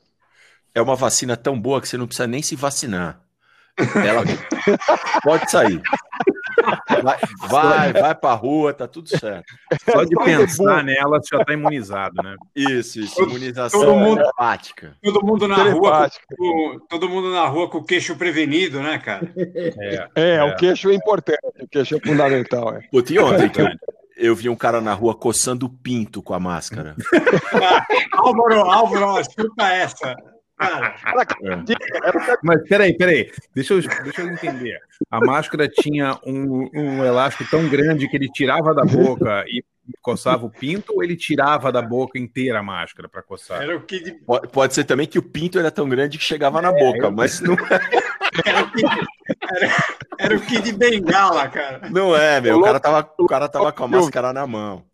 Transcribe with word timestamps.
É 0.74 0.82
uma 0.82 0.96
vacina 0.96 1.36
tão 1.36 1.60
boa 1.60 1.82
que 1.82 1.88
você 1.88 1.98
não 1.98 2.08
precisa 2.08 2.28
nem 2.28 2.42
se 2.42 2.56
vacinar. 2.56 3.20
Ela 3.78 4.24
pode 5.22 5.52
sair. 5.52 5.82
Vai, 7.04 7.18
vai, 7.50 7.94
vai 7.94 8.16
pra 8.16 8.34
rua, 8.34 8.74
tá 8.74 8.88
tudo 8.88 9.10
certo. 9.10 9.54
Só 9.90 10.04
de 10.04 10.16
pensar 10.16 10.84
nela, 10.84 11.20
você 11.20 11.36
já 11.36 11.44
tá 11.44 11.54
imunizado, 11.54 12.22
né? 12.24 12.36
Isso, 12.56 13.00
isso. 13.00 13.22
Imunização 13.22 13.80
todo 13.80 13.96
mundo, 13.96 14.22
empática. 14.22 14.98
Todo 15.04 15.26
mundo 15.26 15.48
na 15.48 15.64
rua, 15.64 16.10
com, 16.38 16.80
todo 16.90 17.10
mundo 17.10 17.32
na 17.32 17.48
rua 17.48 17.70
com 17.70 17.80
o 17.80 17.84
queixo 17.84 18.16
prevenido, 18.16 18.82
né, 18.82 18.98
cara? 18.98 19.32
É, 19.36 20.08
é, 20.16 20.36
é. 20.36 20.44
o 20.44 20.56
queixo 20.56 20.90
é 20.90 20.94
importante, 20.94 21.40
o 21.62 21.68
queixo 21.68 21.96
é 21.96 22.00
fundamental. 22.00 22.76
É. 22.76 22.82
Pô, 22.92 23.00
ontem 23.00 23.52
eu, 23.58 23.68
eu 24.18 24.36
vi 24.36 24.50
um 24.50 24.56
cara 24.56 24.80
na 24.80 24.94
rua 24.94 25.16
coçando 25.16 25.66
o 25.66 25.70
pinto 25.70 26.22
com 26.22 26.34
a 26.34 26.40
máscara. 26.40 26.96
Álvaro, 28.14 28.62
Álvaro, 28.62 29.20
escuta 29.20 29.68
essa. 29.68 30.16
É. 31.44 32.38
Mas 32.44 32.68
peraí, 32.68 32.96
peraí, 32.96 33.32
deixa 33.54 33.74
eu, 33.74 33.82
deixa 33.82 34.22
eu 34.22 34.30
entender. 34.30 34.80
A 35.10 35.20
máscara 35.20 35.68
tinha 35.68 36.18
um, 36.26 36.70
um 36.74 37.04
elástico 37.04 37.50
tão 37.50 37.68
grande 37.68 38.08
que 38.08 38.16
ele 38.16 38.28
tirava 38.30 38.74
da 38.74 38.84
boca 38.84 39.44
e 39.48 39.64
coçava 40.02 40.46
o 40.46 40.50
pinto 40.50 40.94
ou 40.94 41.04
ele 41.04 41.16
tirava 41.16 41.72
da 41.72 41.82
boca 41.82 42.20
inteira 42.20 42.60
a 42.60 42.64
máscara 42.64 43.10
para 43.10 43.22
coçar? 43.22 43.62
Era 43.62 43.76
o 43.76 43.86
de... 43.86 44.12
pode, 44.26 44.48
pode, 44.50 44.74
ser 44.74 44.84
também 44.84 45.08
que 45.08 45.20
o 45.20 45.24
pinto 45.24 45.58
era 45.58 45.72
tão 45.72 45.90
grande 45.90 46.18
que 46.18 46.24
chegava 46.24 46.62
na 46.62 46.70
é, 46.70 46.80
boca, 46.80 47.08
eu... 47.08 47.12
mas 47.12 47.42
não 47.42 47.56
era 48.46 48.64
o, 48.64 48.72
Kid, 48.72 49.08
era, 49.52 49.70
era 50.20 50.36
o 50.36 50.42
Kid 50.42 50.72
Bengala, 50.74 51.50
cara. 51.50 51.90
Não 51.90 52.16
é, 52.16 52.40
meu. 52.40 52.60
O 52.60 52.64
cara 52.64 52.80
tava, 52.80 53.14
o 53.18 53.26
cara 53.26 53.50
tava 53.50 53.72
com 53.72 53.84
a 53.84 53.88
máscara 53.88 54.32
na 54.32 54.46
mão. 54.48 54.86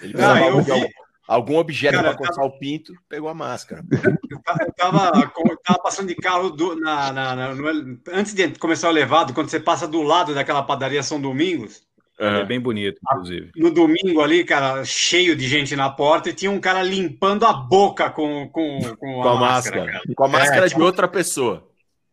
Ele 0.00 0.14
não, 0.14 0.38
eu 0.38 0.62
vi, 0.62 0.88
algum 1.30 1.58
objeto 1.58 1.96
para 1.96 2.14
coçar 2.14 2.34
tava... 2.34 2.48
o 2.48 2.58
pinto, 2.58 2.92
pegou 3.08 3.28
a 3.28 3.34
máscara. 3.34 3.84
Eu 3.88 4.72
tava, 4.76 5.12
eu 5.14 5.56
tava 5.64 5.78
passando 5.78 6.08
de 6.08 6.16
carro 6.16 6.50
do, 6.50 6.74
na, 6.74 7.12
na, 7.12 7.36
na 7.36 7.54
no, 7.54 8.00
antes 8.12 8.34
de 8.34 8.48
começar 8.58 8.88
o 8.88 8.92
levado, 8.92 9.32
quando 9.32 9.48
você 9.48 9.60
passa 9.60 9.86
do 9.86 10.02
lado 10.02 10.34
daquela 10.34 10.62
padaria 10.62 11.04
São 11.04 11.20
Domingos. 11.20 11.82
Uhum. 12.18 12.26
É 12.26 12.44
bem 12.44 12.60
bonito, 12.60 12.98
inclusive. 13.02 13.52
No 13.56 13.70
domingo 13.70 14.20
ali, 14.20 14.44
cara, 14.44 14.84
cheio 14.84 15.36
de 15.36 15.46
gente 15.48 15.76
na 15.76 15.88
porta 15.88 16.30
e 16.30 16.34
tinha 16.34 16.50
um 16.50 16.60
cara 16.60 16.82
limpando 16.82 17.46
a 17.46 17.52
boca 17.52 18.10
com, 18.10 18.48
com, 18.48 18.80
com, 18.98 19.20
a, 19.20 19.22
com 19.22 19.28
a, 19.28 19.36
máscara. 19.36 19.84
máscara 19.84 20.14
com 20.16 20.24
a 20.24 20.28
máscara 20.28 20.62
é, 20.62 20.64
de 20.64 20.70
tipo, 20.70 20.82
outra 20.82 21.06
pessoa. 21.06 21.66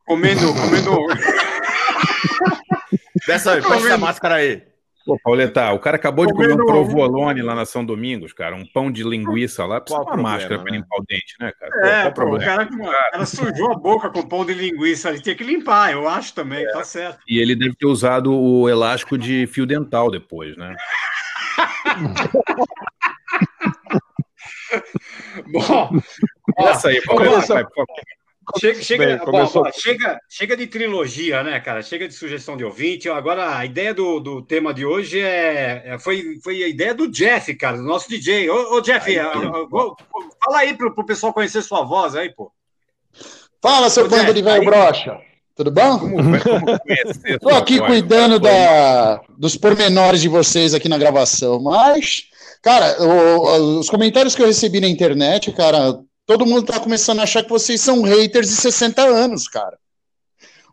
Comendo, 0.05 0.53
comendo. 0.53 0.91
Dessa, 3.27 3.59
comendo... 3.61 3.87
essa 3.87 3.97
máscara 3.97 4.35
aí. 4.35 4.63
Pô, 5.07 5.17
Pauleta, 5.23 5.71
o 5.71 5.79
cara 5.79 5.95
acabou 5.95 6.25
de 6.25 6.33
comer 6.33 6.51
um 6.51 6.65
provolone 6.65 7.41
lá 7.41 7.55
na 7.55 7.65
São 7.65 7.85
Domingos, 7.85 8.33
cara, 8.33 8.53
um 8.53 8.65
pão 8.65 8.91
de 8.91 9.03
linguiça 9.03 9.65
lá, 9.65 9.79
precisa 9.79 10.03
uma 10.03 10.17
máscara 10.17 10.59
para 10.59 10.69
né? 10.69 10.79
limpar 10.79 10.97
o 10.99 11.05
dente, 11.07 11.33
né, 11.39 11.49
cara? 11.57 11.87
É, 11.87 12.09
pô, 12.09 12.35
o 12.35 12.37
cara, 12.37 12.69
o 12.69 13.11
cara 13.11 13.25
sujou 13.25 13.71
a 13.71 13.75
boca 13.75 14.09
com 14.09 14.27
pão 14.27 14.45
de 14.45 14.53
linguiça, 14.53 15.07
ele 15.07 15.21
tinha 15.21 15.33
que 15.33 15.45
limpar, 15.45 15.93
eu 15.93 16.09
acho 16.09 16.33
também, 16.33 16.61
é. 16.61 16.71
tá 16.73 16.83
certo. 16.83 17.19
E 17.25 17.39
ele 17.39 17.55
deve 17.55 17.73
ter 17.75 17.85
usado 17.85 18.35
o 18.35 18.67
elástico 18.67 19.17
de 19.17 19.47
fio 19.47 19.65
dental 19.65 20.11
depois, 20.11 20.57
né? 20.57 20.75
Bom, 25.53 26.01
essa 26.57 26.89
aí, 26.89 27.01
Pauleta, 27.05 27.47
vai, 27.47 27.63
vai, 27.63 27.85
Chega, 28.55 28.81
chega, 28.81 29.05
Bem, 29.05 29.71
chega, 29.73 30.19
chega 30.29 30.55
de 30.55 30.67
trilogia, 30.67 31.43
né, 31.43 31.59
cara? 31.59 31.81
Chega 31.81 32.07
de 32.07 32.13
sugestão 32.13 32.55
de 32.55 32.63
ouvinte. 32.63 33.09
Agora, 33.09 33.57
a 33.57 33.65
ideia 33.65 33.93
do, 33.93 34.21
do 34.21 34.41
tema 34.41 34.73
de 34.73 34.85
hoje 34.85 35.19
é, 35.19 35.83
é 35.85 35.99
foi, 35.99 36.39
foi 36.41 36.63
a 36.63 36.67
ideia 36.67 36.93
do 36.93 37.09
Jeff, 37.09 37.53
cara, 37.55 37.77
do 37.77 37.83
nosso 37.83 38.07
DJ. 38.07 38.49
Ô, 38.49 38.75
ô 38.75 38.81
Jeff, 38.81 39.09
aí, 39.09 39.17
fala 39.17 40.57
aí 40.59 40.73
pro, 40.73 40.95
pro 40.95 41.05
pessoal 41.05 41.33
conhecer 41.33 41.61
sua 41.61 41.83
voz 41.83 42.15
aí, 42.15 42.33
pô. 42.33 42.51
Fala, 43.61 43.89
seu 43.89 44.07
bando 44.07 44.33
de 44.33 44.41
velho 44.41 44.63
brocha. 44.63 45.19
Tudo 45.53 45.71
bom? 45.71 45.99
Estou 47.25 47.51
aqui 47.51 47.79
cuidando 47.79 48.39
da, 48.39 49.19
dos 49.37 49.57
pormenores 49.57 50.21
de 50.21 50.29
vocês 50.29 50.73
aqui 50.73 50.87
na 50.87 50.97
gravação, 50.97 51.59
mas, 51.59 52.25
cara, 52.61 52.95
o, 53.03 53.79
os 53.79 53.89
comentários 53.89 54.35
que 54.35 54.41
eu 54.41 54.47
recebi 54.47 54.79
na 54.79 54.87
internet, 54.87 55.51
cara, 55.51 55.99
Todo 56.27 56.45
mundo 56.45 56.63
tá 56.63 56.77
começando 56.77 57.21
a 57.21 57.23
achar 57.23 57.41
que 57.41 57.49
vocês 57.49 57.79
são 57.79 58.03
haters 58.03 58.49
de 58.49 58.55
60 58.55 59.01
anos, 59.01 59.47
cara. 59.47 59.79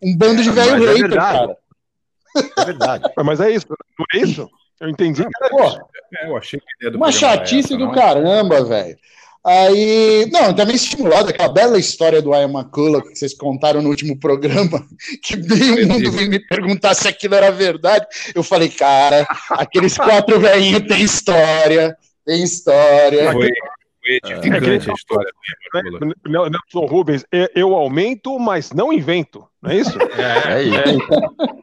Um 0.03 0.15
bando 0.15 0.43
de 0.43 0.49
é, 0.49 0.53
velho 0.53 0.85
é 0.85 0.95
hater, 0.95 1.15
cara. 1.15 1.57
É 2.59 2.65
verdade. 2.65 3.05
mas 3.25 3.41
é 3.41 3.53
isso, 3.53 3.67
não 3.71 4.07
é 4.13 4.25
isso? 4.25 4.51
Eu 4.81 4.89
entendi. 4.91 5.23
Pô, 5.51 5.63
é, 6.17 6.29
eu 6.29 6.37
achei 6.37 6.61
que 6.61 6.91
do 6.91 6.97
Uma 6.97 7.13
chatice 7.13 7.73
essa, 7.73 7.77
do 7.77 7.93
é? 7.93 7.95
caramba, 7.95 8.65
velho. 8.65 8.99
Aí, 9.47 10.29
não, 10.33 10.53
também 10.53 10.75
estimulado 10.75 11.29
aquela 11.29 11.53
bela 11.53 11.79
história 11.79 12.21
do 12.21 12.35
Ian 12.35 12.51
McCullough 12.51 13.03
que 13.03 13.15
vocês 13.15 13.35
contaram 13.35 13.81
no 13.81 13.91
último 13.91 14.19
programa, 14.19 14.85
que 15.23 15.37
meio 15.37 15.87
mundo 15.87 16.11
veio 16.11 16.31
me 16.31 16.41
perguntar 16.41 16.95
se 16.95 17.07
aquilo 17.07 17.37
era 17.37 17.53
verdade. 17.53 18.07
Eu 18.35 18.43
falei, 18.43 18.71
cara, 18.71 19.25
aqueles 19.51 19.97
quatro 19.97 20.41
velhinhos 20.41 20.89
têm 20.89 21.03
história, 21.03 21.97
tem 22.27 22.43
história. 22.43 23.33
Foi, 23.33 23.51
foi 24.05 24.21
edificante 24.23 24.89
é, 24.89 24.93
a 24.93 24.95
história 24.95 25.33
né, 25.75 26.13
Nelson 26.27 26.87
Rubens, 26.87 27.25
eu 27.55 27.75
aumento, 27.75 28.39
mas 28.39 28.73
não 28.73 28.93
invento, 28.93 29.49
não 29.63 29.71
é 29.71 29.77
isso? 29.77 29.99
É, 30.15 30.53
é 30.53 30.63
isso. 30.63 31.13
É, 31.13 31.55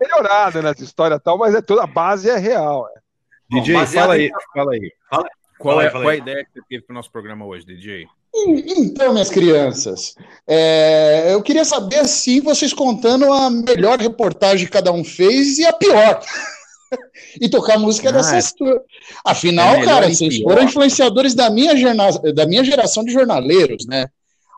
melhorada 0.00 0.62
nessa 0.62 0.84
história 0.84 1.18
tal, 1.18 1.38
mas 1.38 1.54
é 1.54 1.62
toda 1.62 1.84
a 1.84 1.86
base 1.86 2.28
é 2.28 2.36
real. 2.36 2.88
É. 2.94 3.60
DJ, 3.60 3.74
Bom, 3.76 3.86
fala 3.86 4.14
aí, 4.14 4.30
fala 4.52 4.72
aí. 4.72 4.92
Fala, 5.10 5.24
qual, 5.58 5.76
fala 5.76 5.86
é, 5.86 5.90
qual 5.90 6.10
é 6.10 6.12
a 6.12 6.16
ideia 6.16 6.44
que 6.44 6.52
você 6.52 6.60
teve 6.68 6.82
para 6.82 6.92
o 6.92 6.96
nosso 6.96 7.10
programa 7.10 7.44
hoje, 7.46 7.64
DJ? 7.66 8.06
Então, 8.36 9.12
minhas 9.12 9.30
crianças, 9.30 10.16
é, 10.46 11.32
eu 11.32 11.40
queria 11.40 11.64
saber 11.64 12.04
se 12.06 12.40
vocês 12.40 12.72
contando 12.72 13.32
a 13.32 13.48
melhor 13.48 14.00
reportagem 14.00 14.66
que 14.66 14.72
cada 14.72 14.90
um 14.90 15.04
fez 15.04 15.58
e 15.58 15.66
a 15.66 15.72
pior. 15.72 16.20
E 17.40 17.48
tocar 17.48 17.78
música 17.78 18.08
ah, 18.08 18.12
dessas. 18.12 18.52
É. 18.60 18.80
Afinal, 19.24 19.76
é 19.76 19.84
cara, 19.84 20.08
vocês 20.08 20.38
foram 20.42 20.62
influenciadores 20.62 21.34
da 21.34 21.50
minha, 21.50 21.74
da 22.34 22.46
minha 22.46 22.64
geração 22.64 23.04
de 23.04 23.12
jornaleiros, 23.12 23.86
né? 23.86 24.06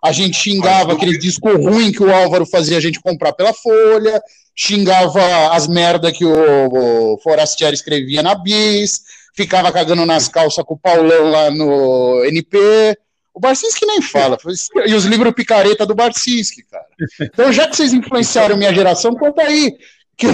A 0.04 0.12
gente 0.12 0.36
xingava 0.36 0.92
aquele 0.92 1.18
disco 1.18 1.48
ruim 1.56 1.90
que 1.90 2.02
o 2.02 2.14
Álvaro 2.14 2.46
fazia 2.46 2.76
a 2.76 2.80
gente 2.80 3.00
comprar 3.00 3.32
pela 3.32 3.52
Folha, 3.52 4.22
xingava 4.54 5.52
as 5.52 5.66
merda 5.66 6.12
que 6.12 6.24
o, 6.24 7.14
o 7.14 7.18
Forastieri 7.18 7.74
escrevia 7.74 8.22
na 8.22 8.34
Bis, 8.34 9.00
ficava 9.34 9.72
cagando 9.72 10.06
nas 10.06 10.28
calças 10.28 10.64
com 10.64 10.74
o 10.74 10.78
Paulão 10.78 11.30
lá 11.30 11.50
no 11.50 12.24
NP. 12.24 12.96
O 13.34 13.40
Barcinski 13.40 13.84
nem 13.84 14.00
fala. 14.00 14.38
E 14.86 14.94
os 14.94 15.04
livros 15.04 15.34
picareta 15.34 15.84
do 15.84 15.94
Barcinski, 15.94 16.62
cara. 16.62 16.86
Então, 17.20 17.52
já 17.52 17.68
que 17.68 17.76
vocês 17.76 17.92
influenciaram 17.92 18.56
minha 18.56 18.72
geração, 18.72 19.14
conta 19.14 19.42
aí. 19.42 19.76
Que, 20.16 20.28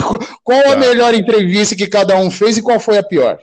qual 0.44 0.60
a 0.60 0.62
Tá. 0.74 0.76
melhor 0.76 1.12
entrevista 1.14 1.74
que 1.74 1.88
cada 1.88 2.16
um 2.16 2.30
fez 2.30 2.56
e 2.56 2.62
qual 2.62 2.78
foi 2.78 2.98
a 2.98 3.02
pior? 3.02 3.38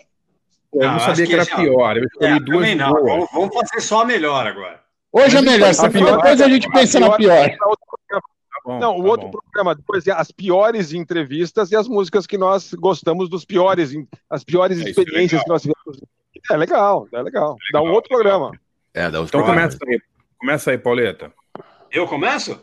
Eu 0.73 0.91
não 0.91 0.99
sabia 0.99 1.25
que 1.25 1.27
que 1.27 1.33
era 1.33 1.43
já- 1.43 1.55
pior. 1.55 1.97
Eu 1.97 2.03
escolhi 2.05 2.31
É, 2.31 2.39
duas 2.39 2.75
não. 2.77 2.91
boas. 2.91 3.03
Vamos, 3.05 3.27
vamos 3.33 3.57
fazer 3.59 3.81
só 3.81 4.01
a 4.01 4.05
melhor 4.05 4.47
agora. 4.47 4.79
Hoje 5.11 5.37
é 5.37 5.41
melhor. 5.41 5.71
a 5.77 5.89
pior- 5.89 6.15
depois 6.17 6.41
a 6.41 6.47
gente 6.47 6.69
pensa 6.71 6.99
na 6.99 7.11
pior. 7.17 7.49
Tá 7.49 8.61
bom, 8.65 8.79
Não, 8.79 8.97
o 8.99 9.03
tá 9.03 9.09
outro 9.09 9.27
bom. 9.29 9.39
programa 9.39 9.75
depois 9.75 10.05
é 10.07 10.11
as 10.11 10.31
piores 10.31 10.93
entrevistas 10.93 11.71
e 11.71 11.75
as 11.75 11.87
músicas 11.87 12.27
que 12.27 12.37
nós 12.37 12.73
gostamos 12.73 13.29
dos 13.29 13.43
piores, 13.45 13.91
as 14.29 14.43
piores 14.43 14.79
É, 14.79 14.83
é 14.83 14.89
experiências 14.89 15.41
que 15.43 15.49
nós 15.49 15.61
tivemos. 15.61 15.99
É 16.51 16.55
legal, 16.57 17.07
é 17.13 17.21
legal. 17.21 17.55
Dá 17.73 17.81
um 17.81 17.91
outro 17.91 18.09
programa. 18.09 18.51
É, 18.93 19.09
dá 19.09 19.19
Então 19.19 19.43
começa 19.43 19.77
aí. 19.87 19.99
Começa 20.39 20.71
aí, 20.71 20.77
Pauleta. 20.77 21.33
Eu 21.91 22.07
começo? 22.07 22.59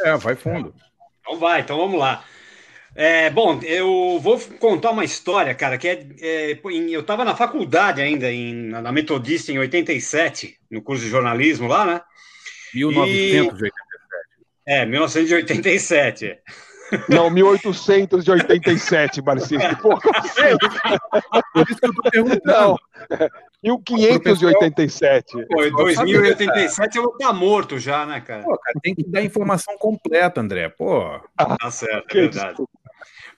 É, 0.00 0.16
vai 0.16 0.34
fundo. 0.34 0.74
Então 1.20 1.38
vai, 1.38 1.60
então 1.60 1.76
vamos 1.76 1.98
lá. 1.98 2.22
É, 2.96 3.28
bom, 3.28 3.60
eu 3.62 4.20
vou 4.20 4.38
contar 4.60 4.92
uma 4.92 5.04
história, 5.04 5.52
cara, 5.54 5.76
que 5.76 5.88
é, 5.88 6.06
é, 6.20 6.54
pô, 6.54 6.70
eu 6.70 7.00
estava 7.00 7.24
na 7.24 7.34
faculdade 7.34 8.00
ainda, 8.00 8.30
em, 8.30 8.54
na 8.68 8.92
Metodista, 8.92 9.50
em 9.50 9.58
87, 9.58 10.56
no 10.70 10.80
curso 10.80 11.02
de 11.02 11.10
jornalismo 11.10 11.66
lá, 11.66 11.84
né? 11.84 12.00
1980. 12.72 13.74
É, 14.66 14.86
1987. 14.86 16.26
é. 16.30 16.38
Não, 17.08 17.28
1887, 17.30 19.20
Barcinski. 19.20 19.76
Porra, 19.76 20.00
Por 21.52 21.68
isso 21.68 21.80
que 21.80 21.86
eu 21.86 21.94
tô 21.94 22.02
perguntando. 22.10 22.42
não. 22.44 22.76
1587. 23.62 25.46
Pô, 25.48 25.64
em 25.64 25.72
2087 25.72 26.96
eu 26.96 27.04
vou 27.04 27.12
estar 27.12 27.32
morto 27.32 27.78
já, 27.78 28.04
né, 28.04 28.20
cara? 28.20 28.42
Pô, 28.42 28.58
cara, 28.58 28.74
tem 28.82 28.94
que 28.94 29.04
dar 29.04 29.22
informação 29.22 29.76
completa, 29.78 30.40
André. 30.40 30.68
Pô, 30.68 31.18
Tá 31.36 31.70
certo, 31.70 32.16
é 32.16 32.20
verdade. 32.20 32.56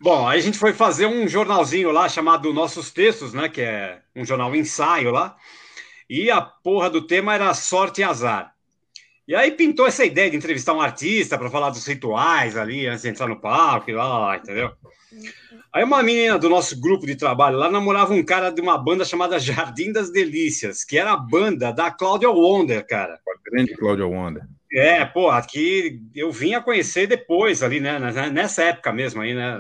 Bom, 0.01 0.29
aí 0.29 0.39
a 0.39 0.43
gente 0.43 0.59
foi 0.59 0.73
fazer 0.73 1.07
um 1.07 1.27
jornalzinho 1.27 1.91
lá 1.91 2.09
chamado 2.09 2.53
Nossos 2.53 2.91
Textos, 2.91 3.33
né? 3.33 3.49
Que 3.49 3.63
é 3.63 4.01
um 4.15 4.25
jornal 4.25 4.55
ensaio 4.55 5.11
lá. 5.11 5.37
E 6.09 6.31
a 6.31 6.41
porra 6.41 6.91
do 6.91 7.07
tema 7.07 7.35
era 7.35 7.53
sorte 7.55 8.01
e 8.01 8.05
azar. 8.05 8.53
E 9.27 9.35
aí 9.35 9.51
pintou 9.51 9.87
essa 9.87 10.05
ideia 10.05 10.31
de 10.31 10.37
entrevistar 10.37 10.73
um 10.73 10.81
artista 10.81 11.37
para 11.37 11.51
falar 11.51 11.71
dos 11.71 11.85
rituais 11.85 12.57
ali, 12.57 12.87
antes 12.87 13.03
de 13.03 13.09
entrar 13.09 13.27
no 13.27 13.41
palco 13.41 13.91
e 13.91 13.95
lá, 13.95 14.37
entendeu? 14.37 14.71
Aí 15.73 15.83
uma 15.83 16.03
menina 16.03 16.39
do 16.39 16.49
nosso 16.49 16.81
grupo 16.81 17.07
de 17.07 17.17
trabalho 17.17 17.59
lá 17.59 17.69
namorava 17.69 18.15
um 18.15 18.25
cara 18.25 18.51
de 18.51 18.61
uma 18.61 18.79
banda 18.79 19.05
chamada 19.05 19.39
Jardim 19.39 19.93
das 19.93 20.13
Delícias, 20.13 20.85
que 20.85 20.97
era 20.97 21.13
a 21.13 21.17
banda 21.17 21.73
da 21.73 21.91
Cláudia 21.91 22.31
Wonder, 22.31 22.87
cara. 22.87 23.15
a 23.15 23.51
grande 23.51 23.75
Cláudia 23.75 24.07
Wanda. 24.07 24.49
É, 24.73 25.05
pô, 25.05 25.31
aqui 25.31 26.01
eu 26.15 26.31
vim 26.33 26.55
a 26.55 26.61
conhecer 26.61 27.07
depois 27.07 27.63
ali, 27.63 27.79
né, 27.81 27.99
nessa 28.33 28.65
época 28.65 28.93
mesmo 28.93 29.23
aí, 29.23 29.33
né, 29.35 29.59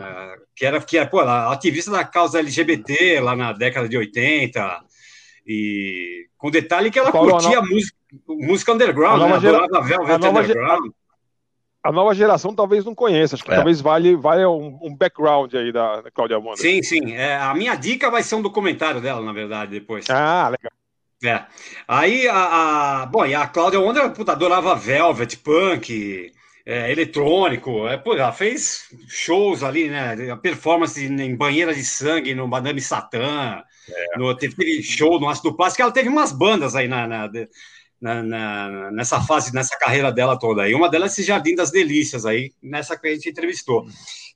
que 0.55 0.67
era, 0.67 0.81
que 0.81 0.99
era, 0.99 1.06
pô, 1.08 1.20
ativista 1.20 1.91
da 1.91 2.05
causa 2.05 2.41
LGBT 2.41 3.20
lá 3.20 3.37
na 3.37 3.53
década 3.53 3.88
de 3.88 3.97
80, 3.97 4.81
e 5.47 6.26
com 6.37 6.50
detalhe 6.50 6.91
que 6.91 6.99
ela 6.99 7.12
Paulo, 7.12 7.31
curtia 7.31 7.61
música, 7.62 7.97
música 8.29 8.73
underground, 8.73 9.23
a 9.23 9.26
né, 9.29 9.41
gera- 9.41 9.58
adorava 9.58 9.87
Velvet 9.87 10.12
a 10.12 10.19
nova 10.19 10.43
gera- 10.43 10.61
Underground. 10.61 10.93
A 11.85 11.93
nova 11.93 12.14
geração 12.17 12.53
talvez 12.53 12.85
não 12.85 12.97
conheça. 12.97 13.37
Acho 13.37 13.44
que 13.44 13.53
É. 13.53 13.55
talvez 13.55 13.81
vale, 13.81 14.17
vale 14.17 14.44
um, 14.44 14.76
um 14.82 14.93
background 14.93 15.55
aí 15.55 15.70
da, 15.70 16.00
da 16.00 16.11
Cláudia. 16.11 16.37
Sim, 16.56 16.82
sim, 16.82 17.12
é, 17.14 17.37
a 17.37 17.55
minha 17.55 17.76
dica 17.76 18.11
vai 18.11 18.25
ser 18.25 18.35
um 18.35 18.43
documentário 18.43 19.00
dela, 19.00 19.25
na 19.25 19.32
verdade, 19.32 19.70
depois. 19.70 20.05
Ah, 20.11 20.49
legal. 20.49 20.73
É. 21.25 21.47
Aí 21.89 22.29
a, 22.29 23.03
a- 23.03 23.07
bom, 23.07 23.25
e 23.25 23.35
a 23.35 23.47
Cláudia 23.47 23.81
Wonder 23.81 24.13
puta, 24.13 24.33
adorava 24.33 24.75
Velvet, 24.77 25.37
punk, 25.39 26.31
é, 26.65 26.93
eletrônico. 26.93 27.87
É, 27.89 27.97
pô, 27.97 28.15
ela 28.15 28.33
fez 28.33 28.89
shows 29.09 29.63
ali, 29.63 29.89
né? 29.89 30.15
Performance 30.37 31.03
em 31.03 31.35
banheira 31.37 31.75
de 31.75 31.83
sangue 31.85 32.35
no 32.35 32.47
Madame 32.47 32.81
Satã. 32.81 33.63
No, 34.19 34.37
teve, 34.37 34.55
teve 34.57 34.83
show 34.83 35.19
no 35.21 35.29
Ácido 35.29 35.57
Plástico. 35.57 35.83
Ela 35.83 35.93
teve 35.93 36.09
umas 36.09 36.33
bandas 36.33 36.75
aí 36.77 36.89
na, 36.89 37.07
na, 37.07 37.31
na- 38.01 38.23
na- 38.23 38.91
nessa 38.93 39.21
fase, 39.21 39.55
nessa 39.55 39.77
carreira 39.79 40.13
dela 40.13 40.39
toda 40.39 40.63
aí. 40.63 40.75
Uma 40.75 40.91
delas 40.91 41.13
é 41.13 41.15
esse 41.15 41.23
Jardim 41.25 41.55
das 41.55 41.71
Delícias 41.71 42.27
aí, 42.27 42.53
nessa 42.63 42.99
que 42.99 43.09
a 43.09 43.15
gente 43.15 43.29
entrevistou. 43.31 43.87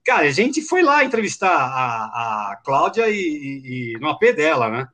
Cara, 0.05 0.27
a 0.29 0.31
gente 0.31 0.63
foi 0.63 0.83
lá 0.83 1.05
entrevistar 1.05 1.51
a, 1.51 2.53
a 2.53 2.57
Cláudia 2.65 3.09
e, 3.11 3.15
e- 3.17 3.95
e 3.97 3.99
no 4.01 4.09
AP 4.09 4.33
dela, 4.33 4.71
né? 4.71 4.89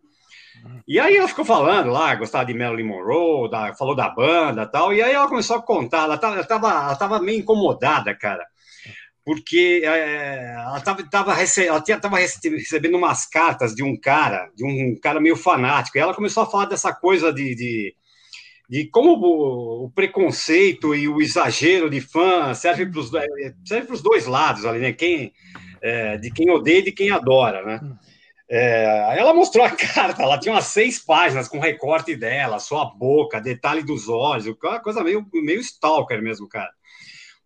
E 0.86 1.00
aí 1.00 1.16
ela 1.16 1.28
ficou 1.28 1.44
falando 1.44 1.90
lá, 1.90 2.14
gostava 2.14 2.44
de 2.46 2.54
Marilyn 2.54 2.84
Monroe, 2.86 3.50
da- 3.50 3.74
falou 3.74 3.94
da 3.94 4.08
banda 4.08 4.62
e 4.62 4.66
tal, 4.66 4.92
e 4.94 5.02
aí 5.02 5.12
ela 5.12 5.28
começou 5.28 5.56
a 5.56 5.62
contar, 5.62 6.04
ela 6.04 6.18
tava, 6.18 6.34
ela 6.36 6.44
tava, 6.44 6.68
ela 6.68 6.96
tava 6.96 7.20
meio 7.20 7.40
incomodada, 7.40 8.14
cara, 8.14 8.46
porque 9.24 9.82
é, 9.84 10.54
ela 10.54 10.80
tava, 10.80 11.02
tava, 11.10 11.34
rece- 11.34 11.66
ela 11.66 11.80
tinha, 11.80 11.98
tava 11.98 12.18
rece- 12.18 12.48
recebendo 12.48 12.96
umas 12.96 13.26
cartas 13.26 13.74
de 13.74 13.82
um 13.82 13.98
cara, 13.98 14.48
de 14.54 14.64
um 14.64 14.98
cara 15.00 15.20
meio 15.20 15.36
fanático, 15.36 15.98
e 15.98 16.00
ela 16.00 16.14
começou 16.14 16.44
a 16.44 16.46
falar 16.46 16.66
dessa 16.66 16.92
coisa 16.94 17.32
de, 17.32 17.54
de, 17.56 17.94
de 18.70 18.84
como 18.90 19.12
o, 19.84 19.90
preconceito 19.90 20.94
e 20.94 21.08
o 21.08 21.20
exagero 21.20 21.90
de 21.90 22.00
fã 22.00 22.54
serve 22.54 22.86
para 22.86 23.00
os 23.00 23.10
pros 23.86 24.02
dois 24.02 24.26
lados 24.26 24.64
ali, 24.64 24.78
né? 24.78 24.92
Quem, 24.92 25.32
é, 25.82 26.16
de 26.16 26.30
quem 26.30 26.50
odeia 26.50 26.78
e 26.78 26.84
de 26.84 26.92
quem 26.92 27.10
adora, 27.10 27.64
né? 27.64 27.80
É, 28.48 29.04
aí 29.08 29.18
ela 29.18 29.34
mostrou 29.34 29.64
a 29.64 29.70
carta, 29.74 30.22
ela 30.22 30.38
tinha 30.38 30.54
umas 30.54 30.66
seis 30.66 30.98
páginas 30.98 31.48
com 31.48 31.58
recorte 31.58 32.14
dela, 32.14 32.58
sua 32.60 32.84
boca, 32.84 33.40
detalhe 33.40 33.82
dos 33.82 34.08
olhos, 34.08 34.46
uma 34.46 34.80
coisa 34.80 35.02
meio, 35.02 35.26
meio 35.32 35.60
stalker 35.60 36.22
mesmo, 36.22 36.48
cara. 36.48 36.70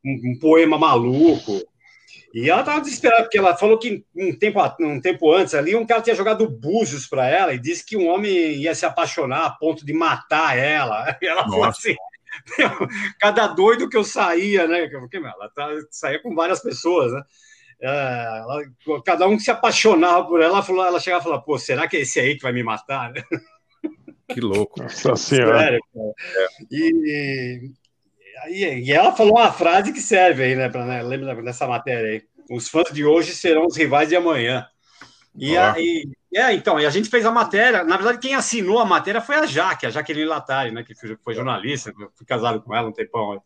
Um, 0.04 0.32
um 0.32 0.38
poema 0.38 0.78
maluco. 0.78 1.60
E 2.32 2.48
ela 2.48 2.62
tava 2.62 2.80
desesperada, 2.80 3.24
porque 3.24 3.38
ela 3.38 3.56
falou 3.56 3.78
que 3.78 4.04
um 4.14 4.36
tempo, 4.36 4.60
a- 4.60 4.76
um 4.80 5.00
tempo 5.00 5.32
antes 5.32 5.54
ali, 5.54 5.74
um 5.74 5.86
cara 5.86 6.00
tinha 6.00 6.14
jogado 6.14 6.48
búzios 6.48 7.06
para 7.06 7.28
ela 7.28 7.52
e 7.52 7.58
disse 7.58 7.84
que 7.84 7.96
um 7.96 8.08
homem 8.08 8.30
ia 8.54 8.74
se 8.74 8.86
apaixonar 8.86 9.46
a 9.46 9.50
ponto 9.50 9.84
de 9.84 9.92
matar 9.92 10.56
ela. 10.56 11.18
E 11.20 11.26
ela 11.26 11.42
falou 11.42 11.66
Nossa. 11.66 11.78
assim: 11.80 11.96
"Meu, 12.56 12.70
cada 13.20 13.48
doido 13.48 13.88
que 13.88 13.96
eu 13.96 14.04
saía, 14.04 14.66
né? 14.68 14.88
Porque, 14.88 15.16
ela 15.16 15.50
tá- 15.54 15.70
saía 15.90 16.22
com 16.22 16.34
várias 16.34 16.60
pessoas, 16.60 17.12
né? 17.12 17.22
É, 17.82 18.38
ela- 18.38 19.02
cada 19.04 19.26
um 19.26 19.36
que 19.36 19.42
se 19.42 19.50
apaixonava 19.50 20.26
por 20.26 20.40
ela, 20.40 20.54
ela, 20.54 20.62
falou, 20.62 20.84
ela 20.84 21.00
chegava 21.00 21.22
e 21.22 21.24
falava, 21.24 21.42
pô, 21.42 21.58
será 21.58 21.88
que 21.88 21.96
é 21.96 22.00
esse 22.00 22.20
aí 22.20 22.36
que 22.36 22.42
vai 22.42 22.52
me 22.52 22.62
matar? 22.62 23.12
Que 24.28 24.40
louco. 24.40 24.82
Nossa 24.82 25.16
senhora. 25.16 25.58
Sério, 25.58 25.80
cara. 25.94 26.12
E, 26.70 27.70
e, 28.48 28.64
e 28.84 28.92
ela 28.92 29.12
falou 29.12 29.38
uma 29.38 29.52
frase 29.52 29.92
que 29.92 30.00
serve 30.00 30.42
aí, 30.42 30.54
né? 30.54 30.68
Pra, 30.68 30.84
né 30.84 31.02
lembra 31.02 31.42
dessa 31.42 31.66
matéria 31.66 32.10
aí. 32.10 32.22
Os 32.50 32.68
fãs 32.68 32.92
de 32.92 33.04
hoje 33.04 33.34
serão 33.34 33.66
os 33.66 33.76
rivais 33.76 34.08
de 34.08 34.16
amanhã. 34.16 34.66
E 35.36 35.56
aí, 35.56 36.04
é, 36.34 36.52
então, 36.52 36.78
e 36.80 36.84
a 36.84 36.90
gente 36.90 37.08
fez 37.08 37.24
a 37.24 37.30
matéria. 37.30 37.84
Na 37.84 37.96
verdade, 37.96 38.18
quem 38.18 38.34
assinou 38.34 38.78
a 38.80 38.84
matéria 38.84 39.20
foi 39.20 39.36
a 39.36 39.46
Jaque, 39.46 39.86
a 39.86 39.90
Jaqueline 39.90 40.26
Latari, 40.26 40.72
né? 40.72 40.82
Que 40.82 40.94
foi, 40.94 41.34
jornalista, 41.34 41.90
eu 41.98 42.10
fui 42.16 42.26
casado 42.26 42.60
com 42.60 42.74
ela 42.74 42.88
um 42.88 42.92
tempão. 42.92 43.32
aí. 43.32 43.38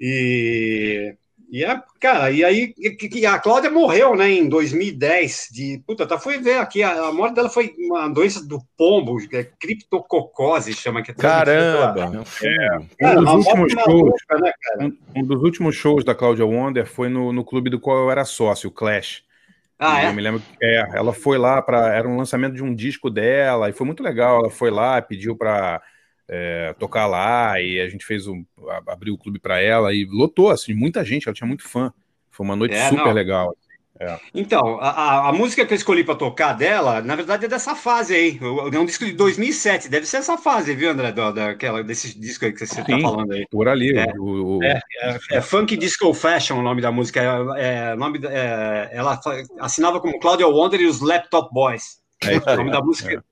E, 0.00 1.16
e 1.50 1.64
é, 1.64 1.80
cara, 2.00 2.30
e 2.30 2.44
aí 2.44 2.72
que- 2.74 3.08
que 3.08 3.26
a 3.26 3.38
Cláudia 3.38 3.70
morreu, 3.70 4.16
né, 4.16 4.30
em 4.30 4.48
2010, 4.48 5.48
de, 5.52 5.82
puta, 5.86 6.06
tá, 6.06 6.18
fui 6.18 6.38
ver 6.38 6.58
aqui, 6.58 6.82
a, 6.82 7.08
a 7.08 7.12
morte 7.12 7.34
dela 7.34 7.48
foi 7.48 7.72
uma 7.78 8.08
doença 8.08 8.44
do 8.46 8.60
pombo, 8.76 9.16
que 9.28 9.36
é 9.36 9.44
criptococose, 9.44 10.72
chama, 10.72 11.02
que 11.02 11.10
é 11.10 11.14
transmitida 11.14 11.66
pela- 11.72 11.92
Caramba! 11.94 12.26
é 12.42 12.78
um. 12.78 12.86
Cara, 12.98 13.20
Um 13.20 13.24
dos 13.24 13.46
últimos 13.46 13.72
shows, 13.72 13.86
maluca, 13.86 14.38
né, 14.40 14.52
cara? 14.62 14.84
um, 14.84 14.98
um 15.16 15.26
dos 15.26 15.42
últimos 15.42 15.74
shows 15.76 16.04
da 16.04 16.14
Cláudia 16.14 16.44
Wonder 16.46 16.86
foi 16.86 17.08
no, 17.08 17.32
no 17.32 17.44
clube 17.44 17.70
do 17.70 17.78
qual 17.80 17.98
eu 17.98 18.10
era 18.10 18.24
sócio, 18.24 18.68
o 18.68 18.72
Clash. 18.72 19.22
Ah, 19.78 20.00
E 20.02 20.06
é? 20.06 20.08
Eu 20.10 20.14
me 20.14 20.22
lembro 20.22 20.40
que 20.40 20.64
é, 20.64 20.78
ela 20.94 21.12
foi 21.12 21.36
lá 21.38 21.60
para. 21.60 21.92
Era 21.94 22.08
um 22.08 22.16
lançamento 22.16 22.54
de 22.54 22.62
um 22.62 22.74
disco 22.74 23.10
dela, 23.10 23.68
e 23.68 23.72
foi 23.72 23.86
muito 23.86 24.02
legal. 24.02 24.38
Ela 24.40 24.50
foi 24.50 24.70
lá, 24.70 25.00
pediu 25.02 25.36
para 25.36 25.82
tocar 26.78 27.06
lá, 27.06 27.60
e 27.60 27.80
a 27.80 27.88
gente 27.88 28.04
fez 28.04 28.26
um. 28.26 28.44
abriu 28.88 29.14
o 29.14 29.18
clube 29.18 29.38
para 29.38 29.60
ela, 29.60 29.92
e 29.92 30.04
lotou, 30.04 30.50
assim, 30.50 30.74
muita 30.74 31.04
gente, 31.04 31.28
ela 31.28 31.34
tinha 31.34 31.46
muito 31.46 31.68
fã. 31.68 31.92
Foi 32.30 32.44
uma 32.44 32.56
noite 32.56 32.74
É, 32.74 32.88
super 32.88 33.04
não. 33.06 33.12
legal. 33.12 33.56
Então, 34.34 34.80
a, 34.80 35.28
a- 35.28 35.32
música 35.32 35.64
que 35.64 35.72
eu 35.72 35.76
escolhi 35.76 36.02
para 36.02 36.16
tocar 36.16 36.52
dela, 36.52 37.00
na 37.00 37.14
verdade, 37.14 37.44
é 37.44 37.48
dessa 37.48 37.76
fase 37.76 38.12
aí. 38.12 38.40
É 38.72 38.78
um 38.78 38.84
disco 38.84 39.04
de 39.04 39.12
2007. 39.12 39.88
Deve 39.88 40.04
ser 40.04 40.16
essa 40.16 40.36
fase, 40.36 40.74
viu, 40.74 40.90
André? 40.90 41.12
Da, 41.12 41.30
daquela, 41.30 41.82
desse 41.82 42.18
disco 42.18 42.44
aí 42.44 42.52
que 42.52 42.58
você 42.66 42.80
está 42.80 42.98
falando 42.98 43.32
aí. 43.32 43.46
Por 43.48 43.68
ali, 43.68 43.96
É. 43.96 44.06
o, 44.18 44.58
o- 44.58 44.64
É, 44.64 44.80
É 45.30 45.40
Funk 45.40 45.76
Disco 45.76 46.12
Fashion 46.12 46.58
o 46.58 46.62
nome 46.62 46.82
da 46.82 46.90
música. 46.90 47.20
É, 47.56 47.92
é, 47.92 47.94
nome, 47.94 48.18
é, 48.26 48.90
ela 48.92 49.18
assinava 49.60 50.00
como 50.00 50.18
Claudia 50.18 50.48
Wonder 50.48 50.80
e 50.80 50.86
os 50.86 51.00
Laptop 51.00 51.48
Boys. 51.54 52.00
é 52.24 52.36
O 52.36 52.56
nome 52.56 52.72
da 52.72 52.82
música 52.82 53.22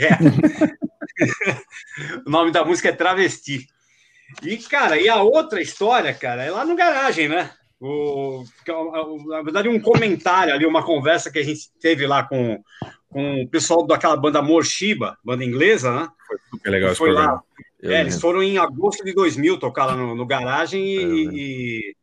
é. 0.00 0.85
o 2.26 2.30
nome 2.30 2.50
da 2.50 2.64
música 2.64 2.88
é 2.88 2.92
Travesti. 2.92 3.66
E, 4.42 4.56
cara, 4.58 5.00
e 5.00 5.08
a 5.08 5.22
outra 5.22 5.60
história, 5.60 6.12
cara, 6.12 6.42
é 6.42 6.50
lá 6.50 6.64
no 6.64 6.74
garagem, 6.74 7.28
né? 7.28 7.50
O, 7.80 8.44
é 8.66 9.28
na 9.28 9.42
verdade, 9.42 9.68
um 9.68 9.80
comentário 9.80 10.52
ali, 10.52 10.64
uma 10.64 10.82
conversa 10.82 11.30
que 11.30 11.38
a 11.38 11.44
gente 11.44 11.70
teve 11.80 12.06
lá 12.06 12.24
com, 12.24 12.62
com 13.08 13.42
o 13.42 13.48
pessoal 13.48 13.86
daquela 13.86 14.16
banda 14.16 14.40
Morshiba, 14.40 15.18
banda 15.22 15.44
inglesa, 15.44 15.92
né? 15.92 16.08
Super 16.50 16.70
legal 16.70 16.90
esse 16.90 16.98
Foi 16.98 17.12
programa. 17.12 17.44
Eu 17.80 17.90
é, 17.90 18.00
eles 18.00 18.14
lembro. 18.14 18.20
foram 18.20 18.42
em 18.42 18.58
agosto 18.58 19.04
de 19.04 19.12
2000 19.12 19.58
tocar 19.58 19.86
lá 19.86 19.94
no, 19.94 20.14
no 20.14 20.26
garagem 20.26 20.82
e, 20.82 21.28
e, 21.32 21.96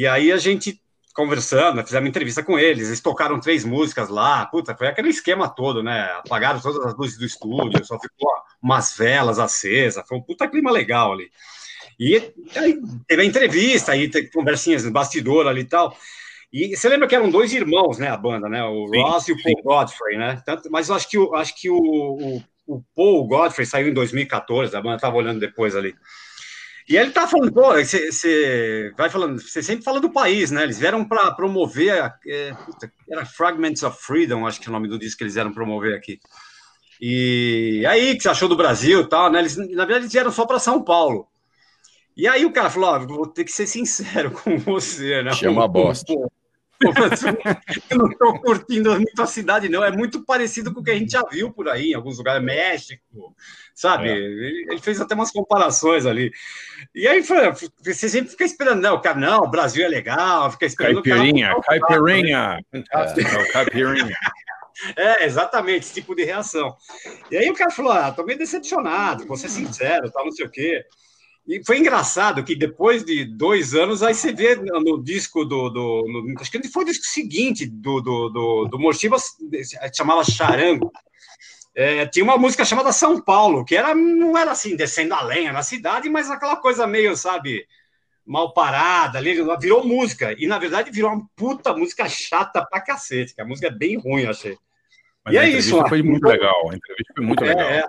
e 0.00 0.06
aí 0.06 0.30
a 0.30 0.36
gente 0.36 0.81
conversando, 1.14 1.76
né, 1.76 1.84
fizemos 1.84 2.08
entrevista 2.08 2.42
com 2.42 2.58
eles, 2.58 2.88
eles 2.88 3.00
tocaram 3.00 3.38
três 3.38 3.64
músicas 3.64 4.08
lá, 4.08 4.46
puta, 4.46 4.74
foi 4.74 4.88
aquele 4.88 5.08
esquema 5.08 5.48
todo, 5.48 5.82
né? 5.82 6.10
Apagaram 6.18 6.60
todas 6.60 6.84
as 6.86 6.96
luzes 6.96 7.18
do 7.18 7.24
estúdio, 7.24 7.84
só 7.84 7.98
ficou 7.98 8.30
umas 8.62 8.96
velas 8.96 9.38
acesas, 9.38 10.06
foi 10.06 10.18
um 10.18 10.22
puta 10.22 10.48
clima 10.48 10.70
legal 10.70 11.12
ali. 11.12 11.30
E 11.98 12.16
aí 12.56 12.80
teve 13.06 13.22
a 13.22 13.24
entrevista, 13.24 13.92
aí 13.92 14.08
teve 14.08 14.30
conversinhas 14.30 14.84
no 14.84 14.90
bastidor 14.90 15.46
ali 15.46 15.60
e 15.60 15.64
tal. 15.64 15.96
E 16.52 16.76
você 16.76 16.88
lembra 16.88 17.08
que 17.08 17.14
eram 17.14 17.30
dois 17.30 17.52
irmãos, 17.52 17.98
né, 17.98 18.08
a 18.08 18.16
banda, 18.16 18.48
né? 18.48 18.62
O 18.64 18.88
Sim, 18.88 19.02
Ross 19.02 19.28
e 19.28 19.32
o 19.32 19.42
Paul 19.42 19.62
Godfrey, 19.62 20.18
né? 20.18 20.42
Tanto, 20.44 20.70
mas 20.70 20.88
eu 20.88 20.94
acho 20.94 21.08
que, 21.08 21.18
o, 21.18 21.34
acho 21.34 21.54
que 21.54 21.70
o, 21.70 21.76
o, 21.76 22.42
o 22.66 22.82
Paul 22.94 23.26
Godfrey 23.26 23.66
saiu 23.66 23.88
em 23.88 23.94
2014, 23.94 24.76
a 24.76 24.80
banda 24.80 24.96
estava 24.96 25.16
olhando 25.16 25.40
depois 25.40 25.74
ali. 25.74 25.94
E 26.88 26.96
ele 26.96 27.10
tá 27.10 27.26
falando, 27.26 27.52
pô, 27.52 27.72
você 27.74 28.92
vai 28.96 29.08
falando, 29.08 29.40
você 29.40 29.62
sempre 29.62 29.84
fala 29.84 30.00
do 30.00 30.10
país, 30.10 30.50
né? 30.50 30.64
Eles 30.64 30.78
vieram 30.78 31.04
para 31.04 31.30
promover, 31.32 32.12
é, 32.26 32.52
puta, 32.54 32.92
era 33.08 33.24
Fragments 33.24 33.82
of 33.82 33.96
Freedom, 34.00 34.46
acho 34.46 34.60
que 34.60 34.66
é 34.66 34.70
o 34.70 34.72
nome 34.72 34.88
do 34.88 34.98
disco 34.98 35.18
que 35.18 35.24
eles 35.24 35.34
vieram 35.34 35.52
promover 35.52 35.94
aqui. 35.94 36.18
E 37.00 37.84
aí, 37.86 38.16
que 38.16 38.22
você 38.22 38.28
achou 38.28 38.48
do 38.48 38.56
Brasil 38.56 39.00
e 39.00 39.08
tal, 39.08 39.30
né? 39.30 39.40
Eles, 39.40 39.56
na 39.56 39.84
verdade, 39.84 40.04
eles 40.04 40.12
vieram 40.12 40.30
só 40.30 40.46
para 40.46 40.58
São 40.58 40.82
Paulo. 40.82 41.26
E 42.16 42.28
aí 42.28 42.44
o 42.44 42.52
cara 42.52 42.70
falou, 42.70 42.90
ó, 42.90 42.98
vou 42.98 43.26
ter 43.26 43.44
que 43.44 43.52
ser 43.52 43.66
sincero 43.66 44.30
com 44.42 44.58
você, 44.58 45.22
né? 45.22 45.32
Chama 45.32 45.64
a 45.64 45.68
bosta. 45.68 46.12
Pô, 46.12 46.30
eu 47.90 47.98
não 47.98 48.10
estou 48.10 48.40
curtindo 48.40 48.94
muito 48.94 49.22
a 49.22 49.26
cidade, 49.26 49.68
não. 49.68 49.84
É 49.84 49.90
muito 49.90 50.24
parecido 50.24 50.72
com 50.72 50.80
o 50.80 50.84
que 50.84 50.90
a 50.90 50.98
gente 50.98 51.12
já 51.12 51.22
viu 51.22 51.52
por 51.52 51.68
aí, 51.68 51.90
em 51.90 51.94
alguns 51.94 52.18
lugares, 52.18 52.42
México, 52.42 53.34
sabe? 53.74 54.08
É. 54.08 54.14
Ele, 54.14 54.78
fez 54.80 55.00
até 55.00 55.14
umas 55.14 55.30
comparações 55.30 56.06
ali. 56.06 56.32
E 56.94 57.06
aí 57.06 57.22
foi, 57.22 57.38
você 57.84 58.08
sempre 58.08 58.30
fica 58.30 58.44
esperando, 58.44 58.82
não, 58.82 58.94
o 58.94 59.00
cara, 59.00 59.18
não, 59.18 59.40
o 59.40 59.50
Brasil 59.50 59.84
é 59.84 59.88
legal, 59.88 60.50
fica 60.52 60.66
esperando 60.66 60.98
o 60.98 61.02
cara 61.02 61.16
Caipirinha, 61.16 61.54
caipirinha. 61.62 62.58
Fantástico, 62.70 63.28
é 63.28 63.42
o 63.42 63.52
caipirinha. 63.52 64.16
É, 64.96 65.26
exatamente, 65.26 65.80
esse 65.80 65.94
tipo 65.94 66.14
de 66.14 66.24
reação. 66.24 66.74
E 67.30 67.36
aí 67.36 67.48
o 67.50 67.54
cara 67.54 67.70
falou: 67.70 67.92
ah, 67.92 68.10
tô 68.10 68.24
meio 68.24 68.38
decepcionado, 68.38 69.26
vou 69.26 69.36
ser 69.36 69.48
sincero, 69.48 70.10
tal, 70.10 70.24
não 70.24 70.32
sei 70.32 70.46
o 70.46 70.50
quê. 70.50 70.84
E 71.46 71.60
foi 71.64 71.78
engraçado 71.78 72.44
que 72.44 72.54
depois 72.54 73.04
de 73.04 73.24
dois 73.24 73.74
anos, 73.74 74.02
aí 74.02 74.14
você 74.14 74.32
vê 74.32 74.54
no, 74.54 75.02
disco 75.02 75.44
do. 75.44 75.68
do 75.68 76.04
no, 76.06 76.40
acho 76.40 76.50
que 76.50 76.68
foi 76.68 76.84
o 76.84 76.86
disco 76.86 77.04
seguinte 77.04 77.66
do, 77.66 78.00
do, 78.00 78.28
do, 78.28 78.64
do 78.66 78.78
Mochiba, 78.78 79.16
chamava 79.94 80.24
Charango. 80.24 80.92
É, 81.74 82.06
tinha 82.06 82.24
uma 82.24 82.36
música 82.36 82.64
chamada 82.64 82.92
São 82.92 83.20
Paulo, 83.20 83.64
que 83.64 83.74
era, 83.74 83.94
não 83.94 84.36
era 84.36 84.52
assim, 84.52 84.76
descendo 84.76 85.14
a 85.14 85.22
lenha 85.22 85.52
na 85.52 85.62
cidade, 85.62 86.08
mas 86.08 86.30
aquela 86.30 86.56
coisa 86.56 86.86
meio, 86.86 87.16
sabe, 87.16 87.66
mal 88.26 88.52
parada 88.52 89.18
ali, 89.18 89.34
virou 89.58 89.84
música. 89.84 90.34
E 90.38 90.46
na 90.46 90.58
verdade 90.58 90.90
virou 90.90 91.10
uma 91.10 91.26
puta 91.34 91.74
música 91.74 92.08
chata 92.08 92.64
pra 92.64 92.80
cacete, 92.80 93.34
que 93.34 93.40
a 93.40 93.44
música 93.44 93.68
é 93.68 93.70
bem 93.70 93.98
ruim, 93.98 94.26
achei. 94.26 94.56
Mas 95.24 95.34
E 95.34 95.38
é 95.38 95.48
isso, 95.48 95.82
foi 95.88 96.02
muito 96.02 96.26
legal. 96.26 96.70
A 96.70 96.76
entrevista 96.76 97.12
foi 97.16 97.24
muito 97.24 97.44
É, 97.44 97.48
legal. 97.48 97.68
é. 97.68 97.84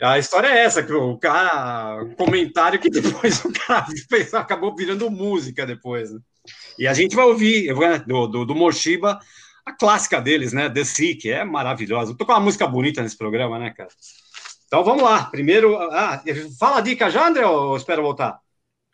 A 0.00 0.18
história 0.18 0.48
é 0.48 0.64
essa, 0.64 0.82
que 0.82 0.92
o 0.92 1.16
cara. 1.18 2.06
Comentário 2.16 2.80
que 2.80 2.88
depois 2.88 3.44
o 3.44 3.52
cara 3.52 3.86
fez, 4.08 4.32
acabou 4.32 4.74
virando 4.74 5.10
música 5.10 5.66
depois. 5.66 6.10
Né? 6.10 6.20
E 6.78 6.86
a 6.86 6.94
gente 6.94 7.14
vai 7.14 7.24
ouvir 7.26 7.72
vou- 7.74 7.98
do, 7.98 8.26
do, 8.26 8.44
do 8.46 8.54
Moshiba 8.54 9.18
a 9.64 9.72
clássica 9.72 10.20
deles, 10.20 10.52
né? 10.52 10.70
The 10.70 10.84
Sea, 10.84 11.16
que 11.18 11.30
é 11.30 11.44
maravilhosa. 11.44 12.16
Tô 12.16 12.24
com 12.24 12.32
uma 12.32 12.40
música 12.40 12.66
bonita 12.66 13.02
nesse 13.02 13.16
programa, 13.16 13.58
né, 13.58 13.70
cara? 13.76 13.90
Então 14.66 14.82
vamos 14.82 15.02
lá. 15.02 15.24
Primeiro. 15.24 15.76
Ah, 15.76 16.22
fala 16.58 16.78
a 16.78 16.80
dica 16.80 17.10
já, 17.10 17.28
André, 17.28 17.44
ou 17.44 17.76
espera 17.76 18.00
voltar? 18.00 18.38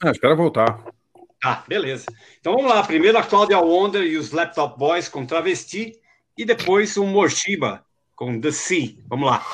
Ah, 0.03 0.11
espera 0.11 0.35
voltar. 0.35 0.85
Ah, 1.45 1.63
beleza. 1.69 2.07
Então 2.41 2.55
vamos 2.55 2.71
lá. 2.71 2.83
Primeiro 2.83 3.17
a 3.17 3.23
Claudia 3.23 3.59
Wonder 3.61 4.03
e 4.03 4.17
os 4.17 4.33
Laptop 4.33 4.77
Boys 4.79 5.09
com 5.09 5.25
Travesti. 5.25 5.93
E 6.37 6.45
depois 6.45 6.97
o 6.97 7.05
Moshiba 7.07 7.85
com 8.15 8.41
The 8.41 8.51
Sea. 8.51 8.97
Vamos 9.09 9.31
lá. 9.31 9.47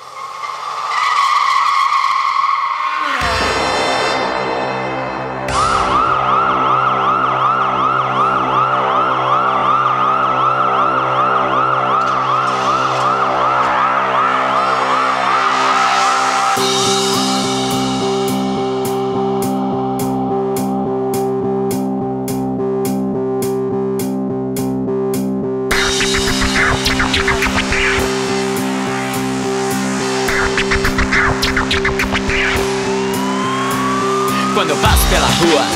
Rua, 35.42 35.66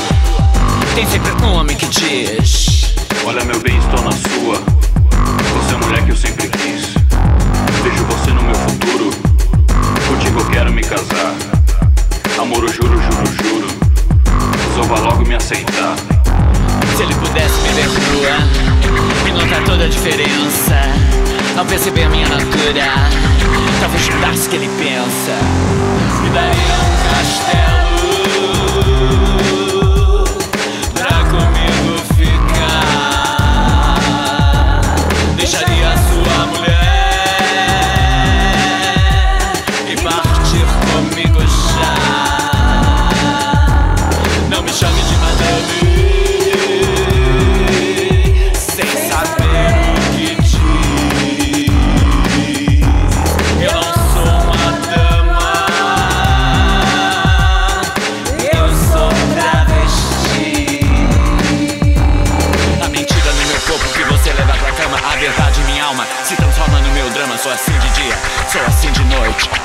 tem 0.95 1.05
sempre 1.07 1.31
um 1.43 1.53
homem 1.53 1.75
que 1.75 1.87
diz: 1.87 2.93
Olha, 3.25 3.43
meu 3.43 3.59
bem, 3.59 3.77
estou 3.77 4.01
na 4.03 4.11
sua. 4.11 4.55
Você 5.55 5.73
é 5.73 5.75
a 5.75 5.77
mulher 5.85 6.05
que 6.05 6.11
eu 6.11 6.15
sempre 6.15 6.47
quis. 6.47 6.93
Vejo 7.83 8.03
você 8.05 8.31
no 8.31 8.43
meu 8.43 8.55
futuro. 8.55 9.09
Contigo 10.07 10.39
eu 10.39 10.45
quero 10.49 10.71
me 10.71 10.81
casar. 10.81 11.35
Amor, 12.39 12.63
eu 12.63 12.69
juro, 12.69 12.99
juro, 13.01 13.25
juro. 13.43 13.67
Resolva 14.69 14.99
logo 14.99 15.25
me 15.25 15.35
aceitar. 15.35 15.95
Se 16.95 17.03
ele 17.03 17.13
pudesse 17.15 17.59
me 17.61 17.69
ver 17.69 17.87
nua 17.87 19.27
e 19.27 19.31
notar 19.31 19.63
toda 19.65 19.85
a 19.85 19.89
diferença, 19.89 20.75
ao 21.57 21.65
perceber 21.65 22.03
a 22.03 22.09
minha 22.09 22.27
natura, 22.27 22.85
talvez 23.81 24.09
mudasse 24.09 24.47
o 24.47 24.49
que 24.49 24.55
ele 24.55 24.69
pensa. 24.79 25.33
Me 26.23 26.29
daria 26.29 26.51
um 26.51 27.15
castelo 27.15 27.86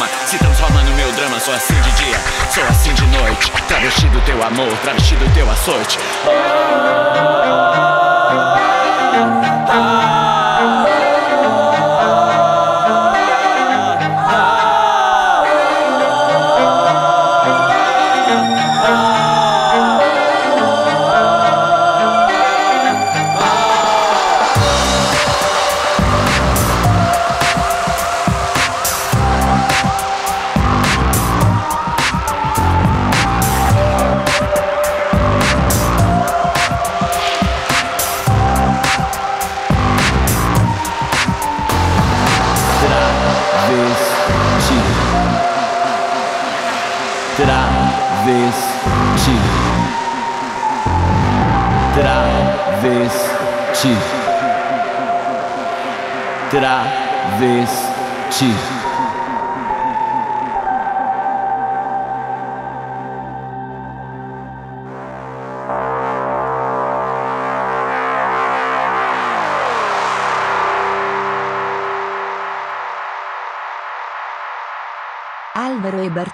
cama 0.03 0.09
se 0.27 0.39
transforma 0.39 0.83
no 0.83 0.93
meu 0.93 1.11
drama. 1.13 1.39
Sou 1.41 1.55
assim 1.55 1.75
de 1.81 1.91
dia, 1.93 2.17
sou 2.51 2.65
assim 2.65 2.93
de 2.95 3.07
noite. 3.07 3.51
Travesti 3.69 4.09
do 4.09 4.21
teu 4.23 4.43
amor, 4.43 4.77
travesti 4.79 5.15
do 5.17 5.35
teu 5.35 5.49
açoite. 5.51 5.99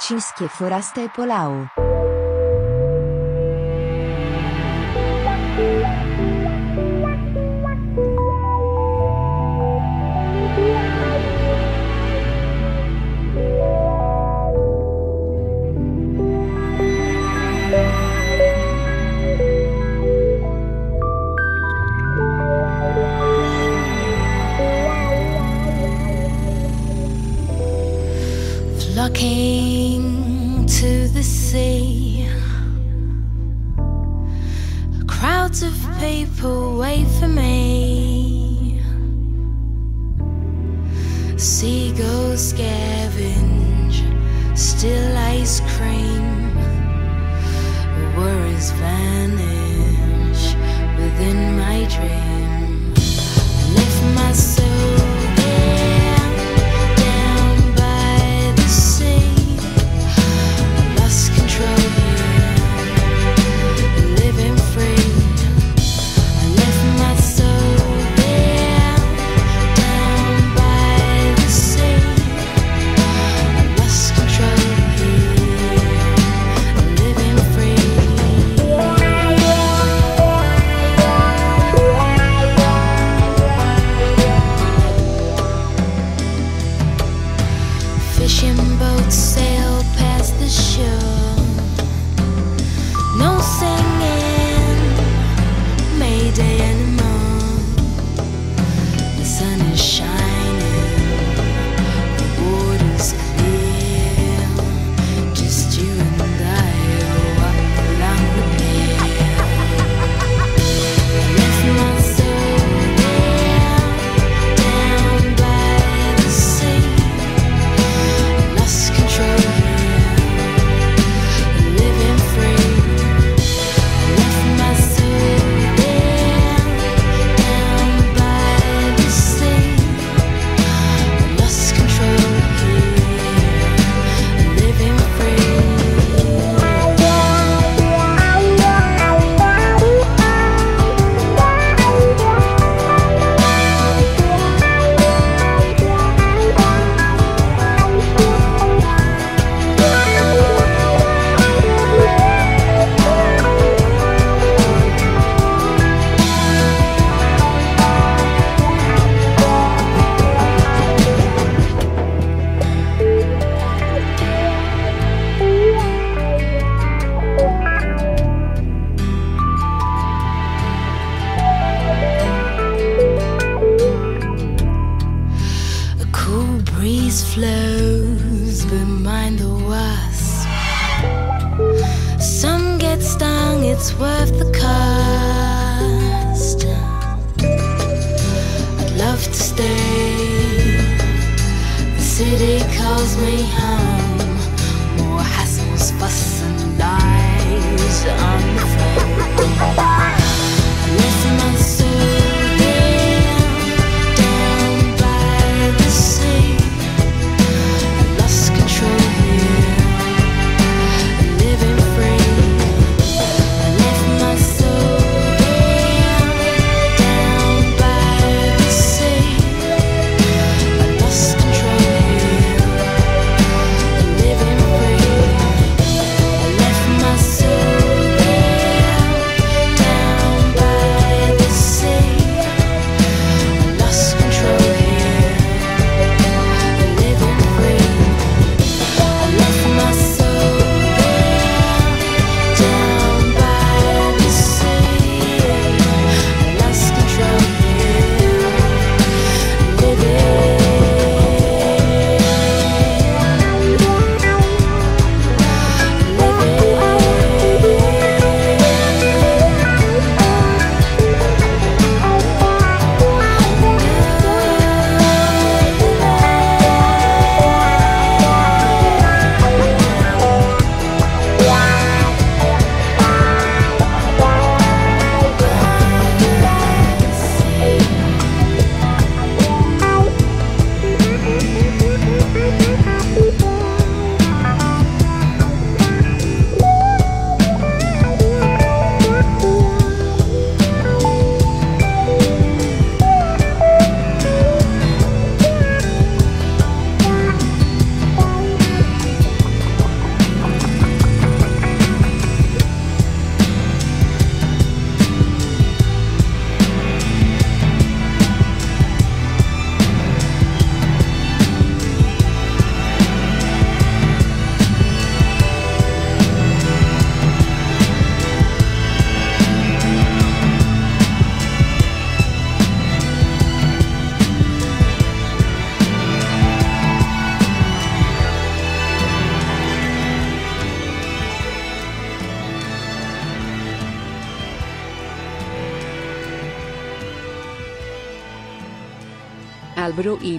Franciszkie 0.09 0.49
Forastę 0.49 1.09
Polau 1.09 1.67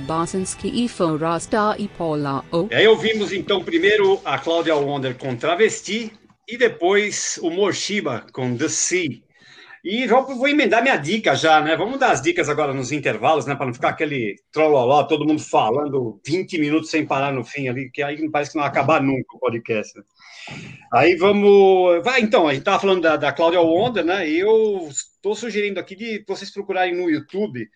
Álvaro 0.10 0.44
e 0.64 0.88
Forasta 0.88 1.76
e 1.78 1.88
Paula 1.88 2.44
O. 2.52 2.68
Aí 2.72 2.88
ouvimos 2.88 3.32
então 3.32 3.64
primeiro 3.64 4.20
a 4.26 4.40
Cláudia 4.40 4.76
Wonder 4.76 5.16
com 5.16 5.36
Travesti 5.36 6.12
e 6.48 6.58
depois 6.58 7.40
o 7.44 7.52
Morshiba 7.52 8.26
com 8.34 8.58
The 8.58 8.68
Sea. 8.70 9.22
E 9.84 10.08
vou, 10.08 10.26
vou 10.26 10.48
emendar 10.48 10.82
minha 10.82 10.98
dica 10.98 11.36
já, 11.36 11.62
né? 11.62 11.76
Vamos 11.78 12.00
dar 12.00 12.12
as 12.12 12.22
dicas 12.22 12.50
agora 12.50 12.74
nos 12.74 12.92
intervalos, 12.92 13.46
né? 13.46 13.56
Para 13.56 13.68
não 13.68 13.74
ficar 13.74 13.90
aquele 13.90 14.36
trololó, 14.52 15.04
todo 15.04 15.26
mundo 15.26 15.42
falando 15.42 16.20
20 16.26 16.58
minutos 16.58 16.90
sem 16.90 17.06
parar 17.06 17.32
no 17.32 17.46
fim 17.46 17.70
ali, 17.70 17.90
que 17.92 18.02
aí 18.02 18.30
parece 18.30 18.52
que 18.52 18.58
não 18.58 18.64
vai 18.64 18.72
acabar 18.72 19.02
nunca 19.02 19.36
o 19.36 19.40
podcast. 19.40 19.98
né? 19.98 20.04
Aí 20.92 21.16
vamos. 21.16 22.04
Vai, 22.04 22.22
então, 22.22 22.48
a 22.48 22.52
gente 22.52 22.62
estava 22.62 22.80
falando 22.80 23.02
da, 23.02 23.16
da 23.16 23.32
Cláudia 23.32 23.62
Wonder, 23.62 24.04
né? 24.04 24.28
E 24.28 24.40
eu 24.40 24.90
estou 24.90 25.36
sugerindo 25.36 25.80
aqui 25.80 25.96
de 25.96 26.26
vocês 26.28 26.52
procurarem 26.52 26.96
no 26.96 27.10
YouTube 27.10 27.70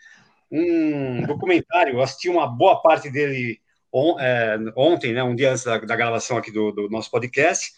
um 0.54 1.26
documentário. 1.26 1.96
Eu 1.96 2.02
assisti 2.02 2.30
uma 2.30 2.48
boa 2.48 2.82
parte 2.82 3.10
dele 3.10 3.60
on- 3.92 4.20
é, 4.20 4.58
ontem, 4.78 5.12
né? 5.14 5.24
Um 5.24 5.36
dia 5.36 5.52
antes 5.52 5.64
da, 5.64 5.80
da 5.80 5.96
gravação 5.96 6.38
aqui 6.38 6.52
do, 6.52 6.72
do 6.72 6.90
nosso 6.90 7.10
podcast 7.10 7.72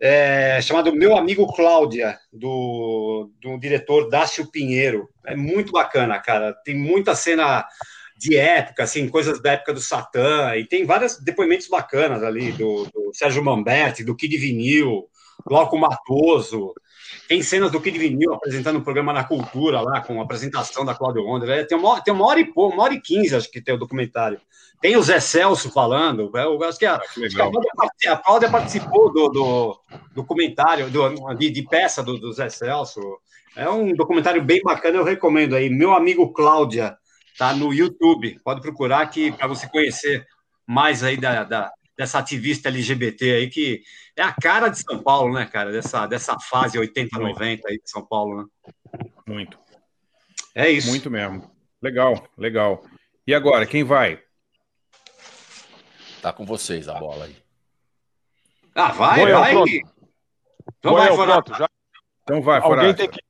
é, 0.00 0.60
chamado 0.60 0.94
Meu 0.94 1.16
Amigo 1.16 1.46
Cláudia, 1.54 2.18
do, 2.32 3.30
do 3.40 3.58
diretor 3.58 4.08
Dácio 4.08 4.50
Pinheiro. 4.50 5.08
É 5.24 5.36
muito 5.36 5.72
bacana, 5.72 6.18
cara. 6.18 6.52
Tem 6.64 6.74
muita 6.76 7.14
cena 7.14 7.66
de 8.16 8.36
época, 8.36 8.84
assim, 8.84 9.08
coisas 9.08 9.40
da 9.40 9.52
época 9.52 9.72
do 9.72 9.80
Satã, 9.80 10.54
e 10.56 10.66
tem 10.66 10.84
vários 10.84 11.18
depoimentos 11.18 11.68
bacanas 11.68 12.22
ali, 12.22 12.52
do, 12.52 12.84
do 12.84 13.10
Sérgio 13.12 13.44
Mamberti, 13.44 14.04
do 14.04 14.16
Kid 14.16 14.36
Vinil, 14.36 15.08
Glauco 15.44 15.76
Matoso. 15.78 16.72
Tem 17.28 17.42
cenas 17.42 17.70
do 17.70 17.80
Kid 17.80 17.98
Vinil 17.98 18.34
apresentando 18.34 18.76
o 18.78 18.82
programa 18.82 19.12
na 19.12 19.24
Cultura 19.24 19.80
lá, 19.80 20.00
com 20.02 20.20
a 20.20 20.24
apresentação 20.24 20.84
da 20.84 20.94
Cláudia 20.94 21.22
Wonder. 21.22 21.48
É, 21.50 21.64
tem, 21.64 21.76
uma, 21.78 22.00
tem 22.00 22.12
uma 22.12 22.26
hora 22.26 22.38
e 22.40 22.44
pouco, 22.44 22.74
uma 22.74 22.84
hora 22.84 22.94
e 22.94 23.00
quinze, 23.00 23.34
acho 23.34 23.50
que 23.50 23.62
tem 23.62 23.74
o 23.74 23.78
documentário. 23.78 24.40
Tem 24.80 24.96
o 24.96 25.02
Zé 25.02 25.18
Celso 25.20 25.70
falando. 25.72 26.30
Eu 26.34 26.62
acho 26.64 26.78
que 26.78 26.84
a, 26.84 26.98
que 26.98 27.24
a, 27.40 27.50
Cláudia, 27.50 27.70
parti- 27.74 28.08
a 28.08 28.16
Cláudia 28.18 28.50
participou 28.50 29.10
do, 29.10 29.28
do 29.30 29.80
documentário, 30.14 30.90
do, 30.90 31.34
de, 31.34 31.48
de 31.50 31.62
peça 31.62 32.02
do, 32.02 32.18
do 32.18 32.32
Zé 32.32 32.50
Celso. 32.50 33.00
É 33.56 33.68
um 33.70 33.94
documentário 33.94 34.42
bem 34.42 34.60
bacana, 34.62 34.98
eu 34.98 35.04
recomendo 35.04 35.56
aí. 35.56 35.70
Meu 35.70 35.94
amigo 35.94 36.30
Cláudia, 36.32 36.98
tá 37.38 37.54
no 37.54 37.72
YouTube. 37.72 38.38
Pode 38.44 38.60
procurar 38.60 39.00
aqui 39.00 39.32
para 39.32 39.46
você 39.46 39.66
conhecer 39.68 40.26
mais 40.66 41.02
aí 41.02 41.16
da, 41.16 41.44
da- 41.44 41.72
dessa 41.96 42.18
ativista 42.18 42.68
LGBT 42.68 43.36
aí, 43.36 43.50
que 43.50 43.82
é 44.16 44.22
a 44.22 44.32
cara 44.32 44.68
de 44.68 44.78
São 44.78 45.02
Paulo, 45.02 45.34
né, 45.34 45.46
cara? 45.46 45.70
Dessa, 45.70 46.06
dessa 46.06 46.38
fase 46.38 46.78
80, 46.78 47.18
90 47.18 47.68
aí 47.68 47.78
de 47.78 47.90
São 47.90 48.04
Paulo, 48.04 48.42
né? 48.42 48.44
Muito. 49.26 49.58
É 50.54 50.68
isso. 50.70 50.88
Muito 50.88 51.10
mesmo. 51.10 51.50
Legal, 51.82 52.26
legal. 52.36 52.84
E 53.26 53.34
agora, 53.34 53.66
quem 53.66 53.84
vai? 53.84 54.22
Tá 56.22 56.32
com 56.32 56.44
vocês 56.44 56.88
a 56.88 56.94
bola 56.94 57.26
aí. 57.26 57.36
Ah, 58.74 58.92
vai, 58.92 59.22
eu, 59.22 59.38
vai. 59.38 59.52
pronto. 59.52 59.70
Então 60.78 60.92
Vou 60.92 60.96
vai, 60.96 61.26
pronto, 61.26 61.54
já. 61.56 61.68
Então 62.22 62.42
vai, 62.42 62.94
tem 62.94 63.08
que. 63.08 63.20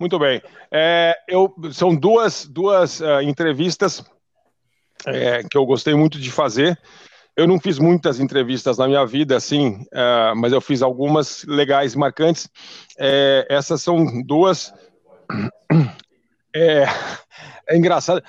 Muito 0.00 0.18
bem. 0.18 0.40
É, 0.70 1.14
eu, 1.28 1.54
são 1.72 1.94
duas, 1.94 2.46
duas 2.46 3.02
ah, 3.02 3.22
entrevistas 3.22 4.04
é, 5.06 5.42
que 5.42 5.56
eu 5.56 5.66
gostei 5.66 5.94
muito 5.94 6.18
de 6.18 6.30
fazer. 6.30 6.78
Eu 7.38 7.46
não 7.46 7.60
fiz 7.60 7.78
muitas 7.78 8.18
entrevistas 8.18 8.78
na 8.78 8.88
minha 8.88 9.06
vida, 9.06 9.36
assim, 9.36 9.86
ah, 9.94 10.32
mas 10.36 10.52
eu 10.52 10.60
fiz 10.60 10.82
algumas 10.82 11.44
legais, 11.44 11.94
marcantes. 11.94 12.50
É, 12.98 13.46
essas 13.48 13.80
são 13.80 14.20
duas. 14.24 14.74
É, 16.52 16.84
é 17.68 17.76
engraçado. 17.76 18.20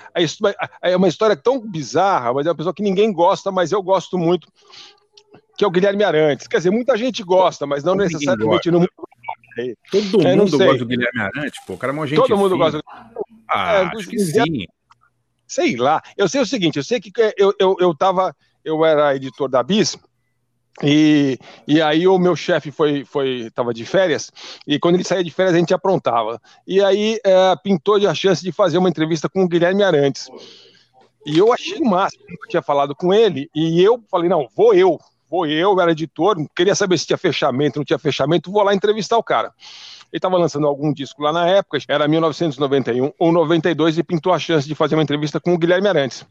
É 0.80 0.96
uma 0.96 1.08
história 1.08 1.34
tão 1.34 1.58
bizarra, 1.58 2.32
mas 2.32 2.46
é 2.46 2.50
uma 2.50 2.54
pessoa 2.56 2.72
que 2.72 2.84
ninguém 2.84 3.12
gosta, 3.12 3.50
mas 3.50 3.72
eu 3.72 3.82
gosto 3.82 4.16
muito, 4.16 4.46
que 5.58 5.64
é 5.64 5.66
o 5.66 5.72
Guilherme 5.72 6.04
Arantes. 6.04 6.46
Quer 6.46 6.58
dizer, 6.58 6.70
muita 6.70 6.96
gente 6.96 7.24
gosta, 7.24 7.66
mas 7.66 7.82
não 7.82 7.94
Ninguém 7.94 8.12
necessariamente 8.12 8.70
no 8.70 8.78
mundo. 8.78 8.90
Todo 9.90 10.22
não 10.22 10.36
mundo 10.36 10.56
gosta 10.56 10.78
do 10.78 10.86
Guilherme 10.86 11.20
Arantes, 11.20 11.60
pô. 11.66 11.72
O 11.74 11.78
cara 11.78 11.92
é 11.92 11.96
uma 11.96 12.06
gente 12.06 12.16
Todo 12.20 12.36
mundo 12.36 12.54
fina. 12.54 12.70
gosta. 12.70 12.82
Ah, 13.48 13.72
É, 13.72 13.82
acho 13.86 14.08
que 14.08 14.18
sim. 14.20 14.66
Sei 15.48 15.76
lá. 15.76 16.00
Eu 16.16 16.28
sei 16.28 16.40
o 16.40 16.46
seguinte, 16.46 16.76
eu 16.76 16.84
sei 16.84 17.00
que 17.00 17.10
eu, 17.36 17.52
eu, 17.58 17.76
eu 17.80 17.92
tava, 17.92 18.36
eu 18.64 18.84
era 18.84 19.14
editor 19.14 19.48
da 19.48 19.62
Bis, 19.62 19.96
e, 20.82 21.38
e 21.66 21.82
aí 21.82 22.06
o 22.06 22.18
meu 22.18 22.34
chefe 22.34 22.70
foi, 22.70 23.04
foi, 23.04 23.50
tava 23.54 23.74
de 23.74 23.84
férias, 23.84 24.30
e 24.66 24.78
quando 24.78 24.94
ele 24.94 25.04
saía 25.04 25.24
de 25.24 25.30
férias 25.30 25.54
a 25.54 25.58
gente 25.58 25.74
aprontava. 25.74 26.40
E 26.66 26.82
aí 26.82 27.18
é, 27.24 27.56
pintou 27.62 27.96
a 27.96 28.14
chance 28.14 28.42
de 28.42 28.52
fazer 28.52 28.78
uma 28.78 28.88
entrevista 28.88 29.28
com 29.28 29.42
o 29.42 29.48
Guilherme 29.48 29.82
Arantes. 29.82 30.28
E 31.26 31.36
eu 31.36 31.52
achei 31.52 31.78
o 31.78 31.84
máximo, 31.84 32.24
eu 32.28 32.48
tinha 32.48 32.62
falado 32.62 32.94
com 32.94 33.12
ele, 33.12 33.50
e 33.54 33.82
eu 33.82 34.02
falei, 34.10 34.28
não, 34.28 34.48
vou 34.56 34.72
eu, 34.72 34.98
vou 35.28 35.46
eu, 35.46 35.78
era 35.78 35.92
editor, 35.92 36.36
queria 36.56 36.74
saber 36.74 36.96
se 36.96 37.06
tinha 37.06 37.18
fechamento, 37.18 37.78
não 37.78 37.84
tinha 37.84 37.98
fechamento, 37.98 38.50
vou 38.50 38.62
lá 38.62 38.74
entrevistar 38.74 39.18
o 39.18 39.22
cara. 39.22 39.52
Ele 40.10 40.18
estava 40.18 40.36
lançando 40.38 40.66
algum 40.66 40.92
disco 40.92 41.22
lá 41.22 41.32
na 41.32 41.46
época, 41.46 41.78
era 41.88 42.08
1991 42.08 43.12
ou 43.18 43.32
92, 43.32 43.98
e 43.98 44.02
pintou 44.02 44.32
a 44.32 44.38
chance 44.38 44.66
de 44.66 44.74
fazer 44.74 44.96
uma 44.96 45.02
entrevista 45.02 45.38
com 45.38 45.52
o 45.52 45.58
Guilherme 45.58 45.88
Arantes. 45.88 46.24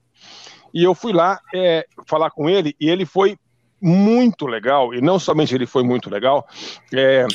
E 0.73 0.83
eu 0.83 0.93
fui 0.93 1.13
lá 1.13 1.39
é, 1.53 1.85
falar 2.07 2.31
com 2.31 2.49
ele, 2.49 2.75
e 2.79 2.89
ele 2.89 3.05
foi 3.05 3.37
muito 3.81 4.45
legal, 4.45 4.93
e 4.93 5.01
não 5.01 5.17
somente 5.17 5.55
ele 5.55 5.65
foi 5.65 5.83
muito 5.83 6.09
legal, 6.09 6.45
é, 6.93 7.25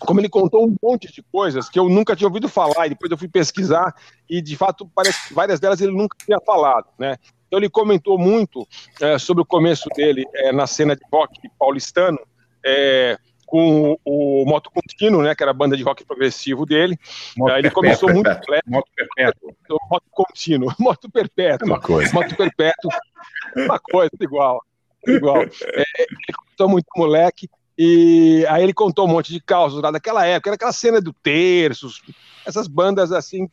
como 0.00 0.20
ele 0.20 0.28
contou 0.28 0.66
um 0.66 0.74
monte 0.82 1.12
de 1.12 1.22
coisas 1.22 1.68
que 1.68 1.78
eu 1.78 1.88
nunca 1.88 2.16
tinha 2.16 2.28
ouvido 2.28 2.48
falar, 2.48 2.86
e 2.86 2.90
depois 2.90 3.10
eu 3.10 3.18
fui 3.18 3.28
pesquisar, 3.28 3.94
e 4.28 4.40
de 4.40 4.56
fato 4.56 4.90
parece 4.94 5.28
que 5.28 5.34
várias 5.34 5.60
delas 5.60 5.80
ele 5.80 5.92
nunca 5.92 6.16
tinha 6.24 6.38
falado, 6.40 6.86
né? 6.98 7.16
Então 7.46 7.58
ele 7.58 7.70
comentou 7.70 8.18
muito 8.18 8.66
é, 9.00 9.18
sobre 9.18 9.42
o 9.42 9.46
começo 9.46 9.88
dele 9.94 10.24
é, 10.34 10.52
na 10.52 10.66
cena 10.66 10.96
de 10.96 11.02
rock 11.12 11.40
paulistano, 11.58 12.18
é, 12.64 13.16
com 13.46 13.96
o, 14.04 14.44
Moto 14.44 14.70
Contínuo, 14.70 15.22
né, 15.22 15.34
que 15.34 15.42
era 15.42 15.52
a 15.52 15.54
banda 15.54 15.76
de 15.76 15.82
rock 15.82 16.04
progressivo 16.04 16.66
dele. 16.66 16.98
Moto 17.36 17.50
É, 17.50 17.58
ele 17.58 17.70
Perpétuo, 17.70 17.74
começou 17.74 18.12
muito 18.12 18.24
Perpétuo. 18.24 18.72
Moto 18.72 18.88
perpétuo. 18.94 19.56
Moto 19.90 20.04
Contínuo, 20.10 20.74
Moto 20.78 21.10
Perpétuo. 21.10 21.68
Uma 21.68 21.80
coisa. 21.80 22.12
Moto 22.12 22.36
Perpétuo, 22.36 22.90
uma 23.56 23.78
coisa 23.78 24.16
igual. 24.20 24.62
igual. 25.06 25.42
É, 25.42 25.84
ele 26.00 26.36
contou 26.50 26.68
muito 26.68 26.86
moleque, 26.96 27.48
e 27.78 28.44
aí 28.48 28.62
ele 28.62 28.72
contou 28.72 29.04
um 29.06 29.08
monte 29.08 29.32
de 29.32 29.40
causas 29.40 29.82
lá 29.82 29.90
daquela 29.90 30.24
época, 30.24 30.50
era 30.50 30.54
aquela 30.54 30.72
cena 30.72 31.00
do 31.00 31.12
Terços, 31.12 32.02
essas 32.46 32.66
bandas 32.68 33.12
assim, 33.12 33.48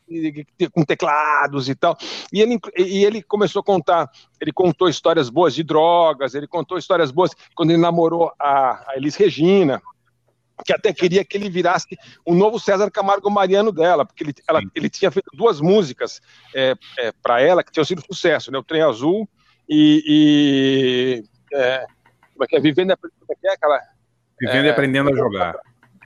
com 0.72 0.84
teclados 0.84 1.68
e 1.68 1.74
tal. 1.74 1.96
E 2.32 2.40
ele, 2.40 2.58
e 2.76 3.04
ele 3.04 3.22
começou 3.22 3.60
a 3.60 3.64
contar, 3.64 4.10
ele 4.40 4.52
contou 4.52 4.88
histórias 4.88 5.28
boas 5.28 5.54
de 5.54 5.62
drogas, 5.62 6.34
ele 6.34 6.46
contou 6.46 6.78
histórias 6.78 7.10
boas 7.10 7.32
quando 7.54 7.70
ele 7.70 7.80
namorou 7.80 8.32
a, 8.38 8.90
a 8.90 8.96
Elis 8.96 9.16
Regina, 9.16 9.82
que 10.64 10.72
até 10.72 10.92
queria 10.92 11.24
que 11.24 11.36
ele 11.36 11.50
virasse 11.50 11.96
o 12.24 12.34
novo 12.34 12.58
César 12.60 12.90
Camargo 12.90 13.28
Mariano 13.30 13.72
dela, 13.72 14.06
porque 14.06 14.22
ele, 14.22 14.34
ela- 14.48 14.62
ele 14.74 14.88
tinha 14.88 15.10
feito 15.10 15.30
duas 15.34 15.60
músicas 15.60 16.22
é, 16.54 16.74
para 17.22 17.40
ela 17.40 17.62
que 17.64 17.72
tinham 17.72 17.84
sido 17.84 18.02
sucesso, 18.06 18.50
né? 18.52 18.58
O 18.58 18.62
Trem 18.62 18.82
Azul 18.82 19.28
e. 19.68 21.22
e, 21.52 21.56
é, 21.56 21.84
como 22.32 22.44
é 22.44 22.46
que 22.46 22.56
é? 22.56 22.60
Vivendo 22.60 22.96
como 22.96 23.12
é 23.30 23.34
que 23.34 23.46
é 23.48 23.52
aquela? 23.52 23.80
Vivendo 24.40 24.64
e 24.64 24.68
É. 24.68 24.70
aprendendo 24.70 25.10
a 25.10 25.16
jogar. 25.16 25.56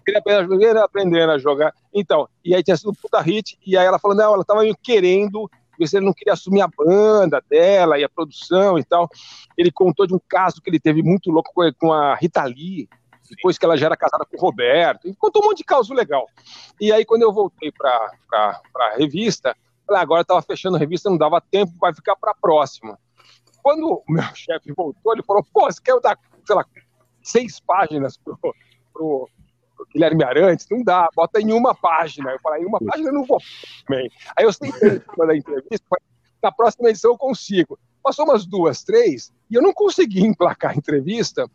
Vivendo 0.07 0.77
e 0.77 0.83
aprendendo 0.83 1.33
a 1.33 1.39
jogar. 1.39 1.75
Então, 1.93 2.29
e 2.45 2.55
aí 2.55 2.63
tinha 2.63 2.77
sido 2.77 2.91
um 2.91 2.95
puta 2.95 3.21
hit, 3.21 3.59
e 3.67 3.77
aí 3.77 3.87
ela 3.87 3.99
falou, 3.99 4.17
não, 4.17 4.35
ela 4.35 4.45
tava 4.45 4.61
meio 4.61 4.77
querendo 4.83 5.51
ver 5.79 5.87
se 5.87 5.97
ele 5.97 6.07
não 6.07 6.13
queria 6.13 6.33
assumir 6.33 6.61
a 6.61 6.69
banda 6.69 7.43
dela 7.49 7.99
e 7.99 8.05
a 8.05 8.09
produção 8.09 8.79
e 8.79 8.85
tal. 8.85 9.09
Ele 9.57 9.71
contou 9.71 10.07
de 10.07 10.15
um 10.15 10.21
caso 10.29 10.61
que 10.61 10.69
ele 10.69 10.81
teve 10.81 11.03
muito 11.03 11.31
louco 11.31 11.53
com, 11.79 11.93
a 11.93 12.15
Rita 12.15 12.43
Lee, 12.45 12.89
depois 13.31 13.59
que 13.59 13.65
ela 13.65 13.77
já 13.77 13.87
era 13.87 13.97
casada 13.97 14.25
com 14.25 14.37
o 14.37 14.41
Roberto. 14.41 15.07
Ele 15.07 15.15
contou 15.17 15.43
um 15.43 15.47
monte 15.47 15.59
de 15.59 15.65
caso 15.65 15.95
legal. 15.95 16.27
E 16.81 16.91
aí, 16.91 17.05
quando 17.05 17.23
eu 17.23 17.33
voltei 17.33 17.71
para 17.71 18.11
a 18.33 18.95
revista, 18.97 19.55
falei, 19.87 20.01
"Ah, 20.01 20.03
agora 20.03 20.23
estava 20.23 20.43
fechando 20.43 20.77
a 20.77 20.81
revista, 20.81 21.11
não 21.11 21.19
dava 21.19 21.41
tempo, 21.41 21.73
vai 21.79 21.95
ficar 21.95 22.17
para 22.17 22.33
a 22.33 22.35
próxima. 22.35 22.99
Quando 23.63 23.87
o 23.87 24.13
meu 24.13 24.23
chefe 24.35 24.73
voltou, 24.73 25.13
ele 25.13 25.23
falou, 25.23 25.45
pô, 25.53 25.71
você 25.71 25.81
quer 25.83 26.01
dar, 26.01 26.19
sei 26.47 26.57
lá, 26.57 26.65
seis 27.31 27.61
páginas 27.61 28.17
pro, 28.17 28.37
pro, 28.39 28.55
pro 28.93 29.87
Guilherme 29.93 30.25
Arantes? 30.25 30.67
Não 30.71 30.83
dá, 30.83 31.09
bota 31.15 31.41
em 31.41 31.53
uma 31.53 31.75
página. 31.75 32.31
Eu 32.31 32.41
falei, 32.41 32.63
em 32.63 32.67
uma 32.67 32.81
página 32.81 33.09
eu 33.09 33.15
não 33.15 33.25
vou. 33.25 33.41
Aí 34.37 34.45
eu 34.45 34.53
sentei 34.53 35.03
na 35.19 35.37
entrevista, 35.37 35.87
na 36.43 36.53
próxima 36.53 36.91
edição 36.91 37.13
eu 37.13 37.19
consigo. 37.19 37.79
Passou 38.03 38.25
umas 38.25 38.47
duas, 38.47 38.83
três, 38.85 39.33
e 39.51 39.55
eu 39.57 39.61
não 39.61 39.75
consegui 39.75 40.25
emplacar 40.25 40.71
a 40.71 40.75
entrevista, 40.75 41.51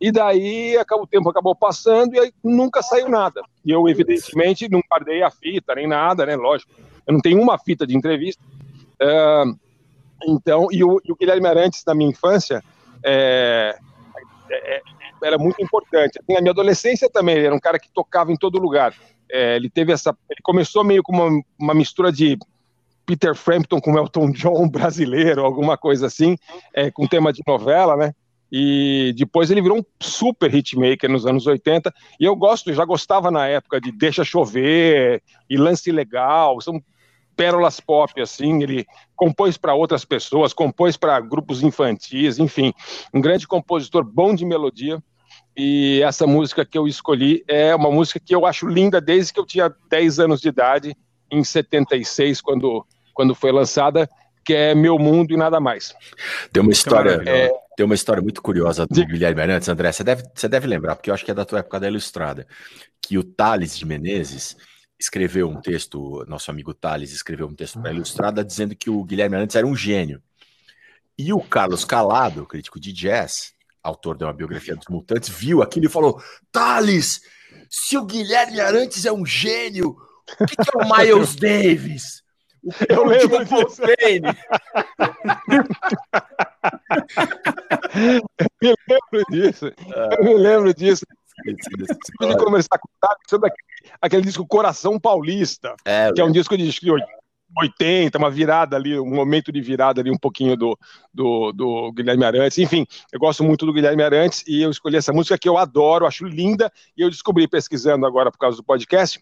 e 0.00 0.10
daí 0.12 0.76
acabou- 0.76 1.04
o 1.04 1.08
tempo 1.08 1.28
acabou 1.28 1.54
passando 1.54 2.14
e 2.14 2.32
nunca 2.42 2.80
saiu 2.82 3.08
nada. 3.08 3.42
E 3.64 3.70
eu, 3.72 3.86
evidentemente, 3.88 4.68
não 4.70 4.80
guardei 4.88 5.22
a 5.22 5.30
fita 5.30 5.74
nem 5.74 5.86
nada, 5.86 6.24
né? 6.24 6.36
Lógico. 6.36 6.72
Eu 7.06 7.12
não 7.12 7.20
tenho 7.20 7.42
uma 7.42 7.58
fita 7.58 7.86
de 7.86 7.96
entrevista. 7.96 8.42
Ah, 9.00 9.44
então, 10.26 10.68
e 10.70 10.82
o, 10.82 11.00
e 11.04 11.12
o 11.12 11.16
Guilherme 11.16 11.46
Arantes, 11.46 11.84
na 11.86 11.94
minha 11.94 12.10
infância, 12.10 12.62
é, 13.02 13.78
é, 14.50 14.82
era 15.22 15.38
muito 15.38 15.62
importante. 15.62 16.18
Na 16.28 16.40
minha 16.40 16.52
adolescência 16.52 17.08
também, 17.10 17.36
ele 17.36 17.46
era 17.46 17.54
um 17.54 17.60
cara 17.60 17.78
que 17.78 17.90
tocava 17.92 18.32
em 18.32 18.36
todo 18.36 18.58
lugar. 18.58 18.94
É, 19.30 19.56
ele 19.56 19.68
teve 19.68 19.92
essa. 19.92 20.16
Ele 20.30 20.40
começou 20.42 20.84
meio 20.84 21.02
com 21.02 21.12
uma, 21.12 21.42
uma 21.58 21.74
mistura 21.74 22.10
de 22.10 22.38
Peter 23.04 23.34
Frampton 23.34 23.80
com 23.80 23.96
Elton 23.96 24.30
John 24.32 24.68
brasileiro, 24.70 25.44
alguma 25.44 25.76
coisa 25.76 26.06
assim, 26.06 26.36
é, 26.74 26.90
com 26.90 27.06
tema 27.06 27.32
de 27.32 27.42
novela, 27.46 27.96
né? 27.96 28.12
E 28.50 29.14
depois 29.16 29.50
ele 29.50 29.60
virou 29.60 29.78
um 29.78 29.84
super 30.00 30.54
hitmaker 30.54 31.10
nos 31.10 31.26
anos 31.26 31.46
80. 31.46 31.92
E 32.18 32.24
eu 32.24 32.34
gosto, 32.34 32.72
já 32.72 32.84
gostava 32.84 33.30
na 33.30 33.46
época 33.46 33.80
de 33.80 33.92
Deixa 33.92 34.24
Chover 34.24 35.22
e 35.48 35.56
Lance 35.56 35.92
Legal, 35.92 36.60
são 36.60 36.82
pérolas 37.38 37.78
pop, 37.78 38.20
assim. 38.20 38.60
Ele 38.64 38.84
compôs 39.14 39.56
para 39.56 39.72
outras 39.72 40.04
pessoas, 40.04 40.52
compôs 40.52 40.96
para 40.96 41.20
grupos 41.20 41.62
infantis, 41.62 42.38
enfim, 42.38 42.74
um 43.14 43.20
grande 43.20 43.46
compositor 43.46 44.02
bom 44.04 44.34
de 44.34 44.44
melodia. 44.44 45.00
E 45.56 46.02
essa 46.02 46.26
música 46.26 46.66
que 46.66 46.76
eu 46.76 46.86
escolhi 46.86 47.44
é 47.48 47.74
uma 47.74 47.90
música 47.90 48.20
que 48.20 48.34
eu 48.34 48.44
acho 48.44 48.66
linda 48.66 49.00
desde 49.00 49.32
que 49.32 49.40
eu 49.40 49.46
tinha 49.46 49.72
10 49.88 50.20
anos 50.20 50.40
de 50.40 50.48
idade, 50.48 50.96
em 51.30 51.44
76, 51.44 52.40
quando, 52.40 52.84
quando 53.14 53.34
foi 53.34 53.52
lançada, 53.52 54.08
que 54.44 54.54
é 54.54 54.74
Meu 54.74 54.98
Mundo 54.98 55.32
e 55.32 55.36
Nada 55.36 55.60
Mais. 55.60 55.94
Tem 56.52 56.62
uma 56.62 56.72
história, 56.72 57.18
maravilhoso. 57.18 57.60
tem 57.76 57.86
uma 57.86 57.94
história 57.94 58.22
muito 58.22 58.40
curiosa 58.40 58.86
do 58.86 59.06
Guilherme 59.06 59.42
Arantes, 59.42 59.68
André. 59.68 59.92
Você 59.92 60.02
deve, 60.02 60.22
você 60.34 60.48
deve 60.48 60.66
lembrar, 60.66 60.96
porque 60.96 61.10
eu 61.10 61.14
acho 61.14 61.24
que 61.24 61.30
é 61.30 61.34
da 61.34 61.44
tua 61.44 61.58
época 61.58 61.80
da 61.80 61.88
Ilustrada, 61.88 62.46
que 63.02 63.18
o 63.18 63.24
Thales 63.24 63.76
de 63.76 63.84
Menezes 63.84 64.56
escreveu 64.98 65.48
um 65.48 65.60
texto, 65.60 66.24
nosso 66.26 66.50
amigo 66.50 66.74
Thales 66.74 67.12
escreveu 67.12 67.46
um 67.46 67.54
texto 67.54 67.80
para 67.80 67.90
a 67.90 67.94
Ilustrada 67.94 68.44
dizendo 68.44 68.74
que 68.74 68.90
o 68.90 69.04
Guilherme 69.04 69.36
Arantes 69.36 69.56
era 69.56 69.66
um 69.66 69.76
gênio. 69.76 70.22
E 71.16 71.32
o 71.32 71.40
Carlos 71.40 71.84
Calado, 71.84 72.46
crítico 72.46 72.80
de 72.80 72.92
jazz, 72.92 73.52
autor 73.82 74.16
de 74.16 74.24
uma 74.24 74.32
biografia 74.32 74.76
dos 74.76 74.86
Mutantes, 74.88 75.28
viu 75.28 75.62
aquilo 75.62 75.86
e 75.86 75.90
falou: 75.90 76.22
Thales, 76.50 77.20
se 77.70 77.96
o 77.96 78.04
Guilherme 78.04 78.60
Arantes 78.60 79.04
é 79.04 79.12
um 79.12 79.24
gênio, 79.26 79.96
o 80.40 80.46
que, 80.46 80.56
que 80.56 80.70
é 80.74 80.78
o 80.78 80.88
Miles 80.96 81.34
Davis? 81.36 82.22
O 82.62 82.72
que 82.72 82.92
é 82.92 82.96
Eu 82.96 83.02
o 83.02 83.06
lembro 83.06 83.44
disso. 83.44 83.82
Eu 88.60 88.74
me 88.74 88.74
lembro 88.88 89.24
disso. 89.30 89.72
Eu 90.18 90.24
me 90.24 90.34
lembro 90.34 90.74
disso. 90.74 91.04
Eu 92.20 92.28
de 92.28 92.36
conversar 92.36 92.78
com 92.78 92.88
o 92.88 92.90
Tato 93.00 93.20
sobre 93.28 93.48
aquele, 93.48 93.92
aquele 94.00 94.22
disco 94.22 94.46
Coração 94.46 94.98
Paulista, 94.98 95.74
É, 95.84 96.12
que 96.12 96.20
é 96.20 96.24
um 96.24 96.32
disco 96.32 96.56
de 96.56 96.68
acho 96.68 96.80
que 96.80 96.90
80, 97.56 98.18
uma 98.18 98.30
virada 98.30 98.76
ali, 98.76 98.98
um 98.98 99.14
momento 99.14 99.50
de 99.50 99.60
virada 99.60 100.00
ali 100.00 100.10
um 100.10 100.18
pouquinho 100.18 100.56
do, 100.56 100.78
do, 101.12 101.52
do 101.52 101.92
Guilherme 101.92 102.24
Arantes. 102.24 102.58
Enfim, 102.58 102.86
eu 103.12 103.18
gosto 103.18 103.42
muito 103.42 103.64
do 103.64 103.72
Guilherme 103.72 104.02
Arantes 104.02 104.44
e 104.46 104.60
eu 104.62 104.70
escolhi 104.70 104.96
essa 104.96 105.12
música 105.12 105.38
que 105.38 105.48
eu 105.48 105.56
adoro, 105.56 106.06
acho 106.06 106.26
linda, 106.26 106.70
e 106.96 107.02
eu 107.02 107.08
descobri 107.10 107.48
pesquisando 107.48 108.06
agora 108.06 108.30
por 108.30 108.38
causa 108.38 108.56
do 108.58 108.64
podcast 108.64 109.18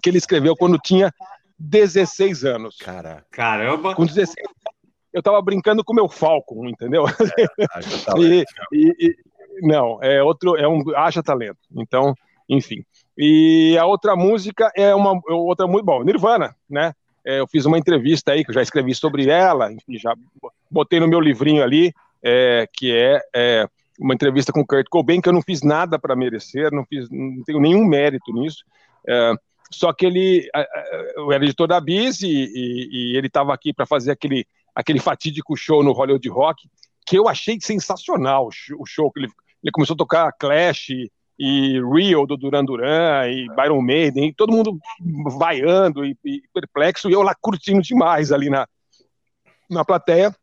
que 0.00 0.08
ele 0.08 0.18
escreveu 0.18 0.54
quando 0.56 0.78
tinha 0.78 1.12
16 1.58 2.44
anos. 2.44 2.76
Cara, 2.78 3.24
Caramba. 3.30 3.94
Com 3.94 4.06
16 4.06 4.36
eu 5.12 5.20
tava 5.20 5.42
brincando 5.42 5.82
com 5.82 5.92
o 5.92 5.96
meu 5.96 6.08
Falcon, 6.08 6.68
entendeu? 6.68 7.04
haja 7.04 7.16
E, 8.16 8.44
e- 8.72 8.94
e- 9.08 9.16
não, 9.62 10.02
é 10.02 10.22
outro, 10.22 10.56
é 10.56 10.66
um 10.68 10.82
haja 10.96 11.22
talento. 11.22 11.58
Então, 11.76 12.14
enfim. 12.48 12.84
E 13.16 13.76
a 13.78 13.86
outra 13.86 14.16
música 14.16 14.70
é 14.76 14.94
uma 14.94 15.20
outra 15.28 15.66
muito 15.66 15.84
bom, 15.84 16.02
Nirvana, 16.02 16.54
né? 16.68 16.92
É, 17.24 17.40
eu 17.40 17.46
fiz 17.46 17.66
uma 17.66 17.78
entrevista 17.78 18.32
aí 18.32 18.42
que 18.44 18.50
eu 18.50 18.54
já 18.54 18.62
escrevi 18.62 18.94
sobre 18.94 19.28
ela, 19.28 19.70
enfim, 19.70 19.98
já 19.98 20.14
botei 20.70 20.98
no 20.98 21.06
meu 21.06 21.20
livrinho 21.20 21.62
ali, 21.62 21.92
é, 22.22 22.66
que 22.72 22.96
é, 22.96 23.20
é, 23.34 23.68
uma 23.98 24.14
entrevista 24.14 24.52
com 24.52 24.64
Kurt 24.64 24.86
Cobain 24.88 25.20
que 25.20 25.28
eu 25.28 25.32
não 25.32 25.42
fiz 25.42 25.62
nada 25.62 25.98
para 25.98 26.16
merecer, 26.16 26.72
não 26.72 26.84
fiz, 26.86 27.08
não 27.10 27.42
tenho 27.44 27.60
nenhum 27.60 27.84
mérito 27.84 28.32
nisso. 28.32 28.64
É, 29.06 29.32
só 29.70 29.92
que 29.92 30.06
ele, 30.06 30.48
eu 31.14 31.30
era 31.30 31.44
editor 31.44 31.68
da 31.68 31.80
Bis 31.80 32.22
e, 32.22 32.26
e- 32.26 32.88
e 33.12 33.16
ele 33.16 33.28
estava 33.28 33.54
aqui 33.54 33.72
para 33.72 33.86
fazer 33.86 34.10
aquele, 34.10 34.44
aquele 34.74 34.98
fatídico 34.98 35.56
show 35.56 35.82
no 35.82 35.92
Hollywood 35.92 36.28
Rock 36.28 36.68
que 37.06 37.16
eu 37.16 37.28
achei 37.28 37.58
sensacional 37.60 38.48
o 38.78 38.86
show 38.86 39.10
que 39.10 39.20
ele, 39.20 39.28
ele 39.62 39.72
começou 39.72 39.94
a 39.94 39.98
tocar 39.98 40.32
Clash 40.38 40.90
e, 41.38 41.80
Rio 41.80 42.26
do 42.26 42.36
Duran 42.36 42.64
Duran 42.64 43.26
e 43.28 43.46
Byron 43.54 43.80
Maiden, 43.80 44.28
e 44.28 44.34
todo 44.34 44.52
mundo 44.52 44.78
vaiando 45.38 46.04
e, 46.04 46.16
e 46.24 46.42
perplexo, 46.52 47.08
e 47.08 47.12
eu 47.12 47.22
lá 47.22 47.34
curtindo 47.40 47.80
demais 47.80 48.30
ali 48.30 48.50
na, 48.50 48.66
na 49.70 49.84
plateia. 49.84 50.34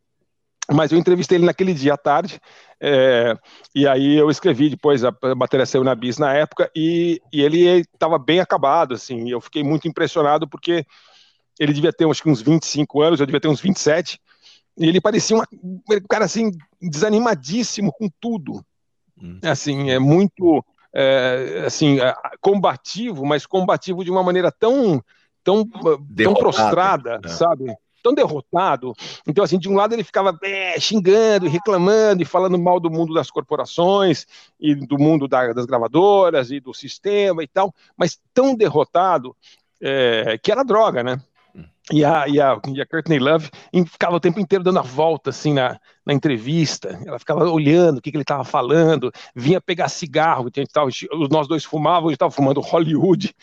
Mas 0.70 0.92
eu 0.92 0.98
entrevistei 0.98 1.38
ele 1.38 1.46
naquele 1.46 1.72
dia 1.72 1.94
à 1.94 1.96
tarde, 1.96 2.38
é, 2.78 3.34
e 3.74 3.88
aí 3.88 4.16
eu 4.16 4.28
escrevi 4.28 4.68
depois, 4.68 5.02
a, 5.02 5.14
a 5.22 5.34
matéria 5.34 5.64
saiu 5.64 5.82
na 5.82 5.94
Bis 5.94 6.18
na 6.18 6.34
época, 6.34 6.70
e, 6.76 7.22
e 7.32 7.40
ele 7.40 7.80
estava 7.80 8.18
bem 8.18 8.38
acabado, 8.38 8.94
assim, 8.94 9.30
eu 9.30 9.40
fiquei 9.40 9.64
muito 9.64 9.88
impressionado 9.88 10.46
porque 10.46 10.84
ele 11.58 11.72
devia 11.72 11.90
ter 11.90 12.06
acho 12.06 12.22
que 12.22 12.28
uns 12.28 12.42
25 12.42 13.00
anos, 13.00 13.18
eu 13.18 13.24
devia 13.24 13.40
ter 13.40 13.48
uns 13.48 13.62
27, 13.62 14.20
e 14.76 14.86
ele 14.86 15.00
parecia 15.00 15.36
uma- 15.36 15.48
um 15.64 15.80
cara 16.08 16.26
assim, 16.26 16.50
desanimadíssimo 16.82 17.90
com 17.90 18.08
tudo. 18.20 18.62
Hum. 19.22 19.38
Assim, 19.42 19.90
é 19.90 19.98
muito 19.98 20.64
é, 20.92 21.64
assim, 21.66 22.00
é, 22.00 22.14
combativo, 22.40 23.24
mas 23.24 23.46
combativo 23.46 24.04
de 24.04 24.10
uma 24.10 24.22
maneira 24.22 24.50
tão, 24.50 25.02
tão, 25.44 25.64
tão 26.16 26.34
prostrada, 26.34 27.18
né? 27.18 27.28
sabe? 27.28 27.74
Tão 28.02 28.14
derrotado. 28.14 28.94
Então, 29.26 29.44
assim, 29.44 29.58
de 29.58 29.68
um 29.68 29.74
lado 29.74 29.92
ele 29.92 30.04
ficava 30.04 30.36
é, 30.42 30.78
xingando, 30.78 31.48
reclamando 31.48 32.22
e 32.22 32.24
falando 32.24 32.58
mal 32.58 32.78
do 32.80 32.90
mundo 32.90 33.12
das 33.12 33.30
corporações 33.30 34.24
e 34.58 34.74
do 34.74 34.98
mundo 34.98 35.26
da- 35.26 35.52
das 35.52 35.66
gravadoras 35.66 36.50
e 36.50 36.60
do 36.60 36.72
sistema 36.72 37.42
e 37.42 37.48
tal, 37.48 37.74
mas 37.96 38.18
tão 38.32 38.54
derrotado 38.54 39.36
é, 39.80 40.38
que 40.42 40.50
era 40.50 40.64
droga, 40.64 41.02
né? 41.02 41.20
E 41.90 42.04
a, 42.04 42.28
e, 42.28 42.38
a, 42.38 42.60
e 42.74 42.82
a 42.82 42.86
Courtney 42.86 43.18
Love 43.18 43.50
ficava 43.86 44.16
o 44.16 44.20
tempo 44.20 44.38
inteiro 44.38 44.62
dando 44.62 44.78
a 44.78 44.82
volta 44.82 45.30
assim 45.30 45.54
na, 45.54 45.80
na 46.04 46.12
entrevista. 46.12 46.98
Ela 47.06 47.18
ficava 47.18 47.48
olhando 47.48 47.98
o 47.98 48.02
que, 48.02 48.10
que 48.10 48.16
ele 48.16 48.22
estava 48.22 48.44
falando, 48.44 49.10
vinha 49.34 49.58
pegar 49.60 49.88
cigarro, 49.88 50.50
que 50.50 50.60
a 50.60 50.62
gente 50.62 50.72
tava, 50.72 50.90
nós 51.30 51.48
dois 51.48 51.64
fumávamos, 51.64 52.08
a 52.08 52.10
gente 52.10 52.16
estava 52.16 52.30
fumando 52.30 52.60
Hollywood, 52.60 53.34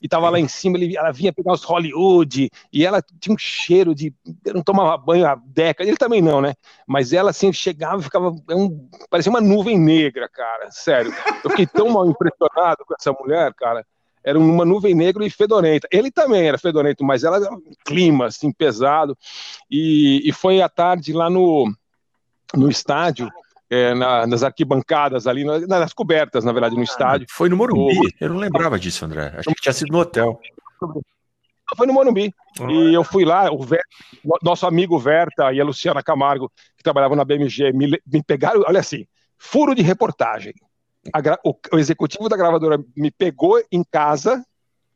e 0.00 0.06
estava 0.06 0.30
lá 0.30 0.40
em 0.40 0.48
cima, 0.48 0.78
ele, 0.78 0.96
ela 0.96 1.12
vinha 1.12 1.32
pegar 1.32 1.52
os 1.52 1.62
Hollywood, 1.62 2.50
e 2.72 2.86
ela 2.86 3.02
tinha 3.20 3.34
um 3.34 3.38
cheiro 3.38 3.94
de. 3.94 4.14
Não 4.46 4.62
tomava 4.62 4.96
banho 4.96 5.26
há 5.26 5.34
décadas, 5.34 5.88
ele 5.88 5.98
também 5.98 6.22
não, 6.22 6.40
né? 6.40 6.54
Mas 6.86 7.12
ela 7.12 7.30
assim 7.30 7.52
chegava 7.52 8.00
e 8.00 8.04
ficava. 8.04 8.34
é 8.48 8.54
um- 8.54 8.88
parecia 9.10 9.30
uma 9.30 9.40
nuvem 9.42 9.78
negra, 9.78 10.26
cara. 10.28 10.70
Sério. 10.70 11.12
Eu 11.44 11.50
fiquei 11.50 11.66
tão 11.66 11.90
mal 11.90 12.06
impressionado 12.08 12.84
com 12.86 12.94
essa 12.98 13.12
mulher, 13.12 13.52
cara 13.54 13.84
era 14.24 14.38
uma 14.38 14.64
nuvem 14.64 14.94
negra 14.94 15.24
e 15.24 15.30
fedorenta. 15.30 15.88
Ele 15.90 16.10
também 16.10 16.46
era 16.46 16.58
fedorento, 16.58 17.04
mas 17.04 17.24
ela 17.24 17.36
era 17.38 17.52
um 17.52 17.62
clima 17.84 18.26
assim 18.26 18.52
pesado. 18.52 19.16
E, 19.70 20.20
e 20.28 20.32
foi 20.32 20.60
à 20.60 20.68
tarde 20.68 21.12
lá 21.12 21.30
no, 21.30 21.72
no 22.54 22.68
estádio, 22.70 23.28
é, 23.70 23.94
na- 23.94 24.26
nas 24.26 24.42
arquibancadas 24.42 25.26
ali, 25.26 25.44
na- 25.44 25.60
nas 25.66 25.92
cobertas, 25.92 26.44
na 26.44 26.52
verdade, 26.52 26.74
no 26.76 26.82
estádio. 26.82 27.26
Foi 27.30 27.48
no 27.48 27.56
Morumbi? 27.56 27.98
O- 27.98 28.08
Eu 28.20 28.28
não 28.30 28.36
lembrava 28.38 28.78
disso, 28.78 29.04
André. 29.04 29.32
Achei 29.36 29.54
que 29.54 29.60
tinha 29.62 29.72
sido 29.72 29.92
no 29.92 30.00
hotel. 30.00 30.38
Foi 31.76 31.86
no 31.86 31.92
Morumbi. 31.92 32.34
E 32.68 32.92
eu 32.92 33.04
fui 33.04 33.24
lá, 33.24 33.50
o 33.50 33.62
Ver- 33.62 33.84
nosso 34.42 34.66
amigo 34.66 34.98
Verta 34.98 35.52
e 35.52 35.60
a 35.60 35.64
Luciana 35.64 36.02
Camargo, 36.02 36.50
que 36.76 36.82
trabalhavam 36.82 37.16
na 37.16 37.24
BMG, 37.24 37.72
me, 37.72 37.98
me 38.06 38.22
pegaram, 38.24 38.62
olha 38.66 38.80
assim, 38.80 39.06
furo 39.38 39.74
de 39.74 39.82
reportagem. 39.82 40.52
A 41.14 41.38
o, 41.44 41.54
o 41.72 41.78
executivo 41.78 42.28
da 42.28 42.36
gravadora 42.36 42.78
me 42.96 43.10
pegou 43.10 43.62
em 43.70 43.82
casa, 43.84 44.44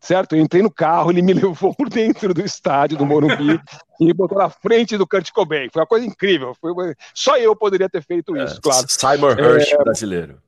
certo? 0.00 0.36
Eu 0.36 0.40
entrei 0.42 0.62
no 0.62 0.70
carro, 0.70 1.10
ele 1.10 1.22
me 1.22 1.32
levou 1.34 1.74
por 1.74 1.88
dentro 1.88 2.32
do 2.34 2.40
estádio 2.42 2.96
do 2.98 3.06
Morumbi 3.06 3.60
e 4.00 4.04
me 4.04 4.12
botou 4.12 4.38
na 4.38 4.50
frente 4.50 4.96
do 4.96 5.06
Kurt 5.06 5.30
Cobain. 5.32 5.68
Foi 5.72 5.80
uma 5.82 5.86
coisa 5.86 6.06
incrível. 6.06 6.54
Foi 6.60 6.72
uma- 6.72 6.94
Só 7.14 7.36
eu 7.36 7.54
poderia 7.56 7.88
ter 7.88 8.02
feito 8.02 8.36
isso, 8.36 8.60
claro. 8.60 8.86
Simon 8.88 9.30
Hirsch 9.32 9.76
brasileiro. 9.78 10.40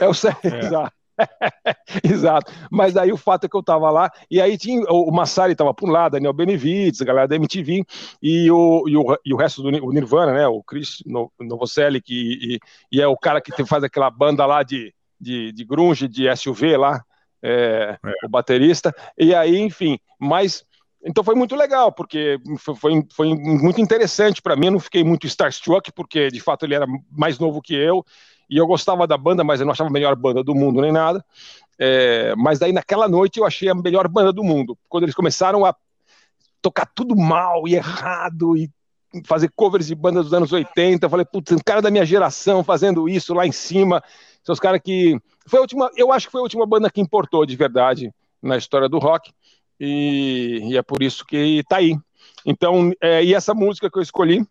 Eu 0.00 0.12
sei, 0.14 0.32
exato. 0.44 0.92
Exato. 2.04 2.52
Mas 2.70 2.96
aí 2.96 3.12
o 3.12 3.16
fato 3.16 3.44
é 3.44 3.48
que 3.48 3.56
eu 3.56 3.62
tava 3.62 3.90
lá, 3.90 4.10
e 4.30 4.40
aí 4.40 4.56
tinha 4.56 4.82
o 4.90 5.10
Massari 5.12 5.54
tava 5.54 5.74
por 5.74 5.88
lá, 5.88 6.08
Daniel 6.08 6.32
Benevides, 6.32 7.00
a 7.00 7.04
galera 7.04 7.28
da 7.28 7.36
MTV, 7.36 7.84
e 8.22 8.50
o, 8.50 8.84
e 8.88 8.96
o, 8.96 9.18
e 9.24 9.34
o 9.34 9.36
resto 9.36 9.62
do 9.62 9.68
o 9.84 9.92
Nirvana, 9.92 10.32
né? 10.32 10.46
O 10.48 10.62
Chris 10.62 11.02
No- 11.06 11.32
Novoselic, 11.40 12.04
e, 12.12 12.58
e, 12.90 13.00
é 13.00 13.06
o 13.06 13.16
cara 13.16 13.40
que 13.40 13.64
faz 13.64 13.84
aquela 13.84 14.10
banda 14.10 14.44
lá 14.46 14.62
de, 14.62 14.94
de, 15.20 15.52
de 15.52 15.64
grunge, 15.64 16.08
de 16.08 16.28
SUV 16.28 16.76
lá, 16.76 17.02
é, 17.42 17.98
o 18.24 18.28
baterista. 18.28 18.94
E 19.18 19.34
aí, 19.34 19.58
enfim, 19.58 19.98
mas. 20.18 20.64
Então 21.04 21.24
foi 21.24 21.34
muito 21.34 21.56
legal, 21.56 21.90
porque 21.90 22.38
foi, 22.60 22.76
foi, 22.76 23.02
foi 23.12 23.34
muito 23.34 23.80
interessante 23.80 24.40
para 24.40 24.54
mim. 24.54 24.66
Eu 24.66 24.72
não 24.72 24.78
fiquei 24.78 25.02
muito 25.02 25.26
starstruck, 25.26 25.90
porque 25.90 26.28
de 26.28 26.38
fato 26.40 26.64
ele 26.64 26.76
era 26.76 26.86
mais 27.10 27.40
novo 27.40 27.60
que 27.60 27.74
eu, 27.74 28.04
e 28.52 28.58
eu 28.58 28.66
gostava 28.66 29.06
da 29.06 29.16
banda, 29.16 29.42
mas 29.42 29.60
eu 29.60 29.64
não 29.64 29.72
achava 29.72 29.88
a 29.88 29.92
melhor 29.92 30.14
banda 30.14 30.44
do 30.44 30.54
mundo 30.54 30.82
nem 30.82 30.92
nada. 30.92 31.24
É, 31.78 32.34
mas 32.36 32.58
daí 32.58 32.70
naquela 32.70 33.08
noite 33.08 33.38
eu 33.38 33.46
achei 33.46 33.70
a 33.70 33.74
melhor 33.74 34.06
banda 34.08 34.30
do 34.30 34.44
mundo. 34.44 34.76
Quando 34.90 35.04
eles 35.04 35.14
começaram 35.14 35.64
a 35.64 35.74
tocar 36.60 36.84
tudo 36.94 37.16
mal 37.16 37.66
e 37.66 37.76
errado 37.76 38.54
e 38.54 38.70
fazer 39.24 39.50
covers 39.56 39.86
de 39.86 39.94
bandas 39.94 40.24
dos 40.24 40.34
anos 40.34 40.52
80, 40.52 41.06
eu 41.06 41.08
falei, 41.08 41.24
putz, 41.24 41.50
um 41.50 41.58
cara 41.64 41.80
da 41.80 41.90
minha 41.90 42.04
geração 42.04 42.62
fazendo 42.62 43.08
isso 43.08 43.32
lá 43.32 43.46
em 43.46 43.52
cima. 43.52 44.04
São 44.44 44.52
os 44.52 44.60
caras 44.60 44.82
que. 44.84 45.18
Foi 45.46 45.58
a 45.58 45.62
última, 45.62 45.90
eu 45.96 46.12
acho 46.12 46.26
que 46.26 46.32
foi 46.32 46.42
a 46.42 46.44
última 46.44 46.66
banda 46.66 46.90
que 46.90 47.00
importou 47.00 47.46
de 47.46 47.56
verdade 47.56 48.12
na 48.42 48.58
história 48.58 48.86
do 48.86 48.98
rock. 48.98 49.32
E, 49.80 50.60
e 50.64 50.76
é 50.76 50.82
por 50.82 51.02
isso 51.02 51.24
que 51.24 51.64
tá 51.70 51.76
aí. 51.76 51.96
Então, 52.44 52.92
é, 53.00 53.24
e 53.24 53.32
essa 53.32 53.54
música 53.54 53.90
que 53.90 53.96
eu 53.96 54.02
escolhi 54.02 54.46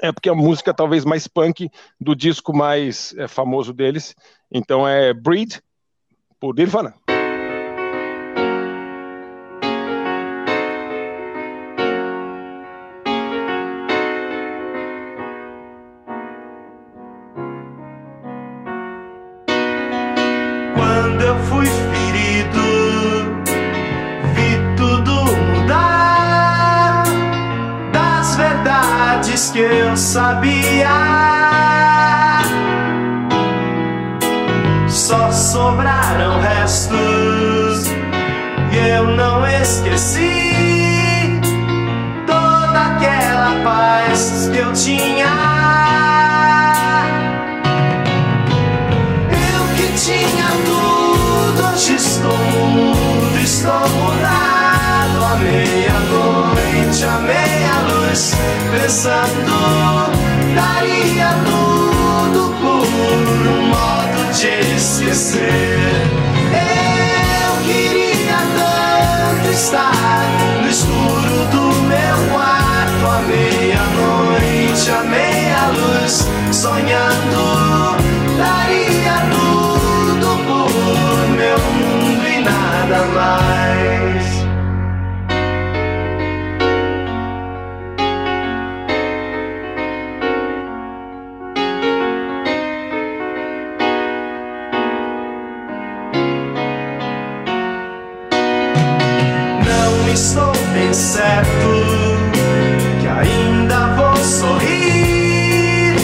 é 0.00 0.12
porque 0.12 0.28
é 0.28 0.32
a 0.32 0.36
música 0.36 0.74
talvez 0.74 1.04
mais 1.04 1.26
punk 1.26 1.70
do 2.00 2.14
disco 2.14 2.56
mais 2.56 3.14
é, 3.16 3.28
famoso 3.28 3.72
deles. 3.72 4.14
Então 4.50 4.86
é 4.86 5.12
Breed, 5.12 5.60
por 6.40 6.54
Nirvana. 6.54 6.94
Estou 100.14 100.52
bem 100.72 100.94
certo 100.94 101.48
que 103.00 103.08
ainda 103.08 103.96
vou 103.96 104.16
sorrir 104.16 105.96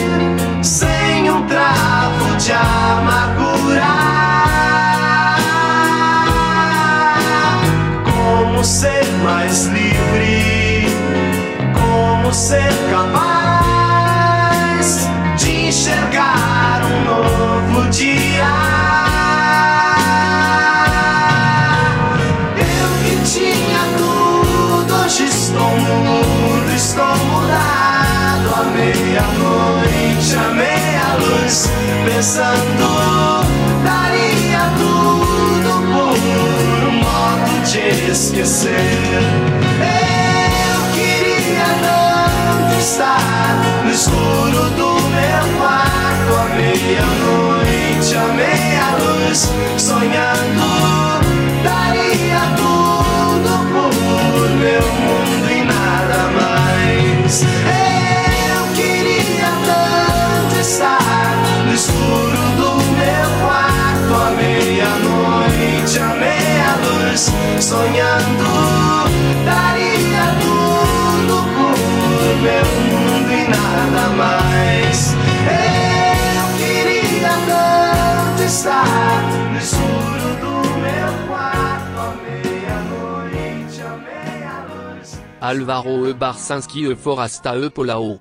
sem 0.63 1.31
um 1.31 1.47
travo 1.47 2.37
de 2.37 2.53
amargura. 2.53 3.85
Como 8.05 8.65
ser 8.65 9.07
mais 9.23 9.67
livre? 9.67 10.87
Como 11.73 12.35
ser 12.35 12.73
capaz 12.91 13.30
pensando, 32.15 32.89
daria 33.85 34.63
tudo 34.79 35.73
por 35.93 36.89
um 36.89 36.97
modo 36.99 37.53
de 37.65 38.11
esquecer. 38.11 39.23
Eu 39.81 40.81
queria 40.93 41.69
tanto 41.81 42.81
estar 42.81 43.55
no 43.85 43.91
escuro 43.91 44.71
do 44.71 44.91
meu 45.11 45.45
quarto, 45.59 46.31
à 46.37 46.45
meia-noite, 46.57 48.17
à 48.17 48.27
meia-luz, 48.35 49.49
sonhando. 49.79 50.69
Daria 51.63 52.43
tudo 52.57 53.53
por 53.73 54.49
meu 54.59 54.83
mundo 54.83 55.47
e 55.51 55.65
nada 55.65 56.21
mais. 56.35 57.70
Meia-luz, 66.91 67.31
sonhando. 67.61 68.45
Daria 69.45 70.35
tudo 70.41 71.37
por 71.55 72.37
meu 72.43 72.67
mundo 72.89 73.33
e 73.33 73.49
nada 73.49 74.09
mais. 74.17 75.15
Eu 75.47 76.47
queria 76.59 77.33
tanto 77.47 78.43
estar 78.43 79.23
no 79.53 79.59
escuro 79.59 80.29
do 80.41 80.53
meu 80.81 81.11
quarto, 81.29 82.03
meia-noite, 82.23 83.83
à 83.83 83.97
meia-luz. 83.97 85.21
Alvaro 85.41 86.09
E. 86.09 86.15
Barsinski 86.15 86.91
E. 86.91 86.97
Forasta 86.97 87.57
E. 87.57 87.71
Polao. 87.71 88.21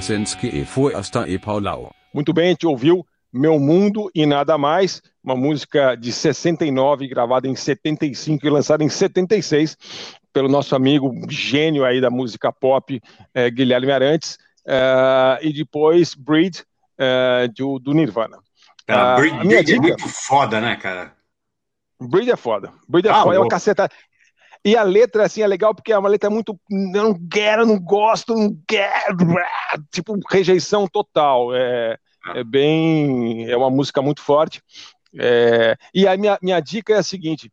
Ebersenske 0.00 0.46
e 0.48 0.64
e 1.28 1.38
Paulau. 1.38 1.94
Muito 2.14 2.32
bem, 2.32 2.46
a 2.46 2.48
gente 2.50 2.66
ouviu 2.66 3.06
Meu 3.30 3.60
Mundo 3.60 4.10
e 4.14 4.24
Nada 4.24 4.56
Mais, 4.56 5.02
uma 5.22 5.36
música 5.36 5.94
de 5.94 6.10
69, 6.10 7.06
gravada 7.06 7.46
em 7.46 7.54
75 7.54 8.46
e 8.46 8.50
lançada 8.50 8.82
em 8.82 8.88
76 8.88 9.76
pelo 10.32 10.48
nosso 10.48 10.74
amigo 10.74 11.12
gênio 11.28 11.84
aí 11.84 12.00
da 12.00 12.08
música 12.08 12.50
pop, 12.50 12.98
eh, 13.34 13.50
Guilherme 13.50 13.92
Arantes, 13.92 14.38
eh, 14.66 15.38
e 15.42 15.52
depois 15.52 16.14
Breed, 16.14 16.62
eh, 16.96 17.48
do, 17.54 17.78
do 17.78 17.92
Nirvana. 17.92 18.38
Cara, 18.86 19.12
Ah, 19.12 19.16
Breed, 19.16 19.34
a 19.34 19.44
minha 19.44 19.62
Breed 19.62 19.70
é 19.70 19.72
dica- 19.74 19.80
muito 19.82 20.08
foda, 20.08 20.60
né, 20.60 20.76
cara? 20.76 21.12
Breed 22.00 22.30
é 22.30 22.36
foda. 22.36 22.72
Breed 22.88 23.04
é 23.06 23.10
Ah, 23.10 23.22
foda, 23.22 23.36
é 23.36 23.38
uma 23.38 23.48
caceta. 23.48 23.88
E 24.64 24.76
a 24.76 24.82
letra, 24.82 25.24
assim, 25.24 25.42
é 25.42 25.46
legal 25.46 25.74
porque 25.74 25.92
é 25.92 25.98
uma 25.98 26.08
letra 26.08 26.28
muito. 26.28 26.58
Eu 26.70 27.02
não 27.02 27.28
quero, 27.28 27.66
não 27.66 27.78
gosto, 27.78 28.34
não 28.34 28.56
quero. 28.66 29.16
Tipo, 29.90 30.18
rejeição 30.30 30.86
total. 30.86 31.54
É, 31.54 31.96
é 32.34 32.44
bem. 32.44 33.48
É 33.50 33.56
uma 33.56 33.70
música 33.70 34.02
muito 34.02 34.20
forte. 34.20 34.62
É, 35.18 35.76
e 35.94 36.06
a 36.06 36.16
minha, 36.16 36.38
minha 36.42 36.60
dica 36.60 36.94
é 36.94 36.98
a 36.98 37.02
seguinte: 37.02 37.50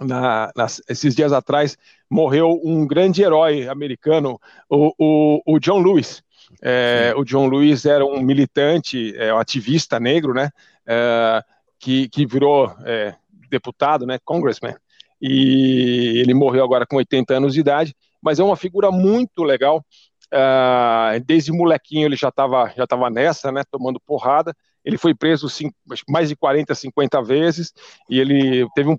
na- 0.00 0.50
esses 0.88 1.14
dias 1.14 1.32
atrás 1.32 1.76
morreu 2.10 2.60
um 2.64 2.86
grande 2.86 3.22
herói 3.22 3.68
americano, 3.68 4.40
o, 4.68 4.92
o, 4.98 5.42
o 5.54 5.58
John 5.58 5.80
Lewis. 5.82 6.22
É, 6.62 7.12
o 7.16 7.24
John 7.24 7.48
Lewis 7.48 7.84
era 7.84 8.04
um 8.06 8.20
militante, 8.20 9.14
é, 9.16 9.34
um 9.34 9.38
ativista 9.38 9.98
negro, 9.98 10.32
né? 10.32 10.50
é, 10.86 11.42
que, 11.78 12.08
que 12.08 12.24
virou 12.24 12.74
é, 12.84 13.14
deputado, 13.50 14.06
né? 14.06 14.18
Congressman. 14.24 14.74
E 15.20 16.20
ele 16.20 16.34
morreu 16.34 16.64
agora 16.64 16.86
com 16.86 16.96
80 16.96 17.34
anos 17.34 17.54
de 17.54 17.60
idade, 17.60 17.94
mas 18.22 18.38
é 18.38 18.44
uma 18.44 18.56
figura 18.56 18.90
muito 18.90 19.42
legal. 19.42 19.84
Ah, 20.32 21.12
desde 21.24 21.52
molequinho 21.52 22.06
ele 22.06 22.16
já 22.16 22.28
estava 22.28 22.72
já 22.76 22.86
tava 22.86 23.08
nessa, 23.10 23.52
né? 23.52 23.62
Tomando 23.70 24.00
porrada. 24.00 24.54
Ele 24.84 24.98
foi 24.98 25.14
preso 25.14 25.48
cinco- 25.48 25.74
mais 26.08 26.28
de 26.28 26.36
40, 26.36 26.74
50 26.74 27.22
vezes 27.22 27.72
e 28.10 28.18
ele 28.20 28.66
teve 28.74 28.90
um 28.90 28.96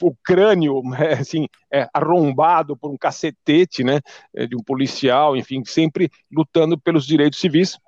o 0.00 0.14
crânio 0.24 0.80
né, 0.84 1.12
assim 1.20 1.46
é, 1.70 1.86
arrombado 1.92 2.74
por 2.76 2.90
um 2.90 2.96
cacetete, 2.96 3.84
né, 3.84 4.00
é, 4.34 4.46
de 4.46 4.56
um 4.56 4.62
policial, 4.62 5.36
enfim, 5.36 5.62
sempre 5.66 6.10
lutando 6.32 6.78
pelos 6.80 7.06
direitos 7.06 7.38
civis. 7.38 7.78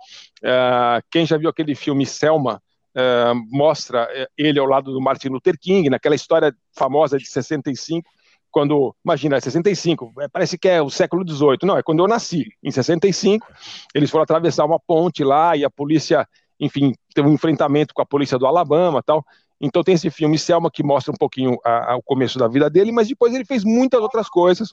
Ah, 0.44 1.00
quem 1.10 1.26
já 1.26 1.36
viu 1.38 1.48
aquele 1.48 1.74
filme 1.74 2.04
Selma 2.06 2.62
ah, 2.98 3.32
mostra 3.50 4.08
eh, 4.10 4.26
ele 4.36 4.58
ao 4.58 4.66
lado 4.66 4.92
do 4.92 5.00
Martin 5.00 5.28
Luther 5.28 5.56
King, 5.58 5.88
naquela 5.88 6.16
história 6.16 6.52
famosa 6.76 7.16
de 7.16 7.26
65, 7.28 8.10
quando, 8.50 8.94
imagina, 9.04 9.40
65, 9.40 10.12
é, 10.20 10.26
parece 10.28 10.58
que 10.58 10.68
é 10.68 10.82
o 10.82 10.90
século 10.90 11.24
18, 11.24 11.64
não, 11.64 11.76
é 11.76 11.82
quando 11.82 12.02
eu 12.02 12.08
nasci, 12.08 12.46
em 12.62 12.70
65, 12.70 13.46
eles 13.94 14.10
foram 14.10 14.24
atravessar 14.24 14.64
uma 14.64 14.80
ponte 14.80 15.22
lá 15.22 15.56
e 15.56 15.64
a 15.64 15.70
polícia, 15.70 16.26
enfim, 16.58 16.92
teve 17.14 17.28
um 17.28 17.34
enfrentamento 17.34 17.94
com 17.94 18.02
a 18.02 18.06
polícia 18.06 18.38
do 18.38 18.46
Alabama 18.46 19.02
tal, 19.02 19.24
então 19.60 19.82
tem 19.82 19.94
esse 19.94 20.10
filme 20.10 20.38
Selma 20.38 20.70
que 20.70 20.82
mostra 20.82 21.12
um 21.12 21.16
pouquinho 21.16 21.56
a- 21.64 21.92
a- 21.92 21.96
o 21.96 22.02
começo 22.02 22.38
da 22.38 22.48
vida 22.48 22.68
dele, 22.70 22.90
mas 22.90 23.06
depois 23.08 23.34
ele 23.34 23.44
fez 23.44 23.64
muitas 23.64 24.00
outras 24.00 24.28
coisas. 24.28 24.72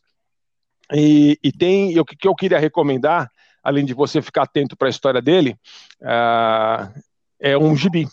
E, 0.94 1.38
e 1.44 1.52
tem 1.52 2.00
o 2.00 2.06
que, 2.06 2.16
que 2.16 2.28
eu 2.28 2.36
queria 2.36 2.60
recomendar, 2.60 3.30
além 3.64 3.84
de 3.84 3.94
você 3.94 4.22
ficar 4.22 4.44
atento 4.44 4.78
para 4.78 4.88
a 4.88 4.90
história 4.90 5.22
dele, 5.22 5.58
ah, 6.04 6.92
é 7.40 7.58
um 7.58 7.76
gibi. 7.76 8.08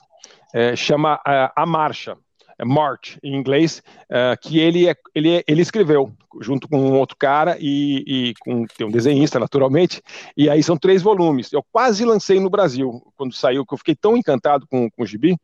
É, 0.54 0.76
chama 0.76 1.18
ah, 1.24 1.52
A 1.56 1.64
Marcha, 1.64 2.16
é 2.58 2.64
March 2.64 3.18
em 3.22 3.34
inglês, 3.34 3.82
ah, 4.10 4.36
que 4.36 4.58
ele, 4.58 4.88
é, 4.88 4.94
ele, 5.14 5.36
é- 5.36 5.44
ele 5.48 5.62
escreveu 5.62 6.12
junto 6.40 6.68
com 6.68 6.78
um 6.78 6.98
outro 6.98 7.16
cara 7.16 7.56
e, 7.60 8.04
e 8.06 8.34
com 8.40 8.64
tem 8.66 8.86
um 8.86 8.90
desenhista 8.90 9.38
naturalmente. 9.38 10.00
E 10.36 10.48
aí 10.48 10.62
são 10.62 10.76
três 10.76 11.02
volumes. 11.02 11.52
Eu 11.52 11.62
quase 11.72 12.04
lancei 12.04 12.40
no 12.40 12.48
Brasil 12.50 13.02
quando 13.16 13.34
saiu, 13.34 13.66
que 13.66 13.74
eu 13.74 13.78
fiquei 13.78 13.94
tão 13.94 14.16
encantado 14.16 14.66
com, 14.66 14.90
com 14.90 15.02
o 15.02 15.06
gibi, 15.06 15.36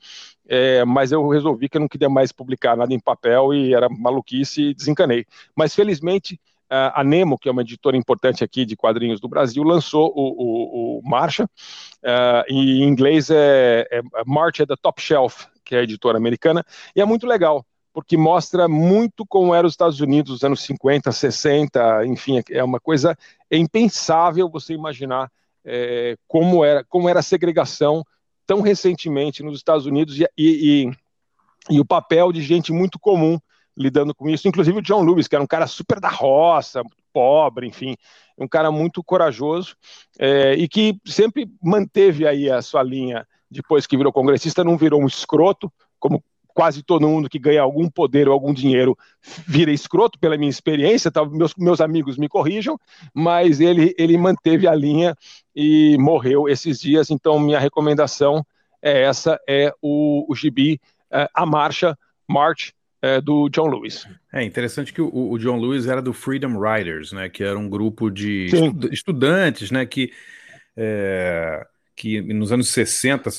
é, 0.49 0.85
mas 0.85 1.13
eu 1.13 1.27
resolvi 1.29 1.69
que 1.69 1.77
eu 1.77 1.81
não 1.81 1.89
queria 1.89 2.09
mais 2.09 2.33
publicar 2.33 2.77
nada 2.77 2.93
em 2.95 3.01
papel 3.01 3.53
e 3.53 3.75
era 3.75 3.89
maluquice 3.89 4.63
e 4.71 4.75
desencanei. 4.75 5.27
Mas 5.57 5.75
felizmente 5.75 6.41
a 6.69 7.01
a 7.01 7.05
Nemo, 7.05 7.39
que 7.39 7.49
é 7.49 7.53
uma 7.53 7.63
editora 7.63 7.97
importante 7.97 8.45
aqui 8.45 8.65
de 8.65 8.77
quadrinhos 8.77 9.21
do 9.21 9.29
Brasil, 9.29 9.63
lançou 9.63 10.13
o, 10.15 10.99
o, 10.99 10.99
o 10.99 11.09
Marcha, 11.09 11.49
ah, 12.05 12.45
e 12.49 12.83
em 12.83 12.89
inglês 12.89 13.31
é, 13.31 13.87
é 13.91 14.03
March 14.27 14.61
at 14.61 14.69
the 14.69 14.77
Top 14.81 15.01
Shelf, 15.01 15.47
que 15.65 15.75
é 15.75 15.81
a 15.81 15.83
editora 15.83 16.19
americana, 16.19 16.65
e 16.95 17.01
é 17.01 17.05
muito 17.05 17.27
legal, 17.27 17.65
porque 17.93 18.17
mostra 18.17 18.69
muito 18.69 19.27
como 19.27 19.55
eram 19.55 19.67
os 19.67 19.73
Estados 19.73 20.01
Unidos 20.01 20.33
nos 20.33 20.45
anos 20.45 20.61
50, 20.63 21.11
60, 21.11 22.07
enfim, 22.07 22.43
é 22.51 22.63
uma 22.63 22.81
coisa 22.81 23.17
é 23.51 23.57
impensável 23.57 24.49
você 24.49 24.75
imaginar 24.75 25.31
é, 25.65 26.17
como, 26.27 26.65
era, 26.65 26.85
como 26.85 27.09
era 27.09 27.21
a 27.21 27.23
segregação 27.23 28.05
tão 28.47 28.63
recentemente 28.63 29.43
nos 29.43 29.59
Estados 29.59 29.85
Unidos 29.85 30.19
e, 30.19 30.27
e, 30.37 30.87
e, 31.69 31.75
e 31.75 31.81
o 31.81 31.85
papel 31.85 32.33
de 32.33 32.41
gente 32.41 32.73
muito 32.73 32.99
comum 32.99 33.39
lidando 33.79 34.15
com 34.15 34.29
isso, 34.29 34.49
inclusive 34.49 34.79
o 34.79 34.83
John 34.83 35.05
Lewis, 35.05 35.29
que 35.29 35.37
era 35.37 35.45
um 35.45 35.47
cara 35.47 35.67
super 35.67 36.01
da 36.01 36.09
roça, 36.09 36.83
pobre, 37.13 37.67
enfim, 37.67 37.97
um 38.37 38.49
cara 38.49 38.71
muito 38.71 39.03
corajoso 39.03 39.77
é, 40.19 40.55
e 40.55 40.69
que 40.69 40.99
sempre 41.05 41.49
manteve 41.63 42.27
aí 42.27 42.51
a 42.51 42.61
sua 42.61 42.83
linha 42.83 43.27
depois 43.51 43.87
que 43.87 43.97
virou 43.97 44.13
congressista, 44.13 44.65
não 44.65 44.77
virou 44.77 45.01
um 45.01 45.07
escroto, 45.07 45.73
como 45.99 46.23
quase 46.59 46.83
todo 46.83 47.09
mundo 47.09 47.29
que 47.29 47.39
ganha 47.39 47.63
algum 47.63 47.89
poder 47.89 48.27
ou 48.27 48.35
algum 48.35 48.53
dinheiro 48.53 48.99
vira 49.47 49.71
escroto 49.71 50.19
pela 50.19 50.37
minha 50.37 50.51
experiência, 50.51 51.11
tá? 51.11 51.25
meus, 51.25 51.55
meus 51.57 51.81
amigos 51.81 52.19
me 52.19 52.29
corrijam, 52.29 52.77
mas 53.15 53.61
ele, 53.61 53.95
ele 53.97 54.19
manteve 54.19 54.67
a 54.67 54.75
linha 54.75 55.15
e 55.55 55.97
morreu 55.99 56.49
esses 56.49 56.81
dias, 56.81 57.11
então 57.11 57.39
minha 57.39 57.61
recomendação 57.61 58.45
é 58.83 59.03
essa, 59.03 59.39
é 59.49 59.73
o, 59.81 60.27
o 60.29 60.35
gibi 60.35 60.81
é, 61.11 61.29
A 61.33 61.47
Marcha, 61.47 61.97
March, 62.29 62.73
é, 63.01 63.21
do 63.21 63.49
John 63.49 63.69
Lewis. 63.69 64.07
É 64.33 64.43
interessante 64.43 64.93
que 64.93 65.01
o, 65.01 65.31
o 65.31 65.39
John 65.39 65.59
Lewis 65.59 65.87
era 65.87 66.03
do 66.03 66.13
Freedom 66.13 66.59
Riders, 66.61 67.13
né? 67.13 67.29
Que 67.29 67.45
era 67.45 67.59
um 67.59 67.69
grupo 67.69 68.11
de 68.11 68.47
estu- 68.47 68.93
estudantes, 68.93 69.71
né? 69.71 69.87
Que, 69.87 70.13
é, 70.77 71.67
que 71.97 72.21
nos 72.21 72.53
anos 72.53 72.71
60 72.73 73.31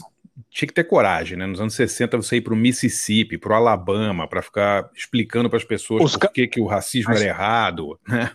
tinha 0.49 0.68
que 0.68 0.74
ter 0.74 0.86
coragem, 0.86 1.38
né? 1.38 1.45
Nos 1.45 1.60
anos 1.60 1.74
60 1.76 2.18
você 2.18 2.38
ir 2.38 2.41
para 2.41 2.53
o 2.53 2.57
Mississippi, 2.57 3.38
para 3.38 3.51
o 3.53 3.55
Alabama, 3.55 4.28
para 4.28 4.41
ficar 4.41 4.89
explicando 4.95 5.49
para 5.49 5.57
as 5.57 5.66
pessoas 5.66 6.03
Os 6.05 6.16
por 6.18 6.32
que, 6.32 6.47
que 6.47 6.62
o 6.62 6.66
racismo 6.66 7.12
A 7.12 7.16
era 7.16 7.26
errado, 7.26 7.99
né? 8.07 8.32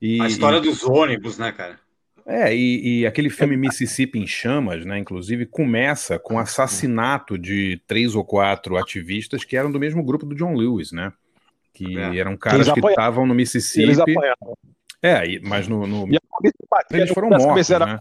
E, 0.00 0.20
A 0.20 0.26
história 0.26 0.58
e- 0.58 0.60
dos 0.62 0.82
ônibus, 0.84 1.38
né, 1.38 1.52
cara? 1.52 1.78
É, 2.26 2.54
e, 2.54 3.00
e 3.00 3.06
aquele 3.06 3.28
filme 3.30 3.56
Mississippi 3.56 4.18
em 4.18 4.26
Chamas, 4.26 4.84
né, 4.84 4.98
inclusive, 4.98 5.46
começa 5.46 6.18
com 6.18 6.34
o 6.34 6.38
assassinato 6.38 7.36
de 7.38 7.80
três 7.86 8.14
ou 8.14 8.24
quatro 8.24 8.76
ativistas 8.76 9.44
que 9.44 9.56
eram 9.56 9.70
do 9.70 9.78
mesmo 9.78 10.02
grupo 10.02 10.24
do 10.24 10.34
John 10.34 10.54
Lewis, 10.54 10.90
né? 10.92 11.12
Que 11.72 11.98
É. 11.98 12.18
eram 12.18 12.36
caras 12.36 12.66
Eles 12.68 12.72
que 12.72 12.86
estavam 12.88 13.26
no 13.26 13.34
Eles 13.34 13.54
Mississippi. 13.54 14.00
apanharam. 14.12 14.58
É, 15.02 15.26
e- 15.26 15.40
mas 15.40 15.68
no, 15.68 15.86
no- 15.86 16.08
E 16.12 16.18
eles 16.92 17.10
foram 17.12 17.28
mortos, 17.28 17.68
né? 17.68 17.98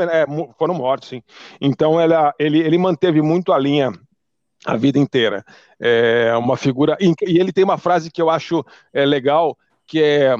É, 0.00 0.26
foram 0.58 0.74
mortos, 0.74 1.08
sim. 1.08 1.22
Então 1.60 2.00
ela, 2.00 2.34
ele, 2.38 2.58
ele 2.58 2.76
manteve 2.76 3.22
muito 3.22 3.52
a 3.52 3.58
linha 3.58 3.92
a 4.66 4.76
vida 4.76 4.98
inteira. 4.98 5.44
É 5.78 6.34
uma 6.36 6.56
figura. 6.56 6.96
E 7.00 7.14
e 7.26 7.38
ele 7.38 7.52
tem 7.52 7.62
uma 7.64 7.78
frase 7.78 8.10
que 8.10 8.20
eu 8.20 8.28
acho 8.28 8.64
é, 8.92 9.04
legal, 9.06 9.56
que 9.86 10.02
é 10.02 10.34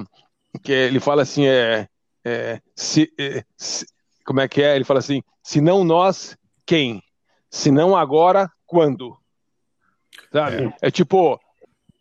que 0.63 0.73
ele 0.73 0.99
fala 0.99 1.23
assim: 1.23 1.47
é, 1.47 1.87
é, 2.25 2.61
se, 2.75 3.13
é, 3.19 3.45
se- 3.57 3.87
como 4.25 4.41
é 4.41 4.49
que 4.49 4.63
é? 4.63 4.75
Ele 4.75 4.85
fala 4.85 5.01
assim: 5.01 5.23
se 5.43 5.61
não 5.61 5.85
nós, 5.85 6.37
quem? 6.67 7.03
Se 7.51 7.71
não 7.71 7.97
agora, 7.97 8.51
quando? 8.67 9.17
Sabe? 10.33 10.75
É, 10.81 10.91
tipo. 10.91 11.39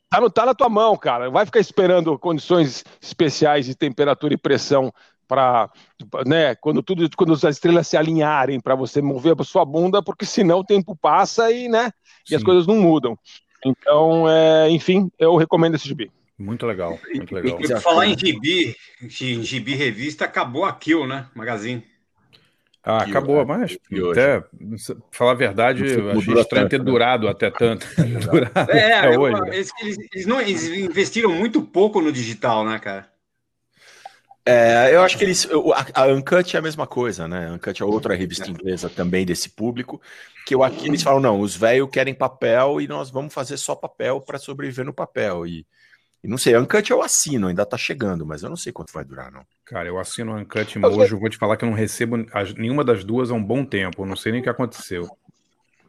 Tá, 0.10 0.22
no, 0.22 0.30
tá 0.30 0.46
na 0.46 0.54
tua 0.54 0.70
mão, 0.70 0.96
cara. 0.96 1.30
Vai 1.32 1.44
ficar 1.46 1.60
esperando 1.60 2.18
condições 2.20 2.84
especiais 3.02 3.66
de 3.66 3.76
temperatura 3.76 4.34
e 4.34 4.38
pressão 4.38 4.94
para, 5.28 5.72
né, 6.28 6.54
quando 6.54 6.84
tudo, 6.84 7.10
quando 7.18 7.34
as 7.34 7.44
estrelas 7.44 7.88
se 7.88 7.98
alinharem 7.98 8.60
para 8.60 8.76
você 8.76 9.02
mover 9.02 9.36
a 9.40 9.44
sua 9.44 9.66
bunda, 9.66 10.04
porque 10.04 10.26
senão 10.26 10.60
o 10.60 10.64
tempo 10.64 10.96
passa 10.96 11.52
e, 11.52 11.68
né, 11.68 11.92
e 12.30 12.36
as 12.36 12.42
Sim. 12.42 12.46
coisas 12.46 12.68
não 12.68 12.76
mudam. 12.76 13.18
Então, 13.66 14.30
é, 14.30 14.70
enfim, 14.70 15.10
eu 15.18 15.36
recomendo 15.36 15.76
esse 15.76 15.88
gibi. 15.88 16.12
Muito 16.38 16.66
legal, 16.66 17.00
muito 17.14 17.34
legal. 17.36 17.62
E 17.62 17.68
por 17.68 17.82
falar 17.82 18.08
em 18.08 18.18
gibi, 18.18 18.76
em 19.02 19.10
gibi 19.44 19.76
revista, 19.76 20.26
acabou 20.26 20.66
a 20.66 20.74
Kill, 20.74 21.06
né? 21.08 21.28
Magazine. 21.36 21.84
Ah, 22.84 23.06
E 23.08 23.10
acabou, 23.12 23.42
o- 23.42 23.46
mas 23.48 23.78
e 23.90 24.10
até, 24.12 24.44
falar 25.12 25.32
a 25.32 25.36
verdade, 25.36 25.84
achei 25.86 26.34
estranho 26.42 26.68
ter 26.68 26.80
né? 26.80 26.84
durado 26.84 27.30
até 27.30 27.50
tanto. 27.50 27.88
Durado 27.96 28.72
É, 28.72 28.94
até 28.94 29.16
eu- 29.16 29.22
hoje. 29.22 29.40
né? 29.42 29.48
eles, 29.56 29.72
eles- 29.82 30.26
não, 30.26 30.42
eles 30.42 30.68
investiram 30.68 31.32
muito 31.32 31.62
pouco 31.62 32.02
no 32.02 32.12
digital, 32.12 32.66
né, 32.66 32.78
cara? 32.80 33.10
É, 34.46 34.94
eu 34.94 35.02
acho 35.02 35.18
que 35.18 35.24
eles. 35.24 35.48
A, 35.96 36.02
a 36.04 36.08
Uncut 36.08 36.54
é 36.56 36.60
a 36.60 36.62
mesma 36.62 36.86
coisa, 36.86 37.28
né? 37.28 37.48
A 37.48 37.54
Uncut 37.54 37.82
é 37.82 37.86
outra 37.86 38.14
revista 38.14 38.50
inglesa 38.50 38.90
também 38.90 39.26
desse 39.26 39.50
público. 39.50 40.02
Que 40.46 40.54
eu 40.54 40.62
aqui 40.62 40.88
eles 40.88 41.02
falam, 41.02 41.22
não, 41.22 41.40
os 41.40 41.56
velhos 41.56 41.90
querem 41.90 42.14
papel 42.14 42.82
e 42.82 42.88
nós 42.88 43.10
vamos 43.10 43.34
fazer 43.34 43.56
só 43.56 43.74
papel 43.74 44.20
para 44.20 44.38
sobreviver 44.38 44.84
no 44.84 44.92
papel. 44.92 45.48
E, 45.48 45.66
E 46.24 46.28
não 46.28 46.38
sei, 46.38 46.56
Uncut 46.58 46.90
eu 46.90 47.02
assino, 47.02 47.48
ainda 47.48 47.66
tá 47.66 47.78
chegando, 47.78 48.26
mas 48.26 48.44
eu 48.44 48.50
não 48.50 48.56
sei 48.56 48.72
quanto 48.72 48.94
vai 48.94 49.04
durar, 49.04 49.30
não. 49.30 49.46
Cara, 49.66 49.90
eu 49.90 50.00
assino 50.00 50.34
Uncut 50.36 50.76
e 50.76 50.80
Mojo, 50.80 51.20
vou 51.20 51.30
te 51.30 51.38
falar 51.38 51.58
que 51.58 51.66
eu 51.66 51.70
não 51.70 51.76
recebo 51.76 52.26
as- 52.32 52.54
nenhuma 52.54 52.84
das 52.84 53.04
duas 53.04 53.30
há 53.30 53.34
um 53.34 53.44
bom 53.44 53.66
tempo, 53.66 54.04
eu 54.04 54.06
não 54.06 54.16
sei 54.16 54.32
nem 54.32 54.40
o 54.40 54.44
que 54.44 54.50
aconteceu. 54.50 55.10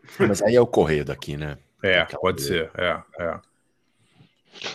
Mas 0.19 0.43
aí 0.43 0.57
é 0.57 0.61
o 0.61 0.67
correio 0.67 1.05
daqui, 1.05 1.37
né? 1.37 1.57
É, 1.83 2.05
pode 2.05 2.43
ser, 2.43 2.71
é, 2.77 3.01
é. 3.21 3.41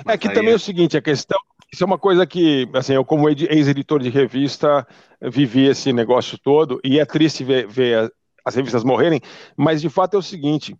É 0.08 0.18
que 0.18 0.30
também 0.30 0.50
é- 0.50 0.54
é 0.54 0.56
o 0.56 0.60
seguinte, 0.60 0.96
a 0.96 1.02
questão, 1.02 1.38
isso 1.74 1.84
é 1.84 1.86
uma 1.88 1.98
coisa 1.98 2.26
que, 2.26 2.68
assim, 2.74 2.94
eu 2.94 3.04
como 3.04 3.30
ed- 3.30 3.48
ex-editor 3.50 4.00
de 4.02 4.10
revista, 4.10 4.88
vivi 5.22 5.66
esse 5.66 5.92
negócio 5.92 6.38
todo, 6.38 6.80
e 6.84 7.00
é 7.00 7.06
triste 7.06 7.44
ver, 7.44 7.68
ver 7.68 8.12
as 8.46 8.56
revistas 8.56 8.84
morrerem, 8.84 9.20
mas 9.58 9.82
de 9.82 9.90
fato 9.90 10.16
é 10.16 10.18
o 10.18 10.22
seguinte, 10.24 10.76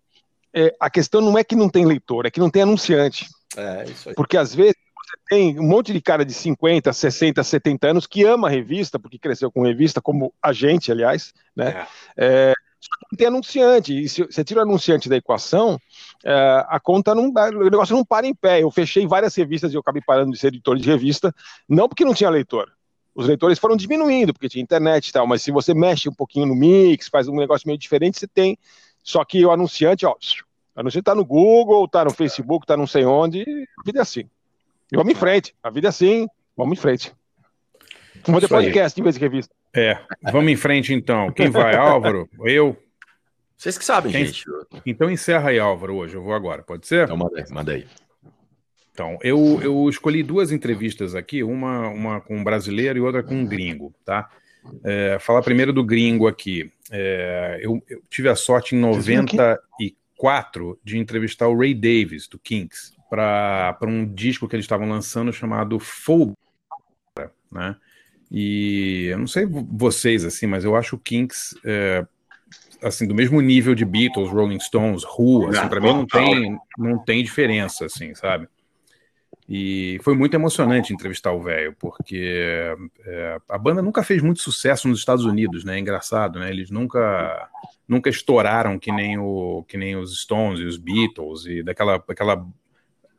é, 0.54 0.74
a 0.80 0.88
questão 0.88 1.20
não 1.20 1.36
é 1.36 1.44
que 1.44 1.54
não 1.54 1.68
tem 1.68 1.84
leitor, 1.84 2.26
é 2.26 2.30
que 2.30 2.40
não 2.40 2.50
tem 2.50 2.62
anunciante. 2.62 3.26
É, 3.56 3.84
isso 3.90 4.08
aí. 4.08 4.14
Porque 4.14 4.36
às 4.36 4.54
vezes 4.54 4.76
você 4.94 5.16
tem 5.28 5.58
um 5.58 5.66
monte 5.66 5.92
de 5.92 6.00
cara 6.00 6.24
de 6.24 6.32
50, 6.32 6.92
60, 6.92 7.42
70 7.42 7.88
anos 7.88 8.06
que 8.06 8.24
ama 8.24 8.48
a 8.48 8.50
revista, 8.50 8.98
porque 8.98 9.18
cresceu 9.18 9.50
com 9.50 9.62
revista, 9.62 10.00
como 10.00 10.32
a 10.42 10.52
gente, 10.52 10.92
aliás, 10.92 11.32
né? 11.54 11.86
É, 12.16 12.52
só 12.80 12.96
que 12.96 13.06
não 13.12 13.16
tem 13.16 13.26
anunciante, 13.26 14.04
e 14.04 14.08
se 14.08 14.22
você 14.22 14.42
tira 14.42 14.60
o 14.60 14.62
anunciante 14.62 15.08
da 15.08 15.16
equação, 15.16 15.78
é, 16.24 16.64
a 16.68 16.80
conta 16.80 17.14
não, 17.14 17.28
o 17.28 17.70
negócio 17.70 17.94
não 17.94 18.04
para 18.04 18.26
em 18.26 18.34
pé. 18.34 18.62
Eu 18.62 18.70
fechei 18.70 19.06
várias 19.06 19.34
revistas 19.34 19.72
e 19.72 19.76
eu 19.76 19.80
acabei 19.80 20.02
parando 20.02 20.32
de 20.32 20.38
ser 20.38 20.48
editor 20.48 20.76
de 20.78 20.88
revista, 20.88 21.34
não 21.68 21.88
porque 21.88 22.04
não 22.04 22.14
tinha 22.14 22.30
leitor. 22.30 22.72
Os 23.14 23.26
leitores 23.26 23.58
foram 23.58 23.76
diminuindo, 23.76 24.32
porque 24.32 24.48
tinha 24.48 24.62
internet 24.62 25.08
e 25.08 25.12
tal, 25.12 25.26
mas 25.26 25.42
se 25.42 25.50
você 25.50 25.74
mexe 25.74 26.08
um 26.08 26.14
pouquinho 26.14 26.46
no 26.46 26.54
mix, 26.54 27.08
faz 27.08 27.28
um 27.28 27.36
negócio 27.36 27.66
meio 27.66 27.78
diferente, 27.78 28.18
você 28.18 28.26
tem. 28.26 28.56
Só 29.02 29.24
que 29.24 29.44
o 29.44 29.50
anunciante, 29.50 30.06
ó, 30.06 30.14
o 30.80 30.82
anunciante 30.82 31.04
tá 31.04 31.14
no 31.14 31.24
Google, 31.26 31.86
tá 31.86 32.04
no 32.04 32.10
Facebook, 32.10 32.66
tá 32.66 32.74
não 32.74 32.86
sei 32.86 33.04
onde, 33.04 33.40
e 33.40 33.66
a 33.78 33.82
vida 33.84 33.98
é 33.98 34.02
assim. 34.02 34.24
E 34.90 34.96
vamos 34.96 35.12
em 35.12 35.14
frente, 35.14 35.54
a 35.62 35.68
vida 35.68 35.88
é 35.88 35.90
assim, 35.90 36.26
vamos 36.56 36.78
em 36.78 36.80
frente. 36.80 37.12
Vamos 38.24 38.42
aí. 38.44 38.48
podcast 38.48 38.98
em 38.98 39.02
vez 39.02 39.14
de 39.14 39.20
revista. 39.20 39.54
É, 39.74 39.98
vamos 40.32 40.50
em 40.50 40.56
frente 40.56 40.94
então. 40.94 41.30
Quem 41.32 41.50
vai, 41.50 41.76
Álvaro? 41.76 42.28
Eu? 42.44 42.76
Vocês 43.56 43.76
que 43.76 43.84
sabem, 43.84 44.10
Quem- 44.10 44.24
gente. 44.24 44.44
Então 44.86 45.10
encerra 45.10 45.50
aí, 45.50 45.58
Álvaro, 45.58 45.96
hoje. 45.96 46.14
Eu 46.14 46.22
vou 46.22 46.32
agora, 46.32 46.62
pode 46.62 46.86
ser? 46.86 47.04
Então 47.04 47.16
manda 47.16 47.38
aí, 47.38 47.44
manda 47.52 47.72
aí. 47.72 47.86
Então, 48.92 49.18
eu, 49.22 49.60
eu 49.62 49.88
escolhi 49.88 50.22
duas 50.22 50.50
entrevistas 50.50 51.14
aqui, 51.14 51.42
uma, 51.42 51.88
uma 51.88 52.20
com 52.20 52.36
um 52.38 52.44
brasileiro 52.44 52.98
e 52.98 53.02
outra 53.02 53.22
com 53.22 53.34
um 53.34 53.46
gringo, 53.46 53.94
tá? 54.04 54.28
É, 54.84 55.18
falar 55.20 55.42
primeiro 55.42 55.72
do 55.72 55.84
gringo 55.84 56.26
aqui. 56.26 56.70
É, 56.90 57.60
eu, 57.62 57.82
eu 57.88 58.02
tive 58.10 58.28
a 58.28 58.34
sorte 58.34 58.74
em 58.74 58.78
94 60.20 60.78
de 60.84 60.98
entrevistar 60.98 61.48
o 61.48 61.58
Ray 61.58 61.74
Davis, 61.74 62.28
do 62.28 62.38
Kinks, 62.38 62.92
para 63.08 63.76
um 63.82 64.06
disco 64.06 64.46
que 64.46 64.54
eles 64.54 64.64
estavam 64.64 64.88
lançando 64.88 65.32
chamado 65.32 65.78
Full, 65.78 66.36
né? 67.50 67.76
E 68.30 69.06
eu 69.10 69.18
não 69.18 69.26
sei 69.26 69.44
vocês, 69.44 70.24
assim, 70.24 70.46
mas 70.46 70.64
eu 70.64 70.76
acho 70.76 70.94
o 70.94 70.98
Kinks, 70.98 71.56
é, 71.64 72.06
assim, 72.80 73.06
do 73.08 73.14
mesmo 73.14 73.40
nível 73.40 73.74
de 73.74 73.84
Beatles, 73.84 74.30
Rolling 74.30 74.60
Stones, 74.60 75.02
Who, 75.04 75.48
assim, 75.48 75.68
para 75.68 75.80
mim 75.80 75.88
não 75.88 76.06
tem, 76.06 76.58
não 76.78 76.98
tem 76.98 77.24
diferença, 77.24 77.86
assim, 77.86 78.14
sabe? 78.14 78.46
E 79.52 79.98
foi 80.04 80.14
muito 80.14 80.34
emocionante 80.34 80.92
entrevistar 80.92 81.32
o 81.32 81.42
velho, 81.42 81.74
porque 81.76 82.72
é, 83.04 83.36
a 83.48 83.58
banda 83.58 83.82
nunca 83.82 84.00
fez 84.04 84.22
muito 84.22 84.40
sucesso 84.40 84.86
nos 84.86 85.00
Estados 85.00 85.24
Unidos, 85.24 85.64
né? 85.64 85.74
É 85.74 85.80
engraçado, 85.80 86.38
né? 86.38 86.50
Eles 86.50 86.70
nunca 86.70 87.50
nunca 87.88 88.08
estouraram 88.08 88.78
que 88.78 88.92
nem, 88.92 89.18
o, 89.18 89.64
que 89.66 89.76
nem 89.76 89.96
os 89.96 90.20
Stones 90.20 90.60
e 90.60 90.64
os 90.64 90.78
Beatles 90.78 91.44
e 91.46 91.60
daquela, 91.64 91.98
daquela 91.98 92.46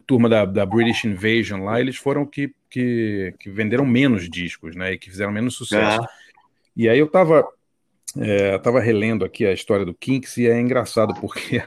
turma 0.07 0.29
da, 0.29 0.45
da 0.45 0.65
British 0.65 1.03
Invasion 1.03 1.65
lá, 1.65 1.81
eles 1.81 1.97
foram 1.97 2.25
que, 2.25 2.55
que, 2.69 3.35
que 3.37 3.49
venderam 3.49 3.85
menos 3.85 4.29
discos, 4.29 4.73
né? 4.73 4.93
E 4.93 4.97
que 4.97 5.09
fizeram 5.09 5.33
menos 5.33 5.55
sucesso. 5.55 6.01
É. 6.01 6.07
E 6.77 6.87
aí 6.87 6.99
eu 6.99 7.07
tava, 7.07 7.45
é, 8.17 8.57
tava 8.59 8.79
relendo 8.79 9.25
aqui 9.25 9.45
a 9.45 9.51
história 9.51 9.85
do 9.85 9.93
Kinks 9.93 10.37
e 10.37 10.47
é 10.47 10.57
engraçado 10.57 11.13
porque 11.19 11.61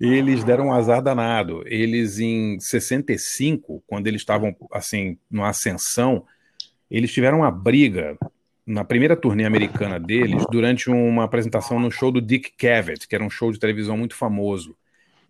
eles 0.00 0.42
deram 0.42 0.68
um 0.68 0.72
azar 0.72 1.02
danado. 1.02 1.62
Eles 1.66 2.18
em 2.18 2.58
65, 2.58 3.82
quando 3.86 4.06
eles 4.06 4.22
estavam 4.22 4.56
assim, 4.72 5.18
numa 5.30 5.50
ascensão, 5.50 6.24
eles 6.90 7.12
tiveram 7.12 7.38
uma 7.38 7.50
briga 7.50 8.16
na 8.66 8.84
primeira 8.84 9.16
turnê 9.16 9.44
americana 9.44 9.98
deles 9.98 10.44
durante 10.50 10.88
uma 10.90 11.24
apresentação 11.24 11.78
no 11.78 11.90
show 11.90 12.10
do 12.10 12.20
Dick 12.20 12.52
Cavett, 12.56 13.06
que 13.06 13.14
era 13.14 13.24
um 13.24 13.30
show 13.30 13.52
de 13.52 13.58
televisão 13.58 13.96
muito 13.96 14.14
famoso. 14.14 14.76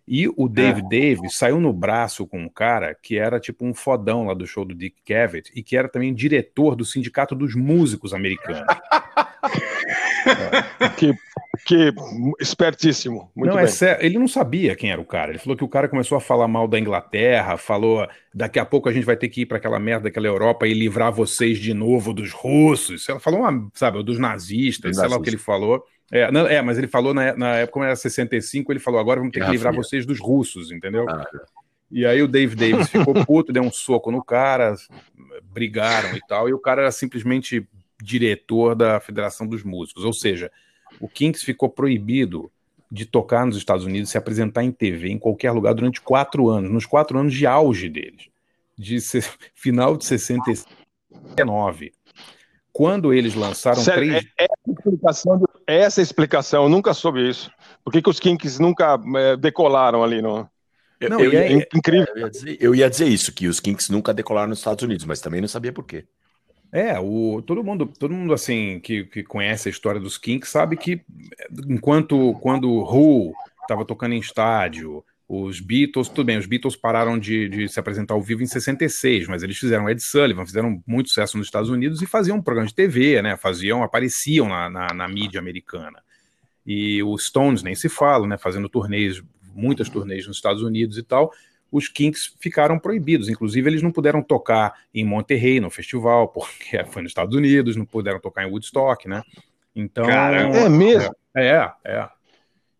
E 0.07 0.27
o 0.27 0.49
Dave 0.49 0.81
Davis 0.81 1.35
saiu 1.35 1.59
no 1.59 1.71
braço 1.71 2.25
com 2.27 2.39
um 2.39 2.49
cara 2.49 2.95
que 2.95 3.17
era 3.17 3.39
tipo 3.39 3.65
um 3.65 3.73
fodão 3.73 4.25
lá 4.25 4.33
do 4.33 4.47
show 4.47 4.65
do 4.65 4.75
Dick 4.75 4.97
Cavett 5.05 5.51
e 5.55 5.63
que 5.63 5.77
era 5.77 5.87
também 5.87 6.13
diretor 6.13 6.75
do 6.75 6.83
Sindicato 6.83 7.35
dos 7.35 7.55
Músicos 7.55 8.13
Americanos. 8.13 8.65
Que, 10.97 11.13
que 11.65 11.93
espertíssimo. 12.39 13.31
Muito 13.35 13.49
não, 13.49 13.57
bem. 13.57 13.65
é 13.65 13.67
sério, 13.67 14.05
ele 14.05 14.17
não 14.17 14.27
sabia 14.27 14.75
quem 14.75 14.91
era 14.91 14.99
o 14.99 15.05
cara. 15.05 15.31
Ele 15.31 15.39
falou 15.39 15.55
que 15.55 15.63
o 15.63 15.67
cara 15.67 15.87
começou 15.87 16.17
a 16.17 16.21
falar 16.21 16.47
mal 16.47 16.67
da 16.67 16.79
Inglaterra, 16.79 17.57
falou 17.57 18.07
daqui 18.33 18.59
a 18.59 18.65
pouco 18.65 18.89
a 18.89 18.91
gente 18.91 19.05
vai 19.05 19.15
ter 19.15 19.29
que 19.29 19.41
ir 19.41 19.45
para 19.45 19.57
aquela 19.57 19.79
merda 19.79 20.05
daquela 20.05 20.27
Europa 20.27 20.67
e 20.67 20.73
livrar 20.73 21.11
vocês 21.11 21.59
de 21.59 21.73
novo 21.73 22.13
dos 22.13 22.31
russos. 22.31 23.07
Ela 23.07 23.19
falou, 23.19 23.41
uma, 23.41 23.69
sabe, 23.73 24.01
dos 24.03 24.17
nazistas, 24.17 24.91
Dos 24.91 24.99
sei 24.99 25.09
lá 25.09 25.17
o 25.17 25.21
que 25.21 25.29
ele 25.29 25.37
falou. 25.37 25.83
É, 26.11 26.29
não, 26.29 26.45
é, 26.45 26.61
mas 26.61 26.77
ele 26.77 26.87
falou 26.87 27.13
na, 27.13 27.35
na 27.37 27.55
época, 27.55 27.73
como 27.73 27.85
era 27.85 27.95
65, 27.95 28.71
ele 28.71 28.79
falou: 28.79 28.99
agora 28.99 29.19
vamos 29.19 29.31
ter 29.31 29.39
que 29.39 29.45
Guerra 29.45 29.53
livrar 29.53 29.73
vocês 29.73 30.05
dos 30.05 30.19
russos, 30.19 30.71
entendeu? 30.71 31.09
Ah, 31.09 31.25
E 31.89 32.05
aí 32.05 32.21
o 32.21 32.27
Dave 32.27 32.55
Davis 32.55 32.89
ficou 32.89 33.13
puto, 33.25 33.53
deu 33.53 33.63
um 33.63 33.71
soco 33.71 34.11
no 34.11 34.21
cara, 34.21 34.75
brigaram 35.43 36.15
e 36.15 36.19
tal, 36.27 36.49
e 36.49 36.53
o 36.53 36.59
cara 36.59 36.81
era 36.81 36.91
simplesmente 36.91 37.65
diretor 38.03 38.75
da 38.75 38.99
Federação 38.99 39.45
dos 39.47 39.63
Músicos. 39.63 40.03
Ou 40.03 40.13
seja, 40.13 40.51
o 40.99 41.07
Kinks 41.07 41.43
ficou 41.43 41.69
proibido 41.69 42.51
de 42.91 43.05
tocar 43.05 43.45
nos 43.45 43.55
Estados 43.55 43.85
Unidos, 43.85 44.09
se 44.09 44.17
apresentar 44.17 44.63
em 44.63 44.71
TV, 44.71 45.09
em 45.09 45.17
qualquer 45.17 45.51
lugar, 45.51 45.73
durante 45.73 46.01
quatro 46.01 46.49
anos, 46.49 46.69
nos 46.71 46.85
quatro 46.85 47.17
anos 47.17 47.33
de 47.33 47.47
auge 47.47 47.87
deles, 47.87 48.27
de 48.77 48.99
se- 48.99 49.21
final 49.55 49.95
de 49.95 50.03
69. 50.05 51.93
Quando 52.73 53.13
eles 53.13 53.35
lançaram 53.35 53.81
Sério, 53.81 54.09
três. 54.09 54.25
é, 54.37 54.43
é 54.43 54.47
essa 54.47 54.71
explicação, 54.71 55.37
de- 55.37 55.45
é 55.67 55.77
essa 55.79 56.01
explicação, 56.01 56.63
eu 56.63 56.69
nunca 56.69 56.93
soube 56.93 57.29
isso. 57.29 57.51
Por 57.83 57.91
que, 57.91 58.01
que 58.01 58.09
os 58.09 58.19
Kinks 58.19 58.59
nunca 58.59 58.99
eh, 59.17 59.35
decolaram 59.37 60.03
ali 60.03 60.21
no. 60.21 60.49
Eu, 60.99 61.09
Não, 61.09 61.19
eu 61.19 61.31
e 61.31 61.35
ia, 61.35 61.41
é- 61.53 61.67
incrível. 61.75 62.07
eu 62.15 62.21
ia 62.23 62.29
dizer, 62.29 62.57
eu 62.61 62.75
ia 62.75 62.89
dizer 62.89 63.07
isso, 63.07 63.33
que 63.33 63.47
os 63.47 63.59
Kinks 63.59 63.89
nunca 63.89 64.13
decolaram 64.13 64.49
nos 64.49 64.59
Estados 64.59 64.83
Unidos, 64.83 65.03
mas 65.05 65.19
também 65.19 65.41
não 65.41 65.47
sabia 65.47 65.73
por 65.73 65.83
quê. 65.85 66.05
É, 66.71 66.97
o, 66.97 67.41
todo 67.41 67.63
mundo, 67.63 67.85
todo 67.85 68.13
mundo 68.13 68.33
assim 68.33 68.79
que, 68.79 69.03
que 69.03 69.23
conhece 69.23 69.67
a 69.67 69.71
história 69.71 69.99
dos 69.99 70.17
Kinks 70.17 70.49
sabe 70.49 70.77
que 70.77 71.01
enquanto 71.67 72.33
quando 72.35 72.69
Who 72.69 73.33
estava 73.61 73.83
tocando 73.83 74.13
em 74.13 74.19
estádio, 74.19 75.03
os 75.27 75.59
Beatles, 75.59 76.07
tudo 76.07 76.25
bem, 76.25 76.37
os 76.37 76.45
Beatles 76.45 76.75
pararam 76.75 77.19
de, 77.19 77.49
de 77.49 77.67
se 77.67 77.79
apresentar 77.79 78.13
ao 78.13 78.21
vivo 78.21 78.41
em 78.41 78.45
66, 78.45 79.27
mas 79.27 79.43
eles 79.43 79.57
fizeram 79.57 79.89
Ed 79.89 80.01
Sullivan, 80.01 80.45
fizeram 80.45 80.81
muito 80.87 81.09
sucesso 81.09 81.37
nos 81.37 81.47
Estados 81.47 81.69
Unidos 81.69 82.01
e 82.01 82.05
faziam 82.05 82.37
um 82.37 82.41
programa 82.41 82.67
de 82.67 82.75
TV, 82.75 83.21
né? 83.21 83.37
Faziam, 83.37 83.83
apareciam 83.83 84.47
na, 84.47 84.69
na, 84.69 84.87
na 84.93 85.07
mídia 85.07 85.39
americana. 85.39 86.01
E 86.65 87.01
os 87.03 87.27
Stones 87.27 87.63
nem 87.63 87.75
se 87.75 87.87
fala, 87.89 88.27
né? 88.27 88.37
Fazendo 88.37 88.67
turnês, 88.67 89.21
muitas 89.53 89.89
turnês 89.89 90.27
nos 90.27 90.37
Estados 90.37 90.63
Unidos 90.63 90.97
e 90.97 91.03
tal 91.03 91.31
os 91.71 91.87
Kinks 91.87 92.35
ficaram 92.39 92.77
proibidos. 92.77 93.29
Inclusive, 93.29 93.69
eles 93.69 93.81
não 93.81 93.91
puderam 93.91 94.21
tocar 94.21 94.73
em 94.93 95.05
Monterrey, 95.05 95.59
no 95.59 95.69
festival, 95.69 96.27
porque 96.27 96.83
foi 96.91 97.01
nos 97.01 97.11
Estados 97.11 97.35
Unidos, 97.35 97.75
não 97.75 97.85
puderam 97.85 98.19
tocar 98.19 98.43
em 98.43 98.51
Woodstock, 98.51 99.07
né? 99.07 99.23
Então. 99.75 100.05
Caramba. 100.05 100.57
É 100.57 100.69
mesmo? 100.69 101.15
É, 101.35 101.71
é. 101.85 102.09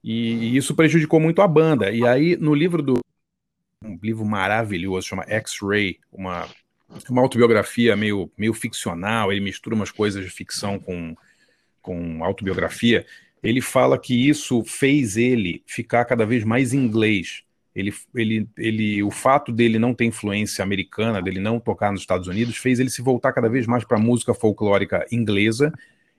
E, 0.03 0.33
e 0.33 0.57
isso 0.57 0.75
prejudicou 0.75 1.19
muito 1.19 1.41
a 1.41 1.47
banda. 1.47 1.89
E 1.91 2.05
aí, 2.05 2.35
no 2.35 2.53
livro 2.53 2.81
do. 2.81 2.99
Um 3.83 3.97
livro 4.03 4.23
maravilhoso, 4.23 5.07
chama 5.07 5.25
X-Ray, 5.27 5.97
uma, 6.11 6.47
uma 7.09 7.21
autobiografia 7.21 7.95
meio, 7.95 8.31
meio 8.37 8.53
ficcional, 8.53 9.31
ele 9.31 9.41
mistura 9.41 9.75
umas 9.75 9.89
coisas 9.89 10.23
de 10.23 10.29
ficção 10.29 10.77
com, 10.77 11.15
com 11.81 12.23
autobiografia. 12.23 13.07
Ele 13.41 13.59
fala 13.59 13.97
que 13.97 14.29
isso 14.29 14.63
fez 14.63 15.17
ele 15.17 15.63
ficar 15.65 16.05
cada 16.05 16.27
vez 16.27 16.43
mais 16.43 16.75
inglês 16.75 17.43
ele, 17.75 17.93
ele, 18.13 18.47
ele, 18.57 19.03
o 19.03 19.09
fato 19.09 19.51
dele 19.51 19.79
não 19.79 19.93
ter 19.93 20.05
influência 20.05 20.63
americana, 20.63 21.21
dele 21.21 21.39
não 21.39 21.59
tocar 21.59 21.91
nos 21.91 22.01
Estados 22.01 22.27
Unidos, 22.27 22.57
fez 22.57 22.79
ele 22.79 22.89
se 22.89 23.01
voltar 23.01 23.31
cada 23.31 23.47
vez 23.47 23.65
mais 23.65 23.83
para 23.85 23.97
a 23.97 24.01
música 24.01 24.33
folclórica 24.33 25.05
inglesa 25.11 25.73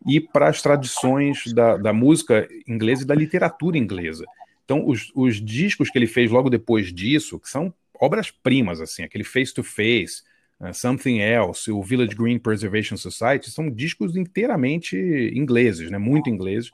e 0.07 0.19
para 0.19 0.49
as 0.49 0.63
tradições 0.63 1.53
da, 1.53 1.77
da 1.77 1.93
música 1.93 2.49
inglesa 2.67 3.03
e 3.03 3.07
da 3.07 3.15
literatura 3.15 3.77
inglesa. 3.77 4.25
Então, 4.65 4.87
os, 4.87 5.13
os 5.15 5.41
discos 5.41 5.91
que 5.91 5.99
ele 5.99 6.07
fez 6.07 6.31
logo 6.31 6.49
depois 6.49 6.93
disso, 6.93 7.39
que 7.39 7.49
são 7.49 7.73
obras-primas, 8.01 8.81
assim, 8.81 9.03
aquele 9.03 9.25
Face 9.25 9.53
to 9.53 9.63
Face, 9.63 10.23
uh, 10.61 10.73
Something 10.73 11.19
Else, 11.19 11.71
o 11.71 11.83
Village 11.83 12.15
Green 12.15 12.39
Preservation 12.39 12.97
Society, 12.97 13.51
são 13.51 13.71
discos 13.71 14.17
inteiramente 14.17 14.97
ingleses, 15.35 15.91
né, 15.91 15.99
muito 15.99 16.31
ingleses, 16.31 16.71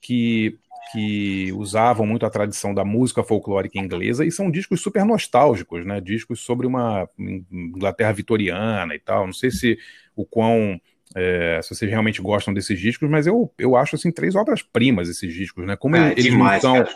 que 0.00 0.58
que 0.86 1.52
usavam 1.52 2.06
muito 2.06 2.24
a 2.26 2.30
tradição 2.30 2.74
da 2.74 2.84
música 2.84 3.22
folclórica 3.22 3.78
inglesa 3.78 4.24
e 4.24 4.32
são 4.32 4.50
discos 4.50 4.80
super 4.80 5.04
nostálgicos, 5.04 5.84
né? 5.86 6.00
Discos 6.00 6.40
sobre 6.40 6.66
uma 6.66 7.08
Inglaterra 7.18 8.12
vitoriana 8.12 8.94
e 8.94 8.98
tal. 8.98 9.26
Não 9.26 9.32
sei 9.34 9.50
se 9.50 9.78
o 10.16 10.24
quão 10.24 10.80
é, 11.14 11.60
se 11.62 11.74
vocês 11.74 11.90
realmente 11.90 12.20
gostam 12.22 12.52
desses 12.54 12.78
discos, 12.78 13.08
mas 13.10 13.26
eu, 13.26 13.52
eu 13.58 13.76
acho 13.76 13.96
assim 13.96 14.12
três 14.12 14.34
obras-primas 14.34 15.08
esses 15.08 15.32
discos, 15.34 15.66
né? 15.66 15.76
Como 15.76 15.96
É, 15.96 16.12
eles 16.12 16.24
demais, 16.30 16.62
não 16.62 16.70
são, 16.74 16.84
cara. 16.84 16.90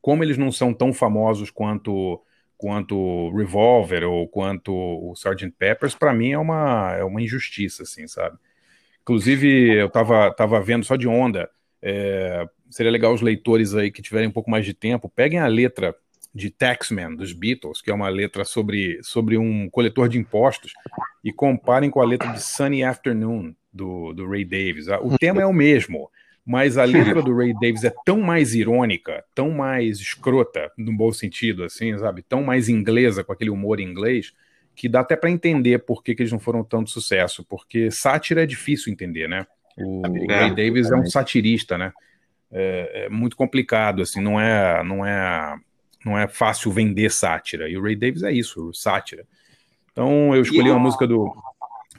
como 0.00 0.22
eles 0.24 0.38
não 0.38 0.50
são 0.52 0.72
tão 0.74 0.92
famosos 0.92 1.50
quanto 1.50 2.20
quanto 2.56 3.30
Revolver 3.34 4.04
ou 4.04 4.28
quanto 4.28 4.72
o 4.74 5.14
Sgt. 5.14 5.50
Peppers, 5.58 5.94
para 5.94 6.12
mim 6.12 6.32
é 6.32 6.38
uma 6.38 6.94
é 6.96 7.04
uma 7.04 7.22
injustiça, 7.22 7.82
assim, 7.84 8.06
sabe? 8.06 8.36
Inclusive 9.02 9.74
eu 9.74 9.90
tava 9.90 10.32
tava 10.34 10.60
vendo 10.62 10.84
só 10.84 10.96
de 10.96 11.08
onda. 11.08 11.50
é, 11.82 12.46
seria 12.70 12.90
legal 12.92 13.12
os 13.12 13.20
leitores 13.20 13.74
aí 13.74 13.90
que 13.90 14.02
tiverem 14.02 14.28
um 14.28 14.32
pouco 14.32 14.50
mais 14.50 14.64
de 14.64 14.74
tempo, 14.74 15.08
peguem 15.08 15.38
a 15.40 15.46
letra 15.46 15.94
de 16.34 16.50
Taxman 16.50 17.16
dos 17.16 17.32
Beatles, 17.32 17.82
que 17.82 17.90
é 17.90 17.94
uma 17.94 18.08
letra 18.08 18.44
sobre, 18.44 19.00
sobre 19.02 19.36
um 19.36 19.68
coletor 19.68 20.08
de 20.08 20.18
impostos, 20.18 20.72
e 21.24 21.32
comparem 21.32 21.90
com 21.90 22.00
a 22.00 22.04
letra 22.06 22.28
de 22.32 22.40
Sunny 22.42 22.84
Afternoon 22.84 23.52
do, 23.72 24.12
do 24.12 24.28
Ray 24.28 24.44
Davis. 24.44 24.88
Ah, 24.88 25.00
O 25.02 25.18
tema 25.18 25.42
é 25.42 25.46
o 25.46 25.52
mesmo, 25.52 26.08
mas 26.46 26.78
a 26.78 26.84
letra 26.84 27.20
do 27.22 27.36
Ray 27.36 27.52
Davis 27.60 27.84
é 27.84 27.92
tão 28.04 28.20
mais 28.20 28.54
irônica, 28.54 29.24
tão 29.34 29.50
mais 29.50 29.98
escrota, 29.98 30.70
no 30.78 30.92
bom 30.92 31.12
sentido, 31.12 31.64
assim, 31.64 31.96
sabe? 31.98 32.22
Tão 32.22 32.42
mais 32.42 32.68
inglesa, 32.68 33.24
com 33.24 33.32
aquele 33.32 33.50
humor 33.50 33.80
inglês, 33.80 34.32
que 34.74 34.88
dá 34.88 35.00
até 35.00 35.16
para 35.16 35.30
entender 35.30 35.80
por 35.80 36.02
que, 36.02 36.14
que 36.14 36.22
eles 36.22 36.32
não 36.32 36.38
foram 36.38 36.64
tanto 36.64 36.90
sucesso, 36.90 37.44
porque 37.44 37.90
sátira 37.90 38.44
é 38.44 38.46
difícil 38.46 38.92
entender, 38.92 39.28
né? 39.28 39.46
O 39.76 40.02
É, 40.30 40.40
Ray 40.40 40.54
Davis 40.54 40.90
é 40.90 40.96
um 40.96 41.06
satirista, 41.06 41.76
né? 41.76 41.92
É, 42.52 43.04
é 43.04 43.08
muito 43.08 43.36
complicado, 43.36 44.02
assim, 44.02 44.20
não 44.20 44.40
é, 44.40 44.82
não 44.82 45.06
é, 45.06 45.56
não 46.04 46.18
é 46.18 46.26
fácil 46.26 46.70
vender 46.72 47.10
sátira. 47.10 47.68
E 47.68 47.76
o 47.76 47.82
Ray 47.82 47.94
Davis 47.96 48.22
é 48.22 48.32
isso, 48.32 48.72
sátira. 48.74 49.24
Então 49.92 50.34
eu 50.34 50.42
escolhi 50.42 50.68
E- 50.68 50.70
uma 50.70 50.78
música 50.80 51.06
do. 51.06 51.32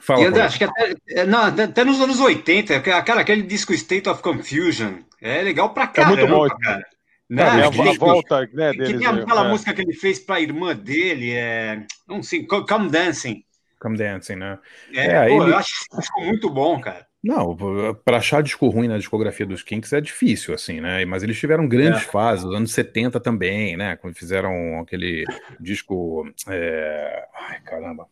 Fala, 0.00 0.20
E, 0.22 0.24
André, 0.26 0.40
Paulo. 0.40 0.46
acho 0.48 0.58
que 0.58 0.64
até, 0.64 0.94
é, 1.10 1.24
não, 1.24 1.42
até- 1.44 1.84
nos 1.84 2.00
anos 2.00 2.18
80, 2.18 2.80
cara, 2.80 3.20
aquele 3.20 3.42
disco 3.42 3.72
State 3.72 4.08
of 4.08 4.20
Confusion 4.20 4.94
é 5.20 5.40
legal 5.42 5.72
pra 5.72 5.84
É 5.84 5.86
caramba, 5.86 6.16
muito 6.16 6.28
bom. 6.28 6.48
cara. 6.58 6.84
Né? 7.30 7.42
a, 7.44 7.70
Que- 7.70 7.80
a 7.88 7.92
volta 7.94 8.40
né, 8.52 8.72
que 8.72 8.78
deles. 8.78 8.98
tem 8.98 9.06
é, 9.06 9.10
aquela 9.22 9.46
é. 9.46 9.48
música 9.48 9.72
que 9.72 9.80
ele 9.80 9.94
fez 9.94 10.18
pra 10.18 10.40
irmã 10.40 10.74
dele, 10.76 11.30
é, 11.32 11.84
não 12.06 12.22
sei, 12.22 12.44
Co- 12.44 12.66
Come 12.66 12.90
Dancing. 12.90 13.42
Come 13.80 13.96
Dancing, 13.96 14.36
né? 14.36 14.58
É, 14.92 15.06
É, 15.06 15.28
pô, 15.28 15.42
ele- 15.44 15.52
eu 15.52 15.56
acho 15.56 15.72
muito 16.18 16.50
bom, 16.50 16.78
cara. 16.80 17.06
Não, 17.22 17.56
para 18.04 18.16
achar 18.16 18.42
disco 18.42 18.68
ruim 18.68 18.88
na 18.88 18.98
discografia 18.98 19.46
dos 19.46 19.62
Kinks 19.62 19.92
é 19.92 20.00
difícil, 20.00 20.52
assim, 20.54 20.80
né? 20.80 21.04
Mas 21.04 21.22
eles 21.22 21.38
tiveram 21.38 21.68
grandes 21.68 22.02
É. 22.02 22.04
fases, 22.06 22.44
os 22.44 22.54
anos 22.54 22.72
70 22.72 23.20
também, 23.20 23.76
né? 23.76 23.94
Quando 23.96 24.14
fizeram 24.16 24.80
aquele 24.80 25.24
disco. 25.60 26.28
é, 26.48 27.24
Ai, 27.48 27.60
caramba. 27.60 28.06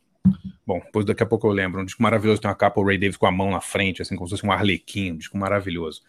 Bom, 0.65 0.79
depois 0.85 1.05
daqui 1.05 1.23
a 1.25 1.27
pouco 1.27 1.49
eu 1.49 1.53
lembro. 1.53 1.81
Um 1.81 1.85
disco 1.85 2.01
maravilhoso, 2.03 2.41
tem 2.41 2.49
uma 2.49 2.55
capa, 2.55 2.81
o 2.81 2.85
Ray 2.87 2.99
Davis 2.99 3.17
com 3.17 3.27
a 3.27 3.33
mão 3.33 3.51
na 3.51 3.61
frente, 3.61 4.01
assim, 4.01 4.15
como 4.15 4.29
se 4.29 4.33
fosse 4.37 4.47
um 4.47 4.53
arlequim, 4.53 5.13
um 5.13 5.17
disco 5.17 5.37
maravilhoso. 5.37 6.03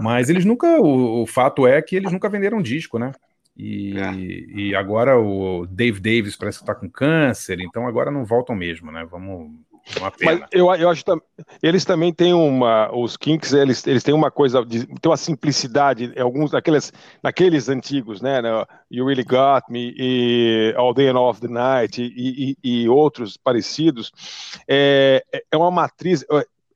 Mas 0.00 0.28
eles 0.28 0.44
nunca. 0.44 0.66
O, 0.80 1.22
o 1.22 1.26
fato 1.26 1.68
é 1.68 1.80
que 1.80 1.94
eles 1.94 2.10
nunca 2.10 2.28
venderam 2.28 2.60
disco, 2.60 2.98
né? 2.98 3.12
E, 3.56 3.96
É. 3.96 4.12
e 4.12 4.74
agora 4.74 5.16
o 5.16 5.64
Dave 5.66 6.00
Davis 6.00 6.34
parece 6.34 6.58
que 6.58 6.64
tá 6.66 6.74
com 6.74 6.90
câncer, 6.90 7.60
então 7.60 7.86
agora 7.86 8.10
não 8.10 8.24
voltam 8.24 8.56
mesmo, 8.56 8.90
né? 8.90 9.06
Vamos. 9.08 9.52
Uma 9.98 10.10
pena. 10.10 10.40
Mas 10.40 10.48
eu, 10.50 10.74
eu 10.74 10.88
acho 10.88 11.04
que 11.04 11.10
eles 11.62 11.84
também 11.84 12.12
têm 12.12 12.32
uma. 12.32 12.90
Os 12.94 13.16
Kinks, 13.16 13.52
eles, 13.52 13.86
eles 13.86 14.02
têm 14.02 14.14
uma 14.14 14.30
coisa, 14.30 14.64
de, 14.64 14.86
tem 14.86 15.10
uma 15.10 15.16
simplicidade, 15.16 16.12
em 16.16 16.20
alguns 16.20 16.50
daqueles, 16.50 16.92
naqueles 17.22 17.68
antigos, 17.68 18.20
né? 18.22 18.40
no 18.40 18.66
You 18.90 19.06
Really 19.06 19.24
Got 19.24 19.64
Me 19.68 19.94
e 19.96 20.74
All 20.76 20.94
Day 20.94 21.08
and 21.08 21.16
All 21.16 21.28
of 21.28 21.40
the 21.40 21.48
Night 21.48 22.02
e, 22.02 22.56
e- 22.62 22.82
e 22.82 22.88
outros 22.88 23.36
parecidos. 23.36 24.10
É, 24.66 25.22
é 25.50 25.56
uma 25.56 25.70
matriz. 25.70 26.24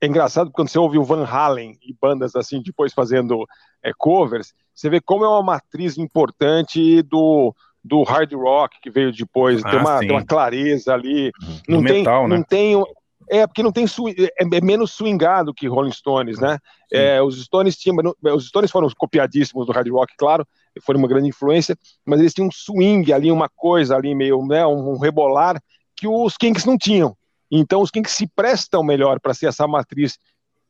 É 0.01 0.05
engraçado 0.07 0.51
quando 0.51 0.69
você 0.69 0.79
ouve 0.79 0.97
o 0.97 1.03
Van 1.03 1.25
Halen 1.25 1.77
e 1.81 1.93
bandas 1.99 2.35
assim, 2.35 2.61
depois 2.61 2.93
fazendo 2.93 3.45
é, 3.83 3.91
covers, 3.97 4.53
você 4.73 4.89
vê 4.89 5.01
como 5.01 5.25
é 5.25 5.27
uma 5.27 5.43
matriz 5.43 5.97
importante 5.97 7.01
do. 7.01 7.53
Do 7.83 8.03
hard 8.03 8.33
rock 8.33 8.77
que 8.81 8.89
veio 8.89 9.11
depois, 9.11 9.61
tem, 9.63 9.71
Ah, 9.71 9.77
uma, 9.77 9.99
sim. 9.99 10.07
tem 10.07 10.11
uma 10.11 10.25
clareza 10.25 10.93
ali, 10.93 11.31
Do 11.67 11.75
não 11.75 11.83
tem, 11.83 12.03
né? 12.03 12.27
não 12.27 12.43
tem 12.43 12.83
é 13.29 13.45
porque 13.45 13.61
não 13.61 13.71
tem 13.71 13.85
é, 14.17 14.57
é 14.57 14.61
menos 14.61 14.91
swingado 14.91 15.53
que 15.53 15.67
Rolling 15.67 15.91
Stones, 15.91 16.39
né? 16.39 16.57
É, 16.91 17.21
os 17.21 17.39
Stones 17.43 17.77
tinham, 17.77 17.95
os 18.33 18.47
Stones 18.47 18.71
foram 18.71 18.89
copiadíssimos 18.97 19.67
do 19.67 19.71
hard 19.71 19.87
rock, 19.89 20.13
claro, 20.17 20.45
foram 20.81 20.97
uma 20.99 21.07
grande 21.07 21.29
influência, 21.29 21.77
mas 22.03 22.19
eles 22.19 22.33
tinham 22.33 22.47
um 22.47 22.51
swing 22.51 23.13
ali, 23.13 23.31
uma 23.31 23.47
coisa 23.47 23.95
ali 23.95 24.15
meio, 24.15 24.43
né, 24.47 24.65
um, 24.65 24.93
um 24.93 24.97
rebolar 24.97 25.61
que 25.95 26.07
os 26.07 26.35
Kinks 26.37 26.65
não 26.65 26.77
tinham. 26.77 27.15
Então 27.51 27.81
os 27.81 27.91
Kinks 27.91 28.13
se 28.13 28.27
prestam 28.27 28.83
melhor 28.83 29.19
para 29.19 29.33
ser 29.33 29.47
essa 29.47 29.67
matriz, 29.67 30.17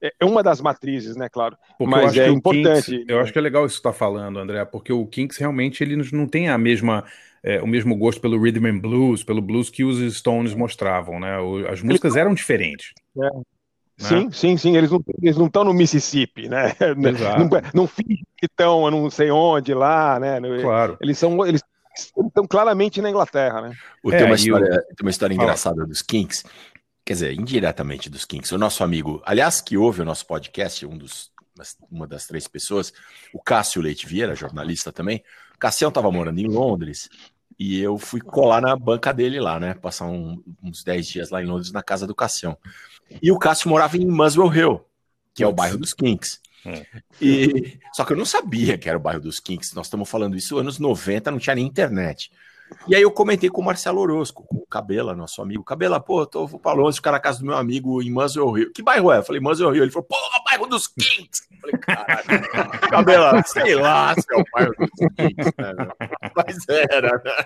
é 0.01 0.11
é 0.19 0.25
uma 0.25 0.41
das 0.43 0.61
matrizes, 0.61 1.15
né, 1.15 1.27
claro. 1.29 1.57
Porque 1.77 1.83
eu 1.83 1.87
mas 1.87 2.11
acho 2.11 2.21
é 2.21 2.29
importante. 2.29 2.91
Kinks- 2.91 3.05
eu 3.09 3.19
acho 3.19 3.31
que 3.33 3.39
é 3.39 3.41
legal 3.41 3.65
isso 3.65 3.75
que 3.75 3.81
você 3.81 3.89
está 3.89 3.93
falando, 3.97 4.39
André, 4.39 4.63
porque 4.65 4.91
o 4.93 5.05
Kinks 5.05 5.37
realmente 5.37 5.83
ele 5.83 5.95
não 6.13 6.27
tem 6.27 6.49
a 6.49 6.57
mesma, 6.57 7.03
é, 7.43 7.61
o 7.61 7.67
mesmo 7.67 7.95
gosto 7.95 8.21
pelo 8.21 8.41
rhythm 8.41 8.65
and 8.67 8.79
blues, 8.79 9.23
pelo 9.23 9.41
blues 9.41 9.69
que 9.69 9.83
os 9.83 9.99
Stones 10.15 10.53
mostravam, 10.53 11.19
né? 11.19 11.37
As 11.69 11.81
músicas 11.81 12.15
eram 12.15 12.33
diferentes. 12.33 12.93
É. 13.21 13.29
Sim, 14.01 14.31
sim, 14.31 14.55
sim, 14.55 14.77
eles 14.77 14.89
não 14.89 15.03
eles 15.21 15.35
não 15.37 15.47
estão 15.47 15.65
no 15.65 15.73
Mississippi, 15.73 16.47
né? 16.47 16.73
Exato. 17.05 17.39
Não, 17.39 17.49
não 17.73 17.87
fingem 17.87 18.25
que 18.37 18.45
estão, 18.45 18.85
eu 18.85 18.91
não 18.91 19.09
sei 19.09 19.29
onde 19.29 19.73
lá, 19.73 20.17
né? 20.19 20.39
Claro. 20.61 20.97
Eles 21.01 21.17
são 21.17 21.45
eles 21.45 21.61
estão 21.97 22.47
claramente 22.47 23.01
na 23.01 23.09
Inglaterra, 23.09 23.61
né? 23.61 23.75
O- 24.01 24.09
É, 24.13 24.17
tem, 24.17 24.25
uma 24.25 24.35
história, 24.35 24.69
tem 24.69 25.01
uma 25.01 25.09
história 25.09 25.33
engraçada 25.33 25.85
dos 25.85 26.01
Kinks, 26.01 26.45
quer 27.09 27.13
dizer, 27.13 27.33
indiretamente 27.33 28.07
dos 28.07 28.23
Kinks. 28.23 28.51
O 28.51 28.57
nosso 28.59 28.83
amigo, 28.83 29.19
aliás, 29.25 29.61
que 29.61 29.75
ouve 29.75 29.99
o 29.99 30.05
nosso 30.05 30.27
podcast, 30.27 30.85
um 30.85 30.95
dos, 30.95 31.31
uma 31.89 32.05
das 32.05 32.27
três 32.27 32.47
pessoas, 32.47 32.93
o 33.33 33.41
Cássio 33.41 33.81
Leite 33.81 34.05
Vieira, 34.05 34.35
jornalista 34.35 34.91
também. 34.91 35.23
O 35.55 35.57
Cassião 35.57 35.89
estava 35.89 36.11
morando 36.11 36.37
em 36.37 36.45
Londres 36.45 37.09
e 37.57 37.79
eu 37.79 37.97
fui 37.97 38.21
colar 38.21 38.61
na 38.61 38.75
banca 38.75 39.11
dele 39.11 39.39
lá, 39.39 39.59
né? 39.59 39.73
Passar 39.73 40.05
um- 40.05 40.39
uns 40.61 40.83
10 40.83 41.07
dias 41.07 41.31
lá 41.31 41.41
em 41.41 41.47
Londres 41.47 41.71
na 41.71 41.81
casa 41.81 42.05
do 42.05 42.13
Cassião. 42.13 42.55
E 43.19 43.31
o 43.31 43.39
Cássio 43.39 43.69
morava 43.71 43.97
em 43.97 44.05
Muswell 44.05 44.53
Hill, 44.53 44.85
que 45.33 45.43
é 45.43 45.47
o 45.47 45.51
bairro 45.51 45.79
dos 45.79 45.95
Kinks. 45.95 46.39
Hum. 46.63 46.99
E, 47.19 47.79
só 47.91 48.05
que 48.05 48.13
eu 48.13 48.17
não 48.17 48.25
sabia 48.25 48.77
que 48.77 48.87
era 48.87 48.99
o 48.99 49.01
bairro 49.01 49.21
dos 49.21 49.39
Kinks. 49.39 49.73
Nós 49.73 49.87
estamos 49.87 50.07
falando 50.07 50.37
isso 50.37 50.59
anos 50.59 50.77
90, 50.77 51.31
não 51.31 51.39
tinha 51.39 51.55
nem 51.55 51.65
internet. 51.65 52.31
E 52.87 52.95
aí 52.95 53.01
eu 53.01 53.11
comentei 53.11 53.49
com 53.49 53.61
o 53.61 53.65
Marcelo 53.65 53.99
Orozco, 53.99 54.43
com 54.47 54.57
o 54.57 54.65
Cabela, 54.65 55.15
nosso 55.15 55.41
amigo. 55.41 55.63
Cabela, 55.63 55.99
pô, 55.99 56.25
tô, 56.25 56.47
vou 56.47 56.59
pra 56.59 56.73
Londres 56.73 56.97
ficar 56.97 57.11
na 57.11 57.19
casa 57.19 57.39
do 57.39 57.45
meu 57.45 57.55
amigo 57.55 58.01
em 58.01 58.11
Muswell 58.11 58.57
Hill. 58.57 58.71
Que 58.73 58.81
bairro 58.81 59.11
é? 59.11 59.17
Eu 59.17 59.23
falei, 59.23 59.41
Muswell 59.41 59.75
Hill. 59.75 59.83
Ele 59.83 59.91
falou, 59.91 60.07
porra, 60.07 60.43
bairro 60.45 60.67
dos 60.67 60.87
Kinks. 60.87 61.47
Eu 61.51 61.57
falei, 61.59 61.77
caralho. 61.77 62.25
Cabela, 62.89 63.43
sei 63.43 63.75
lá 63.75 64.13
se 64.15 64.25
é 64.31 64.37
o 64.37 64.43
bairro 64.53 64.73
dos 64.77 64.89
Kinks, 65.17 65.51
né? 65.57 65.73
Mas 66.35 66.57
era, 66.69 67.21
né? 67.23 67.45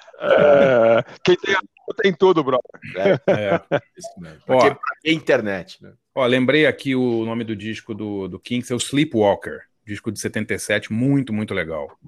É, 0.22 1.02
quem 1.24 1.34
tem 1.34 1.54
a 1.54 1.60
tem 1.94 2.12
tudo, 2.12 2.42
bro. 2.44 2.60
É. 2.96 3.60
Isso 3.96 4.20
mesmo. 4.20 4.40
Ó. 4.48 4.58
Pra 4.58 4.70
que, 4.70 4.74
pra 4.74 4.96
que 5.02 5.12
internet, 5.12 5.82
né? 5.82 5.92
Ó, 6.14 6.26
lembrei 6.26 6.66
aqui 6.66 6.94
o 6.94 7.24
nome 7.24 7.44
do 7.44 7.56
disco 7.56 7.94
do, 7.94 8.28
do 8.28 8.38
Kinks, 8.38 8.70
é 8.70 8.74
o 8.74 8.78
Sleepwalker, 8.78 9.62
disco 9.90 10.12
de 10.12 10.20
77, 10.20 10.92
muito, 10.92 11.32
muito 11.32 11.52
legal. 11.52 11.98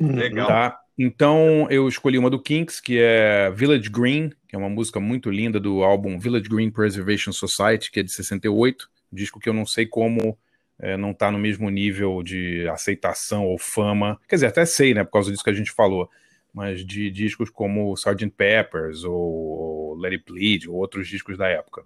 Legal. 0.00 0.48
Tá? 0.48 0.78
Então 0.98 1.66
eu 1.70 1.88
escolhi 1.88 2.18
uma 2.18 2.28
do 2.28 2.40
Kinks, 2.40 2.80
que 2.80 2.98
é 2.98 3.50
Village 3.50 3.88
Green, 3.88 4.30
que 4.48 4.56
é 4.56 4.58
uma 4.58 4.68
música 4.68 4.98
muito 4.98 5.30
linda 5.30 5.60
do 5.60 5.82
álbum 5.82 6.18
Village 6.18 6.48
Green 6.48 6.70
Preservation 6.70 7.32
Society, 7.32 7.90
que 7.90 8.00
é 8.00 8.02
de 8.02 8.10
68, 8.10 8.90
disco 9.12 9.38
que 9.38 9.48
eu 9.48 9.54
não 9.54 9.64
sei 9.64 9.86
como 9.86 10.36
é, 10.78 10.96
não 10.96 11.14
tá 11.14 11.30
no 11.30 11.38
mesmo 11.38 11.70
nível 11.70 12.22
de 12.22 12.68
aceitação 12.68 13.46
ou 13.46 13.56
fama. 13.56 14.20
Quer 14.28 14.36
dizer, 14.36 14.46
até 14.46 14.64
sei, 14.64 14.92
né, 14.92 15.04
por 15.04 15.12
causa 15.12 15.30
disso 15.30 15.44
que 15.44 15.50
a 15.50 15.54
gente 15.54 15.70
falou, 15.70 16.10
mas 16.52 16.84
de 16.84 17.10
discos 17.10 17.48
como 17.48 17.94
Sgt. 17.94 18.30
Peppers 18.36 19.04
ou 19.04 19.94
Let 19.96 20.12
It 20.12 20.24
Bleed, 20.26 20.68
ou 20.68 20.76
outros 20.76 21.06
discos 21.06 21.38
da 21.38 21.48
época. 21.48 21.84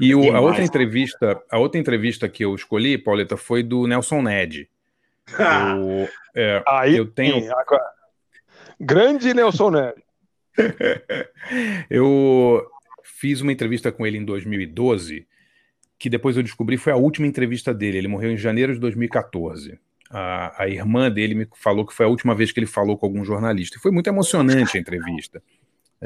E 0.00 0.14
o- 0.14 0.34
a 0.34 0.40
outra 0.40 0.62
entrevista, 0.62 1.40
a 1.50 1.58
outra 1.58 1.80
entrevista 1.80 2.28
que 2.28 2.44
eu 2.44 2.54
escolhi, 2.54 2.96
Pauleta, 2.98 3.36
foi 3.36 3.62
do 3.62 3.86
Nelson 3.86 4.22
Ned. 4.22 4.68
Eu, 5.38 6.08
é, 6.34 6.62
Aí 6.68 6.96
eu 6.96 7.06
tenho 7.06 7.36
agora- 7.58 7.82
grande 8.78 9.32
Nelson 9.34 9.70
Nery. 9.70 10.04
Eu 11.90 12.64
fiz 13.02 13.40
uma 13.40 13.52
entrevista 13.52 13.90
com 13.90 14.06
ele 14.06 14.18
em 14.18 14.24
2012, 14.24 15.26
que 15.98 16.10
depois 16.10 16.36
eu 16.36 16.42
descobri 16.42 16.76
foi 16.76 16.92
a 16.92 16.96
última 16.96 17.26
entrevista 17.26 17.72
dele. 17.72 17.98
Ele 17.98 18.08
morreu 18.08 18.30
em 18.30 18.36
janeiro 18.36 18.72
de 18.74 18.80
2014. 18.80 19.78
A, 20.10 20.62
a 20.64 20.68
irmã 20.68 21.10
dele 21.10 21.34
me 21.34 21.48
falou 21.56 21.84
que 21.86 21.94
foi 21.94 22.06
a 22.06 22.08
última 22.08 22.34
vez 22.34 22.52
que 22.52 22.60
ele 22.60 22.66
falou 22.66 22.96
com 22.96 23.06
algum 23.06 23.24
jornalista. 23.24 23.76
E 23.78 23.80
foi 23.80 23.90
muito 23.90 24.06
emocionante 24.08 24.76
a 24.76 24.80
entrevista. 24.80 25.42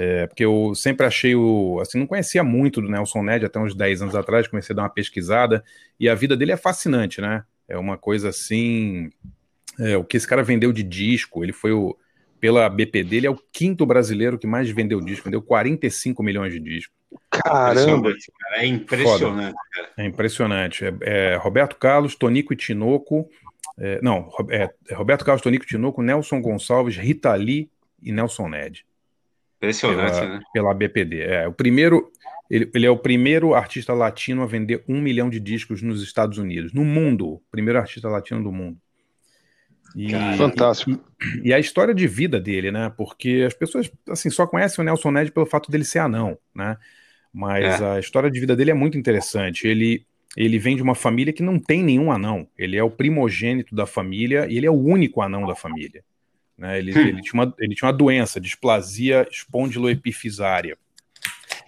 É, 0.02 0.26
porque 0.26 0.42
eu 0.42 0.74
sempre 0.74 1.04
achei 1.04 1.34
o. 1.34 1.78
Assim, 1.78 1.98
não 1.98 2.06
conhecia 2.06 2.42
muito 2.42 2.80
do 2.80 2.88
Nelson 2.88 3.22
Ned 3.22 3.44
até 3.44 3.60
uns 3.60 3.74
10 3.74 4.00
anos 4.00 4.14
atrás, 4.14 4.48
comecei 4.48 4.72
a 4.72 4.76
dar 4.76 4.82
uma 4.84 4.88
pesquisada, 4.88 5.62
e 5.98 6.08
a 6.08 6.14
vida 6.14 6.34
dele 6.34 6.52
é 6.52 6.56
fascinante, 6.56 7.20
né? 7.20 7.44
É 7.68 7.76
uma 7.76 7.98
coisa 7.98 8.30
assim. 8.30 9.10
é, 9.78 9.98
o 9.98 10.04
que 10.04 10.16
esse 10.16 10.26
cara 10.26 10.42
vendeu 10.42 10.72
de 10.72 10.82
disco, 10.82 11.44
ele 11.44 11.52
foi 11.52 11.72
o. 11.72 11.94
Pela 12.40 12.66
BPD, 12.70 13.16
ele 13.16 13.26
é 13.26 13.30
o 13.30 13.38
quinto 13.52 13.84
brasileiro 13.84 14.38
que 14.38 14.46
mais 14.46 14.70
vendeu 14.70 15.02
disco, 15.02 15.24
vendeu 15.24 15.42
45 15.42 16.22
milhões 16.22 16.54
de 16.54 16.60
discos. 16.60 16.96
Caramba! 17.30 18.14
É 18.54 18.64
impressionante, 18.64 19.54
cara. 19.74 19.88
É 19.98 20.06
impressionante. 20.06 20.84
É, 20.86 20.94
é 21.02 21.36
Roberto 21.36 21.76
Carlos, 21.76 22.14
Tonico 22.14 22.54
e 22.54 22.56
Tinoco. 22.56 23.28
é, 23.78 24.00
não, 24.00 24.30
é, 24.48 24.70
é 24.88 24.94
Roberto 24.94 25.26
Carlos, 25.26 25.42
Tonico 25.42 25.66
e 25.66 25.68
Tinoco, 25.68 26.00
Nelson 26.00 26.40
Gonçalves, 26.40 26.96
Rita 26.96 27.34
Lee 27.34 27.68
e 28.02 28.10
Nelson 28.10 28.48
Ned. 28.48 28.86
Impressionante, 29.60 30.18
pela, 30.18 30.26
né? 30.26 30.40
pela 30.54 30.74
BPD. 30.74 31.20
É, 31.20 31.46
o 31.46 31.52
primeiro, 31.52 32.10
ele, 32.50 32.70
ele 32.74 32.86
é 32.86 32.90
o 32.90 32.96
primeiro 32.96 33.54
artista 33.54 33.92
latino 33.92 34.42
a 34.42 34.46
vender 34.46 34.82
um 34.88 35.00
milhão 35.00 35.28
de 35.28 35.38
discos 35.38 35.82
nos 35.82 36.02
Estados 36.02 36.38
Unidos. 36.38 36.72
No 36.72 36.82
mundo, 36.82 37.34
o 37.34 37.42
primeiro 37.50 37.78
artista 37.78 38.08
latino 38.08 38.42
do 38.42 38.50
mundo. 38.50 38.78
E, 39.94 40.08
Fantástico. 40.38 40.98
E, 41.44 41.48
e 41.48 41.52
a 41.52 41.58
história 41.58 41.94
de 41.94 42.06
vida 42.08 42.40
dele, 42.40 42.70
né? 42.70 42.90
Porque 42.96 43.44
as 43.46 43.52
pessoas 43.52 43.90
assim 44.08 44.30
só 44.30 44.46
conhecem 44.46 44.80
o 44.82 44.84
Nelson 44.84 45.10
Ned 45.10 45.30
pelo 45.30 45.44
fato 45.44 45.70
dele 45.70 45.84
ser 45.84 45.98
anão, 45.98 46.38
né? 46.54 46.78
Mas 47.32 47.80
É. 47.80 47.96
a 47.96 48.00
história 48.00 48.30
de 48.30 48.40
vida 48.40 48.56
dele 48.56 48.70
é 48.70 48.74
muito 48.74 48.96
interessante. 48.96 49.66
Ele 49.66 50.06
ele 50.36 50.58
vem 50.58 50.76
de 50.76 50.82
uma 50.82 50.94
família 50.94 51.32
que 51.32 51.42
não 51.42 51.58
tem 51.58 51.82
nenhum 51.82 52.12
anão. 52.12 52.46
Ele 52.56 52.76
é 52.76 52.82
o 52.82 52.90
primogênito 52.90 53.74
da 53.74 53.84
família 53.84 54.46
e 54.48 54.56
ele 54.56 54.66
é 54.66 54.70
o 54.70 54.80
único 54.80 55.20
anão 55.20 55.44
da 55.44 55.56
família. 55.56 56.04
Né? 56.60 56.78
Ele, 56.78 56.92
Hum. 56.96 57.00
ele, 57.08 57.22
tinha 57.22 57.42
uma, 57.42 57.54
ele 57.58 57.74
tinha 57.74 57.88
uma 57.88 57.96
doença, 57.96 58.38
displasia 58.38 59.26
espondiloepifisária. 59.30 60.76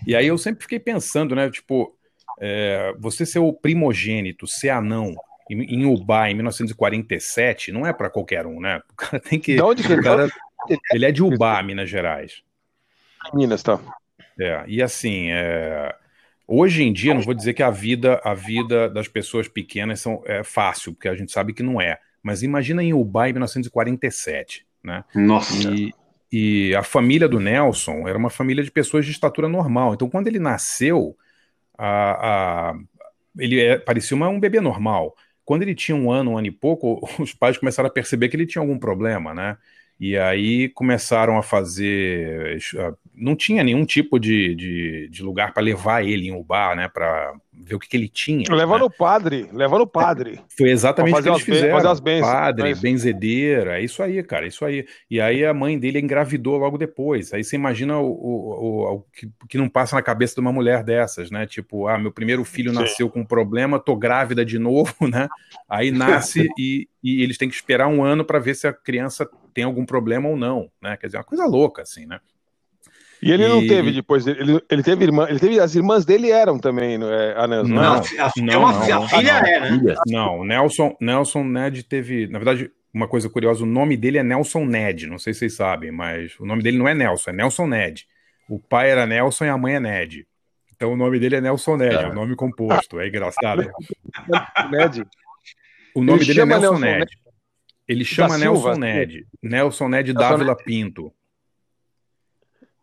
E 0.07 0.14
aí 0.14 0.26
eu 0.26 0.36
sempre 0.36 0.62
fiquei 0.62 0.78
pensando, 0.78 1.34
né? 1.34 1.51
Tipo, 1.51 1.97
é, 2.38 2.95
você 2.99 3.24
ser 3.24 3.38
o 3.38 3.53
primogênito, 3.53 4.47
ser 4.47 4.68
anão 4.68 5.14
em, 5.51 5.62
em 5.62 5.84
Ubá 5.86 6.28
em 6.30 6.34
1947, 6.34 7.72
não 7.72 7.86
é 7.86 7.93
para 7.93 8.11
qualquer 8.11 8.47
um, 8.47 8.61
né? 8.61 8.82
O 8.93 8.95
cara 8.95 9.18
tem 9.18 9.40
que. 9.40 9.55
De 9.55 9.62
onde 9.62 9.82
que 9.82 9.93
ele 9.93 10.03
cara- 10.03 10.26
é? 10.26 10.76
Ele 10.93 11.07
é 11.07 11.11
de 11.11 11.22
Ubá, 11.22 11.61
Minas 11.62 11.88
Gerais. 11.88 12.43
Minas, 13.32 13.62
tá. 13.62 13.80
É, 14.38 14.64
e 14.68 14.80
assim, 14.82 15.30
é, 15.30 15.95
hoje 16.47 16.82
em 16.84 16.93
dia, 16.93 17.14
não 17.14 17.22
vou 17.22 17.34
dizer 17.34 17.55
que 17.55 17.62
a 17.62 17.70
vida, 17.70 18.20
a 18.22 18.34
vida 18.34 18.88
das 18.88 19.09
pessoas 19.09 19.49
pequenas 19.49 20.01
são, 20.01 20.22
é 20.26 20.45
fácil, 20.45 20.93
porque 20.93 21.09
a 21.09 21.14
gente 21.16 21.32
sabe 21.32 21.53
que 21.55 21.62
não 21.62 21.80
é. 21.80 21.99
Mas 22.22 22.43
imagina 22.43 22.82
em 22.82 22.93
Ubá 22.95 23.28
em 23.28 23.32
1947, 23.32 24.64
né? 24.84 25.04
Nossa. 25.14 25.68
E, 25.68 25.92
e 26.32 26.74
a 26.74 26.82
família 26.82 27.28
do 27.28 27.40
Nelson 27.40 28.08
era 28.08 28.16
uma 28.18 28.30
família 28.30 28.64
de 28.64 28.70
pessoas 28.70 29.04
de 29.04 29.12
estatura 29.12 29.48
normal. 29.48 29.94
Então, 29.94 30.08
quando 30.08 30.28
ele 30.28 30.38
nasceu, 30.38 31.16
a, 31.78 32.70
a- 32.70 32.74
ele 33.38 33.60
é- 33.60 33.78
parecia 33.78 34.16
uma- 34.16 34.28
um 34.28 34.40
bebê 34.40 34.60
normal. 34.60 35.16
Quando 35.44 35.62
ele 35.62 35.74
tinha 35.74 35.96
um 35.96 36.10
ano, 36.10 36.32
um 36.32 36.38
ano 36.38 36.46
e 36.46 36.50
pouco, 36.50 37.00
os 37.20 37.34
pais 37.34 37.58
começaram 37.58 37.88
a 37.88 37.92
perceber 37.92 38.28
que 38.28 38.36
ele 38.36 38.46
tinha 38.46 38.62
algum 38.62 38.78
problema, 38.78 39.34
né? 39.34 39.56
E 40.00 40.16
aí 40.18 40.68
começaram 40.70 41.38
a 41.38 41.42
fazer. 41.42 42.58
Não 43.14 43.36
tinha 43.36 43.62
nenhum 43.62 43.84
tipo 43.84 44.18
de, 44.18 44.54
de, 44.54 45.08
de 45.08 45.22
lugar 45.22 45.52
para 45.52 45.62
levar 45.62 46.04
ele 46.04 46.26
em 46.28 46.32
Ubá, 46.34 46.74
né? 46.74 46.88
Para 46.88 47.34
ver 47.53 47.74
o 47.74 47.78
que, 47.78 47.88
que 47.88 47.96
ele 47.96 48.09
tinha. 48.09 48.53
Leva 48.55 48.74
né? 48.74 48.80
no 48.80 48.90
padre, 48.90 49.48
leva 49.53 49.78
no 49.78 49.86
padre. 49.86 50.40
Foi 50.57 50.70
exatamente 50.70 51.18
o 51.18 51.22
que 51.22 51.28
eles 51.28 51.42
fizeram. 51.42 51.76
fazer 51.76 51.88
as 51.88 52.00
bênçãos, 52.00 52.32
Padre, 52.32 52.68
é 52.68 52.70
isso? 52.72 52.82
benzedeira, 52.82 53.78
é 53.78 53.84
isso 53.84 54.03
aí, 54.03 54.22
cara, 54.22 54.44
é 54.46 54.48
isso 54.48 54.64
aí. 54.64 54.86
E 55.11 55.20
aí 55.20 55.44
a 55.44 55.53
mãe 55.53 55.78
dele 55.78 55.98
engravidou 56.00 56.57
logo 56.57 56.78
depois. 56.78 57.32
Aí 57.32 57.44
você 57.44 57.57
imagina 57.57 57.98
o, 57.98 58.07
o- 58.11 58.64
o- 58.64 58.92
o 58.94 59.00
que, 59.12 59.30
que 59.48 59.59
não 59.59 59.68
passa 59.68 59.96
na 59.96 60.03
cabeça 60.03 60.34
de 60.34 60.40
uma 60.40 60.53
mulher 60.53 60.82
dessas, 60.82 61.30
né? 61.30 61.46
Tipo, 61.46 61.86
ah, 61.88 61.98
meu 61.98 62.11
primeiro 62.12 62.44
filho 62.44 62.70
Sim. 62.70 62.78
nasceu 62.80 63.11
com 63.11 63.20
um 63.20 63.26
problema, 63.26 63.78
tô 63.78 63.94
grávida 63.96 64.44
de 64.44 64.59
novo, 64.59 64.94
né? 65.07 65.28
Aí 65.68 65.90
nasce 65.90 66.48
e, 66.59 66.88
e 67.03 67.22
eles 67.22 67.36
têm 67.38 67.48
que 67.48 67.55
esperar 67.55 67.86
um 67.88 68.03
ano 68.03 68.24
para 68.24 68.38
ver 68.38 68.55
se 68.55 68.66
a 68.66 68.72
criança 68.72 69.28
tem 69.55 69.64
algum 69.64 69.84
problema 69.84 70.28
ou 70.28 70.36
não, 70.36 70.70
né? 70.80 70.96
Quer 70.96 71.07
dizer, 71.07 71.16
é 71.18 71.20
uma 71.20 71.24
coisa 71.24 71.44
louca, 71.46 71.82
assim, 71.82 72.07
né? 72.07 72.18
E 73.22 73.30
ele 73.30 73.46
não 73.46 73.62
E- 73.62 73.68
teve 73.68 73.92
depois, 73.92 74.26
ele, 74.26 74.60
ele 74.68 74.82
teve 74.82 75.04
irmã, 75.04 75.26
ele 75.28 75.38
teve, 75.38 75.60
as 75.60 75.74
irmãs 75.76 76.04
dele 76.04 76.30
eram 76.30 76.58
também 76.58 76.98
é, 77.00 77.34
anãs, 77.36 77.68
não, 77.68 77.76
Não, 77.76 77.94
é? 77.94 77.98
A 78.20 78.32
não, 78.36 78.52
é 78.52 78.56
uma 78.58 78.72
não, 78.72 78.82
a 78.82 78.88
não. 78.88 79.08
filha 79.08 79.36
Ah, 79.36 79.40
não. 79.40 79.48
é, 79.48 79.70
né? 79.80 79.94
Não, 80.08 80.38
o 80.40 80.44
Nelson, 80.44 80.96
Nelson 81.00 81.44
Ned 81.44 81.84
teve. 81.84 82.26
Na 82.26 82.38
verdade, 82.40 82.70
uma 82.92 83.06
coisa 83.06 83.30
curiosa, 83.30 83.62
o 83.62 83.66
nome 83.66 83.96
dele 83.96 84.18
é 84.18 84.22
Nelson 84.24 84.64
Ned. 84.64 85.06
Não 85.06 85.18
sei 85.18 85.32
se 85.32 85.38
vocês 85.40 85.54
sabem, 85.54 85.92
mas 85.92 86.38
o 86.40 86.44
nome 86.44 86.62
dele 86.64 86.78
não 86.78 86.88
é 86.88 86.94
Nelson, 86.94 87.30
é 87.30 87.32
Nelson 87.32 87.66
Ned. 87.68 88.06
O 88.48 88.58
pai 88.58 88.90
era 88.90 89.06
Nelson 89.06 89.44
e 89.44 89.48
a 89.48 89.56
mãe 89.56 89.76
é 89.76 89.80
Ned. 89.80 90.26
Então 90.74 90.92
o 90.92 90.96
nome 90.96 91.20
dele 91.20 91.36
é 91.36 91.40
Nelson 91.40 91.76
Ned, 91.76 91.94
é, 91.94 92.02
É. 92.02 92.08
um 92.08 92.14
nome 92.14 92.34
composto. 92.34 92.98
É 92.98 93.06
engraçado. 93.06 93.70
Ned. 94.72 95.04
O 95.94 96.02
nome 96.02 96.18
Ele 96.18 96.26
dele 96.26 96.40
é 96.40 96.42
chama 96.42 96.58
Nelson 96.58 96.78
Nelson 96.80 96.98
Ned. 96.98 97.10
Ele 97.88 98.04
chama 98.04 98.38
Silva, 98.38 98.44
Nelson 98.46 98.70
assim. 98.70 98.80
Ned. 98.80 99.26
Nelson 99.42 99.88
Ned 99.88 100.12
Nelson 100.12 100.28
Dávila 100.30 100.56
Pinto. 100.56 101.12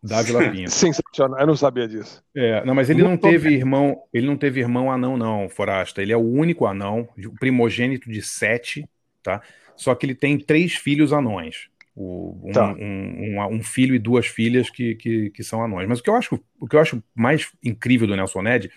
Dávila 0.02 0.40
Pinto. 0.50 0.70
Sensacional, 0.70 1.40
eu 1.40 1.46
não 1.46 1.56
sabia 1.56 1.86
disso. 1.86 2.22
É, 2.34 2.64
não, 2.64 2.74
mas 2.74 2.88
ele 2.90 3.02
não 3.02 3.10
Muito 3.10 3.22
teve 3.22 3.50
irmão, 3.50 4.02
ele 4.12 4.26
não 4.26 4.36
teve 4.36 4.60
irmão 4.60 4.90
anão, 4.90 5.16
não, 5.16 5.48
Forasta. 5.48 6.00
Ele 6.02 6.12
é 6.12 6.16
o 6.16 6.20
único 6.20 6.66
anão, 6.66 7.08
o 7.18 7.34
primogênito 7.38 8.10
de 8.10 8.22
sete, 8.22 8.88
tá? 9.22 9.42
Só 9.76 9.94
que 9.94 10.06
ele 10.06 10.14
tem 10.14 10.38
três 10.38 10.74
filhos 10.74 11.12
anões. 11.12 11.68
O- 11.94 12.38
um, 12.48 12.52
Tá. 12.52 12.72
um- 12.72 13.36
um- 13.38 13.54
um 13.56 13.62
filho 13.62 13.94
e 13.94 13.98
duas 13.98 14.26
filhas 14.26 14.70
que, 14.70 14.94
que, 14.94 15.30
que 15.30 15.42
são 15.44 15.62
anões. 15.62 15.88
Mas 15.88 15.98
o 16.00 16.02
que 16.02 16.08
eu 16.10 16.14
acho, 16.14 16.40
o 16.58 16.66
que 16.66 16.76
eu 16.76 16.80
acho 16.80 17.02
mais 17.14 17.50
incrível 17.62 18.06
do 18.06 18.16
Nelson 18.16 18.42
Ned 18.42 18.70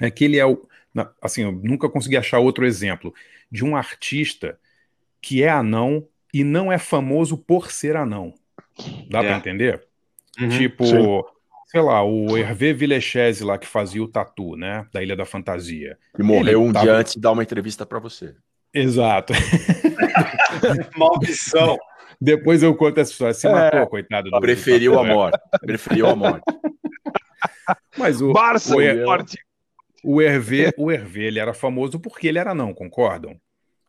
é 0.00 0.10
que 0.10 0.24
ele 0.24 0.38
é 0.38 0.46
o. 0.46 0.68
assim, 1.22 1.42
eu 1.42 1.52
nunca 1.52 1.88
consegui 1.88 2.16
achar 2.18 2.38
outro 2.38 2.66
exemplo 2.66 3.14
de 3.50 3.64
um 3.64 3.74
artista 3.74 4.58
que 5.20 5.42
é 5.42 5.48
anão 5.48 6.06
e 6.34 6.44
não 6.44 6.70
é 6.70 6.78
famoso 6.78 7.36
por 7.38 7.70
ser 7.70 7.96
anão. 7.96 8.34
Dá 9.10 9.20
É. 9.22 9.26
pra 9.28 9.36
entender? 9.38 9.82
Uhum. 10.40 10.48
Tipo, 10.48 10.84
Sim. 10.86 11.22
sei 11.66 11.80
lá, 11.80 12.02
o 12.04 12.36
Hervé 12.36 12.72
Villechese 12.72 13.44
lá 13.44 13.58
que 13.58 13.66
fazia 13.66 14.02
o 14.02 14.08
tatu, 14.08 14.56
né? 14.56 14.86
Da 14.92 15.02
Ilha 15.02 15.14
da 15.16 15.24
Fantasia. 15.24 15.98
Que 16.16 16.22
morreu 16.22 16.60
Ele 16.62 16.68
um 16.70 16.72
tava- 16.72 16.84
dia 16.86 16.94
antes 16.94 17.14
de 17.14 17.20
dar 17.20 17.32
uma 17.32 17.42
entrevista 17.42 17.84
pra 17.86 17.98
você. 17.98 18.34
Exato. 18.74 19.32
Maldição. 20.96 21.76
Depois 22.20 22.62
eu 22.62 22.74
conto 22.74 22.98
essa 23.00 23.10
história. 23.12 23.34
Se 23.34 23.46
É. 23.46 23.52
matou, 23.52 23.86
coitado 23.88 24.30
do. 24.30 24.40
Preferiu 24.40 24.98
a 24.98 25.04
morte. 25.04 25.38
Preferiu 25.60 26.06
a 26.06 26.16
morte. 26.16 26.44
Mas 27.98 28.20
o, 28.22 28.32
Barça, 28.32 28.74
o, 28.76 28.80
Her- 28.80 29.04
o 30.04 30.20
Hervé, 30.22 30.72
o 30.76 30.90
Hervé, 30.90 31.22
ele 31.24 31.38
era 31.38 31.52
famoso 31.54 31.98
porque 32.00 32.26
ele 32.26 32.38
era 32.38 32.54
não, 32.54 32.72
concordam? 32.72 33.36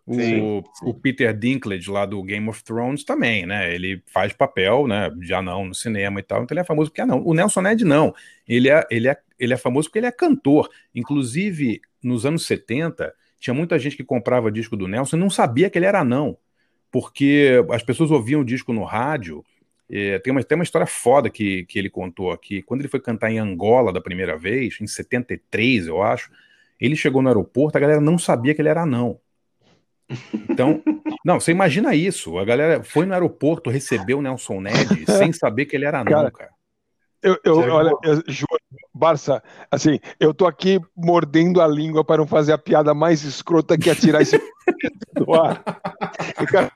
O, 0.05 0.15
Sim, 0.15 0.63
o 0.81 0.93
Peter 0.93 1.33
Dinklage 1.33 1.89
lá 1.89 2.05
do 2.05 2.21
Game 2.23 2.47
of 2.49 2.61
Thrones 2.61 3.05
também, 3.05 3.45
né? 3.45 3.73
Ele 3.73 4.03
faz 4.07 4.33
papel, 4.33 4.85
né, 4.85 5.09
de 5.09 5.33
anão 5.33 5.65
no 5.65 5.73
cinema 5.73 6.19
e 6.19 6.23
tal, 6.23 6.43
então 6.43 6.53
ele 6.53 6.59
é 6.61 6.65
famoso 6.65 6.89
porque 6.89 6.99
é 6.99 7.05
anão. 7.05 7.23
O 7.25 7.33
Nelson 7.33 7.61
Ned 7.61 7.85
não. 7.85 8.13
Ele 8.45 8.69
é, 8.69 8.85
ele 8.91 9.07
é, 9.07 9.17
ele 9.39 9.53
é 9.53 9.57
famoso 9.57 9.87
porque 9.87 9.99
ele 9.99 10.05
é 10.05 10.11
cantor. 10.11 10.69
Inclusive, 10.93 11.79
nos 12.03 12.25
anos 12.25 12.45
70, 12.45 13.13
tinha 13.39 13.53
muita 13.53 13.79
gente 13.79 13.95
que 13.95 14.03
comprava 14.03 14.51
disco 14.51 14.75
do 14.75 14.89
Nelson 14.89 15.15
e 15.15 15.19
não 15.19 15.29
sabia 15.29 15.69
que 15.69 15.77
ele 15.77 15.85
era 15.85 16.01
anão, 16.01 16.37
porque 16.91 17.63
as 17.71 17.81
pessoas 17.81 18.11
ouviam 18.11 18.41
o 18.41 18.45
disco 18.45 18.73
no 18.73 18.83
rádio. 18.83 19.43
É, 19.89 20.19
tem, 20.19 20.31
uma, 20.31 20.43
tem 20.43 20.57
uma 20.57 20.63
história 20.63 20.87
foda 20.87 21.29
que, 21.29 21.65
que 21.65 21.79
ele 21.79 21.89
contou 21.89 22.31
aqui. 22.31 22.61
Quando 22.61 22.81
ele 22.81 22.89
foi 22.89 22.99
cantar 22.99 23.31
em 23.31 23.39
Angola 23.39 23.93
da 23.93 24.01
primeira 24.01 24.37
vez, 24.37 24.77
em 24.81 24.87
73, 24.87 25.87
eu 25.87 26.01
acho, 26.01 26.29
ele 26.79 26.95
chegou 26.95 27.21
no 27.21 27.29
aeroporto, 27.29 27.77
a 27.77 27.81
galera 27.81 28.01
não 28.01 28.17
sabia 28.17 28.53
que 28.53 28.61
ele 28.61 28.69
era 28.69 28.81
anão. 28.81 29.19
Então, 30.49 30.81
não, 31.25 31.39
você 31.39 31.51
imagina 31.51 31.95
isso. 31.95 32.37
A 32.37 32.45
galera 32.45 32.83
foi 32.83 33.05
no 33.05 33.13
aeroporto, 33.13 33.69
recebeu 33.69 34.19
o 34.19 34.21
Nelson 34.21 34.61
Ned 34.61 35.05
sem 35.05 35.31
saber 35.31 35.65
que 35.65 35.75
ele 35.75 35.85
era 35.85 36.01
anão, 36.01 36.11
Cara, 36.11 36.31
cara. 36.31 36.49
Eu, 37.21 37.37
eu, 37.45 37.55
olha, 37.55 37.91
eu 38.03 38.21
juro, 38.27 38.59
Barça, 38.93 39.41
assim, 39.71 39.97
eu 40.19 40.33
tô 40.33 40.45
aqui 40.45 40.77
mordendo 40.95 41.61
a 41.61 41.67
língua 41.67 42.03
para 42.03 42.17
não 42.17 42.27
fazer 42.27 42.51
a 42.51 42.57
piada 42.57 42.93
mais 42.93 43.23
escrota 43.23 43.77
que 43.77 43.89
atirar 43.89 44.21
esse 44.21 44.37
do 45.15 45.33
ar. 45.33 45.63
O 46.41 46.45
cara, 46.45 46.69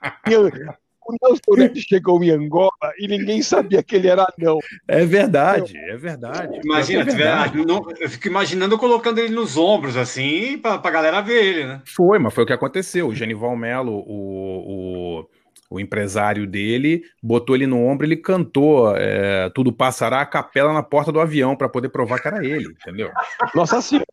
o 1.07 1.15
Nelson 1.21 1.55
Ned 1.63 1.81
chegou 1.81 2.23
em 2.23 2.31
Angola 2.31 2.71
e 2.99 3.07
ninguém 3.07 3.41
sabia 3.41 3.81
que 3.81 3.95
ele 3.95 4.07
era 4.07 4.25
anão. 4.37 4.59
É 4.87 5.05
verdade, 5.05 5.77
é 5.77 5.95
verdade. 5.97 6.59
Imagina, 6.63 7.01
É 7.01 7.05
verdade. 7.05 7.65
não- 7.65 7.85
eu 7.99 8.09
fico 8.09 8.27
imaginando 8.27 8.77
colocando 8.77 9.19
ele 9.19 9.33
nos 9.33 9.57
ombros, 9.57 9.95
assim, 9.97 10.57
pra, 10.57 10.77
pra 10.77 10.91
galera 10.91 11.21
ver 11.21 11.43
ele, 11.43 11.65
né? 11.65 11.81
Foi, 11.85 12.19
mas 12.19 12.33
foi 12.33 12.43
o 12.43 12.47
que 12.47 12.53
aconteceu. 12.53 13.07
O 13.07 13.15
Genival 13.15 13.55
Melo, 13.55 13.93
o, 14.05 15.19
o, 15.21 15.29
o 15.69 15.79
empresário 15.79 16.45
dele, 16.47 17.03
botou 17.21 17.55
ele 17.55 17.67
no 17.67 17.83
ombro, 17.85 18.05
ele 18.05 18.15
cantou 18.17 18.95
é, 18.95 19.49
Tudo 19.49 19.71
Passará 19.71 20.21
a 20.21 20.25
capela 20.25 20.73
na 20.73 20.83
porta 20.83 21.11
do 21.11 21.19
avião 21.19 21.55
para 21.55 21.69
poder 21.69 21.89
provar 21.89 22.19
que 22.21 22.27
era 22.27 22.45
ele, 22.45 22.67
entendeu? 22.81 23.11
Nossa 23.55 23.81
senhora, 23.81 24.05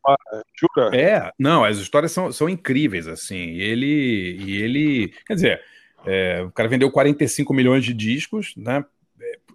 jura? 0.59 0.97
É, 0.97 1.31
não, 1.39 1.65
as 1.65 1.79
histórias 1.79 2.13
são, 2.13 2.31
são 2.33 2.49
incríveis, 2.49 3.07
assim. 3.07 3.37
E 3.37 3.63
ele, 3.63 4.37
e 4.41 4.63
ele, 4.63 5.13
quer 5.27 5.35
dizer, 5.35 5.61
é, 6.07 6.43
o 6.43 6.51
cara 6.51 6.69
vendeu 6.69 6.91
45 6.91 7.53
milhões 7.55 7.85
de 7.85 7.93
discos, 7.93 8.55
né? 8.57 8.85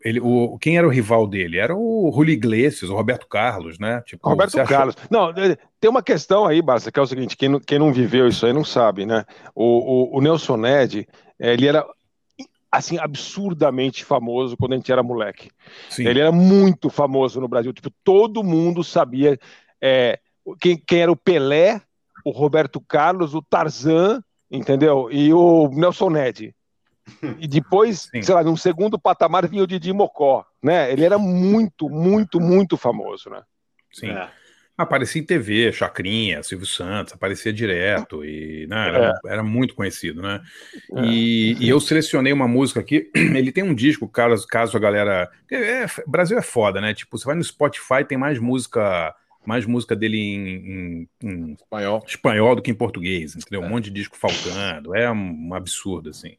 ele, 0.03 0.19
o, 0.19 0.57
quem 0.59 0.77
era 0.77 0.87
o 0.87 0.89
rival 0.89 1.27
dele? 1.27 1.57
Era 1.57 1.75
o 1.75 2.11
Julio 2.13 2.33
Iglesias, 2.33 2.89
o 2.89 2.95
Roberto 2.95 3.27
Carlos, 3.27 3.77
né? 3.79 4.01
Tipo, 4.05 4.29
Roberto 4.29 4.59
achou- 4.59 4.77
Carlos. 4.77 4.95
Não, 5.09 5.29
eh, 5.31 5.57
tem 5.79 5.89
uma 5.89 6.03
questão 6.03 6.45
aí, 6.45 6.61
Barça, 6.61 6.91
que 6.91 6.99
é 6.99 7.03
o 7.03 7.07
seguinte: 7.07 7.35
quem 7.35 7.49
não, 7.49 7.59
quem 7.59 7.79
não 7.79 7.91
viveu 7.91 8.27
isso 8.27 8.45
aí 8.45 8.53
não 8.53 8.63
sabe, 8.63 9.05
né? 9.05 9.25
O, 9.53 10.15
o, 10.15 10.17
o 10.17 10.21
Nelson 10.21 10.57
Ned, 10.57 11.07
eh, 11.39 11.53
ele 11.53 11.67
era 11.67 11.85
assim 12.71 12.97
absurdamente 12.97 14.05
famoso 14.05 14.55
quando 14.55 14.73
a 14.73 14.75
gente 14.75 14.91
era 14.91 15.03
moleque. 15.03 15.49
Sim. 15.89 16.07
Ele 16.07 16.19
era 16.19 16.31
muito 16.31 16.89
famoso 16.89 17.41
no 17.41 17.47
Brasil. 17.47 17.73
Tipo, 17.73 17.91
todo 18.03 18.43
mundo 18.43 18.83
sabia 18.83 19.37
eh, 19.81 20.19
quem, 20.61 20.77
quem 20.77 21.01
era 21.01 21.11
o 21.11 21.15
Pelé, 21.15 21.81
o 22.23 22.31
Roberto 22.31 22.79
Carlos, 22.79 23.33
o 23.33 23.41
Tarzan, 23.41 24.23
entendeu? 24.49 25.09
E 25.11 25.33
o 25.33 25.69
Nelson 25.69 26.09
Ned. 26.09 26.55
E 27.39 27.47
depois, 27.47 28.09
sei 28.21 28.35
lá, 28.35 28.43
num 28.43 28.57
segundo 28.57 28.99
patamar 28.99 29.47
vinha 29.47 29.63
o 29.63 29.67
Didi 29.67 29.91
Mocó, 29.93 30.45
né? 30.61 30.91
Ele 30.91 31.03
era 31.03 31.17
muito, 31.17 31.89
muito, 31.89 32.39
muito 32.39 32.77
famoso, 32.77 33.29
né? 33.29 33.41
Sim. 33.91 34.15
Aparecia 34.77 35.21
em 35.21 35.25
TV, 35.25 35.73
Chacrinha, 35.73 36.41
Silvio 36.41 36.65
Santos, 36.65 37.13
aparecia 37.13 37.51
direto 37.51 38.23
e 38.23 38.65
né, 38.67 38.87
era, 38.87 39.19
era 39.25 39.43
muito 39.43 39.75
conhecido, 39.75 40.21
né? 40.21 40.39
E, 41.03 41.57
e 41.59 41.67
eu 41.67 41.81
selecionei 41.81 42.31
uma 42.31 42.47
música 42.47 42.79
aqui. 42.79 43.11
Ele 43.35 43.51
tem 43.51 43.61
um 43.61 43.75
disco, 43.75 44.07
caso, 44.07 44.47
caso 44.47 44.77
a 44.77 44.79
galera. 44.79 45.29
é, 45.51 45.85
Brasil 46.07 46.37
é 46.37 46.41
foda, 46.41 46.79
né? 46.79 46.93
Tipo, 46.93 47.17
você 47.17 47.25
vai 47.25 47.35
no 47.35 47.43
Spotify, 47.43 48.05
tem 48.07 48.17
mais 48.17 48.39
música. 48.39 49.13
Mais 49.45 49.65
música 49.65 49.95
dele 49.95 50.17
em, 50.17 50.47
em- 51.01 51.09
em 51.23 51.53
espanhol. 51.53 52.03
espanhol 52.05 52.55
do 52.55 52.61
que 52.61 52.71
em 52.71 52.75
português, 52.75 53.35
entendeu? 53.35 53.61
Um 53.61 53.69
monte 53.69 53.85
de 53.85 53.91
disco 53.91 54.17
faltando, 54.17 54.95
é 54.95 55.11
um, 55.11 55.53
absurdo, 55.53 56.09
assim. 56.09 56.37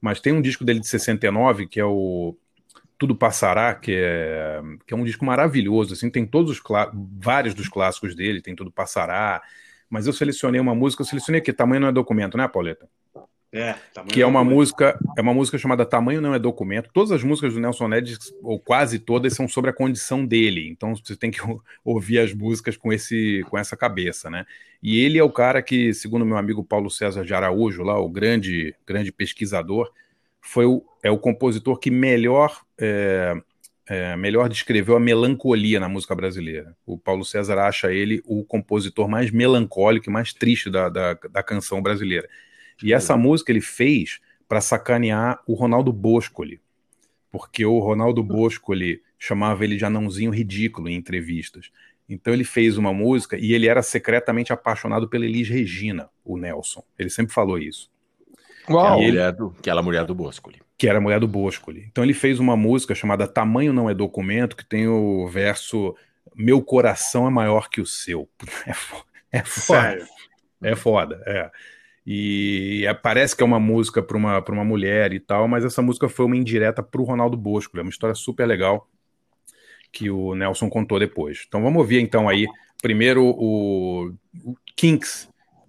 Mas 0.00 0.20
tem 0.20 0.32
um 0.32 0.42
disco 0.42 0.64
dele 0.64 0.80
de 0.80 0.88
69, 0.88 1.66
que 1.68 1.80
é 1.80 1.84
o 1.84 2.36
Tudo 2.98 3.16
Passará, 3.16 3.74
que 3.74 3.92
é, 3.94 4.60
que 4.86 4.94
é 4.94 4.96
um 4.96 5.04
disco 5.04 5.24
maravilhoso, 5.24 5.94
assim, 5.94 6.10
tem 6.10 6.26
todos 6.26 6.52
os 6.52 6.62
vários 7.20 7.54
dos 7.54 7.68
clássicos 7.68 8.14
dele, 8.16 8.42
tem 8.42 8.56
Tudo 8.56 8.72
Passará, 8.72 9.42
mas 9.90 10.06
eu 10.06 10.12
selecionei 10.12 10.60
uma 10.60 10.74
música, 10.74 11.02
eu 11.02 11.06
selecionei 11.06 11.40
aqui, 11.40 11.52
Tamanho 11.52 11.80
Não 11.82 11.88
é 11.88 11.92
Documento, 11.92 12.36
né, 12.38 12.48
Pauleta? 12.48 12.88
É, 13.56 13.76
que 14.08 14.20
é 14.20 14.26
uma 14.26 14.40
documento. 14.40 14.56
música, 14.56 14.98
é 15.16 15.20
uma 15.20 15.32
música 15.32 15.56
chamada 15.56 15.86
Tamanho 15.86 16.20
Não 16.20 16.34
é 16.34 16.40
Documento. 16.40 16.90
Todas 16.92 17.12
as 17.12 17.22
músicas 17.22 17.54
do 17.54 17.60
Nelson 17.60 17.86
Ned, 17.86 18.18
ou 18.42 18.58
quase 18.58 18.98
todas, 18.98 19.32
são 19.32 19.46
sobre 19.46 19.70
a 19.70 19.72
condição 19.72 20.26
dele. 20.26 20.68
Então 20.68 20.96
você 20.96 21.14
tem 21.14 21.30
que 21.30 21.40
ou- 21.40 21.62
ouvir 21.84 22.18
as 22.18 22.34
músicas 22.34 22.76
com 22.76 22.92
esse, 22.92 23.44
com 23.48 23.56
essa 23.56 23.76
cabeça, 23.76 24.28
né? 24.28 24.44
E 24.82 24.98
ele 24.98 25.18
é 25.18 25.22
o 25.22 25.30
cara 25.30 25.62
que, 25.62 25.94
segundo 25.94 26.26
meu 26.26 26.36
amigo 26.36 26.64
Paulo 26.64 26.90
César 26.90 27.24
de 27.24 27.32
Araújo, 27.32 27.84
lá 27.84 27.96
o 27.96 28.08
grande, 28.08 28.74
grande 28.84 29.12
pesquisador, 29.12 29.88
foi 30.40 30.66
o, 30.66 30.84
é 31.00 31.10
o 31.10 31.16
compositor 31.18 31.78
que 31.78 31.92
melhor 31.92 32.60
é, 32.76 33.34
é, 33.86 34.16
melhor 34.16 34.48
descreveu 34.48 34.96
a 34.96 35.00
melancolia 35.00 35.78
na 35.78 35.88
música 35.88 36.14
brasileira. 36.14 36.74
O 36.84 36.98
Paulo 36.98 37.24
César 37.24 37.58
acha 37.58 37.92
ele 37.92 38.20
o 38.24 38.44
compositor 38.44 39.08
mais 39.08 39.30
melancólico 39.30 40.08
e 40.08 40.12
mais 40.12 40.32
triste 40.32 40.70
da, 40.70 40.88
da, 40.88 41.14
da 41.14 41.42
canção 41.42 41.80
brasileira. 41.80 42.28
E 42.82 42.92
essa 42.92 43.16
música 43.16 43.50
ele 43.52 43.60
fez 43.60 44.20
para 44.48 44.60
sacanear 44.60 45.40
o 45.46 45.54
Ronaldo 45.54 45.92
Boscoli, 45.92 46.60
porque 47.30 47.64
o 47.64 47.78
Ronaldo 47.78 48.22
Boscoli 48.22 49.02
chamava 49.18 49.64
ele 49.64 49.76
de 49.76 49.84
anãozinho 49.84 50.30
ridículo 50.30 50.88
em 50.88 50.94
entrevistas. 50.96 51.70
Então 52.08 52.32
ele 52.34 52.44
fez 52.44 52.76
uma 52.76 52.92
música 52.92 53.38
e 53.38 53.52
ele 53.54 53.66
era 53.66 53.82
secretamente 53.82 54.52
apaixonado 54.52 55.08
pela 55.08 55.24
Elis 55.24 55.48
Regina, 55.48 56.10
o 56.24 56.36
Nelson. 56.36 56.84
Ele 56.98 57.08
sempre 57.08 57.32
falou 57.32 57.58
isso. 57.58 57.90
Que 58.66 58.72
é 58.72 58.76
a 58.76 58.96
E 58.96 59.00
ele- 59.00 59.06
mulher 59.12 59.32
do, 59.32 59.50
que 59.62 59.70
era 59.70 59.80
a 59.80 59.82
mulher 59.82 60.04
do 60.04 60.14
Boscoli. 60.14 60.60
que 60.76 60.86
era 60.88 60.98
a 60.98 61.00
mulher 61.00 61.18
do 61.20 61.28
Boscoli. 61.28 61.86
Então 61.90 62.04
ele 62.04 62.12
fez 62.14 62.38
uma 62.38 62.56
música 62.56 62.94
chamada 62.94 63.26
Tamanho 63.26 63.72
Não 63.72 63.88
é 63.88 63.94
Documento, 63.94 64.56
que 64.56 64.64
tem 64.64 64.86
o 64.88 65.26
verso 65.28 65.94
Meu 66.34 66.60
coração 66.60 67.26
é 67.26 67.30
maior 67.30 67.70
que 67.70 67.80
o 67.80 67.86
seu. 67.86 68.28
É, 69.32 69.38
é 69.38 69.44
foda. 69.44 69.80
Sério? 69.80 70.06
É 70.62 70.76
foda, 70.76 71.22
é. 71.26 71.50
E 72.06 72.84
é- 72.86 72.94
parece 72.94 73.36
que 73.36 73.42
é 73.42 73.46
uma 73.46 73.60
música 73.60 74.02
para 74.02 74.16
uma, 74.16 74.44
uma 74.46 74.64
mulher 74.64 75.12
e 75.12 75.20
tal, 75.20 75.48
mas 75.48 75.64
essa 75.64 75.80
música 75.80 76.08
foi 76.08 76.26
uma 76.26 76.36
indireta 76.36 76.82
para 76.82 77.00
o 77.00 77.04
Ronaldo 77.04 77.36
Bosco. 77.36 77.78
É 77.78 77.82
uma 77.82 77.90
história 77.90 78.14
super 78.14 78.46
legal 78.46 78.88
que 79.90 80.10
o 80.10 80.34
Nelson 80.34 80.68
contou 80.68 80.98
depois. 80.98 81.44
Então 81.46 81.62
vamos 81.62 81.78
ouvir 81.78 82.00
então 82.00 82.28
aí 82.28 82.46
primeiro 82.82 83.24
o, 83.24 84.12
Kinks 84.76 85.28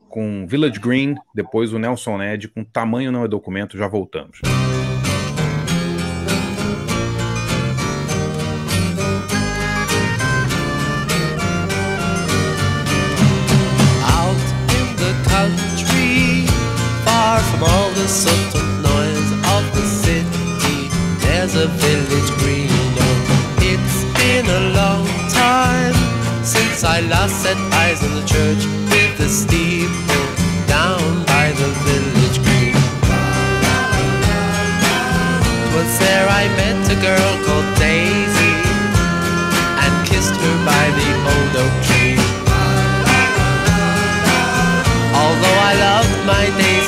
com 0.09 0.45
Village 0.47 0.79
Green, 0.79 1.15
depois 1.33 1.71
o 1.71 1.79
Nelson 1.79 2.17
Ned 2.17 2.47
com 2.49 2.63
Tamanho 2.63 3.11
Não 3.11 3.23
é 3.23 3.27
Documento. 3.27 3.77
Já 3.77 3.87
voltamos. 3.87 4.41
Out 4.43 4.74
from 17.49 17.63
all 17.63 17.89
the 17.91 18.07
of 18.59 18.65
noise 18.81 19.29
of 19.55 19.63
the 19.75 19.85
city, 20.03 20.89
there's 21.23 21.55
a 21.55 21.67
village 21.67 22.31
green. 22.41 22.69
Oh, 23.05 23.61
it's 23.71 23.99
been 24.19 24.45
a 24.45 24.63
long 24.79 25.07
time 25.29 25.95
since 26.43 26.83
I 26.83 27.01
last 27.01 27.41
set 27.43 27.57
eyes 27.73 28.03
on 28.03 28.11
the 28.19 28.25
church 28.25 28.61
with 28.91 29.17
the 29.17 29.29
steeple 29.29 30.27
down 30.67 31.25
by 31.25 31.51
the 31.61 31.69
village 31.87 32.37
green. 32.45 32.77
Was 35.75 35.99
there 35.99 36.27
I 36.29 36.47
met 36.59 36.81
a 36.95 36.97
girl 37.01 37.31
called 37.45 37.69
Daisy 37.77 38.55
and 39.83 39.93
kissed 40.07 40.35
her 40.43 40.55
by 40.65 40.85
the 40.97 41.09
old 41.33 41.53
oak 41.63 41.75
tree. 41.87 42.19
Although 45.15 45.59
I 45.69 45.73
loved 45.87 46.19
my 46.27 46.45
daisy, 46.57 46.84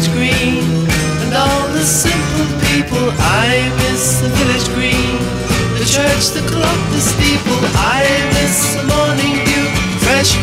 village 0.00 0.16
green 0.16 0.64
and 1.20 1.34
all 1.34 1.68
the 1.72 1.84
simple 1.84 2.46
people. 2.68 3.10
I 3.18 3.68
miss 3.76 4.20
the 4.20 4.28
village 4.28 4.68
green, 4.74 5.18
the 5.78 5.84
church, 5.84 6.30
the 6.32 6.40
clock, 6.48 6.80
the 6.92 7.00
steeple. 7.00 7.60
I 7.76 8.04
miss 8.34 8.74
the 8.76 8.84
morning 8.84 9.44
dew, 9.44 9.66
fresh 10.00 10.36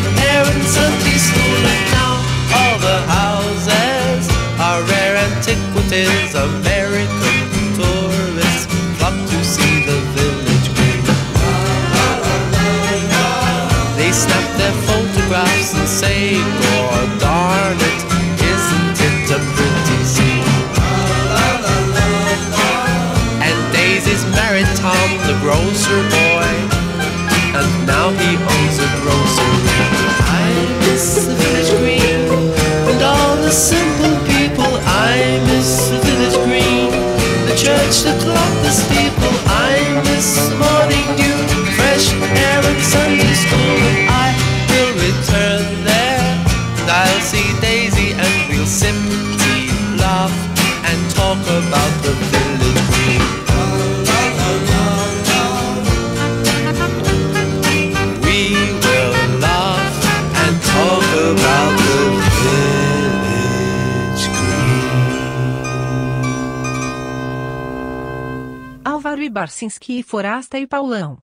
Barcinski, 69.48 70.02
Forasta 70.02 70.58
e 70.58 70.66
Paulão. 70.66 71.16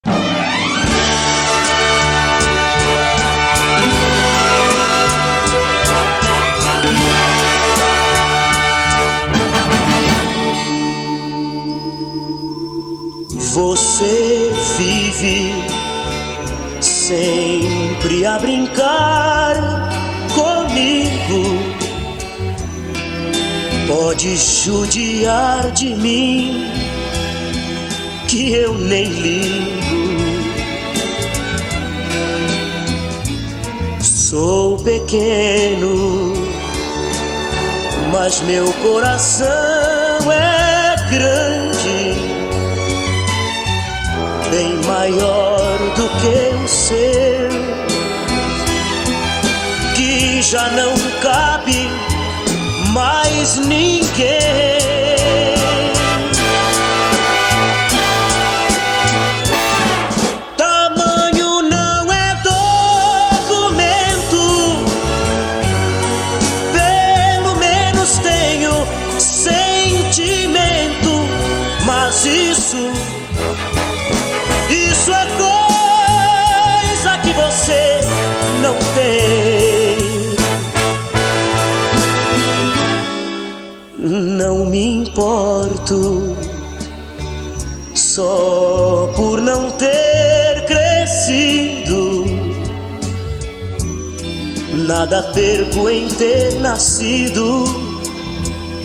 Você 13.54 14.52
vive 14.78 15.54
sempre 16.82 18.26
a 18.26 18.40
brincar 18.40 19.56
comigo. 20.34 21.76
pode 23.88 24.36
judiar 24.36 25.72
de 25.72 25.94
mim, 25.96 26.66
que 28.36 28.52
eu 28.52 28.74
nem 28.74 29.06
ligo. 29.06 29.96
Sou 34.02 34.76
pequeno, 34.76 36.34
mas 38.12 38.42
meu 38.42 38.74
coração 38.84 39.48
é 40.30 40.96
grande, 41.10 42.14
bem 44.52 44.74
maior 44.86 45.78
do 45.96 46.10
que 46.20 46.56
o 46.62 46.68
seu, 46.68 47.50
que 49.96 50.42
já 50.42 50.70
não 50.72 50.94
cabe 51.22 51.90
mais 52.92 53.60
ninguém. 53.60 54.95
Importo 85.86 86.36
só 87.94 89.12
por 89.16 89.40
não 89.40 89.70
ter 89.72 90.66
crescido. 90.66 92.26
Nada 94.88 95.24
perco 95.34 95.90
em 95.90 96.08
ter 96.08 96.60
nascido 96.60 97.64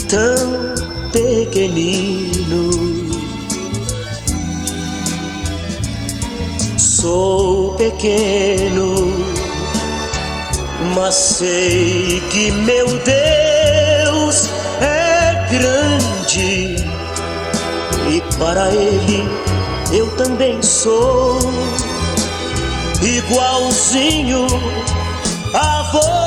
tão 0.08 1.10
pequenino. 1.12 2.70
Sou 6.76 7.74
pequeno, 7.74 8.94
mas 10.94 11.14
sei 11.14 12.22
que 12.30 12.50
meu 12.52 12.86
Deus 12.86 14.48
é 14.80 15.48
grande 15.50 15.99
para 18.40 18.70
Ele 18.74 19.28
eu 19.92 20.08
também 20.16 20.62
sou 20.62 21.38
igualzinho 23.02 24.46
a 25.52 25.82
você. 25.92 26.19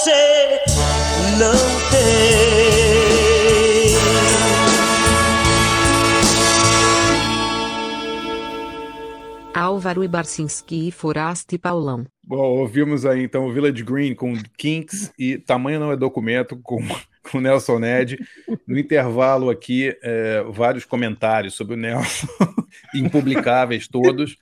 Você 0.00 0.58
não 1.38 1.52
tem. 1.90 2.40
Álvaro 9.52 10.08
Barcinski 10.08 10.88
e 10.88 10.90
Foraste 10.90 11.58
Paulão. 11.58 12.06
Bom, 12.22 12.38
ouvimos 12.38 13.04
aí 13.04 13.22
então 13.24 13.46
o 13.46 13.52
Village 13.52 13.82
Green 13.84 14.14
com 14.14 14.32
Kinks 14.56 15.12
e 15.18 15.36
Tamanho 15.36 15.78
Não 15.78 15.92
é 15.92 15.96
Documento 15.96 16.58
com, 16.62 16.78
com 17.30 17.40
Nelson 17.40 17.78
Ned. 17.78 18.18
No 18.66 18.78
intervalo 18.78 19.50
aqui, 19.50 19.94
é, 20.02 20.42
vários 20.48 20.86
comentários 20.86 21.52
sobre 21.52 21.74
o 21.74 21.78
Nelson, 21.78 22.26
impublicáveis 22.94 23.86
todos. 23.86 24.38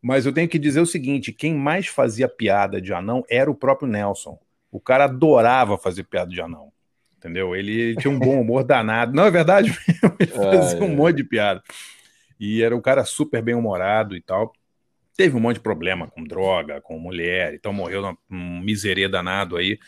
Mas 0.00 0.24
eu 0.24 0.32
tenho 0.32 0.48
que 0.48 0.58
dizer 0.58 0.80
o 0.80 0.86
seguinte: 0.86 1.32
quem 1.32 1.54
mais 1.54 1.86
fazia 1.86 2.28
piada 2.28 2.80
de 2.80 2.94
anão 2.94 3.22
era 3.28 3.50
o 3.50 3.54
próprio 3.54 3.88
Nelson. 3.88 4.38
O 4.76 4.80
cara 4.80 5.04
adorava 5.04 5.78
fazer 5.78 6.04
piada 6.04 6.30
de 6.30 6.38
anão. 6.38 6.70
Entendeu? 7.16 7.56
Ele, 7.56 7.72
ele 7.72 7.96
tinha 7.96 8.12
um 8.12 8.18
bom 8.18 8.38
humor 8.38 8.62
danado. 8.62 9.14
Não 9.14 9.24
é 9.24 9.30
verdade 9.30 9.70
mesmo? 9.70 10.16
Ele 10.20 10.26
fazia 10.26 10.82
um 10.82 10.94
monte 10.94 11.16
de 11.16 11.24
piada. 11.24 11.62
E 12.38 12.62
era 12.62 12.76
um 12.76 12.80
cara 12.80 13.06
super 13.06 13.40
bem 13.40 13.54
humorado 13.54 14.14
e 14.14 14.20
tal. 14.20 14.52
Teve 15.16 15.34
um 15.34 15.40
monte 15.40 15.54
de 15.54 15.62
problema 15.62 16.08
com 16.08 16.22
droga, 16.22 16.78
com 16.82 16.98
mulher, 16.98 17.54
então 17.54 17.72
morreu 17.72 18.14
num 18.28 18.60
miserê 18.60 19.08
danado 19.08 19.56
aí, 19.56 19.78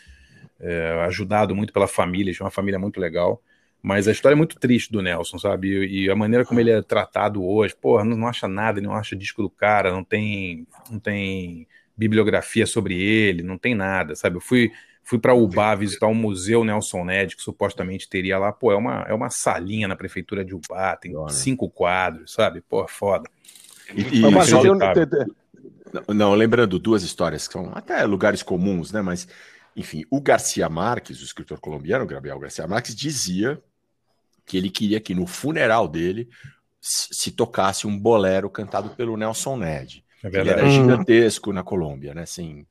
é, 0.59 1.03
ajudado 1.05 1.55
muito 1.55 1.71
pela 1.71 1.87
família, 1.87 2.33
tinha 2.33 2.45
uma 2.45 2.51
família 2.51 2.79
muito 2.79 2.99
legal. 2.99 3.39
Mas 3.79 4.07
a 4.07 4.11
história 4.11 4.33
é 4.33 4.35
muito 4.35 4.59
triste 4.59 4.91
do 4.91 5.03
Nelson, 5.03 5.37
sabe? 5.37 5.85
E, 5.85 6.09
a 6.09 6.15
maneira 6.15 6.43
como 6.43 6.59
ele 6.59 6.71
é 6.71 6.81
tratado 6.81 7.45
hoje, 7.45 7.75
porra, 7.75 8.03
não, 8.03 8.17
não 8.17 8.27
acha 8.27 8.47
nada, 8.47 8.81
não 8.81 8.93
acha 8.93 9.15
disco 9.15 9.43
do 9.43 9.51
cara, 9.51 9.91
não 9.91 10.03
tem, 10.03 10.67
não 10.89 10.99
tem 10.99 11.67
bibliografia 11.99 12.65
sobre 12.65 12.95
ele, 12.99 13.43
não 13.43 13.57
tem 13.57 13.75
nada, 13.75 14.15
sabe? 14.15 14.37
Eu 14.37 14.41
fui, 14.41 14.71
fui 15.03 15.19
para 15.19 15.33
Ubá 15.33 15.75
visitar 15.75 16.07
um 16.07 16.13
museu 16.15 16.63
Nelson 16.63 17.03
Ned, 17.03 17.35
que 17.35 17.41
supostamente 17.41 18.07
teria 18.07 18.39
lá, 18.39 18.53
pô, 18.53 18.71
é 18.71 18.75
uma, 18.75 19.01
é 19.07 19.13
uma 19.13 19.29
salinha 19.29 19.87
na 19.87 19.95
prefeitura 19.97 20.45
de 20.45 20.55
Ubá, 20.55 20.95
tem 20.95 21.13
cinco 21.29 21.69
quadros, 21.69 22.31
sabe? 22.33 22.61
Pô, 22.61 22.87
foda. 22.87 23.29
E, 23.93 24.21
Mas 24.31 24.49
só- 24.49 24.61
tem 24.61 24.71
um- 24.71 24.77
Não, 25.91 26.13
não, 26.15 26.33
lembrando 26.35 26.79
duas 26.79 27.03
histórias 27.03 27.47
que 27.47 27.53
são 27.53 27.71
até 27.73 28.03
lugares 28.05 28.41
comuns, 28.43 28.91
né? 28.91 29.01
Mas, 29.01 29.27
enfim, 29.75 30.03
o 30.09 30.21
Garcia 30.21 30.69
Marques, 30.69 31.19
o 31.19 31.23
escritor 31.23 31.59
colombiano, 31.59 32.05
Gabriel 32.05 32.39
Garcia 32.39 32.67
Marques, 32.67 32.95
dizia 32.95 33.61
que 34.45 34.55
ele 34.57 34.69
queria 34.69 34.99
que 34.99 35.13
no 35.13 35.27
funeral 35.27 35.87
dele 35.87 36.29
se 36.79 37.07
se 37.13 37.31
tocasse 37.31 37.85
um 37.85 37.97
bolero 37.99 38.49
cantado 38.49 38.91
pelo 38.91 39.17
Nelson 39.17 39.57
Ned. 39.57 40.03
É 40.23 40.27
ele 40.27 40.35
verdade. 40.37 40.59
era 40.59 40.67
Hum. 40.67 40.71
gigantesco 40.71 41.53
na 41.53 41.63
Colômbia, 41.63 42.13
né? 42.13 42.23
Assim, 42.23 42.65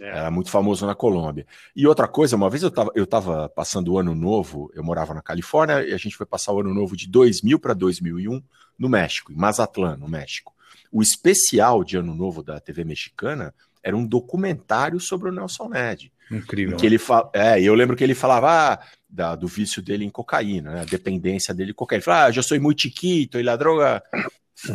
É. 0.00 0.08
era 0.08 0.30
muito 0.30 0.50
famoso 0.50 0.86
na 0.86 0.94
Colômbia. 0.94 1.46
E 1.76 1.86
outra 1.86 2.08
coisa, 2.08 2.36
uma 2.36 2.48
vez 2.50 2.62
eu 2.62 2.68
estava 2.68 2.90
eu 2.94 3.06
tava 3.06 3.48
passando 3.48 3.92
o 3.92 3.98
ano 3.98 4.14
novo, 4.14 4.70
eu 4.74 4.82
morava 4.82 5.12
na 5.14 5.22
Califórnia, 5.22 5.82
e 5.86 5.92
a 5.92 5.96
gente 5.98 6.16
foi 6.16 6.26
passar 6.26 6.52
o 6.52 6.60
ano 6.60 6.72
novo 6.74 6.96
de 6.96 7.06
2000 7.08 7.58
para 7.58 7.74
2001 7.74 8.42
no 8.78 8.88
México, 8.88 9.32
em 9.32 9.36
Mazatlán, 9.36 9.96
no 9.96 10.08
México. 10.08 10.54
O 10.90 11.02
especial 11.02 11.84
de 11.84 11.96
ano 11.96 12.14
novo 12.14 12.42
da 12.42 12.58
TV 12.58 12.82
mexicana 12.84 13.54
era 13.82 13.96
um 13.96 14.06
documentário 14.06 14.98
sobre 15.00 15.28
o 15.28 15.32
Nelson 15.32 15.68
Ned. 15.68 16.12
Incrível. 16.30 16.76
Que 16.76 16.86
ele 16.86 16.98
fala, 16.98 17.28
é, 17.34 17.60
eu 17.60 17.74
lembro 17.74 17.96
que 17.96 18.04
ele 18.04 18.14
falava 18.14 18.48
ah, 18.74 18.78
da- 19.08 19.34
do 19.34 19.46
vício 19.48 19.82
dele 19.82 20.04
em 20.04 20.10
cocaína, 20.10 20.70
né, 20.72 20.80
a 20.82 20.84
dependência 20.84 21.52
dele 21.52 21.72
em 21.72 21.74
cocaína. 21.74 21.98
Ele 21.98 22.04
falava, 22.04 22.26
ah, 22.26 22.36
eu 22.36 22.42
sou 22.42 22.60
muito 22.60 22.82
chiquito 22.82 23.38
e 23.40 23.48
a 23.48 23.56
droga 23.56 24.02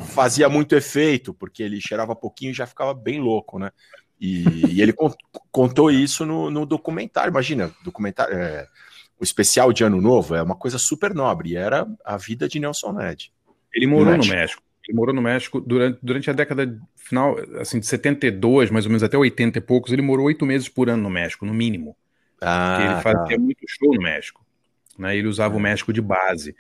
fazia 0.08 0.50
muito 0.50 0.76
efeito, 0.76 1.34
porque 1.34 1.62
ele 1.62 1.80
cheirava 1.80 2.16
pouquinho 2.16 2.52
e 2.52 2.56
já 2.56 2.66
ficava 2.66 2.94
bem 2.94 3.20
louco, 3.20 3.60
né? 3.60 3.72
E, 4.20 4.76
e 4.76 4.82
ele 4.82 4.94
con- 4.94 5.14
contou 5.52 5.92
isso 5.92 6.26
no, 6.26 6.50
no 6.50 6.66
documentário. 6.66 7.30
Imagina, 7.30 7.72
documentário, 7.84 8.36
é, 8.36 8.68
o 9.20 9.24
especial 9.24 9.72
de 9.72 9.84
Ano 9.84 10.02
Novo 10.02 10.36
é 10.36 10.42
uma 10.42 10.56
coisa 10.56 10.78
super 10.78 11.14
nobre, 11.14 11.56
era 11.56 11.88
a 12.04 12.18
vida 12.18 12.48
de 12.48 12.60
Nelson 12.60 12.94
Ned. 12.94 13.32
Ele 13.74 13.88
morou 13.88 14.06
no 14.06 14.18
México. 14.18 14.36
México. 14.36 14.64
Ele 14.88 14.98
morou 14.98 15.16
no 15.16 15.22
México 15.22 15.60
durante, 15.60 16.00
durante 16.02 16.30
a 16.30 16.34
década 16.34 16.80
final, 16.96 17.36
assim, 17.60 17.80
de 17.80 17.88
72, 17.88 18.70
mais 18.70 18.86
ou 18.86 18.90
menos 18.90 19.04
até 19.04 19.18
80 19.18 19.58
e 19.58 19.62
poucos. 19.62 19.92
Ele 19.92 20.02
morou 20.02 20.28
oito 20.28 20.46
meses 20.46 20.70
por 20.70 20.90
ano 20.90 21.04
no 21.04 21.10
México, 21.10 21.46
no 21.46 21.54
mínimo. 21.54 21.98
Ah, 22.40 22.78
ele 22.82 23.02
fazia 23.02 23.36
tá. 23.36 23.42
muito 23.42 23.60
show 23.68 23.94
no 23.94 24.02
México. 24.02 24.46
Né? 24.98 25.18
Ele 25.18 25.28
usava 25.28 25.58
o 25.58 25.60
México 25.60 25.92
de 25.92 26.02
base. 26.02 26.56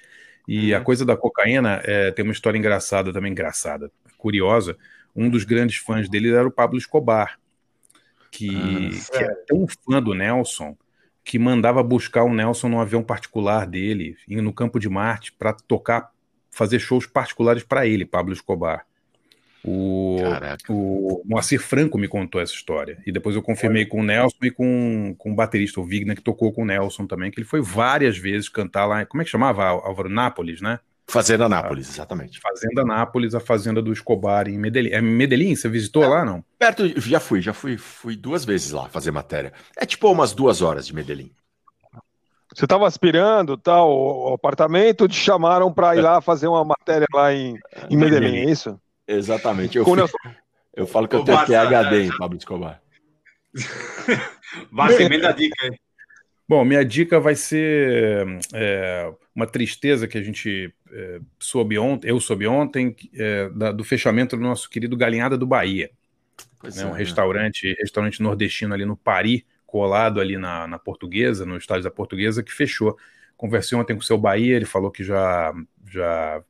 E 0.48 0.74
a 0.74 0.82
coisa 0.82 1.06
da 1.06 1.18
cocaína 1.18 1.82
é, 1.84 2.12
tem 2.12 2.24
uma 2.24 2.32
história 2.32 2.58
engraçada 2.58 3.12
também, 3.12 3.32
engraçada, 3.32 3.92
curiosa. 4.18 4.78
Um 5.16 5.30
dos 5.30 5.44
grandes 5.44 5.78
fãs 5.78 6.10
dele 6.10 6.32
era 6.32 6.48
o 6.48 6.52
Pablo 6.52 6.78
Escobar, 6.78 7.40
que, 8.30 8.50
que 9.12 9.18
era 9.18 9.36
tão 9.48 9.66
fã 9.68 10.02
do 10.02 10.14
Nelson 10.14 10.78
que 11.26 11.40
mandava 11.40 11.82
buscar 11.82 12.24
o 12.24 12.34
Nelson 12.34 12.70
num 12.70 12.80
avião 12.80 13.02
particular 13.02 13.66
dele, 13.66 14.16
indo 14.30 14.44
no 14.44 14.54
campo 14.54 14.80
de 14.80 14.88
Marte, 14.88 15.32
para 15.32 15.54
tocar, 15.54 16.12
fazer 16.52 16.78
shows 16.78 17.08
particulares 17.08 17.64
para 17.64 17.88
ele, 17.88 18.06
Pablo 18.06 18.32
Escobar. 18.32 18.86
O, 19.68 20.18
o 20.70 21.24
Moacir 21.26 21.60
Franco 21.60 21.98
me 21.98 22.08
contou 22.08 22.40
essa 22.40 22.54
história. 22.54 23.00
E 23.06 23.12
depois 23.12 23.36
eu 23.36 23.42
confirmei 23.42 23.86
com 23.86 24.00
o 24.00 24.04
Nelson 24.04 24.38
e 24.44 24.52
com, 24.52 25.16
com 25.18 25.32
o 25.32 25.36
baterista, 25.36 25.82
o 25.82 25.86
Vigna, 25.86 26.16
que 26.16 26.22
tocou 26.22 26.54
com 26.54 26.62
o 26.62 26.66
Nelson 26.66 27.08
também, 27.08 27.32
que 27.32 27.40
ele 27.40 27.48
foi 27.48 27.62
várias 27.62 28.16
vezes 28.16 28.48
cantar 28.48 28.86
lá. 28.86 29.04
Como 29.06 29.22
é 29.22 29.26
que 29.26 29.32
chamava? 29.32 29.64
Álvaro 29.66 30.10
Nápoles, 30.10 30.62
né? 30.62 30.80
Fazenda 31.08 31.50
Nápoles, 31.50 31.90
exatamente. 31.90 32.40
Fazenda 32.40 32.84
Nápoles, 32.84 33.34
a 33.34 33.40
fazenda 33.40 33.82
do 33.82 33.92
Escobar 33.92 34.48
em 34.48 34.58
Medellín. 34.58 34.92
É 34.92 35.02
Medellín? 35.02 35.56
Você 35.56 35.68
visitou 35.68 36.08
lá, 36.08 36.24
não? 36.24 36.44
Perto, 36.60 36.88
já 37.00 37.20
fui, 37.20 37.42
já 37.42 37.54
fui, 37.54 37.78
fui 37.78 38.16
duas 38.16 38.46
vezes 38.46 38.72
lá 38.72 38.88
fazer 38.90 39.12
matéria. 39.12 39.54
É 39.78 39.86
tipo 39.86 40.12
umas 40.12 40.34
duas 40.34 40.62
horas 40.62 40.86
de 40.86 40.94
Medellín. 40.94 41.32
Você 42.54 42.66
estava 42.66 42.88
aspirando 42.88 43.58
tal, 43.58 43.92
o 43.92 44.34
apartamento, 44.34 45.08
te 45.08 45.16
chamaram 45.16 45.74
para 45.74 45.96
ir 45.96 46.02
lá 46.02 46.22
fazer 46.22 46.48
uma 46.48 46.64
matéria 46.64 47.08
lá 47.14 47.34
em, 47.34 47.60
em 47.90 47.98
Medellín, 47.98 48.38
é 48.38 48.46
isso? 48.46 48.80
Exatamente. 49.08 49.78
Eu, 49.78 49.84
Com 49.84 49.92
o 49.92 49.94
fui- 49.94 50.02
Nelson. 50.02 50.18
eu 50.76 50.88
falo 50.88 51.08
que 51.08 51.16
eu 51.16 51.24
tenho 51.24 51.38
Barça, 51.38 51.52
PHD 51.52 51.96
é. 52.02 52.06
em 52.06 52.18
Pablo 52.18 52.38
Escobar. 52.38 52.82
Vai, 54.72 55.02
emenda 55.02 55.30
a 55.30 55.32
dica 55.32 55.56
aí. 55.66 55.72
Bom, 56.48 56.64
minha 56.64 56.86
dica 56.86 57.20
vai 57.20 57.34
ser 57.36 58.26
é, 58.54 59.12
uma 59.34 59.48
tristeza 59.48 60.08
que 60.08 60.18
a 60.18 60.22
gente 60.22 60.72
é, 60.92 61.20
soube 61.40 61.78
ontem, 61.80 62.08
eu 62.10 62.20
soube 62.20 62.46
ontem, 62.46 62.96
é, 63.16 63.50
da- 63.50 63.72
do 63.72 63.84
fechamento 63.84 64.36
do 64.38 64.44
nosso 64.44 64.70
querido 64.70 64.96
Galinhada 64.96 65.38
do 65.38 65.48
Bahia. 65.48 65.90
Pois 66.60 66.76
né, 66.76 66.84
é, 66.84 66.86
um 66.86 66.92
né? 66.92 66.98
restaurante, 67.00 67.76
restaurante 67.80 68.22
nordestino 68.22 68.74
ali 68.76 68.86
no 68.86 68.96
Pari, 68.96 69.46
colado 69.66 70.22
ali 70.22 70.38
na, 70.38 70.68
na 70.68 70.78
Portuguesa, 70.78 71.46
no 71.46 71.58
estádio 71.58 71.84
da 71.86 71.92
Portuguesa, 71.92 72.44
que 72.44 72.54
fechou. 72.54 72.96
Conversei 73.36 73.78
ontem 73.78 73.96
com 73.96 74.02
o 74.02 74.06
seu 74.06 74.18
Bahia, 74.18 74.56
ele 74.56 74.66
falou 74.66 74.92
que 74.92 75.04
já, 75.04 75.52
já 75.88 76.44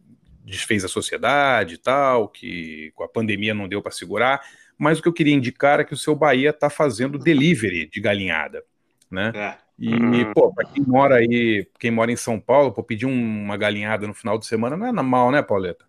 desfez 0.45 0.85
a 0.85 0.87
sociedade 0.87 1.75
e 1.75 1.77
tal, 1.77 2.27
que 2.27 2.91
com 2.95 3.03
a 3.03 3.07
pandemia 3.07 3.53
não 3.53 3.67
deu 3.67 3.81
para 3.81 3.91
segurar, 3.91 4.41
mas 4.77 4.99
o 4.99 5.01
que 5.01 5.07
eu 5.07 5.13
queria 5.13 5.33
indicar 5.33 5.79
é 5.79 5.83
que 5.83 5.93
o 5.93 5.97
seu 5.97 6.15
Bahia 6.15 6.51
está 6.51 6.69
fazendo 6.69 7.17
delivery 7.17 7.89
de 7.89 7.99
galinhada, 7.99 8.63
né? 9.09 9.31
É. 9.35 9.65
E, 9.77 10.25
pô, 10.33 10.53
pra 10.53 10.63
quem 10.65 10.83
mora 10.85 11.15
aí, 11.15 11.67
quem 11.77 11.91
mora 11.91 12.09
em 12.11 12.15
São 12.15 12.39
Paulo, 12.39 12.71
pô, 12.71 12.81
pedir 12.81 13.05
um- 13.05 13.43
uma 13.43 13.57
galinhada 13.57 14.07
no 14.07 14.13
final 14.13 14.37
de 14.37 14.45
semana 14.45 14.77
não 14.77 14.87
é 14.87 14.91
mal, 14.91 15.31
né, 15.31 15.41
Pauleta? 15.41 15.83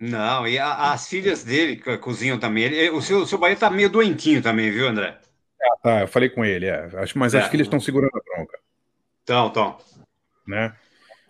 Não, 0.00 0.46
e 0.46 0.58
a- 0.58 0.92
as 0.92 1.08
filhas 1.08 1.44
dele 1.44 1.76
co- 1.76 1.98
cozinham 1.98 2.38
também. 2.38 2.64
Ele- 2.64 2.90
o, 2.90 3.02
seu, 3.02 3.18
o 3.20 3.26
seu 3.26 3.36
Bahia 3.38 3.56
tá 3.56 3.68
meio 3.68 3.90
doentinho 3.90 4.40
também, 4.42 4.70
viu, 4.70 4.88
André? 4.88 5.18
Ah, 5.62 5.76
tá, 5.82 6.00
eu 6.02 6.08
falei 6.08 6.28
com 6.30 6.44
ele, 6.44 6.66
é. 6.66 6.88
Acho, 6.94 7.18
mas 7.18 7.34
É. 7.34 7.40
as 7.40 7.48
filhas 7.48 7.66
estão 7.66 7.80
segurando 7.80 8.12
a 8.14 8.20
bronca. 8.36 8.58
Então, 9.22 9.48
então. 9.48 9.78
né? 10.46 10.74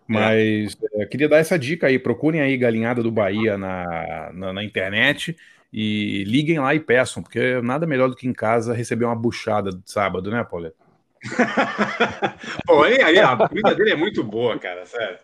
Mas 0.07 0.77
é, 0.95 1.07
queria 1.07 1.29
dar 1.29 1.39
essa 1.39 1.59
dica 1.59 1.89
aí, 1.89 1.99
procurem 1.99 2.41
aí 2.41 2.57
Galinhada 2.57 3.03
do 3.03 3.11
Bahia 3.11 3.59
na, 3.59 4.31
na, 4.33 4.53
na 4.53 4.65
internet 4.65 5.37
e 5.73 6.25
liguem 6.25 6.59
lá 6.59 6.75
e 6.75 6.81
peçam, 6.81 7.23
porque 7.23 7.61
nada 7.61 7.87
melhor 7.87 8.09
do 8.09 8.17
que 8.17 8.29
em 8.29 8.33
casa 8.33 8.73
receber 8.73 9.05
uma 9.05 9.17
buchada 9.17 9.71
de 9.71 9.83
sábado, 9.85 10.31
né, 10.31 10.45
Pauleta? 10.45 10.77
Pô, 12.65 12.85
aí, 12.85 13.03
aí 13.03 13.19
a 13.19 13.37
comida 13.37 13.75
dele 13.75 13.91
é 13.91 13.97
muito 13.97 14.23
boa, 14.23 14.59
cara, 14.59 14.87
sério. 14.87 15.19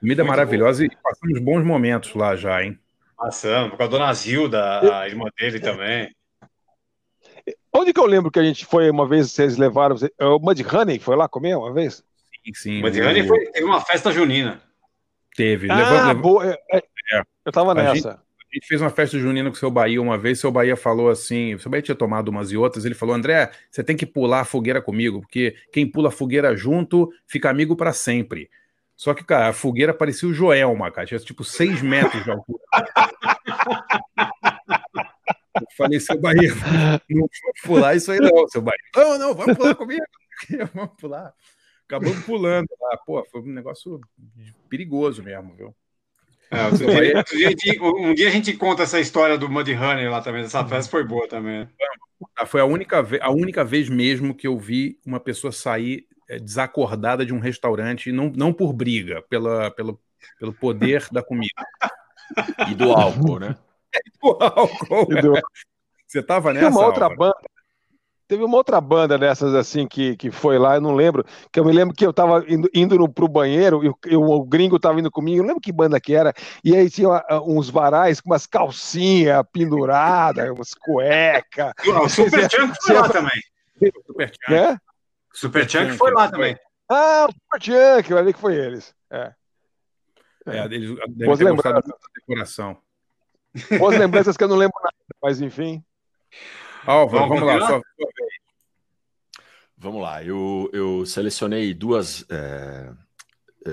Comida 0.00 0.22
Muito 0.22 0.28
maravilhosa 0.28 0.84
e 0.84 0.90
passamos 1.02 1.40
bons 1.40 1.64
momentos 1.64 2.14
lá 2.14 2.34
já, 2.36 2.62
hein? 2.62 2.78
Passando, 3.16 3.76
com 3.76 3.82
a 3.82 3.86
dona 3.86 4.12
Zilda, 4.12 5.00
a 5.00 5.08
irmã 5.08 5.26
dele 5.38 5.60
também. 5.60 6.14
Onde 7.72 7.92
que 7.92 8.00
eu 8.00 8.06
lembro 8.06 8.30
que 8.30 8.38
a 8.38 8.42
gente 8.42 8.66
foi 8.66 8.90
uma 8.90 9.06
vez, 9.06 9.30
vocês 9.30 9.56
levaram, 9.56 9.96
é 10.18 10.24
o 10.26 10.38
Mud 10.38 10.62
Honey 10.62 10.98
foi 10.98 11.16
lá 11.16 11.28
comer 11.28 11.56
uma 11.56 11.72
vez? 11.72 12.04
Sim, 12.46 12.54
sim. 12.54 12.80
Mas 12.82 12.92
Diane 12.92 13.26
foi, 13.26 13.46
teve 13.50 13.64
uma 13.66 13.80
festa 13.80 14.12
junina. 14.12 14.60
Teve. 15.36 15.70
Ah, 15.70 15.76
levou- 15.76 16.06
levou- 16.06 16.22
boa, 16.22 16.46
é, 16.72 16.76
é, 17.12 17.22
eu 17.44 17.52
tava 17.52 17.72
A 17.72 17.74
nessa. 17.74 17.94
gente, 17.94 18.06
a 18.08 18.18
gente 18.54 18.66
fez 18.66 18.80
uma 18.80 18.88
festa 18.90 19.18
junina 19.18 19.50
com 19.50 19.56
o 19.56 19.58
seu 19.58 19.70
Bahia 19.70 20.00
uma 20.00 20.16
vez, 20.16 20.38
seu 20.40 20.50
Bahia 20.50 20.76
falou 20.76 21.10
assim, 21.10 21.54
o 21.54 21.58
seu 21.58 21.70
Bahia 21.70 21.82
tinha 21.82 21.94
tomado 21.94 22.28
umas 22.28 22.50
e 22.52 22.56
outras, 22.56 22.84
ele 22.84 22.94
falou, 22.94 23.14
André, 23.14 23.50
você 23.70 23.82
tem 23.84 23.96
que 23.96 24.06
pular 24.06 24.40
a 24.40 24.44
fogueira 24.44 24.80
comigo, 24.80 25.20
porque 25.20 25.56
quem 25.72 25.86
pula 25.90 26.08
a 26.08 26.12
fogueira 26.12 26.56
junto 26.56 27.12
fica 27.26 27.50
amigo 27.50 27.76
pra 27.76 27.92
sempre. 27.92 28.48
Só 28.94 29.12
que, 29.12 29.22
cara, 29.24 29.48
a 29.48 29.52
fogueira 29.52 29.92
parecia 29.92 30.26
o 30.28 30.32
Joelma, 30.32 30.90
cara, 30.90 31.06
tinha 31.06 31.20
tipo 31.20 31.44
seis 31.44 31.82
metros 31.82 32.24
de 32.24 32.30
altura. 32.30 32.62
Eu 35.58 35.66
falei, 35.76 35.98
seu 36.00 36.18
Bahia, 36.20 36.52
não 37.08 37.20
vou 37.20 37.28
pular 37.64 37.94
isso 37.94 38.12
aí 38.12 38.18
não, 38.20 38.46
seu 38.48 38.60
Bahia. 38.60 38.78
Não, 38.94 39.18
não, 39.18 39.34
vamos 39.34 39.56
pular 39.56 39.74
comigo. 39.74 40.04
Vamos 40.74 40.90
pular. 41.00 41.32
Acabamos 41.86 42.24
pulando 42.24 42.68
lá. 42.80 42.96
Pô, 42.98 43.24
foi 43.30 43.40
um 43.40 43.52
negócio 43.52 44.00
perigoso 44.68 45.22
mesmo, 45.22 45.54
viu? 45.54 45.74
É, 46.50 46.64
outro 46.66 46.86
dia- 46.86 47.16
outro 47.16 47.36
dia 47.36 47.48
gente- 47.50 47.80
um 47.80 48.14
dia 48.14 48.28
a 48.28 48.30
gente 48.30 48.52
conta 48.56 48.82
essa 48.84 49.00
história 49.00 49.36
do 49.38 49.48
Mud 49.48 49.68
Honey 49.72 50.08
lá 50.08 50.20
também. 50.20 50.42
Essa 50.42 50.64
festa 50.66 50.90
foi 50.90 51.04
boa 51.04 51.26
também. 51.28 51.68
Ah, 52.34 52.46
Foi 52.46 52.60
a 52.60 52.64
única, 52.64 53.02
ve- 53.02 53.20
a 53.20 53.30
única 53.30 53.64
vez 53.64 53.88
mesmo 53.88 54.34
que 54.34 54.46
eu 54.46 54.58
vi 54.58 54.98
uma 55.04 55.20
pessoa 55.20 55.52
sair 55.52 56.06
eh, 56.28 56.38
desacordada 56.40 57.24
de 57.26 57.32
um 57.32 57.38
restaurante, 57.38 58.10
não, 58.10 58.32
não 58.34 58.52
por 58.52 58.72
briga, 58.72 59.22
pela, 59.28 59.70
pelo, 59.70 60.00
pelo 60.40 60.52
poder 60.52 61.06
da 61.12 61.22
comida. 61.22 61.52
E 62.70 62.74
do 62.74 62.90
álcool, 62.92 63.38
né? 63.38 63.56
O 64.22 64.36
álcool. 64.40 65.12
E 65.12 65.20
do- 65.22 65.36
é. 65.36 65.40
Você 66.06 66.22
tava 66.22 66.52
nessa? 66.52 66.68
uma 66.68 66.86
outra 66.86 67.08
banda. 67.08 67.36
Teve 68.28 68.42
uma 68.42 68.56
outra 68.56 68.80
banda 68.80 69.16
dessas 69.16 69.54
assim 69.54 69.86
que, 69.86 70.16
que 70.16 70.32
foi 70.32 70.58
lá, 70.58 70.74
eu 70.74 70.80
não 70.80 70.94
lembro. 70.94 71.24
Que 71.52 71.60
eu 71.60 71.64
me 71.64 71.72
lembro 71.72 71.94
que 71.94 72.04
eu 72.04 72.12
tava 72.12 72.44
indo, 72.48 72.68
indo 72.74 72.98
no, 72.98 73.08
pro 73.08 73.28
banheiro 73.28 73.84
e 73.84 73.88
o, 73.88 73.98
e 74.06 74.16
o 74.16 74.44
gringo 74.44 74.80
tava 74.80 74.98
indo 74.98 75.10
comigo, 75.10 75.38
eu 75.38 75.42
não 75.42 75.48
lembro 75.48 75.60
que 75.60 75.72
banda 75.72 76.00
que 76.00 76.14
era. 76.14 76.32
E 76.64 76.74
aí 76.74 76.90
tinha 76.90 77.08
ah, 77.08 77.40
uns 77.40 77.70
varais 77.70 78.20
com 78.20 78.30
umas 78.30 78.44
calcinhas 78.46 79.44
penduradas, 79.52 80.50
umas 80.50 80.74
cuecas. 80.74 81.72
O 81.86 82.08
Super 82.08 82.50
Chunk 82.50 82.76
foi 82.82 82.94
lá 82.94 83.08
também. 83.08 83.40
Super 84.06 84.28
Chunk. 84.28 84.50
Né? 84.50 84.78
Super 85.32 85.70
Chunk 85.70 85.92
foi 85.96 86.10
lá 86.12 86.28
também. 86.28 86.56
Ah, 86.90 87.26
o 87.28 87.32
Super 87.32 87.62
Chunk, 87.62 88.10
eu 88.10 88.18
ali 88.18 88.32
que 88.32 88.40
foi 88.40 88.56
eles. 88.56 88.92
É. 89.10 89.32
É, 90.46 90.64
eles 90.64 90.96
devem 90.96 91.26
Boas 91.26 91.38
ter 91.38 91.52
gostado 91.52 91.80
da 91.80 91.96
decoração. 92.14 92.76
Boas 93.78 93.98
lembranças 93.98 94.36
que 94.36 94.44
eu 94.44 94.48
não 94.48 94.56
lembro 94.56 94.76
nada, 94.82 94.94
mas 95.22 95.40
enfim. 95.40 95.84
Álvaro, 96.86 97.28
Vamos 97.28 97.40
vamos, 97.40 97.60
lá. 97.60 97.60
continuar? 97.60 97.82
Vamos 99.78 100.00
lá, 100.02 100.22
eu, 100.24 100.70
eu 100.72 101.04
selecionei 101.04 101.74
duas, 101.74 102.24
é, 102.30 102.90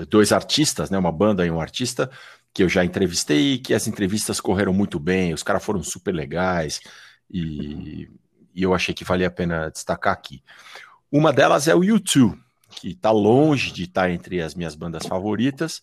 dois 0.08 0.32
artistas, 0.32 0.90
né, 0.90 0.98
uma 0.98 1.12
banda 1.12 1.46
e 1.46 1.50
um 1.50 1.60
artista 1.60 2.10
que 2.52 2.62
eu 2.62 2.68
já 2.68 2.84
entrevistei 2.84 3.54
e 3.54 3.58
que 3.58 3.74
as 3.74 3.86
entrevistas 3.86 4.40
correram 4.40 4.72
muito 4.72 4.98
bem, 5.00 5.32
os 5.34 5.42
caras 5.42 5.64
foram 5.64 5.82
super 5.82 6.12
legais 6.14 6.80
e, 7.30 8.08
e 8.54 8.62
eu 8.62 8.74
achei 8.74 8.94
que 8.94 9.04
valia 9.04 9.26
a 9.28 9.30
pena 9.30 9.70
destacar 9.70 10.12
aqui. 10.12 10.42
Uma 11.12 11.32
delas 11.32 11.68
é 11.68 11.74
o 11.74 11.80
U2, 11.80 12.38
que 12.70 12.90
está 12.90 13.10
longe 13.10 13.72
de 13.72 13.84
estar 13.84 14.10
entre 14.10 14.42
as 14.42 14.54
minhas 14.54 14.74
bandas 14.74 15.06
favoritas, 15.06 15.82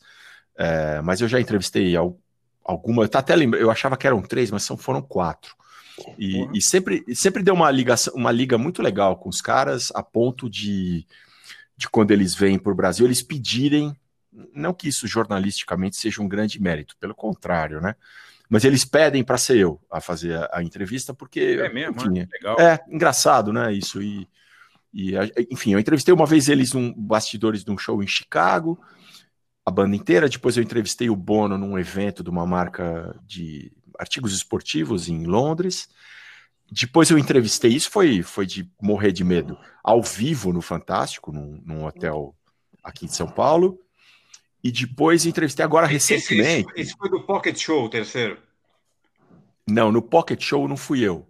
é, 0.58 1.02
mas 1.02 1.22
eu 1.22 1.28
já 1.28 1.40
entrevistei 1.42 1.96
al- 1.96 2.20
alguma, 2.64 3.08
tá 3.08 3.20
até 3.20 3.36
lembra, 3.36 3.60
eu 3.60 3.72
achava 3.72 3.98
que 3.98 4.08
eram 4.08 4.22
três, 4.22 4.52
mas 4.52 4.64
são, 4.64 4.78
foram 4.78 5.02
quatro. 5.02 5.56
E, 6.18 6.48
e 6.54 6.62
sempre, 6.62 7.04
sempre 7.16 7.44
deu 7.44 7.54
uma 7.54 7.70
ligação, 7.72 8.14
uma 8.16 8.32
liga 8.32 8.58
muito 8.58 8.82
legal 8.82 9.18
com 9.18 9.30
os 9.30 9.42
caras, 9.42 9.92
a 9.94 10.04
ponto 10.04 10.50
de, 10.50 11.06
de 11.78 11.90
quando 11.90 12.12
eles 12.12 12.36
vêm 12.36 12.60
para 12.60 12.72
o 12.72 12.76
Brasil, 12.76 13.06
eles 13.06 13.22
pedirem, 13.22 13.96
não 14.54 14.74
que 14.74 14.88
isso 14.88 15.08
jornalisticamente 15.08 15.98
seja 15.98 16.22
um 16.22 16.28
grande 16.28 16.62
mérito, 16.62 16.96
pelo 17.00 17.16
contrário, 17.16 17.82
né? 17.82 17.96
Mas 18.52 18.66
eles 18.66 18.84
pedem 18.84 19.24
para 19.24 19.38
ser 19.38 19.58
eu 19.58 19.80
a 19.90 20.02
fazer 20.02 20.36
a, 20.36 20.50
a 20.56 20.64
entrevista, 20.64 21.14
porque. 21.14 21.58
É 21.62 21.72
mesmo, 21.72 21.96
enfim, 22.02 22.20
né? 22.20 22.28
Legal. 22.34 22.60
É, 22.60 22.80
engraçado, 22.90 23.54
né? 23.54 23.72
Isso. 23.72 24.02
E, 24.02 24.28
e, 24.94 25.14
enfim, 25.50 25.72
eu 25.72 25.80
entrevistei 25.80 26.14
uma 26.14 26.26
vez 26.26 26.50
eles 26.50 26.74
num 26.74 26.94
bastidores 26.94 27.64
de 27.64 27.72
um 27.72 27.78
show 27.78 28.04
em 28.04 28.08
Chicago, 28.08 28.78
a 29.66 29.72
banda 29.72 29.96
inteira. 29.96 30.28
Depois 30.28 30.58
eu 30.58 30.64
entrevistei 30.64 31.10
o 31.10 31.16
Bono 31.16 31.58
num 31.58 31.80
evento 31.80 32.22
de 32.22 32.30
uma 32.30 32.46
marca 32.46 33.16
de 33.26 33.72
artigos 34.02 34.34
esportivos 34.34 35.08
em 35.08 35.24
Londres. 35.26 35.88
Depois 36.70 37.10
eu 37.10 37.18
entrevistei, 37.18 37.72
isso 37.72 37.90
foi, 37.92 38.24
foi 38.24 38.46
de 38.46 38.70
morrer 38.82 39.12
de 39.12 39.24
medo, 39.24 39.58
ao 39.84 40.02
vivo 40.02 40.52
no 40.52 40.62
Fantástico, 40.62 41.32
num, 41.32 41.62
num 41.66 41.86
hotel 41.86 42.36
aqui 42.84 43.06
em 43.06 43.10
São 43.10 43.28
Paulo. 43.30 43.80
E 44.64 44.72
depois 44.72 45.26
entrevistei 45.26 45.64
agora 45.66 45.86
recentemente. 45.88 46.66
esse- 46.72 46.82
esse 46.82 46.98
foi 46.98 47.10
do 47.10 47.24
Pocket 47.26 47.58
Show, 47.58 47.86
o 47.86 47.90
terceiro. 47.90 48.38
Não, 49.68 49.92
no 49.92 50.02
Pocket 50.02 50.42
Show 50.42 50.68
não 50.68 50.78
fui 50.78 51.02
eu. 51.02 51.28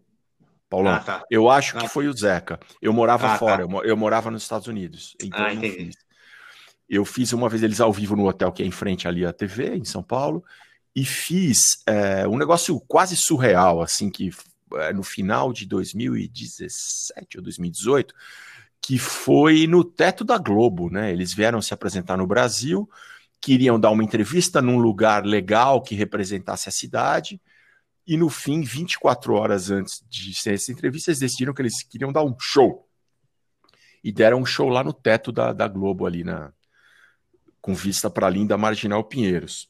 Paulão, 0.70 0.94
Ah, 0.94 1.00
tá. 1.00 1.24
eu 1.30 1.50
acho 1.50 1.78
Ah, 1.78 1.82
que 1.82 1.88
foi 1.90 2.08
o 2.08 2.14
Zeca. 2.14 2.60
Eu 2.82 2.94
morava 2.94 3.28
Ah, 3.28 3.32
tá. 3.32 3.38
fora, 3.38 3.64
eu, 3.64 3.70
mo- 3.70 3.84
eu 3.84 3.98
morava 3.98 4.32
nos 4.32 4.44
Estados 4.44 4.68
Unidos. 4.68 5.16
Então 5.22 5.44
Ah, 5.44 5.54
eu 5.54 5.62
fiz. 5.62 5.96
Eu 6.90 7.06
fiz 7.06 7.34
uma 7.34 7.48
vez 7.50 7.64
eles 7.64 7.80
ao 7.82 7.92
vivo 7.92 8.16
no 8.16 8.28
hotel 8.28 8.52
que 8.52 8.62
é 8.64 8.66
em 8.66 8.72
frente 8.72 9.08
ali 9.08 9.26
à 9.26 9.32
TV, 9.34 9.76
em 9.76 9.86
São 9.86 10.04
Paulo, 10.04 10.44
e 10.96 11.06
fiz 11.06 11.82
é, 11.86 12.28
um 12.28 12.38
negócio 12.38 12.80
quase 12.82 13.16
surreal, 13.16 13.82
assim, 13.82 14.10
que 14.10 14.30
é, 14.74 14.94
no 14.94 15.04
final 15.04 15.54
de 15.54 15.66
2017 15.66 17.38
ou 17.38 17.44
2018, 17.44 18.14
que 18.82 18.98
foi 18.98 19.68
no 19.68 19.84
teto 19.84 20.24
da 20.24 20.38
Globo, 20.38 20.90
né? 20.90 21.12
Eles 21.12 21.34
vieram 21.34 21.62
se 21.62 21.74
apresentar 21.74 22.18
no 22.18 22.28
Brasil, 22.28 22.90
queriam 23.40 23.80
dar 23.80 23.92
uma 23.92 24.04
entrevista 24.04 24.62
num 24.62 24.78
lugar 24.78 25.26
legal 25.26 25.82
que 25.82 25.96
representasse 25.96 26.68
a 26.68 26.72
cidade, 26.72 27.40
e 28.06 28.18
no 28.18 28.30
fim, 28.30 28.62
24 28.62 29.34
horas 29.34 29.70
antes 29.70 30.04
de 30.10 30.34
ser 30.34 30.56
essa 30.56 30.72
entrevista, 30.72 31.12
eles 31.12 31.20
decidiram 31.20 31.54
que 31.54 31.62
eles 31.62 31.84
queriam 31.84 32.12
dar 32.12 32.24
um 32.24 32.36
show. 32.40 32.88
E 34.04 34.12
deram 34.12 34.40
um 34.40 34.46
show 34.46 34.68
lá 34.68 34.84
no 34.84 34.92
teto 34.92 35.32
da, 35.32 35.54
da 35.54 35.68
Globo, 35.68 36.06
ali 36.06 36.24
na, 36.24 36.52
com 37.62 37.76
vista 37.76 38.10
para 38.10 38.26
a 38.28 38.30
linda 38.30 38.58
Marginal 38.58 39.04
Pinheiros. 39.04 39.70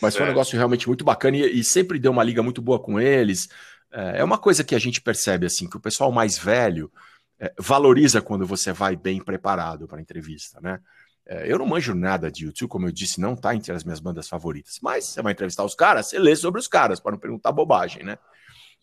Mas 0.00 0.14
foi 0.14 0.22
um 0.22 0.26
Certo. 0.26 0.28
negócio 0.28 0.56
realmente 0.56 0.86
muito 0.86 1.04
bacana 1.04 1.36
e, 1.36 1.60
e 1.60 1.64
sempre 1.64 1.98
deu 1.98 2.12
uma 2.12 2.24
liga 2.24 2.42
muito 2.42 2.60
boa 2.60 2.78
com 2.78 3.00
eles. 3.00 3.48
É 3.92 4.18
é 4.18 4.24
uma 4.24 4.36
coisa 4.38 4.62
que 4.64 4.74
a 4.74 4.78
gente 4.78 5.00
percebe 5.00 5.46
assim, 5.46 5.68
que 5.68 5.76
o 5.76 5.80
pessoal 5.80 6.12
mais 6.12 6.36
velho 6.36 6.92
é, 7.38 7.52
valoriza 7.58 8.20
quando 8.20 8.46
você 8.46 8.72
vai 8.72 8.96
bem 8.96 9.22
preparado 9.22 9.86
para 9.86 9.98
a 9.98 10.00
entrevista, 10.02 10.60
né? 10.60 10.80
É, 11.28 11.50
eu 11.50 11.58
não 11.58 11.66
manjo 11.66 11.94
nada 11.94 12.30
de 12.30 12.44
YouTube, 12.44 12.68
como 12.68 12.86
eu 12.86 12.92
disse, 12.92 13.20
não 13.20 13.34
tá 13.34 13.54
entre 13.54 13.72
as 13.72 13.82
minhas 13.82 13.98
bandas 13.98 14.28
favoritas. 14.28 14.78
Mas 14.80 15.06
você 15.06 15.22
vai 15.22 15.32
entrevistar 15.32 15.64
os 15.64 15.74
caras, 15.74 16.06
você 16.06 16.18
lê 16.18 16.36
sobre 16.36 16.60
os 16.60 16.68
caras, 16.68 17.00
para 17.00 17.12
não 17.12 17.18
perguntar 17.18 17.50
bobagem, 17.52 18.04
né? 18.04 18.16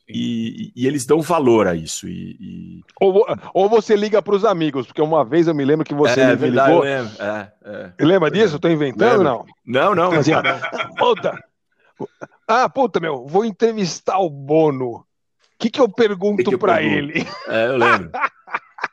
E, 0.07 0.71
e- 0.75 0.85
eles 0.85 1.05
dão 1.05 1.21
valor 1.21 1.65
a 1.67 1.73
isso. 1.75 2.07
E, 2.07 2.31
e- 2.39 2.81
Ou, 2.99 3.25
ou 3.53 3.69
você 3.69 3.95
liga 3.95 4.21
para 4.21 4.35
os 4.35 4.43
amigos, 4.43 4.85
porque 4.85 5.01
uma 5.01 5.23
vez 5.23 5.47
eu 5.47 5.55
me 5.55 5.63
lembro 5.63 5.85
que 5.85 5.93
você 5.93 6.19
é, 6.19 6.25
liga- 6.25 6.35
verdade, 6.35 6.69
ligou. 6.71 6.85
eu 6.85 7.03
lembro. 7.03 7.23
É, 7.23 7.53
é. 7.99 8.05
Lembra 8.05 8.29
disso? 8.31 8.55
Eu 8.55 8.59
tô 8.59 8.67
inventando 8.67 9.11
ou 9.11 9.17
Lembro. 9.33 9.45
não? 9.65 9.95
Não, 9.95 10.11
não. 10.11 10.19
Assim, 10.19 10.31
puta. 10.99 11.41
Ah, 12.47 12.67
puta, 12.69 12.99
meu, 12.99 13.25
vou 13.25 13.45
entrevistar 13.45 14.19
o 14.19 14.29
Bono. 14.29 14.95
O 14.95 15.05
que, 15.57 15.69
que 15.69 15.79
eu 15.79 15.87
pergunto 15.87 16.43
que 16.43 16.57
pergunto? 16.57 16.81
ele? 16.81 17.25
É, 17.47 17.67
eu 17.67 17.77
lembro. 17.77 18.11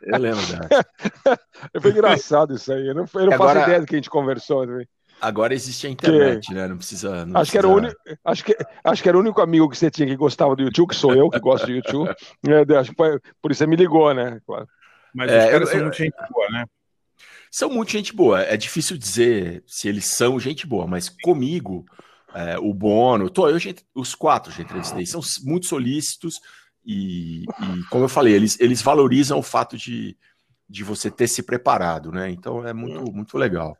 Eu 0.02 0.18
lembro 0.20 0.40
dessa. 0.46 1.40
Foi 1.80 1.90
engraçado 1.90 2.54
isso 2.54 2.72
aí. 2.72 2.86
Eu 2.86 2.94
não, 2.94 3.04
eu 3.12 3.26
não 3.26 3.32
Agora- 3.34 3.54
faço 3.54 3.66
ideia 3.66 3.80
do 3.80 3.86
que 3.86 3.96
a 3.96 3.98
gente 3.98 4.08
conversou. 4.10 4.64
né? 4.64 4.84
Agora 5.20 5.52
existe 5.54 5.86
a 5.86 5.90
internet, 5.90 6.52
né? 6.54 6.66
Não 6.68 6.76
precisa. 6.76 7.26
não 7.26 7.40
Acho 7.40 7.50
que, 7.50 7.58
era 7.58 7.68
o 7.68 7.74
precisa- 7.74 7.96
único, 8.06 8.20
acho, 8.24 8.44
que, 8.44 8.56
acho 8.84 9.02
que 9.02 9.08
era 9.08 9.18
o 9.18 9.20
único 9.20 9.40
amigo 9.40 9.68
que 9.68 9.76
você 9.76 9.90
tinha 9.90 10.06
que 10.08 10.16
gostava 10.16 10.56
do 10.56 10.62
YouTube, 10.62 10.88
que 10.90 10.96
sou 10.96 11.14
eu, 11.14 11.28
que 11.28 11.38
gosto 11.40 11.66
do 11.66 11.72
YouTube. 11.72 12.08
É, 12.48 12.76
acho 12.78 12.90
que 12.90 12.96
foi- 12.96 13.20
por 13.42 13.50
isso 13.50 13.58
você 13.58 13.66
me 13.66 13.76
ligou, 13.76 14.12
né? 14.14 14.40
Claro. 14.46 14.66
Mas 15.14 15.30
É, 15.30 15.38
os 15.46 15.50
caras 15.50 15.60
eu- 15.60 15.66
são 15.66 15.76
eu- 15.78 15.82
muito 15.84 15.96
gente 15.98 16.14
boa, 16.32 16.48
né? 16.50 16.64
São 17.50 17.68
muito 17.70 17.90
gente 17.90 18.14
boa. 18.14 18.42
É 18.42 18.56
difícil 18.56 18.96
dizer 18.96 19.62
se 19.66 19.88
eles 19.88 20.04
são 20.06 20.38
gente 20.38 20.66
boa, 20.66 20.86
mas 20.86 21.08
comigo, 21.08 21.84
é, 22.34 22.58
o 22.58 22.72
Bono, 22.72 23.28
tô, 23.28 23.48
eu, 23.48 23.58
já- 23.58 23.74
os 23.94 24.14
quatro 24.14 24.52
já 24.52 24.62
entrevistei, 24.62 25.04
são 25.04 25.20
muito 25.44 25.66
solícitos 25.66 26.38
e, 26.86 27.42
e, 27.42 27.84
como 27.90 28.04
eu 28.04 28.08
falei, 28.08 28.32
eles, 28.34 28.58
eles 28.60 28.80
valorizam 28.80 29.38
o 29.38 29.42
fato 29.42 29.76
de, 29.76 30.16
de 30.68 30.84
você 30.84 31.10
ter 31.10 31.26
se 31.26 31.42
preparado, 31.42 32.12
né? 32.12 32.30
Então 32.30 32.64
é 32.66 32.72
muito, 32.72 33.12
muito 33.12 33.36
legal. 33.36 33.76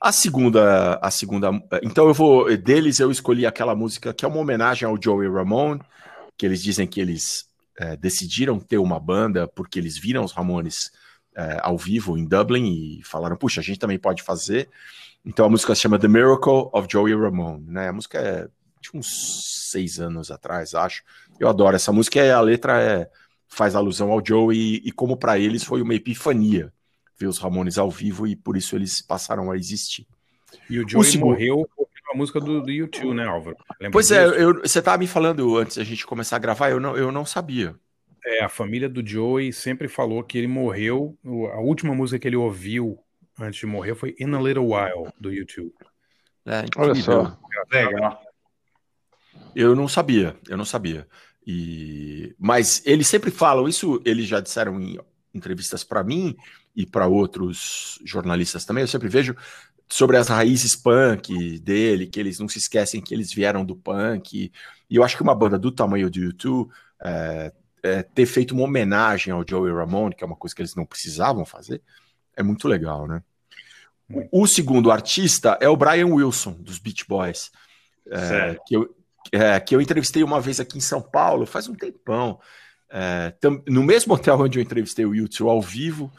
A 0.00 0.12
segunda, 0.12 0.94
a 1.02 1.10
segunda, 1.10 1.50
então 1.82 2.06
eu 2.06 2.14
vou 2.14 2.56
deles 2.56 3.00
eu 3.00 3.10
escolhi 3.10 3.44
aquela 3.44 3.74
música 3.74 4.14
que 4.14 4.24
é 4.24 4.28
uma 4.28 4.38
homenagem 4.38 4.88
ao 4.88 4.96
Joey 5.00 5.28
Ramone, 5.28 5.80
que 6.36 6.46
eles 6.46 6.62
dizem 6.62 6.86
que 6.86 7.00
eles 7.00 7.48
é, 7.76 7.96
decidiram 7.96 8.60
ter 8.60 8.78
uma 8.78 9.00
banda 9.00 9.48
porque 9.48 9.76
eles 9.76 9.98
viram 9.98 10.22
os 10.22 10.30
Ramones 10.30 10.92
é, 11.36 11.58
ao 11.62 11.76
vivo 11.76 12.16
em 12.16 12.24
Dublin 12.24 12.98
e 12.98 13.02
falaram, 13.02 13.36
puxa, 13.36 13.60
a 13.60 13.64
gente 13.64 13.80
também 13.80 13.98
pode 13.98 14.22
fazer. 14.22 14.68
Então 15.24 15.44
a 15.44 15.48
música 15.48 15.74
se 15.74 15.80
chama 15.80 15.98
The 15.98 16.06
Miracle 16.06 16.70
of 16.72 16.86
Joey 16.88 17.14
Ramone, 17.14 17.64
né? 17.66 17.88
A 17.88 17.92
música 17.92 18.18
é 18.18 18.48
de 18.80 18.90
uns 18.94 19.68
seis 19.72 19.98
anos 19.98 20.30
atrás, 20.30 20.74
acho. 20.74 21.02
Eu 21.40 21.48
adoro 21.48 21.74
essa 21.74 21.92
música 21.92 22.20
a 22.36 22.40
letra 22.40 22.80
é, 22.80 23.10
faz 23.48 23.74
alusão 23.74 24.12
ao 24.12 24.24
Joey 24.24 24.80
e 24.84 24.92
como 24.92 25.16
para 25.16 25.40
eles 25.40 25.64
foi 25.64 25.82
uma 25.82 25.94
epifania 25.94 26.72
ver 27.18 27.26
os 27.26 27.38
Ramones 27.38 27.78
ao 27.78 27.90
vivo 27.90 28.26
e 28.26 28.36
por 28.36 28.56
isso 28.56 28.76
eles 28.76 29.02
passaram 29.02 29.50
a 29.50 29.56
existir. 29.56 30.06
E 30.70 30.78
o 30.78 30.88
Joey 30.88 31.04
segundo- 31.04 31.30
morreu 31.30 31.68
uma 32.10 32.14
música 32.16 32.40
do, 32.40 32.62
do 32.62 32.70
YouTube, 32.70 33.14
né, 33.14 33.26
Álvaro? 33.26 33.56
Lembra 33.80 33.90
Pois 33.92 34.10
é, 34.10 34.24
disso? 34.24 34.34
eu- 34.40 34.60
você 34.62 34.78
estava 34.78 34.96
me 34.98 35.06
falando 35.06 35.58
antes 35.58 35.76
da 35.76 35.84
gente 35.84 36.06
começar 36.06 36.36
a 36.36 36.38
gravar, 36.38 36.70
eu 36.70 36.80
não, 36.80 36.96
eu 36.96 37.12
não 37.12 37.26
sabia. 37.26 37.74
É, 38.24 38.42
a 38.42 38.48
família 38.48 38.88
do 38.88 39.06
Joey 39.06 39.52
sempre 39.52 39.88
falou 39.88 40.22
que 40.22 40.38
ele 40.38 40.46
morreu. 40.46 41.16
o- 41.24 41.46
A 41.48 41.60
última 41.60 41.94
música 41.94 42.18
que 42.18 42.26
ele 42.28 42.36
ouviu 42.36 42.98
antes 43.38 43.60
de 43.60 43.66
morrer 43.66 43.94
foi 43.94 44.14
In 44.18 44.34
a 44.34 44.40
Little 44.40 44.70
While, 44.72 45.12
do 45.20 45.30
YouTube. 45.32 45.72
É, 46.46 46.64
Olha 46.76 46.94
só. 46.94 47.36
Legal. 47.70 48.22
Eu 49.54 49.74
não 49.74 49.86
sabia, 49.88 50.36
eu 50.48 50.56
não 50.56 50.64
sabia. 50.64 51.06
E 51.46 52.34
mas 52.38 52.82
eles 52.86 53.06
sempre 53.08 53.30
falam 53.30 53.68
isso, 53.68 54.00
eles 54.04 54.26
já 54.26 54.40
disseram 54.40 54.80
em 54.80 54.98
entrevistas 55.34 55.84
para 55.84 56.02
mim 56.02 56.36
e 56.74 56.86
para 56.86 57.06
outros 57.06 58.00
jornalistas 58.04 58.64
também. 58.64 58.82
Eu 58.82 58.88
sempre 58.88 59.08
vejo 59.08 59.36
sobre 59.88 60.16
as 60.16 60.28
raízes 60.28 60.76
punk 60.76 61.58
dele, 61.60 62.06
que 62.06 62.20
eles 62.20 62.38
não 62.38 62.48
se 62.48 62.58
esquecem 62.58 63.00
que 63.00 63.14
eles 63.14 63.32
vieram 63.32 63.64
do 63.64 63.74
punk. 63.74 64.52
E 64.88 64.96
eu 64.96 65.02
acho 65.02 65.16
que 65.16 65.22
uma 65.22 65.34
banda 65.34 65.58
do 65.58 65.72
tamanho 65.72 66.10
do 66.10 66.18
YouTube 66.18 66.70
é, 67.02 67.52
é, 67.82 68.02
ter 68.02 68.26
feito 68.26 68.52
uma 68.52 68.64
homenagem 68.64 69.32
ao 69.32 69.44
Joey 69.48 69.72
Ramone, 69.72 70.14
que 70.14 70.22
é 70.22 70.26
uma 70.26 70.36
coisa 70.36 70.54
que 70.54 70.60
eles 70.60 70.74
não 70.74 70.84
precisavam 70.84 71.44
fazer, 71.44 71.82
é 72.36 72.42
muito 72.42 72.68
legal, 72.68 73.06
né? 73.06 73.22
O, 74.10 74.42
o 74.42 74.46
segundo 74.46 74.90
artista 74.90 75.58
é 75.60 75.68
o 75.68 75.76
Brian 75.76 76.06
Wilson, 76.06 76.52
dos 76.52 76.78
Beach 76.78 77.04
Boys. 77.06 77.50
É, 78.10 78.56
que, 78.66 78.74
eu, 78.74 78.96
é, 79.32 79.60
que 79.60 79.74
eu 79.74 79.80
entrevistei 79.80 80.22
uma 80.22 80.40
vez 80.40 80.60
aqui 80.60 80.78
em 80.78 80.82
São 80.82 81.02
Paulo, 81.02 81.44
faz 81.46 81.68
um 81.68 81.74
tempão. 81.74 82.40
É, 82.90 83.30
tam- 83.40 83.62
no 83.68 83.82
mesmo 83.82 84.14
hotel 84.14 84.40
onde 84.40 84.58
eu 84.58 84.62
entrevistei 84.62 85.04
o 85.04 85.14
YouTube 85.14 85.50
ao 85.50 85.60
vivo, 85.60 86.12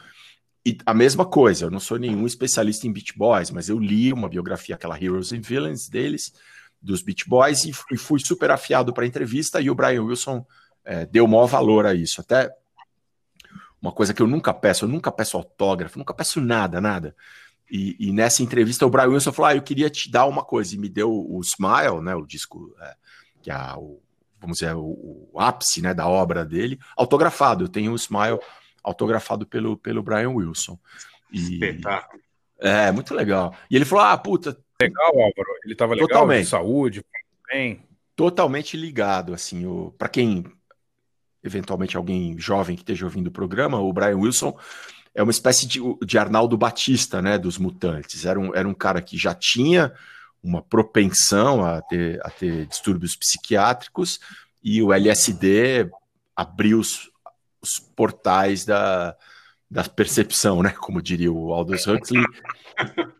e 0.64 0.76
a 0.84 0.92
mesma 0.92 1.24
coisa, 1.24 1.66
eu 1.66 1.70
não 1.70 1.80
sou 1.80 1.98
nenhum 1.98 2.26
especialista 2.26 2.86
em 2.86 2.92
Beach 2.92 3.16
Boys, 3.16 3.50
mas 3.50 3.68
eu 3.68 3.78
li 3.78 4.12
uma 4.12 4.28
biografia, 4.28 4.74
aquela 4.74 5.02
Heroes 5.02 5.32
and 5.32 5.40
Villains 5.40 5.88
deles, 5.88 6.32
dos 6.80 7.02
Beach 7.02 7.28
Boys, 7.28 7.64
e 7.64 7.72
fui, 7.72 7.96
fui 7.96 8.20
super 8.20 8.50
afiado 8.50 8.92
para 8.92 9.04
a 9.04 9.06
entrevista, 9.06 9.60
e 9.60 9.70
o 9.70 9.74
Brian 9.74 10.02
Wilson 10.02 10.44
é, 10.84 11.06
deu 11.06 11.26
maior 11.26 11.46
valor 11.46 11.86
a 11.86 11.94
isso. 11.94 12.20
Até 12.20 12.50
uma 13.80 13.92
coisa 13.92 14.12
que 14.12 14.20
eu 14.20 14.26
nunca 14.26 14.52
peço, 14.52 14.84
eu 14.84 14.88
nunca 14.88 15.10
peço 15.10 15.36
autógrafo, 15.36 15.98
nunca 15.98 16.12
peço 16.12 16.40
nada, 16.40 16.80
nada. 16.80 17.16
E, 17.70 17.96
e 17.98 18.12
nessa 18.12 18.42
entrevista 18.42 18.84
o 18.84 18.90
Brian 18.90 19.08
Wilson 19.08 19.32
falou: 19.32 19.50
Ah, 19.50 19.56
eu 19.56 19.62
queria 19.62 19.88
te 19.88 20.10
dar 20.10 20.26
uma 20.26 20.44
coisa, 20.44 20.74
e 20.74 20.78
me 20.78 20.88
deu 20.88 21.10
o 21.10 21.40
Smile, 21.40 22.02
né? 22.02 22.14
O 22.14 22.26
disco 22.26 22.74
é, 22.80 22.94
que 23.42 23.50
é 23.50 23.74
o, 23.76 24.00
vamos 24.40 24.58
dizer, 24.58 24.74
o, 24.74 25.28
o 25.32 25.40
ápice 25.40 25.82
né, 25.82 25.92
da 25.92 26.08
obra 26.08 26.44
dele, 26.44 26.78
autografado. 26.96 27.64
Eu 27.64 27.68
tenho 27.68 27.92
o 27.92 27.96
Smile 27.96 28.38
autografado 28.82 29.46
pelo, 29.46 29.76
pelo 29.76 30.02
Brian 30.02 30.30
Wilson. 30.30 30.78
E, 31.30 31.54
Espetáculo. 31.54 32.22
é, 32.58 32.90
muito 32.90 33.14
legal. 33.14 33.54
E 33.70 33.76
ele 33.76 33.84
falou: 33.84 34.04
Ah, 34.04 34.16
puta, 34.16 34.58
Legal, 34.80 35.08
Álvaro. 35.08 35.48
Ele 35.64 35.74
tava 35.74 35.92
legal 35.92 36.08
Totalmente. 36.08 36.44
de 36.44 36.50
saúde, 36.50 37.04
bem. 37.50 37.82
totalmente 38.16 38.76
ligado, 38.76 39.34
assim, 39.34 39.66
o 39.66 39.94
para 39.98 40.08
quem 40.08 40.44
eventualmente 41.42 41.96
alguém 41.96 42.38
jovem 42.38 42.76
que 42.76 42.82
esteja 42.82 43.04
ouvindo 43.04 43.28
o 43.28 43.32
programa, 43.32 43.78
o 43.78 43.92
Brian 43.92 44.16
Wilson 44.18 44.58
é 45.14 45.22
uma 45.22 45.30
espécie 45.30 45.66
de, 45.66 45.80
de 46.04 46.18
Arnaldo 46.18 46.56
Batista, 46.56 47.20
né, 47.20 47.38
dos 47.38 47.58
Mutantes. 47.58 48.24
Era 48.24 48.38
um, 48.38 48.54
era 48.54 48.68
um 48.68 48.74
cara 48.74 49.00
que 49.02 49.16
já 49.18 49.34
tinha 49.34 49.92
uma 50.42 50.62
propensão 50.62 51.64
a 51.64 51.82
ter, 51.82 52.20
a 52.24 52.30
ter 52.30 52.66
distúrbios 52.66 53.16
psiquiátricos 53.16 54.18
e 54.62 54.82
o 54.82 54.92
LSD 54.92 55.90
abriu 56.34 56.78
os, 56.78 57.10
os 57.62 57.78
portais 57.94 58.64
da, 58.64 59.16
da 59.70 59.84
percepção, 59.84 60.62
né, 60.62 60.70
como 60.70 61.02
diria 61.02 61.32
o 61.32 61.52
Aldous 61.52 61.86
Huxley, 61.86 62.24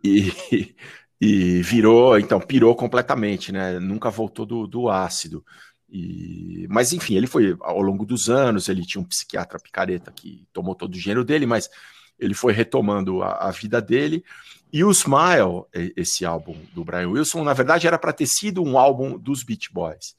e, 0.03 0.75
e 1.21 1.63
virou, 1.63 2.19
então, 2.19 2.41
pirou 2.41 2.75
completamente, 2.75 3.53
né, 3.53 3.79
nunca 3.79 4.11
voltou 4.11 4.47
do, 4.47 4.67
do 4.67 4.89
ácido. 4.89 5.45
E, 5.89 6.67
mas 6.71 6.93
enfim, 6.93 7.17
ele 7.17 7.27
foi 7.27 7.57
ao 7.61 7.83
longo 7.83 8.07
dos 8.07 8.29
anos, 8.29 8.69
ele 8.69 8.87
tinha 8.87 9.03
um 9.03 9.07
psiquiatra 9.07 9.59
picareta 9.59 10.13
que 10.13 10.47
tomou 10.53 10.75
todo 10.75 10.95
o 10.95 10.99
gênero 10.99 11.25
dele, 11.25 11.47
mas 11.47 11.69
ele 12.19 12.35
foi 12.35 12.53
retomando 12.53 13.23
a, 13.23 13.49
a 13.49 13.51
vida 13.51 13.81
dele. 13.81 14.25
E 14.73 14.85
o 14.85 14.91
Smile, 14.91 15.65
esse 15.97 16.25
álbum 16.25 16.57
do 16.73 16.85
Brian 16.85 17.09
Wilson, 17.09 17.43
na 17.43 17.53
verdade 17.53 17.87
era 17.87 17.99
para 17.99 18.13
ter 18.13 18.27
sido 18.27 18.63
um 18.63 18.79
álbum 18.79 19.19
dos 19.19 19.43
Beach 19.43 19.73
Boys, 19.73 20.15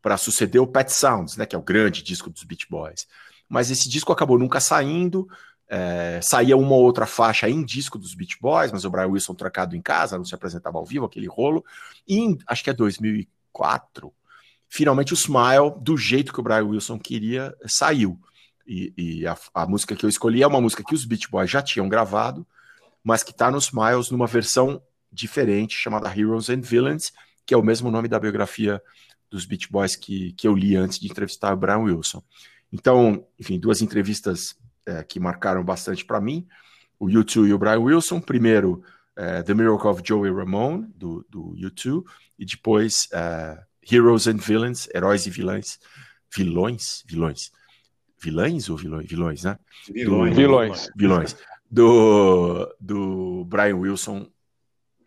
para 0.00 0.16
suceder 0.16 0.60
o 0.60 0.66
Pet 0.66 0.92
Sounds, 0.92 1.36
né, 1.36 1.46
que 1.46 1.56
é 1.56 1.58
o 1.58 1.62
grande 1.62 2.02
disco 2.02 2.30
dos 2.30 2.44
Beach 2.44 2.66
Boys. 2.70 3.06
Mas 3.48 3.70
esse 3.70 3.88
disco 3.88 4.12
acabou 4.12 4.38
nunca 4.38 4.60
saindo. 4.60 5.28
é, 5.68 6.20
saía 6.22 6.56
uma 6.56 6.74
ou 6.74 6.82
outra 6.82 7.06
faixa 7.06 7.48
em 7.48 7.64
disco 7.64 7.98
dos 7.98 8.14
Beach 8.14 8.36
Boys, 8.40 8.70
mas 8.70 8.84
o 8.84 8.90
Brian 8.90 9.06
Wilson 9.06 9.34
trancado 9.34 9.74
em 9.74 9.80
casa, 9.80 10.18
não 10.18 10.24
se 10.24 10.34
apresentava 10.34 10.76
ao 10.76 10.84
vivo, 10.84 11.06
aquele 11.06 11.26
rolo. 11.26 11.64
E 12.06 12.18
em, 12.18 12.38
acho 12.46 12.62
que 12.62 12.70
é 12.70 12.74
2004, 12.74 14.12
finalmente 14.68 15.12
o 15.12 15.16
Smile, 15.16 15.72
do 15.80 15.96
jeito 15.96 16.32
que 16.32 16.40
o 16.40 16.42
Brian 16.42 16.66
Wilson 16.66 16.98
queria, 16.98 17.56
saiu. 17.66 18.20
E, 18.66 18.92
e 18.96 19.26
a, 19.26 19.36
a 19.54 19.66
música 19.66 19.96
que 19.96 20.04
eu 20.04 20.10
escolhi 20.10 20.42
é 20.42 20.46
uma 20.46 20.60
música 20.60 20.84
que 20.84 20.94
os 20.94 21.04
Beach 21.04 21.28
Boys 21.30 21.50
já 21.50 21.62
tinham 21.62 21.88
gravado, 21.88 22.46
mas 23.02 23.22
que 23.22 23.30
está 23.30 23.50
no 23.50 23.58
Smiles 23.58 24.10
numa 24.10 24.26
versão 24.26 24.82
diferente, 25.10 25.76
chamada 25.76 26.08
Heroes 26.16 26.48
and 26.50 26.60
Villains, 26.62 27.12
que 27.44 27.52
é 27.54 27.56
o 27.56 27.62
mesmo 27.62 27.90
nome 27.90 28.08
da 28.08 28.18
biografia 28.18 28.80
dos 29.30 29.44
Beach 29.44 29.70
Boys 29.70 29.96
que, 29.96 30.32
que 30.32 30.46
eu 30.46 30.54
li 30.54 30.76
antes 30.76 30.98
de 30.98 31.08
entrevistar 31.10 31.52
o 31.52 31.56
Brian 31.56 31.78
Wilson. 31.78 32.22
Então, 32.72 33.26
enfim, 33.38 33.58
duas 33.58 33.82
entrevistas 33.82 34.54
é, 34.86 35.02
que 35.02 35.18
marcaram 35.20 35.62
bastante 35.64 36.04
para 36.04 36.20
mim, 36.20 36.46
o 36.98 37.06
U2 37.06 37.48
e 37.48 37.52
o 37.52 37.58
Brian 37.58 37.80
Wilson. 37.80 38.20
Primeiro, 38.20 38.82
é, 39.16 39.42
The 39.42 39.52
Miracle 39.54 39.88
of 39.90 40.02
Joey 40.04 40.32
Ramone, 40.32 40.86
do, 40.94 41.26
do 41.28 41.54
U2, 41.56 42.02
e 42.38 42.44
depois 42.46 43.08
é, 43.12 43.58
Heroes 43.90 44.26
and 44.26 44.36
Villains, 44.36 44.88
Heróis 44.94 45.26
e 45.26 45.30
Vilões, 45.30 45.78
Vilões? 46.34 47.02
Vilões. 47.06 47.52
Vilães 48.22 48.70
ou 48.70 48.76
vilões? 48.76 49.06
Vilões, 49.06 49.42
né? 49.42 49.58
Vilões. 49.92 50.30
Do- 50.30 50.36
Vilões. 50.36 50.90
Vilões 50.96 51.36
do, 51.72 52.76
do 52.78 53.46
Brian 53.46 53.76
Wilson, 53.76 54.26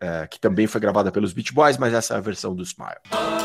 é, 0.02 0.26
que 0.26 0.40
também 0.40 0.66
foi 0.66 0.82
gravada 0.82 1.12
pelos 1.12 1.32
Beach 1.32 1.54
Boys, 1.54 1.78
mas 1.78 1.94
essa 1.94 2.16
é 2.16 2.18
a 2.18 2.22
versão 2.22 2.56
do 2.56 2.64
Smile. 2.64 3.45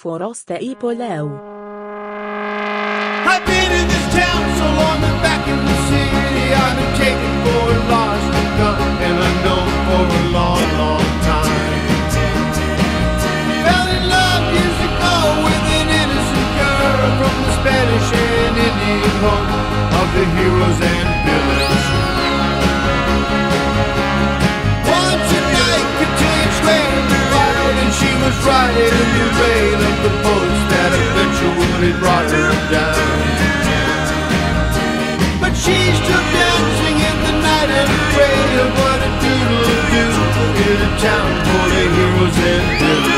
for 0.00 0.18
Osta 0.20 0.56
Polo. 0.80 1.28
I've 3.28 3.44
been 3.44 3.70
in 3.80 3.86
this 3.86 4.06
town 4.16 4.42
so 4.56 4.66
long 4.80 5.00
back 5.20 5.44
in 5.44 5.60
the 5.60 5.76
city 5.92 6.56
I've 6.56 6.76
been 6.80 6.94
taken 6.96 7.32
for 7.44 7.64
a 7.68 7.80
lost 7.92 8.32
and 8.40 8.50
gone 8.56 8.96
And 9.04 9.16
I 9.20 9.32
for 9.44 10.04
a 10.08 10.24
long, 10.32 10.64
long 10.80 11.08
time. 11.28 11.84
Fell 13.60 13.88
in 13.92 14.04
love 14.08 14.44
years 14.56 14.78
ago 14.88 15.14
with 15.44 15.64
an 15.76 15.88
innocent 16.02 16.48
girl 16.56 17.00
From 17.20 17.36
the 17.44 17.52
Spanish 17.60 18.08
and 18.24 18.56
Indian 18.56 19.14
home 19.20 19.52
Of 20.00 20.08
the 20.16 20.24
heroes 20.32 20.80
and 20.80 21.08
villains. 21.28 21.84
Once 24.96 25.28
a 25.28 25.42
night 25.60 25.88
could 26.00 26.14
change 26.24 26.56
where 26.64 26.88
we 26.88 27.20
And 27.84 27.92
she 28.00 28.10
was 28.24 28.36
riding 28.48 28.96
in 28.96 29.08
the 29.12 29.28
rain. 29.44 29.69
to 40.76 40.86
town 40.98 41.44
for 41.46 41.68
the 41.68 41.82
heroes 41.94 42.38
and 42.38 42.78
villains. 42.78 43.09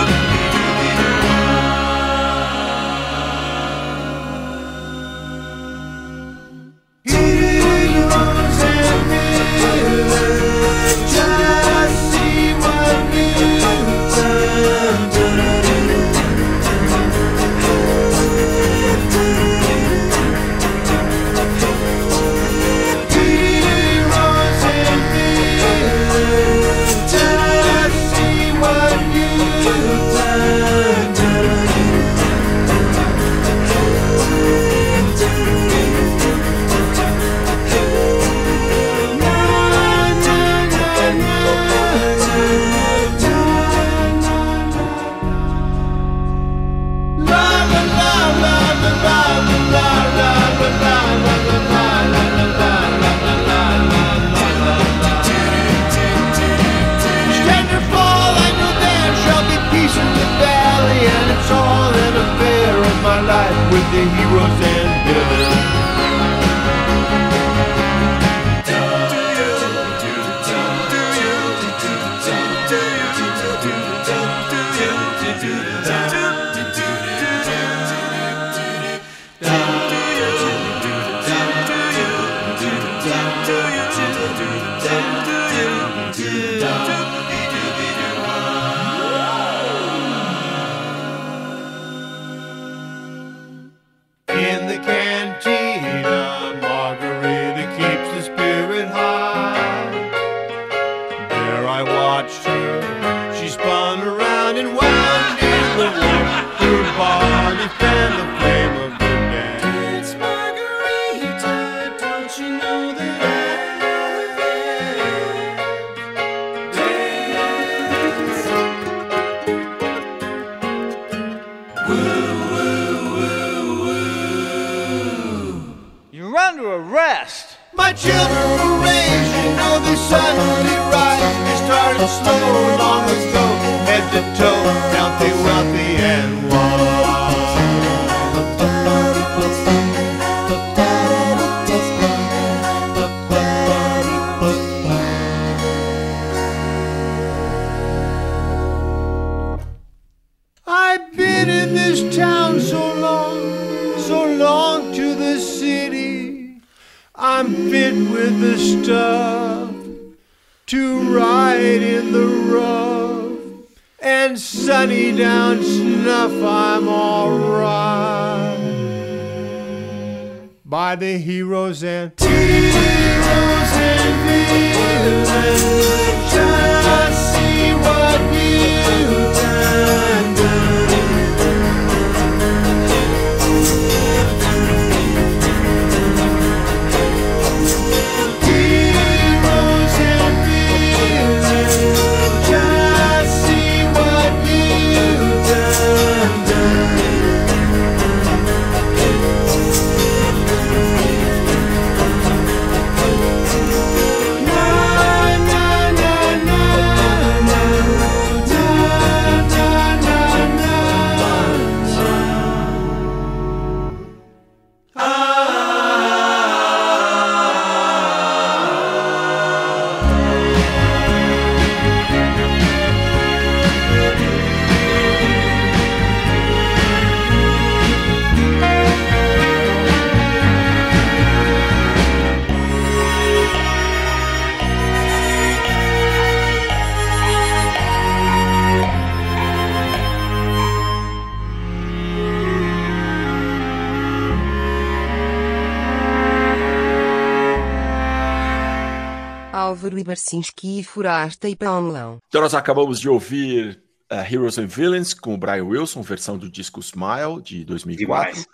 Álvaro 249.93 249.99
Ibarcinski 249.99 250.81
e 250.81 250.85
Furasta 250.85 251.49
e 251.49 251.55
Paulão. 251.55 252.19
Então 252.29 252.41
nós 252.41 252.55
acabamos 252.55 252.99
de 252.99 253.09
ouvir 253.09 253.83
uh, 254.11 254.15
Heroes 254.15 254.57
and 254.59 254.67
Villains 254.67 255.13
com 255.13 255.35
o 255.35 255.39
Brian 255.39 255.65
Wilson, 255.65 256.01
versão 256.01 256.39
do 256.39 256.51
disco 256.51 256.81
Smile 256.81 257.43
de 257.43 257.65
2004. 257.65 258.33
Demais. 258.33 258.47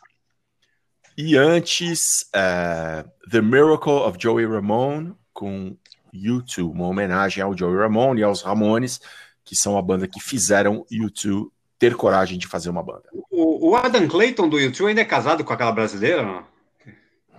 E 1.17 1.37
antes, 1.37 2.01
uh, 2.35 3.09
The 3.31 3.41
Miracle 3.41 3.93
of 3.93 4.19
Joey 4.21 4.47
Ramone 4.47 5.15
com 5.33 5.77
U2, 6.13 6.69
uma 6.69 6.87
homenagem 6.87 7.43
ao 7.43 7.57
Joey 7.57 7.77
Ramone 7.77 8.21
e 8.21 8.25
aos 8.25 8.43
Ramones, 8.43 9.01
que 9.45 9.55
são 9.55 9.79
a 9.79 9.83
banda 9.83 10.09
que 10.09 10.21
fizeram 10.21 10.85
U2 10.93 11.49
ter 11.79 11.95
coragem 11.95 12.37
de 12.37 12.49
fazer 12.49 12.71
uma 12.71 12.83
banda. 12.83 13.09
O, 13.31 13.71
o 13.71 13.77
Adam 13.77 14.09
Clayton 14.09 14.49
do 14.49 14.59
YouTube 14.59 14.89
ainda 14.89 15.01
é 15.03 15.05
casado 15.05 15.45
com 15.45 15.53
aquela 15.53 15.71
brasileira? 15.71 16.23
Não? 16.25 16.45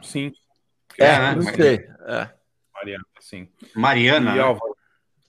Sim. 0.01 0.31
É, 0.97 1.19
né? 1.19 1.35
não 1.35 1.41
sei. 1.53 1.85
É. 2.07 2.29
Mariana, 2.73 3.03
sim. 3.29 3.47
Mariana. 3.75 4.31
E 4.31 4.35
né? 4.35 4.41
Álvaro. 4.41 4.75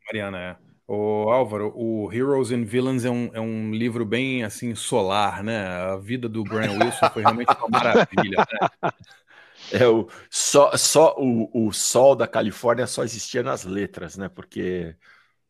Mariana, 0.07 0.39
é. 0.39 0.57
O 0.89 1.31
Álvaro, 1.31 1.73
o 1.77 2.13
Heroes 2.13 2.51
and 2.51 2.65
Villains 2.65 3.05
é 3.05 3.11
um, 3.11 3.31
é 3.33 3.41
um 3.41 3.73
livro 3.73 4.05
bem 4.05 4.43
assim 4.43 4.75
solar, 4.75 5.45
né? 5.45 5.65
A 5.65 5.97
vida 5.97 6.29
do 6.29 6.43
Brian 6.43 6.73
Wilson 6.73 7.11
foi 7.13 7.23
realmente 7.23 7.53
uma 7.57 7.69
maravilha. 7.69 8.39
Né? 8.39 8.91
É 9.73 9.87
o 9.87 10.09
só, 10.31 10.75
só 10.77 11.15
o, 11.17 11.67
o 11.69 11.71
sol 11.71 12.17
da 12.17 12.27
Califórnia 12.27 12.87
só 12.87 13.05
existia 13.05 13.43
nas 13.43 13.63
letras, 13.63 14.17
né? 14.17 14.29
Porque 14.29 14.97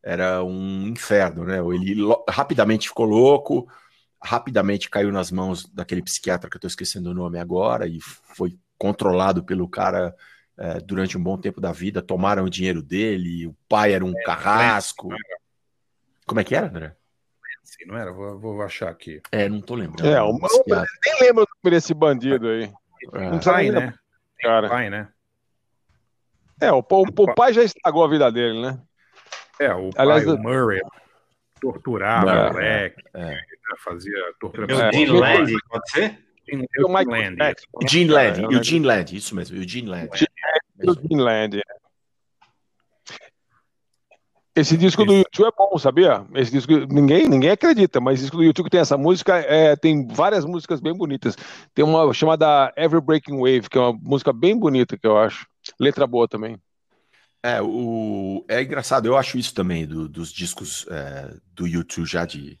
era 0.03 0.43
um 0.43 0.87
inferno, 0.87 1.43
né? 1.45 1.57
Ele 1.73 1.95
lo- 1.95 2.23
rapidamente 2.29 2.89
ficou 2.89 3.05
louco, 3.05 3.67
rapidamente 4.21 4.89
caiu 4.89 5.11
nas 5.11 5.31
mãos 5.31 5.65
daquele 5.73 6.03
psiquiatra 6.03 6.49
que 6.49 6.55
eu 6.55 6.59
estou 6.59 6.67
esquecendo 6.67 7.09
o 7.09 7.13
nome 7.15 7.39
agora 7.39 7.87
e 7.87 7.99
foi 8.01 8.59
controlado 8.77 9.43
pelo 9.43 9.67
cara 9.67 10.13
eh, 10.61 10.79
durante 10.79 11.17
um 11.17 11.23
bom 11.23 11.37
tempo 11.37 11.59
da 11.59 11.71
vida. 11.71 12.01
Tomaram 12.01 12.43
o 12.43 12.49
dinheiro 12.49 12.83
dele, 12.83 13.47
o 13.47 13.55
pai 13.67 13.93
era 13.93 14.05
um 14.05 14.13
carrasco. 14.23 15.09
Como 16.25 16.39
é 16.39 16.43
que 16.43 16.55
era, 16.55 16.67
André? 16.67 16.95
Assim, 17.63 17.85
não 17.85 17.97
era? 17.97 18.11
Vou, 18.11 18.39
vou 18.39 18.61
achar 18.61 18.89
aqui. 18.89 19.21
É, 19.31 19.49
não 19.49 19.59
tô 19.59 19.75
lembrando. 19.75 20.07
É, 20.07 20.21
o, 20.21 20.31
nem 20.33 21.21
lembro 21.21 21.43
o 21.43 21.47
nome 21.63 21.75
desse 21.75 21.93
bandido 21.93 22.47
aí. 22.47 22.63
É. 23.13 23.19
Não 23.21 23.39
precisa 23.39 23.51
Pai, 23.53 23.63
nem 23.63 23.71
né? 23.71 23.93
cara. 24.39 24.69
Pai, 24.69 24.89
né? 24.89 25.09
É, 26.59 26.71
o, 26.71 26.77
o, 26.77 27.05
o 27.23 27.35
pai 27.35 27.53
já 27.53 27.63
estragou 27.63 28.03
a 28.03 28.07
vida 28.07 28.31
dele, 28.31 28.61
né? 28.61 28.79
É, 29.59 29.73
o 29.73 29.89
Aliás, 29.97 30.25
pai, 30.25 30.33
o 30.35 30.37
Murray, 30.37 30.81
torturava 31.59 32.31
É, 32.31 32.49
o 32.49 32.53
moleque, 32.53 33.03
é. 33.15 33.37
fazia 33.79 34.33
tortura 34.39 34.71
É 34.71 34.89
o 34.89 34.91
Gene. 34.91 35.19
Land, 35.19 35.53
pode 35.69 35.89
ser? 35.91 36.19
Gene- 36.47 36.67
o 36.79 36.87
Michael 36.87 37.09
Land. 37.09 37.35
Jackson, 37.37 37.67
né? 37.73 37.83
Eugene 37.83 38.11
Land, 38.11 38.41
É, 38.41 38.43
Eugene 38.43 38.85
Land, 38.85 39.15
isso 39.15 39.35
mesmo, 39.35 39.57
Eugene 39.57 39.87
Land. 39.89 40.09
Do 40.85 40.95
Greenland. 40.95 41.57
é. 41.57 41.81
Esse 44.53 44.75
disco 44.75 45.05
do 45.05 45.13
YouTube 45.13 45.47
é 45.47 45.51
bom, 45.57 45.77
sabia? 45.77 46.25
Esse 46.35 46.51
disco, 46.51 46.73
ninguém, 46.93 47.25
ninguém 47.27 47.51
acredita, 47.51 48.01
mas 48.01 48.15
esse 48.15 48.23
disco 48.23 48.35
do 48.35 48.43
YouTube 48.43 48.65
que 48.65 48.71
tem 48.71 48.81
essa 48.81 48.97
música, 48.97 49.37
é, 49.37 49.77
tem 49.77 50.05
várias 50.05 50.43
músicas 50.43 50.81
bem 50.81 50.93
bonitas. 50.93 51.37
Tem 51.73 51.85
uma 51.85 52.13
chamada 52.13 52.73
Every 52.75 53.01
Breaking 53.01 53.37
Wave, 53.37 53.69
que 53.69 53.77
é 53.77 53.81
uma 53.81 53.93
música 53.93 54.33
bem 54.33 54.57
bonita, 54.57 54.97
que 54.97 55.07
eu 55.07 55.17
acho. 55.17 55.47
Letra 55.79 56.05
boa 56.05 56.27
também. 56.27 56.57
É, 57.41 57.61
o... 57.61 58.43
é 58.49 58.61
engraçado, 58.61 59.05
eu 59.05 59.17
acho 59.17 59.37
isso 59.37 59.53
também 59.53 59.87
do- 59.87 60.07
dos 60.07 60.31
discos 60.31 60.85
é, 60.91 61.33
do 61.55 61.65
YouTube 61.65 62.05
já 62.05 62.25
de, 62.25 62.59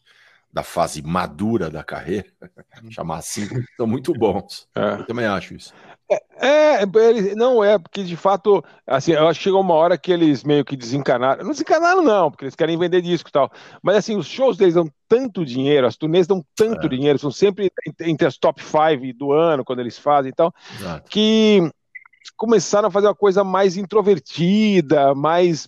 da 0.51 0.63
fase 0.63 1.01
madura 1.01 1.69
da 1.69 1.83
carreira, 1.83 2.25
chamar 2.89 3.17
assim, 3.17 3.47
são 3.75 3.85
muito 3.85 4.13
bons. 4.13 4.65
Eu 4.73 5.05
também 5.05 5.25
acho 5.25 5.53
isso. 5.53 5.73
É, 6.35 6.83
eles, 6.83 7.35
não 7.35 7.63
é, 7.63 7.77
porque 7.77 8.03
de 8.03 8.17
fato, 8.17 8.63
assim, 8.85 9.13
eu 9.13 9.27
acho 9.27 9.39
que 9.39 9.43
chegou 9.45 9.61
uma 9.61 9.75
hora 9.75 9.97
que 9.97 10.11
eles 10.11 10.43
meio 10.43 10.65
que 10.65 10.75
desencanaram. 10.75 11.43
Não 11.43 11.51
desencanaram, 11.51 12.01
não, 12.01 12.29
porque 12.29 12.45
eles 12.45 12.55
querem 12.55 12.77
vender 12.77 13.01
disco 13.01 13.29
e 13.29 13.31
tal. 13.31 13.49
Mas 13.81 13.95
assim, 13.97 14.17
os 14.17 14.27
shows 14.27 14.57
deles 14.57 14.73
dão 14.73 14.89
tanto 15.07 15.45
dinheiro, 15.45 15.87
as 15.87 15.95
turnês 15.95 16.27
dão 16.27 16.43
tanto 16.55 16.89
dinheiro, 16.89 17.19
são 17.19 17.31
sempre 17.31 17.71
entre 18.01 18.27
as 18.27 18.37
top 18.37 18.61
5 18.61 19.17
do 19.17 19.31
ano, 19.31 19.63
quando 19.63 19.79
eles 19.79 19.97
fazem 19.97 20.31
e 20.31 20.33
tal, 20.33 20.53
Exato. 20.79 21.09
que 21.09 21.71
começaram 22.37 22.87
a 22.87 22.91
fazer 22.91 23.07
uma 23.07 23.15
coisa 23.15 23.43
mais 23.43 23.77
introvertida, 23.77 25.13
mais 25.15 25.67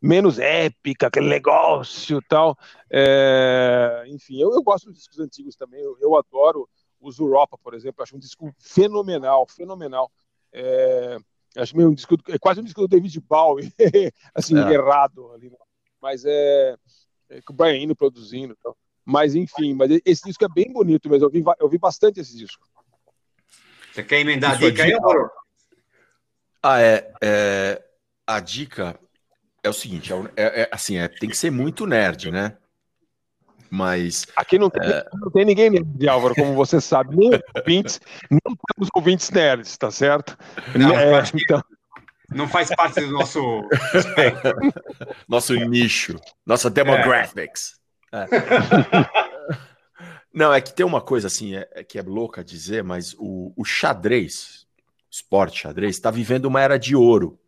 menos 0.00 0.38
épica, 0.38 1.08
aquele 1.08 1.28
negócio 1.28 2.18
e 2.18 2.28
tal. 2.28 2.56
É, 2.90 4.04
enfim, 4.08 4.40
eu, 4.40 4.52
eu 4.52 4.62
gosto 4.62 4.86
dos 4.86 4.98
discos 4.98 5.18
antigos 5.18 5.56
também, 5.56 5.80
eu, 5.80 5.96
eu 6.00 6.16
adoro 6.16 6.68
os 7.00 7.18
Europa, 7.18 7.58
por 7.58 7.74
exemplo, 7.74 8.02
acho 8.02 8.16
um 8.16 8.18
disco 8.18 8.54
fenomenal, 8.58 9.46
fenomenal. 9.46 10.10
É, 10.52 11.16
acho 11.56 11.76
meio 11.76 11.90
um 11.90 11.94
disco, 11.94 12.16
é 12.28 12.38
quase 12.38 12.60
um 12.60 12.64
disco 12.64 12.80
do 12.80 12.88
David 12.88 13.20
Bowie, 13.20 13.72
assim, 14.34 14.56
É. 14.58 14.72
errado 14.72 15.32
ali, 15.32 15.50
né? 15.50 15.56
mas 16.00 16.24
é, 16.24 16.76
é 17.28 17.42
com 17.42 17.52
o 17.52 17.56
Brian 17.56 17.76
Eno 17.82 17.96
produzindo 17.96 18.54
e 18.54 18.56
tal. 18.62 18.76
Mas 19.04 19.34
enfim, 19.34 19.72
mas 19.74 19.90
esse 20.04 20.24
disco 20.24 20.44
é 20.44 20.48
bem 20.48 20.72
bonito 20.72 21.08
mesmo, 21.08 21.26
eu 21.26 21.30
vi, 21.30 21.44
eu 21.60 21.68
vi 21.68 21.78
bastante 21.78 22.20
esse 22.20 22.36
disco. 22.36 22.66
Você 23.92 24.02
quer 24.02 24.20
emendar 24.20 24.52
a 24.52 24.54
Isso 24.54 24.66
dica 24.66 24.82
aí. 24.82 24.92
Álvaro? 24.92 25.30
Ah, 26.62 26.80
é, 26.82 27.12
é, 27.22 27.84
A 28.26 28.40
dica 28.40 28.98
é 29.62 29.68
o 29.68 29.72
seguinte: 29.72 30.12
é, 30.12 30.16
é- 30.36 30.62
é, 30.62 30.68
assim, 30.72 30.96
é, 30.96 31.08
tem 31.08 31.28
que 31.30 31.36
ser 31.36 31.50
muito 31.50 31.86
nerd, 31.86 32.30
né? 32.30 32.58
Mas. 33.70 34.26
Aqui 34.36 34.58
não 34.58 34.70
tem, 34.70 34.82
não 35.14 35.30
tem 35.30 35.44
ninguém 35.44 35.70
nerd, 35.70 36.08
Álvaro, 36.08 36.34
como 36.34 36.54
você 36.54 36.80
sabe, 36.80 37.16
nem 37.16 37.30
ouvintes, 37.56 38.00
não 38.30 38.56
temos 38.74 38.88
ouvintes 38.94 39.30
nerds, 39.30 39.76
tá 39.76 39.90
certo? 39.90 40.36
Não, 40.74 40.94
É, 40.96 41.22
então, 41.34 41.62
não 42.30 42.48
faz 42.48 42.74
parte 42.74 43.00
do 43.00 43.10
nosso. 43.10 43.40
Nosso 45.28 45.54
nicho, 45.54 46.18
nossa 46.44 46.68
demographics. 46.70 47.78
É. 48.12 48.26
Não, 50.32 50.52
é 50.52 50.60
que 50.60 50.74
tem 50.74 50.84
uma 50.84 51.00
coisa 51.00 51.28
assim, 51.28 51.56
é, 51.56 51.66
é 51.72 51.82
que 51.82 51.98
é 51.98 52.02
louca 52.02 52.44
dizer, 52.44 52.84
mas 52.84 53.14
o, 53.18 53.54
o 53.56 53.64
xadrez, 53.64 54.66
esporte 55.10 55.62
xadrez, 55.62 55.96
está 55.96 56.10
vivendo 56.10 56.44
uma 56.44 56.60
era 56.60 56.78
de 56.78 56.94
ouro. 56.94 57.40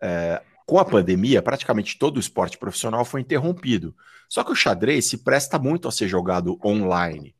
É, 0.00 0.42
com 0.68 0.78
a 0.78 0.84
pandemia, 0.84 1.40
praticamente 1.40 1.98
todo 1.98 2.18
o 2.18 2.20
esporte 2.20 2.58
profissional 2.58 3.02
foi 3.02 3.22
interrompido. 3.22 3.96
Só 4.28 4.44
que 4.44 4.52
o 4.52 4.54
xadrez 4.54 5.08
se 5.08 5.16
presta 5.16 5.58
muito 5.58 5.88
a 5.88 5.90
ser 5.90 6.06
jogado 6.06 6.60
online. 6.62 7.34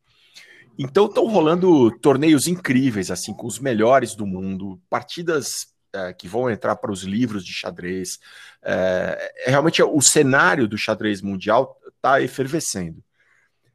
Então 0.78 1.04
estão 1.04 1.26
rolando 1.26 1.90
torneios 1.98 2.46
incríveis, 2.46 3.10
assim, 3.10 3.34
com 3.34 3.46
os 3.46 3.58
melhores 3.58 4.14
do 4.14 4.26
mundo, 4.26 4.80
partidas 4.88 5.66
é, 5.92 6.14
que 6.14 6.26
vão 6.26 6.48
entrar 6.48 6.76
para 6.76 6.90
os 6.90 7.02
livros 7.02 7.44
de 7.44 7.52
xadrez. 7.52 8.18
É, 8.62 9.34
é, 9.44 9.50
realmente 9.50 9.82
o 9.82 10.00
cenário 10.00 10.66
do 10.66 10.78
xadrez 10.78 11.20
mundial 11.20 11.78
está 11.86 12.22
efervescendo. 12.22 13.04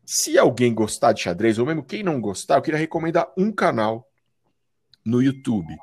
Se 0.04 0.36
alguém 0.36 0.74
gostar 0.74 1.14
de 1.14 1.22
xadrez, 1.22 1.60
ou 1.60 1.66
mesmo 1.68 1.84
quem 1.84 2.02
não 2.02 2.20
gostar, 2.20 2.56
eu 2.56 2.62
queria 2.64 2.80
recomendar 2.80 3.32
um 3.38 3.52
canal 3.52 4.10
no 5.06 5.22
YouTube, 5.22 5.78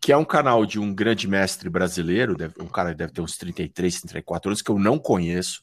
que 0.00 0.12
é 0.12 0.16
um 0.16 0.24
canal 0.24 0.64
de 0.64 0.78
um 0.78 0.94
grande 0.94 1.28
mestre 1.28 1.68
brasileiro, 1.68 2.36
um 2.58 2.66
cara 2.66 2.90
que 2.90 2.96
deve 2.96 3.12
ter 3.12 3.20
uns 3.20 3.36
33, 3.36 4.00
34 4.00 4.48
anos, 4.48 4.62
que 4.62 4.70
eu 4.70 4.78
não 4.78 4.98
conheço, 4.98 5.62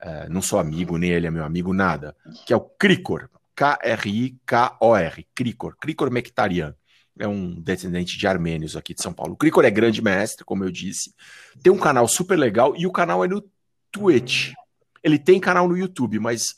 é, 0.00 0.28
não 0.28 0.42
sou 0.42 0.58
amigo, 0.58 0.98
nem 0.98 1.10
ele 1.10 1.26
é 1.26 1.30
meu 1.30 1.44
amigo, 1.44 1.72
nada, 1.72 2.16
que 2.44 2.52
é 2.52 2.56
o 2.56 2.60
Krikor, 2.60 3.28
K-R-I-K-O-R, 3.54 5.26
Krikor, 5.34 5.76
Krikor 5.78 6.10
Mekhtarian. 6.10 6.74
É 7.18 7.26
um 7.26 7.54
descendente 7.54 8.18
de 8.18 8.26
armênios 8.26 8.76
aqui 8.76 8.92
de 8.92 9.02
São 9.02 9.10
Paulo. 9.10 9.32
O 9.32 9.36
Krikor 9.36 9.64
é 9.64 9.70
grande 9.70 10.02
mestre, 10.02 10.44
como 10.44 10.64
eu 10.64 10.70
disse. 10.70 11.14
Tem 11.62 11.72
um 11.72 11.78
canal 11.78 12.06
super 12.06 12.36
legal 12.36 12.74
e 12.76 12.86
o 12.86 12.92
canal 12.92 13.24
é 13.24 13.28
no 13.28 13.42
Twitch. 13.90 14.52
Ele 15.02 15.18
tem 15.18 15.40
canal 15.40 15.66
no 15.66 15.78
YouTube, 15.78 16.18
mas 16.18 16.56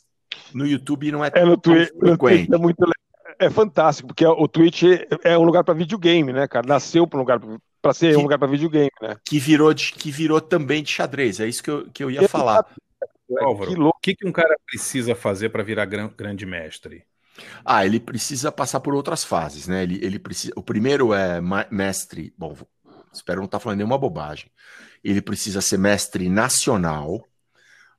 no 0.53 0.67
YouTube 0.67 1.13
não 1.13 1.25
é, 1.25 1.31
é 1.33 1.45
no 1.45 1.57
tão 1.57 1.75
no 1.75 1.87
frequente. 2.01 2.53
É 2.53 2.59
muito 2.59 2.85
é 3.39 3.51
fantástico, 3.51 4.09
porque 4.09 4.27
o 4.27 4.49
Twitch 4.49 4.83
é 5.23 5.39
um 5.39 5.45
lugar 5.45 5.65
para 5.65 5.75
videogame, 5.75 6.33
né, 6.33 6.47
cara? 6.49 6.67
Nasceu 6.67 7.07
para 7.07 7.19
um 7.19 7.21
lugar 7.21 7.41
para 7.81 7.95
ser 7.95 8.17
um 8.17 8.23
lugar 8.23 8.39
para 8.39 8.49
videogame, 8.49 8.91
né? 9.01 9.17
que 9.25 9.39
virou, 9.39 9.73
de, 9.73 9.93
que 9.93 10.11
virou 10.11 10.41
também 10.41 10.83
de 10.83 10.91
xadrez. 10.91 11.41
É 11.41 11.47
isso 11.47 11.63
que 11.63 11.71
eu, 11.71 11.91
que 11.91 12.03
eu 12.03 12.11
ia 12.11 12.29
falar. 12.29 12.67
Álvaro, 13.41 13.89
o 13.89 13.93
que, 14.01 14.15
que 14.15 14.27
um 14.27 14.33
cara 14.33 14.57
precisa 14.67 15.15
fazer 15.15 15.51
para 15.51 15.63
virar 15.63 15.85
gran- 15.85 16.11
grande 16.17 16.47
mestre? 16.47 17.05
Ah, 17.65 17.85
ele 17.85 18.01
precisa 18.01 18.51
passar 18.51 18.81
por 18.81 18.95
outras 18.95 19.23
fases, 19.23 19.69
né? 19.69 19.83
Ele, 19.83 20.01
ele 20.03 20.19
precisa. 20.19 20.53
O 20.57 20.63
primeiro 20.63 21.13
é 21.13 21.41
mestre. 21.71 22.33
Bom, 22.37 22.57
espero 23.13 23.41
não 23.41 23.45
estar 23.47 23.61
falando 23.61 23.79
nenhuma 23.79 23.99
bobagem. 23.99 24.51
Ele 25.05 25.21
precisa 25.21 25.61
ser 25.61 25.79
mestre 25.79 26.29
nacional, 26.29 27.25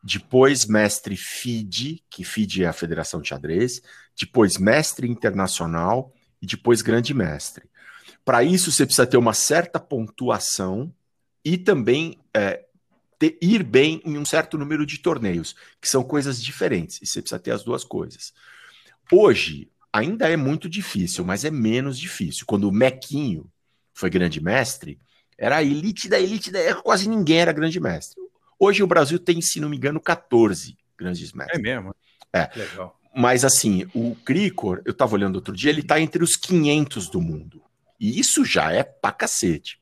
depois 0.04 0.66
mestre 0.66 1.16
FIDE, 1.16 2.04
que 2.10 2.24
FIDE 2.24 2.64
é 2.64 2.68
a 2.68 2.74
Federação 2.74 3.22
de 3.22 3.30
Xadrez, 3.30 3.82
depois 4.20 4.58
mestre 4.58 5.08
internacional 5.10 6.14
e 6.42 6.46
depois 6.46 6.82
grande 6.82 7.14
mestre. 7.14 7.70
Para 8.26 8.44
isso, 8.44 8.72
você 8.72 8.86
precisa 8.86 9.08
ter 9.08 9.18
uma 9.18 9.34
certa 9.34 9.80
pontuação 9.80 10.94
e 11.44 11.58
também 11.58 12.20
é, 12.34 12.66
ter- 13.18 13.38
ir 13.42 13.64
bem 13.64 14.02
em 14.04 14.18
um 14.18 14.26
certo 14.26 14.58
número 14.58 14.86
de 14.86 15.00
torneios, 15.00 15.56
que 15.82 15.88
são 15.88 16.04
coisas 16.04 16.44
diferentes, 16.44 17.02
e 17.02 17.08
você 17.08 17.22
precisa 17.22 17.40
ter 17.40 17.52
as 17.52 17.64
duas 17.64 17.84
coisas. 17.84 18.34
Hoje, 19.12 19.72
ainda 19.92 20.30
é 20.30 20.36
muito 20.36 20.70
difícil, 20.70 21.24
mas 21.24 21.46
é 21.46 21.50
menos 21.50 21.98
difícil. 21.98 22.46
Quando 22.46 22.66
o 22.66 22.72
Mequinho 22.72 23.50
foi 23.94 24.10
grande 24.10 24.42
mestre, 24.42 25.00
era 25.38 25.58
a 25.58 25.64
elite 25.64 26.10
da 26.10 26.20
elite, 26.20 26.52
da... 26.52 26.76
quase 26.76 27.08
ninguém 27.08 27.40
era 27.40 27.54
grande 27.54 27.80
mestre. 27.80 28.22
Hoje 28.60 28.84
o 28.84 28.88
Brasil 28.88 29.18
tem, 29.18 29.42
se 29.42 29.62
não 29.62 29.70
me 29.70 29.78
engano, 29.78 30.02
14 30.02 30.78
grandes 30.98 31.32
mestres. 31.32 31.58
É 31.58 31.62
mesmo? 31.62 31.96
É. 32.34 32.50
Legal. 32.56 32.99
Mas 33.20 33.44
assim, 33.44 33.86
o 33.94 34.16
Cricor, 34.24 34.82
eu 34.86 34.94
tava 34.94 35.14
olhando 35.14 35.36
outro 35.36 35.54
dia, 35.54 35.70
ele 35.70 35.84
tá 35.84 36.00
entre 36.00 36.24
os 36.24 36.38
500 36.38 37.10
do 37.10 37.20
mundo. 37.20 37.62
E 38.00 38.18
isso 38.18 38.46
já 38.46 38.72
é 38.72 38.82
pra 38.82 39.12
cacete. 39.12 39.78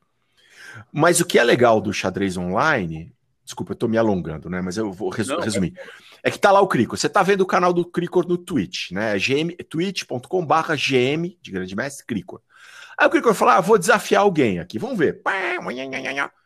Mas 0.92 1.20
o 1.20 1.24
que 1.24 1.38
é 1.38 1.44
legal 1.44 1.80
do 1.80 1.92
xadrez 1.92 2.36
online, 2.36 3.12
desculpa, 3.44 3.72
eu 3.72 3.76
tô 3.76 3.86
me 3.86 3.96
alongando, 3.96 4.50
né? 4.50 4.60
Mas 4.60 4.76
eu 4.76 4.92
vou 4.92 5.08
resu- 5.08 5.34
Não, 5.36 5.40
resumir. 5.40 5.72
É 6.20 6.32
que 6.32 6.38
tá 6.38 6.50
lá 6.50 6.60
o 6.60 6.66
Cricor. 6.66 6.98
Você 6.98 7.08
tá 7.08 7.22
vendo 7.22 7.42
o 7.42 7.46
canal 7.46 7.72
do 7.72 7.84
Cricor 7.84 8.26
no 8.26 8.36
Twitch, 8.36 8.90
né? 8.90 9.16
GM, 9.18 9.54
twitch.com/barra 9.68 10.74
GM 10.74 11.38
de 11.40 11.50
grande 11.52 11.76
mestre 11.76 12.04
Cricor. 12.06 12.40
Aí 12.98 13.06
o 13.06 13.10
Cricor 13.10 13.34
fala: 13.34 13.54
ah, 13.56 13.60
vou 13.60 13.78
desafiar 13.78 14.22
alguém 14.22 14.58
aqui, 14.58 14.80
vamos 14.80 14.98
ver. 14.98 15.20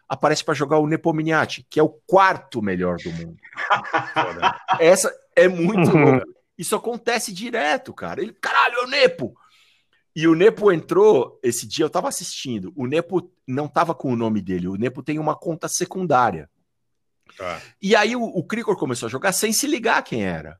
Aparece 0.06 0.44
para 0.44 0.52
jogar 0.52 0.76
o 0.78 0.86
Nepomniachtchi, 0.86 1.64
que 1.70 1.80
é 1.80 1.82
o 1.82 1.88
quarto 2.06 2.60
melhor 2.60 2.98
do 2.98 3.10
mundo. 3.12 3.38
Essa 4.78 5.10
é 5.34 5.48
muito 5.48 5.90
louca. 5.96 6.26
Isso 6.62 6.76
acontece 6.76 7.32
direto, 7.32 7.92
cara. 7.92 8.22
Ele, 8.22 8.32
caralho, 8.32 8.76
é 8.76 8.84
o 8.84 8.86
Nepo! 8.86 9.34
E 10.14 10.28
o 10.28 10.34
Nepo 10.36 10.70
entrou, 10.70 11.40
esse 11.42 11.66
dia 11.66 11.84
eu 11.84 11.90
tava 11.90 12.08
assistindo. 12.08 12.72
O 12.76 12.86
Nepo 12.86 13.32
não 13.48 13.66
tava 13.66 13.92
com 13.96 14.12
o 14.12 14.16
nome 14.16 14.40
dele, 14.40 14.68
o 14.68 14.76
Nepo 14.76 15.02
tem 15.02 15.18
uma 15.18 15.34
conta 15.34 15.66
secundária. 15.68 16.48
E 17.80 17.96
aí 17.96 18.14
o, 18.14 18.22
o 18.22 18.44
Cricor 18.46 18.76
começou 18.76 19.08
a 19.08 19.10
jogar 19.10 19.32
sem 19.32 19.52
se 19.52 19.66
ligar 19.66 20.04
quem 20.04 20.24
era. 20.24 20.56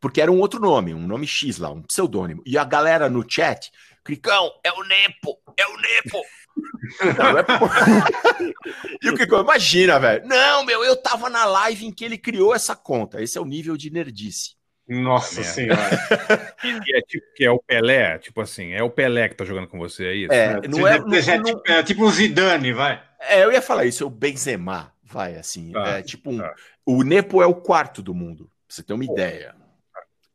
Porque 0.00 0.22
era 0.22 0.32
um 0.32 0.40
outro 0.40 0.58
nome, 0.58 0.94
um 0.94 1.06
nome 1.06 1.26
X 1.26 1.58
lá, 1.58 1.70
um 1.70 1.82
pseudônimo. 1.82 2.42
E 2.46 2.56
a 2.56 2.64
galera 2.64 3.10
no 3.10 3.22
chat, 3.28 3.70
Cricão, 4.02 4.50
é 4.64 4.72
o 4.72 4.82
Nepo, 4.84 5.38
é 5.54 5.66
o 5.66 5.76
Nepo. 5.76 6.22
Não, 7.18 7.38
é 7.38 7.42
por- 7.42 7.70
e 9.02 9.10
o 9.10 9.14
Cricão, 9.14 9.42
imagina, 9.42 9.98
velho. 10.00 10.26
Não, 10.26 10.64
meu, 10.64 10.82
eu 10.82 10.96
tava 10.96 11.28
na 11.28 11.44
live 11.44 11.84
em 11.84 11.92
que 11.92 12.04
ele 12.04 12.16
criou 12.16 12.54
essa 12.54 12.74
conta. 12.74 13.20
Esse 13.20 13.36
é 13.36 13.40
o 13.40 13.44
nível 13.44 13.76
de 13.76 13.90
nerdice. 13.90 14.59
Nossa 14.90 15.42
senhora. 15.44 15.80
E 16.86 16.96
é 16.96 17.00
tipo 17.00 17.24
que 17.34 17.44
é 17.44 17.50
o 17.50 17.58
Pelé, 17.58 18.18
tipo 18.18 18.40
assim, 18.40 18.72
é 18.72 18.82
o 18.82 18.90
Pelé 18.90 19.28
que 19.28 19.34
tá 19.36 19.44
jogando 19.44 19.66
com 19.68 19.78
você, 19.78 20.06
é 20.06 20.14
isso? 20.14 20.32
É, 20.32 20.60
não 20.68 20.86
é, 20.86 20.98
não- 20.98 21.14
é, 21.14 21.38
não- 21.38 21.44
tipo, 21.44 21.62
é 21.70 21.82
tipo 21.82 22.04
um 22.04 22.10
Zidane, 22.10 22.72
vai. 22.72 23.02
É, 23.20 23.42
eu 23.44 23.50
ia 23.52 23.62
falar 23.62 23.84
isso, 23.86 24.02
é 24.02 24.06
o 24.06 24.10
Benzema, 24.10 24.92
vai, 25.02 25.36
assim, 25.36 25.72
Tá, 25.72 25.98
é 25.98 26.02
tipo 26.02 26.30
um... 26.30 26.40
O 26.84 27.02
Nepo 27.02 27.40
é 27.42 27.46
o 27.46 27.54
quarto 27.54 28.02
do 28.02 28.14
mundo, 28.14 28.44
pra 28.66 28.76
você 28.76 28.82
ter 28.82 28.92
uma 28.92 29.04
ideia. 29.04 29.54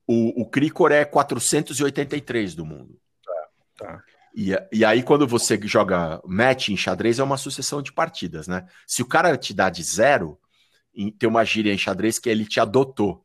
O, 0.08 0.42
o 0.44 0.50
Cricor 0.50 0.92
é 0.92 1.04
483 1.06 2.56
do 2.56 2.66
mundo. 2.66 2.98
Tá. 3.78 4.02
E, 4.36 4.52
e 4.72 4.84
aí, 4.86 5.02
quando 5.02 5.28
você 5.28 5.60
joga 5.64 6.22
match 6.26 6.70
em 6.70 6.78
xadrez, 6.78 7.20
é 7.20 7.24
uma 7.24 7.38
sucessão 7.38 7.82
de 7.82 7.92
partidas, 7.92 8.48
né? 8.48 8.66
Se 8.86 9.02
o 9.02 9.06
cara 9.08 9.36
te 9.38 9.54
dá 9.54 9.70
de 9.70 9.82
zero, 9.84 10.38
em- 10.94 11.12
tem 11.12 11.28
uma 11.28 11.44
gíria 11.46 11.74
em 11.74 11.78
xadrez 11.78 12.20
que 12.20 12.30
ele 12.30 12.46
te 12.46 12.60
adotou. 12.60 13.25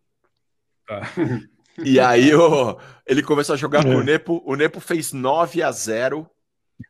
Tá. 0.90 1.02
E 1.84 1.98
aí 2.00 2.34
o- 2.34 2.76
ele 3.06 3.22
começou 3.22 3.54
a 3.54 3.56
jogar 3.58 3.82
com 3.84 3.94
o 3.96 4.02
Nepo, 4.02 4.42
o 4.44 4.54
Nepo 4.56 4.80
fez 4.80 5.12
9 5.12 5.62
a 5.62 5.70
0 5.70 6.28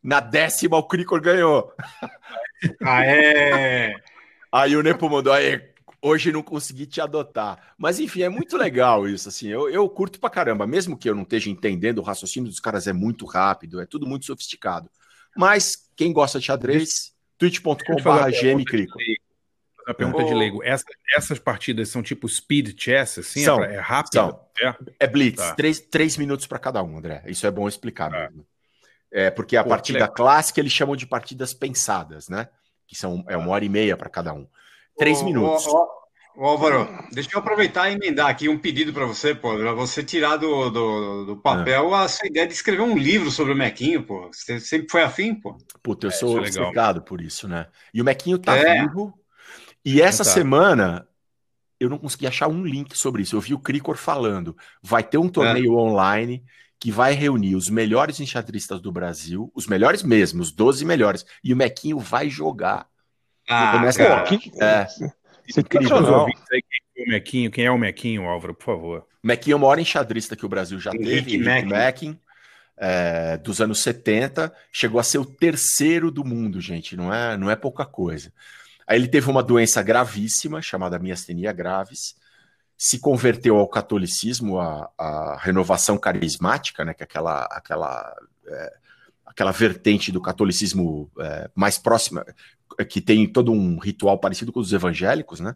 na 0.02 0.20
décima 0.20 0.76
o 0.78 0.82
Cricor 0.88 1.20
ganhou. 1.20 1.72
Ah, 2.82 3.04
é. 3.04 3.94
Aí 4.50 4.74
o 4.76 4.82
Nepo 4.82 5.08
mandou, 5.08 5.32
aí, 5.32 5.60
hoje 6.02 6.32
não 6.32 6.42
consegui 6.42 6.86
te 6.86 7.00
adotar. 7.00 7.74
Mas 7.78 8.00
enfim, 8.00 8.22
é 8.22 8.28
muito 8.28 8.56
legal 8.56 9.06
isso, 9.08 9.28
assim, 9.28 9.48
eu, 9.48 9.68
eu 9.68 9.88
curto 9.88 10.18
pra 10.18 10.30
caramba, 10.30 10.66
mesmo 10.66 10.96
que 10.96 11.08
eu 11.08 11.14
não 11.14 11.22
esteja 11.22 11.50
entendendo, 11.50 11.98
o 11.98 12.02
raciocínio 12.02 12.48
dos 12.48 12.58
caras 12.60 12.86
é 12.86 12.92
muito 12.92 13.26
rápido, 13.26 13.80
é 13.80 13.86
tudo 13.86 14.06
muito 14.06 14.26
sofisticado. 14.26 14.90
Mas 15.36 15.88
quem 15.94 16.12
gosta 16.12 16.40
de 16.40 16.46
xadrez, 16.46 17.12
twitch.com.br 17.38 18.30
gmcrico. 18.40 18.98
Uma 19.90 19.94
pergunta 19.94 20.24
de 20.24 20.34
leigo. 20.34 20.62
Essa- 20.62 20.84
essas 21.16 21.38
partidas 21.38 21.88
são 21.88 22.02
tipo 22.02 22.28
speed 22.28 22.74
chess, 22.80 23.18
assim? 23.20 23.44
São, 23.44 23.62
é, 23.62 23.66
pra- 23.66 23.74
é 23.76 23.78
rápido? 23.80 24.12
são. 24.14 24.40
É? 24.62 24.74
É 25.00 25.06
blitz, 25.06 25.36
Tá. 25.42 25.54
três, 25.54 25.80
três 25.80 26.16
minutos 26.16 26.46
para 26.46 26.58
cada 26.58 26.82
um, 26.82 26.96
André. 26.98 27.22
Isso 27.26 27.46
é 27.46 27.50
bom 27.50 27.66
explicar 27.68 28.10
mesmo. 28.10 28.46
É, 29.12 29.30
porque 29.30 29.56
a 29.56 29.62
Pô, 29.64 29.70
partida 29.70 30.06
clássica 30.06 30.60
eles 30.60 30.72
chamam 30.72 30.94
de 30.94 31.06
partidas 31.06 31.52
pensadas, 31.52 32.28
né? 32.28 32.48
Que 32.86 32.94
são 32.96 33.24
é 33.28 33.36
uma 33.36 33.50
hora 33.50 33.64
e 33.64 33.68
meia 33.68 33.96
para 33.96 34.08
cada 34.08 34.32
um. 34.32 34.46
Três 34.96 35.22
minutos. 35.22 35.66
ô, 35.66 35.76
ô, 36.36 36.42
ô, 36.42 36.46
Álvaro, 36.46 36.88
deixa 37.10 37.30
eu 37.32 37.40
aproveitar 37.40 37.90
e 37.90 37.94
emendar 37.94 38.28
aqui 38.28 38.48
um 38.48 38.58
pedido 38.58 38.92
para 38.92 39.06
você, 39.06 39.34
pô, 39.34 39.56
para 39.56 39.72
você 39.72 40.04
tirar 40.04 40.36
do, 40.36 40.70
do, 40.70 41.24
do 41.24 41.36
papel 41.36 41.92
Ah. 41.94 42.04
a 42.04 42.08
sua 42.08 42.28
ideia 42.28 42.46
de 42.46 42.52
escrever 42.52 42.82
um 42.82 42.96
livro 42.96 43.30
sobre 43.30 43.52
o 43.52 43.56
Mequinho, 43.56 44.02
pô. 44.04 44.28
Você 44.32 44.60
sempre 44.60 44.88
foi 44.90 45.02
afim, 45.02 45.34
pô. 45.34 45.56
Puta, 45.82 46.06
eu 46.06 46.10
É, 46.10 46.12
sou 46.12 46.38
é 46.44 47.00
por 47.00 47.20
isso, 47.20 47.48
né? 47.48 47.66
E 47.92 48.00
o 48.00 48.04
Mequinho 48.04 48.38
tá 48.38 48.56
É. 48.56 48.82
vivo. 48.82 49.12
E 49.84 50.00
essa 50.00 50.24
Tá. 50.24 50.30
semana 50.30 51.06
eu 51.78 51.88
não 51.88 51.98
consegui 51.98 52.26
achar 52.26 52.48
um 52.48 52.64
link 52.64 52.96
sobre 52.96 53.22
isso. 53.22 53.34
Eu 53.36 53.40
vi 53.40 53.54
o 53.54 53.58
Cricor 53.58 53.96
falando. 53.96 54.56
Vai 54.82 55.02
ter 55.02 55.18
um 55.18 55.26
É. 55.26 55.30
torneio 55.30 55.74
online 55.76 56.44
que 56.78 56.90
vai 56.90 57.12
reunir 57.14 57.56
os 57.56 57.68
melhores 57.68 58.20
enxadristas 58.20 58.80
do 58.80 58.90
Brasil, 58.92 59.50
os 59.54 59.66
melhores 59.66 60.02
mesmo, 60.02 60.40
os 60.42 60.50
12 60.50 60.84
melhores. 60.84 61.24
E 61.44 61.52
o 61.52 61.56
Mequinho 61.56 61.98
vai 61.98 62.28
jogar. 62.30 62.86
Ah, 63.48 63.72
Começa- 63.72 63.98
cara. 63.98 64.22
Que- 64.24 64.38
que- 64.38 64.62
É, 64.62 64.86
Incrível. 65.56 65.80
Os 65.80 65.88
Sensacional. 65.88 66.20
ouvintes 66.20 66.44
aí, 66.52 66.62
quem 66.62 67.04
é 67.04 67.08
o 67.08 67.10
Mequinho? 67.10 67.50
Quem 67.50 67.64
é 67.64 67.70
o 67.70 67.78
Mequinho, 67.78 68.22
Álvaro, 68.24 68.54
por 68.54 68.64
favor? 68.64 69.06
O 69.22 69.26
Mequinho 69.26 69.54
é 69.54 69.56
o 69.56 69.60
maior 69.60 69.78
enxadrista 69.80 70.36
que 70.36 70.46
o 70.46 70.48
Brasil 70.48 70.78
já 70.78 70.92
Henrique 70.92 71.38
teve, 71.38 71.48
Henrique. 71.50 71.66
Mackin, 71.68 72.18
é, 72.76 73.36
dos 73.38 73.60
anos 73.60 73.82
70, 73.82 74.52
chegou 74.72 75.00
a 75.00 75.02
ser 75.02 75.18
o 75.18 75.24
terceiro 75.24 76.10
do 76.10 76.24
mundo, 76.24 76.60
gente, 76.60 76.96
não 76.96 77.12
é, 77.12 77.36
não 77.36 77.50
é 77.50 77.56
pouca 77.56 77.84
coisa. 77.84 78.32
Aí 78.90 78.96
ele 78.98 79.06
teve 79.06 79.30
uma 79.30 79.40
doença 79.42 79.80
gravíssima, 79.82 80.60
chamada 80.60 80.98
miastenia 80.98 81.52
gravis, 81.52 82.16
se 82.76 82.98
converteu 82.98 83.56
ao 83.56 83.68
catolicismo, 83.68 84.58
a 84.58 85.38
renovação 85.40 85.96
carismática, 85.96 86.84
né, 86.84 86.92
que 86.92 87.02
é 87.02 87.04
aquela, 87.04 87.44
aquela, 87.52 88.16
é, 88.48 88.72
aquela 89.24 89.52
vertente 89.52 90.10
do 90.10 90.20
catolicismo 90.20 91.08
é, 91.20 91.48
mais 91.54 91.78
próxima, 91.78 92.26
que 92.88 93.00
tem 93.00 93.30
todo 93.32 93.52
um 93.52 93.78
ritual 93.78 94.18
parecido 94.18 94.50
com 94.52 94.58
os 94.58 94.72
evangélicos, 94.72 95.38
né? 95.38 95.54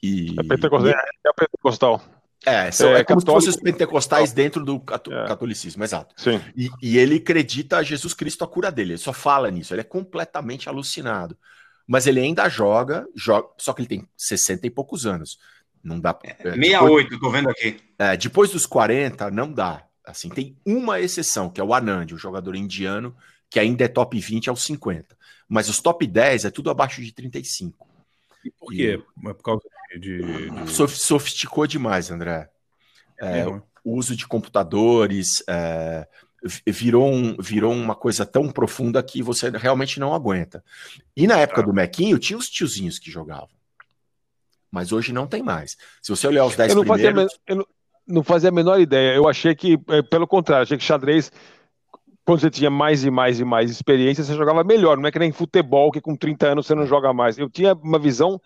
E, 0.00 0.36
É 0.38 0.42
pentecostal. 0.44 0.88
É, 0.92 0.92
é 1.26 1.32
pentecostal. 1.36 2.02
é, 2.46 2.70
são, 2.70 2.90
É 2.94 3.00
é, 3.00 3.04
como 3.04 3.18
se 3.20 3.26
católico. 3.26 3.32
fossem 3.32 3.50
os 3.50 3.56
pentecostais 3.56 4.32
dentro 4.32 4.64
do 4.64 4.78
cato- 4.78 5.12
É. 5.12 5.26
catolicismo, 5.26 5.82
exato. 5.82 6.14
Sim. 6.16 6.40
E, 6.56 6.68
e 6.80 6.96
ele 6.96 7.16
acredita 7.16 7.78
a 7.78 7.82
Jesus 7.82 8.14
Cristo 8.14 8.44
a 8.44 8.46
cura 8.48 8.70
dele, 8.70 8.92
ele 8.92 8.98
só 8.98 9.12
fala 9.12 9.50
nisso, 9.50 9.74
ele 9.74 9.80
é 9.80 9.84
completamente 9.84 10.68
alucinado. 10.68 11.36
Mas 11.88 12.06
ele 12.06 12.20
ainda 12.20 12.48
joga, 12.50 13.08
joga 13.16 13.48
só 13.56 13.72
que 13.72 13.80
ele 13.80 13.88
tem 13.88 14.08
60 14.16 14.66
e 14.66 14.70
poucos 14.70 15.06
anos. 15.06 15.38
Não 15.82 15.98
dá. 15.98 16.10
é, 16.22 16.34
depois, 16.34 16.54
68, 16.54 17.14
eu 17.14 17.20
tô 17.20 17.30
vendo 17.30 17.48
aqui. 17.48 17.80
é, 17.98 18.16
depois 18.16 18.50
dos 18.50 18.66
40, 18.66 19.30
não 19.30 19.50
dá. 19.50 19.84
Assim, 20.04 20.28
tem 20.28 20.56
uma 20.66 21.00
exceção, 21.00 21.48
que 21.50 21.60
é 21.60 21.64
o 21.64 21.72
Anand, 21.74 22.12
o 22.12 22.18
jogador 22.18 22.54
indiano, 22.54 23.16
que 23.50 23.58
ainda 23.58 23.84
é 23.84 23.88
top 23.88 24.18
20 24.20 24.50
aos 24.50 24.62
50. 24.64 25.16
Mas 25.48 25.68
os 25.68 25.80
top 25.80 26.06
10 26.06 26.44
é 26.44 26.50
tudo 26.50 26.68
abaixo 26.70 27.02
de 27.02 27.10
35. 27.12 27.88
E 28.44 28.50
por 28.50 28.70
quê? 28.72 29.00
É 29.26 29.32
por 29.34 29.42
causa 29.42 29.62
de. 29.98 29.98
de- 29.98 30.50
de- 30.50 30.70
Sof- 30.70 30.96
Sofisticou 30.96 31.66
demais, 31.66 32.10
André. 32.10 32.50
É, 33.18 33.44
mesmo? 33.44 33.62
o 33.82 33.96
uso 33.96 34.14
de 34.14 34.26
computadores 34.26 35.42
é, 35.48 36.06
virou, 36.66 37.10
um- 37.12 37.36
virou 37.40 37.72
uma 37.72 37.94
coisa 37.94 38.24
tão 38.24 38.50
profunda 38.50 39.02
que 39.02 39.22
você 39.22 39.50
realmente 39.50 39.98
não 39.98 40.14
aguenta. 40.14 40.62
E 41.16 41.26
na 41.26 41.38
época 41.38 41.62
do 41.62 41.72
Mequinho, 41.72 42.18
tinha 42.18 42.38
os 42.38 42.48
tiozinhos 42.48 42.98
que 42.98 43.10
jogavam. 43.10 43.48
Mas 44.70 44.92
hoje 44.92 45.12
não 45.12 45.26
tem 45.26 45.42
mais. 45.42 45.76
Se 46.02 46.10
você 46.10 46.26
olhar 46.26 46.44
os 46.44 46.54
10 46.54 46.70
Eu 46.70 46.76
não, 46.76 46.84
fazia, 46.84 47.06
primeiros. 47.06 47.38
eu 47.46 47.56
não, 47.56 47.66
não 48.06 48.22
fazia 48.22 48.50
a 48.50 48.52
menor 48.52 48.78
ideia. 48.80 49.14
Eu 49.14 49.28
achei 49.28 49.54
que, 49.54 49.78
eh, 49.88 50.02
pelo 50.02 50.26
contrário, 50.26 50.62
achei 50.64 50.76
que 50.76 50.84
xadrez, 50.84 51.32
quando 52.24 52.40
você 52.40 52.50
tinha 52.50 52.70
mais 52.70 53.02
e 53.04 53.10
mais 53.10 53.40
e 53.40 53.44
mais 53.44 53.70
experiência, 53.70 54.22
você 54.22 54.34
jogava 54.34 54.62
melhor. 54.62 54.98
Não 54.98 55.06
é 55.08 55.10
que 55.10 55.18
nem 55.18 55.32
futebol, 55.32 55.90
que 55.90 56.00
com 56.00 56.14
30 56.14 56.48
anos 56.48 56.66
você 56.66 56.74
não 56.74 56.86
joga 56.86 57.12
mais. 57.12 57.38
Eu 57.38 57.48
tinha 57.48 57.72
uma 57.74 57.98
visão. 57.98 58.40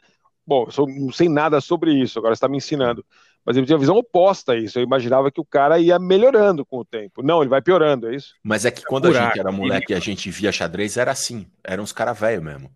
Bom, 0.46 0.64
eu 0.66 0.70
sou- 0.70 0.88
não 0.88 1.12
sei 1.12 1.28
nada 1.28 1.60
sobre 1.60 1.92
isso, 1.92 2.18
agora 2.18 2.34
você 2.34 2.38
está 2.38 2.48
me 2.48 2.56
ensinando. 2.56 3.04
Mas 3.44 3.56
eu 3.56 3.64
tinha 3.64 3.74
uma 3.74 3.80
visão 3.80 3.96
oposta 3.96 4.52
a 4.52 4.56
isso. 4.56 4.78
Eu 4.78 4.82
imaginava 4.84 5.30
que 5.30 5.40
o 5.40 5.44
cara 5.44 5.78
ia 5.78 5.98
melhorando 5.98 6.64
com 6.64 6.78
o 6.78 6.84
tempo. 6.84 7.22
Não, 7.22 7.40
ele 7.42 7.48
vai 7.50 7.60
piorando, 7.60 8.08
é 8.08 8.14
isso? 8.14 8.34
Mas 8.42 8.64
é 8.64 8.70
que 8.70 8.82
quando 8.84 9.08
a 9.08 9.12
gente 9.12 9.38
era 9.40 9.50
moleque 9.50 9.92
e 9.92 9.96
a 9.96 10.00
gente 10.00 10.30
via 10.30 10.52
xadrez, 10.52 10.96
era 10.96 11.10
assim. 11.10 11.46
Eram 11.64 11.82
uns 11.82 11.92
caras 11.92 12.18
velhos 12.18 12.42
mesmo. 12.44 12.70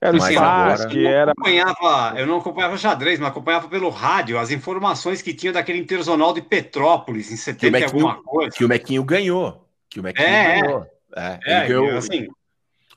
Era 0.00 0.16
o 0.16 0.20
Mas 0.20 0.34
Spark, 0.34 0.80
agora- 0.82 0.92
Eu 0.94 1.02
não 1.02 1.10
era. 1.10 1.32
acompanhava, 1.32 2.20
eu 2.20 2.26
não 2.26 2.36
acompanhava 2.38 2.76
xadrez, 2.78 3.18
mas 3.18 3.28
acompanhava 3.30 3.68
pelo 3.68 3.88
rádio 3.88 4.38
as 4.38 4.50
informações 4.50 5.22
que 5.22 5.32
tinha 5.32 5.52
daquele 5.52 5.78
Interzonal 5.78 6.32
de 6.34 6.42
Petrópolis 6.42 7.26
em 7.32 7.36
Que 7.36 7.40
o 7.40 7.44
70 7.44 7.66
e 7.66 7.70
Mequinho, 7.70 8.06
alguma 8.08 8.22
coisa. 8.22 8.50
que 8.56 8.64
o 8.64 8.68
Mequinho 8.68 9.02
ganhou. 9.04 9.66
Que 9.88 10.00
o 10.00 10.02
Mequinho 10.02 10.26
É, 10.28 10.58
é. 10.58 10.60
ganhou. 10.60 10.86
É, 11.16 11.38
É, 11.46 11.58
ele 11.60 11.68
ganhou 11.68 11.96
assim, 11.96 12.28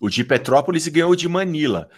o 0.01 0.09
de 0.09 0.23
Petrópolis 0.23 0.85
e 0.85 0.91
ganhou 0.91 1.11
o 1.11 1.15
de 1.15 1.29
Manila. 1.29 1.89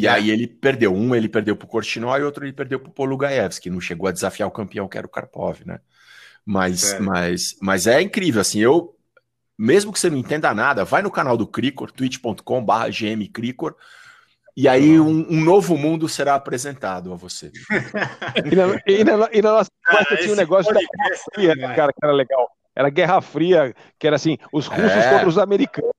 E 0.00 0.06
É. 0.06 0.10
aí 0.10 0.30
ele 0.30 0.46
perdeu. 0.46 0.94
Um 0.94 1.14
ele 1.14 1.28
perdeu 1.28 1.56
pro 1.56 1.66
Korchnoi 1.66 2.20
e 2.20 2.24
outro 2.24 2.44
ele 2.44 2.52
perdeu 2.52 2.78
pro 2.80 2.90
Polugaevs, 2.92 3.58
que 3.58 3.70
não 3.70 3.80
chegou 3.80 4.08
a 4.08 4.12
desafiar 4.12 4.48
o 4.48 4.52
campeão, 4.52 4.88
que 4.88 4.98
era 4.98 5.06
o 5.06 5.10
Karpov, 5.10 5.60
né? 5.64 5.78
Mas, 6.44 6.80
Sério. 6.80 7.04
mas, 7.06 7.56
mas 7.60 7.86
é 7.86 8.00
incrível, 8.00 8.40
assim, 8.40 8.60
eu... 8.60 8.92
Mesmo 9.58 9.90
que 9.90 9.98
você 9.98 10.10
não 10.10 10.18
entenda 10.18 10.52
nada, 10.52 10.84
vai 10.84 11.00
no 11.00 11.10
canal 11.10 11.34
do 11.34 11.46
Cricor, 11.46 11.90
twitch.com.br 11.90 12.90
gmcricor, 12.90 13.74
e 14.54 14.68
aí 14.68 15.00
um, 15.00 15.26
um 15.30 15.42
novo 15.42 15.78
mundo 15.78 16.08
será 16.10 16.34
apresentado 16.34 17.10
a 17.10 17.16
você. 17.16 17.50
E 18.44 18.54
na, 18.54 18.82
e 18.86 19.02
na- 19.04 19.28
e 19.32 19.40
na 19.42 19.52
nossa 19.52 19.70
Cara, 19.82 20.04
classe 20.04 20.22
tinha 20.22 20.34
um 20.34 20.36
negócio 20.36 20.74
da 20.74 20.80
Guerra 20.80 21.16
Fria, 21.34 21.52
é 21.52 21.54
né, 21.56 21.74
cara, 21.74 21.90
que 21.92 21.98
era 22.04 22.12
legal. 22.12 22.50
Era 22.74 22.90
Guerra 22.90 23.20
Fria, 23.22 23.74
que 23.98 24.06
era 24.06 24.16
assim, 24.16 24.36
os 24.52 24.66
russos 24.66 24.90
É. 24.92 25.10
contra 25.10 25.28
os 25.28 25.38
americanos. 25.38 25.92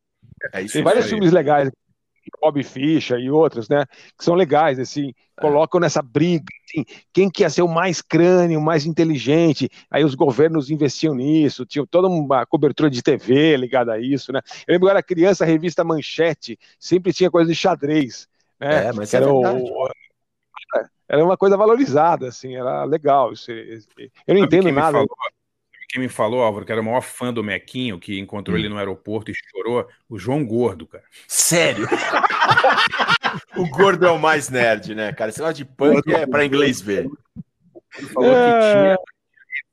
É 0.54 0.62
isso 0.62 0.74
Tem 0.74 0.84
vários 0.84 1.06
aí. 1.06 1.10
filmes 1.10 1.32
legais, 1.32 1.72
Bob 2.42 2.64
Fischer 2.64 3.20
e 3.20 3.30
outros, 3.32 3.70
né? 3.70 3.86
Que 4.18 4.24
são 4.24 4.36
legais, 4.36 4.80
assim, 4.80 5.14
colocam 5.40 5.80
nessa 5.80 6.02
briga, 6.02 6.46
assim, 6.66 6.84
quem 7.14 7.30
que 7.30 7.44
ia 7.44 7.50
ser 7.50 7.62
o 7.62 7.68
mais 7.68 8.02
crânio, 8.02 8.60
o 8.60 8.64
mais 8.64 8.86
inteligente. 8.86 9.70
Aí 9.90 10.04
os 10.04 10.16
governos 10.16 10.70
investiam 10.70 11.14
nisso, 11.16 11.66
tinha 11.66 11.86
toda 11.86 12.08
uma 12.08 12.46
cobertura 12.46 12.90
de 12.90 13.02
TV 13.02 13.58
ligada 13.58 13.94
a 13.94 14.00
isso, 14.00 14.32
né? 14.32 14.42
Eu 14.68 14.74
lembro 14.74 14.88
que 14.88 14.92
eu 14.92 14.92
era 14.92 15.04
criança, 15.04 15.44
a 15.44 15.48
revista 15.48 15.84
Manchete 15.84 16.58
sempre 16.80 17.14
tinha 17.14 17.30
coisa 17.32 17.50
de 17.50 17.56
xadrez, 17.56 18.28
né? 18.60 18.88
É, 18.88 18.94
mas 18.94 19.10
Que 19.12 19.16
é 19.18 19.20
era, 19.20 19.32
o- 19.32 19.88
era 21.08 21.24
uma 21.24 21.38
coisa 21.38 21.56
valorizada, 21.56 22.28
assim, 22.28 22.56
era 22.56 22.84
legal. 22.84 23.32
Eu 24.28 24.36
não 24.36 24.44
entendo 24.44 24.72
nada. 24.72 24.92
falou? 24.92 25.08
Me 25.98 26.08
falou, 26.10 26.42
Álvaro, 26.42 26.66
que 26.66 26.72
era 26.72 26.82
o 26.82 26.84
maior 26.84 27.02
fã 27.02 27.34
do 27.34 27.44
Mequinho, 27.44 28.00
que 28.00 28.20
encontrou 28.20 28.56
Hum. 28.56 28.60
ele 28.60 28.70
no 28.70 28.78
aeroporto 28.78 29.32
e 29.32 29.34
chorou? 29.36 29.88
O 30.10 30.18
João 30.18 30.46
Gordo, 30.46 30.86
cara. 30.88 31.04
Sério? 31.28 31.88
o 33.58 33.68
gordo 33.70 34.06
é 34.06 34.12
o 34.12 34.20
mais 34.20 34.50
nerd, 34.50 34.94
né, 34.96 35.12
cara? 35.14 35.30
Esse 35.30 35.40
negócio 35.40 35.56
de 35.58 35.66
punk 35.66 36.12
é 36.14 36.26
pra 36.28 36.46
inglês 36.46 36.80
ver. 36.82 37.08
Ele 37.98 38.08
falou 38.10 38.32
É. 38.32 38.36
que 38.36 38.72
tinha 38.72 38.98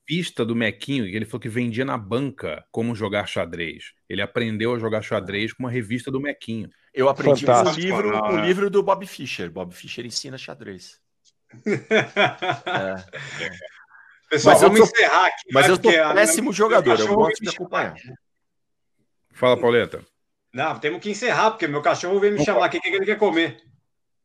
revista 0.09 0.45
do 0.45 0.55
Mequinho, 0.55 1.07
e 1.07 1.15
ele 1.17 1.25
falou 1.25 1.41
que 1.41 1.49
vendia 1.49 1.85
na 1.85 1.97
banca 1.97 2.65
como 2.71 2.95
jogar 2.95 3.27
xadrez. 3.27 3.93
Ele 4.09 4.21
aprendeu 4.23 4.75
a 4.75 4.79
jogar 4.79 5.03
xadrez 5.03 5.53
com 5.53 5.63
uma 5.63 5.71
revista 5.71 6.11
do 6.11 6.21
Mequinho. 6.21 6.69
Eu 6.93 7.09
aprendi 7.09 7.45
com 7.45 7.53
o 7.53 7.55
Fantástico. 7.55 7.81
livro, 7.87 8.17
o 8.19 8.37
né? 8.37 8.47
livro 8.47 8.71
do 8.71 8.83
Bob 8.83 9.07
Fischer. 9.07 9.51
Bob 9.51 9.75
Fischer 9.75 10.05
ensina 10.07 10.37
xadrez. 10.39 10.99
É. 12.67 13.05
Pessoal, 14.35 14.55
Mas 14.55 14.63
eu 14.63 14.69
vamos 14.69 14.91
tô- 14.91 14.97
encerrar 14.97 15.27
aqui. 15.27 15.43
Mas 15.53 15.67
vai, 15.67 15.71
eu 15.77 15.83
sou 15.83 16.15
péssimo 16.15 16.53
jogador, 16.53 16.99
eu 16.99 17.15
gosto 17.15 17.37
de 17.37 17.43
me 17.43 17.49
acompanhar. 17.55 17.95
Fala, 19.33 19.57
Pauleta. 19.57 20.01
Não, 20.53 20.77
temos 20.79 21.01
que 21.01 21.11
encerrar, 21.11 21.53
porque 21.53 21.69
meu 21.69 21.81
cachorro 21.83 22.19
veio 22.19 22.33
me 22.37 22.45
chamar 22.45 22.65
aqui, 22.67 22.79
o 22.79 22.81
que 22.81 22.91
que 22.91 22.97
ele 22.97 23.07
quer 23.07 23.19
comer? 23.19 23.59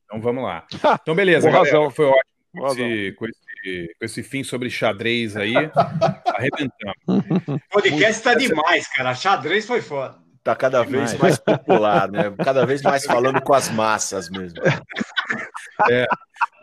Então 0.05 0.19
vamos 0.19 0.43
lá. 0.43 0.65
Então, 1.01 1.13
beleza, 1.13 1.49
Com 1.49 1.55
razão. 1.57 1.91
Foi 1.91 2.05
ótimo 2.07 2.23
Com 2.57 2.67
esse, 2.71 3.11
com, 3.13 3.25
esse, 3.27 3.95
com 3.99 4.05
esse 4.05 4.23
fim 4.23 4.43
sobre 4.43 4.69
xadrez 4.71 5.37
aí. 5.37 5.53
Arrebentamos. 6.25 7.25
O 7.47 7.59
podcast 7.71 8.23
tá 8.23 8.33
demais, 8.33 8.87
cara. 8.87 9.13
Xadrez 9.13 9.67
foi 9.67 9.81
foda. 9.81 10.17
Tá 10.43 10.55
cada 10.55 10.81
vez 10.83 11.11
Demais. 11.11 11.19
mais 11.19 11.37
popular, 11.37 12.09
né? 12.09 12.33
Cada 12.43 12.65
vez 12.65 12.81
mais 12.81 13.05
falando 13.05 13.39
com 13.41 13.53
as 13.53 13.69
massas 13.69 14.29
mesmo. 14.29 14.59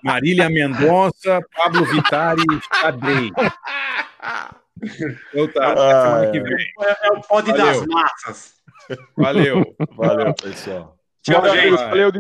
Marília 0.05 0.49
Mendonça, 0.49 1.41
Pablo 1.57 1.85
Vitari, 1.87 2.43
xadrez. 2.81 3.31
Então 5.33 5.49
tá, 5.53 5.73
até 5.73 5.81
Ah, 5.83 6.03
semana 6.03 6.25
é. 6.27 6.31
que 6.33 6.41
vem. 6.41 6.67
É, 6.81 7.07
é 7.07 7.11
o 7.13 7.21
pod 7.23 7.51
Valeu. 7.51 7.67
das 7.67 7.87
massas. 7.87 8.55
Valeu. 9.17 9.77
Valeu, 9.97 10.35
pessoal. 10.35 10.97
Tchau, 11.23 11.41
Valeu, 11.41 11.55
gente. 11.63 11.77
valeu. 11.77 12.13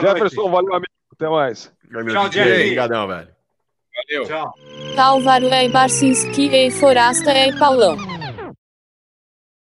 Jefferson, 0.00 0.50
valeu, 0.50 0.74
amigo. 0.74 0.92
Até 1.12 1.28
mais. 1.28 1.72
Tchau, 2.10 2.30
Jerry. 2.32 2.62
Obrigadão, 2.62 3.08
velho. 3.08 3.28
Valeu. 3.96 4.26
Tchau. 4.26 4.54
Álvaro 4.96 5.46
é 5.46 5.68
Barcinski 5.68 6.48
e 6.54 6.70
Forasta 6.70 7.30
é 7.30 7.52
Paulão. 7.58 7.96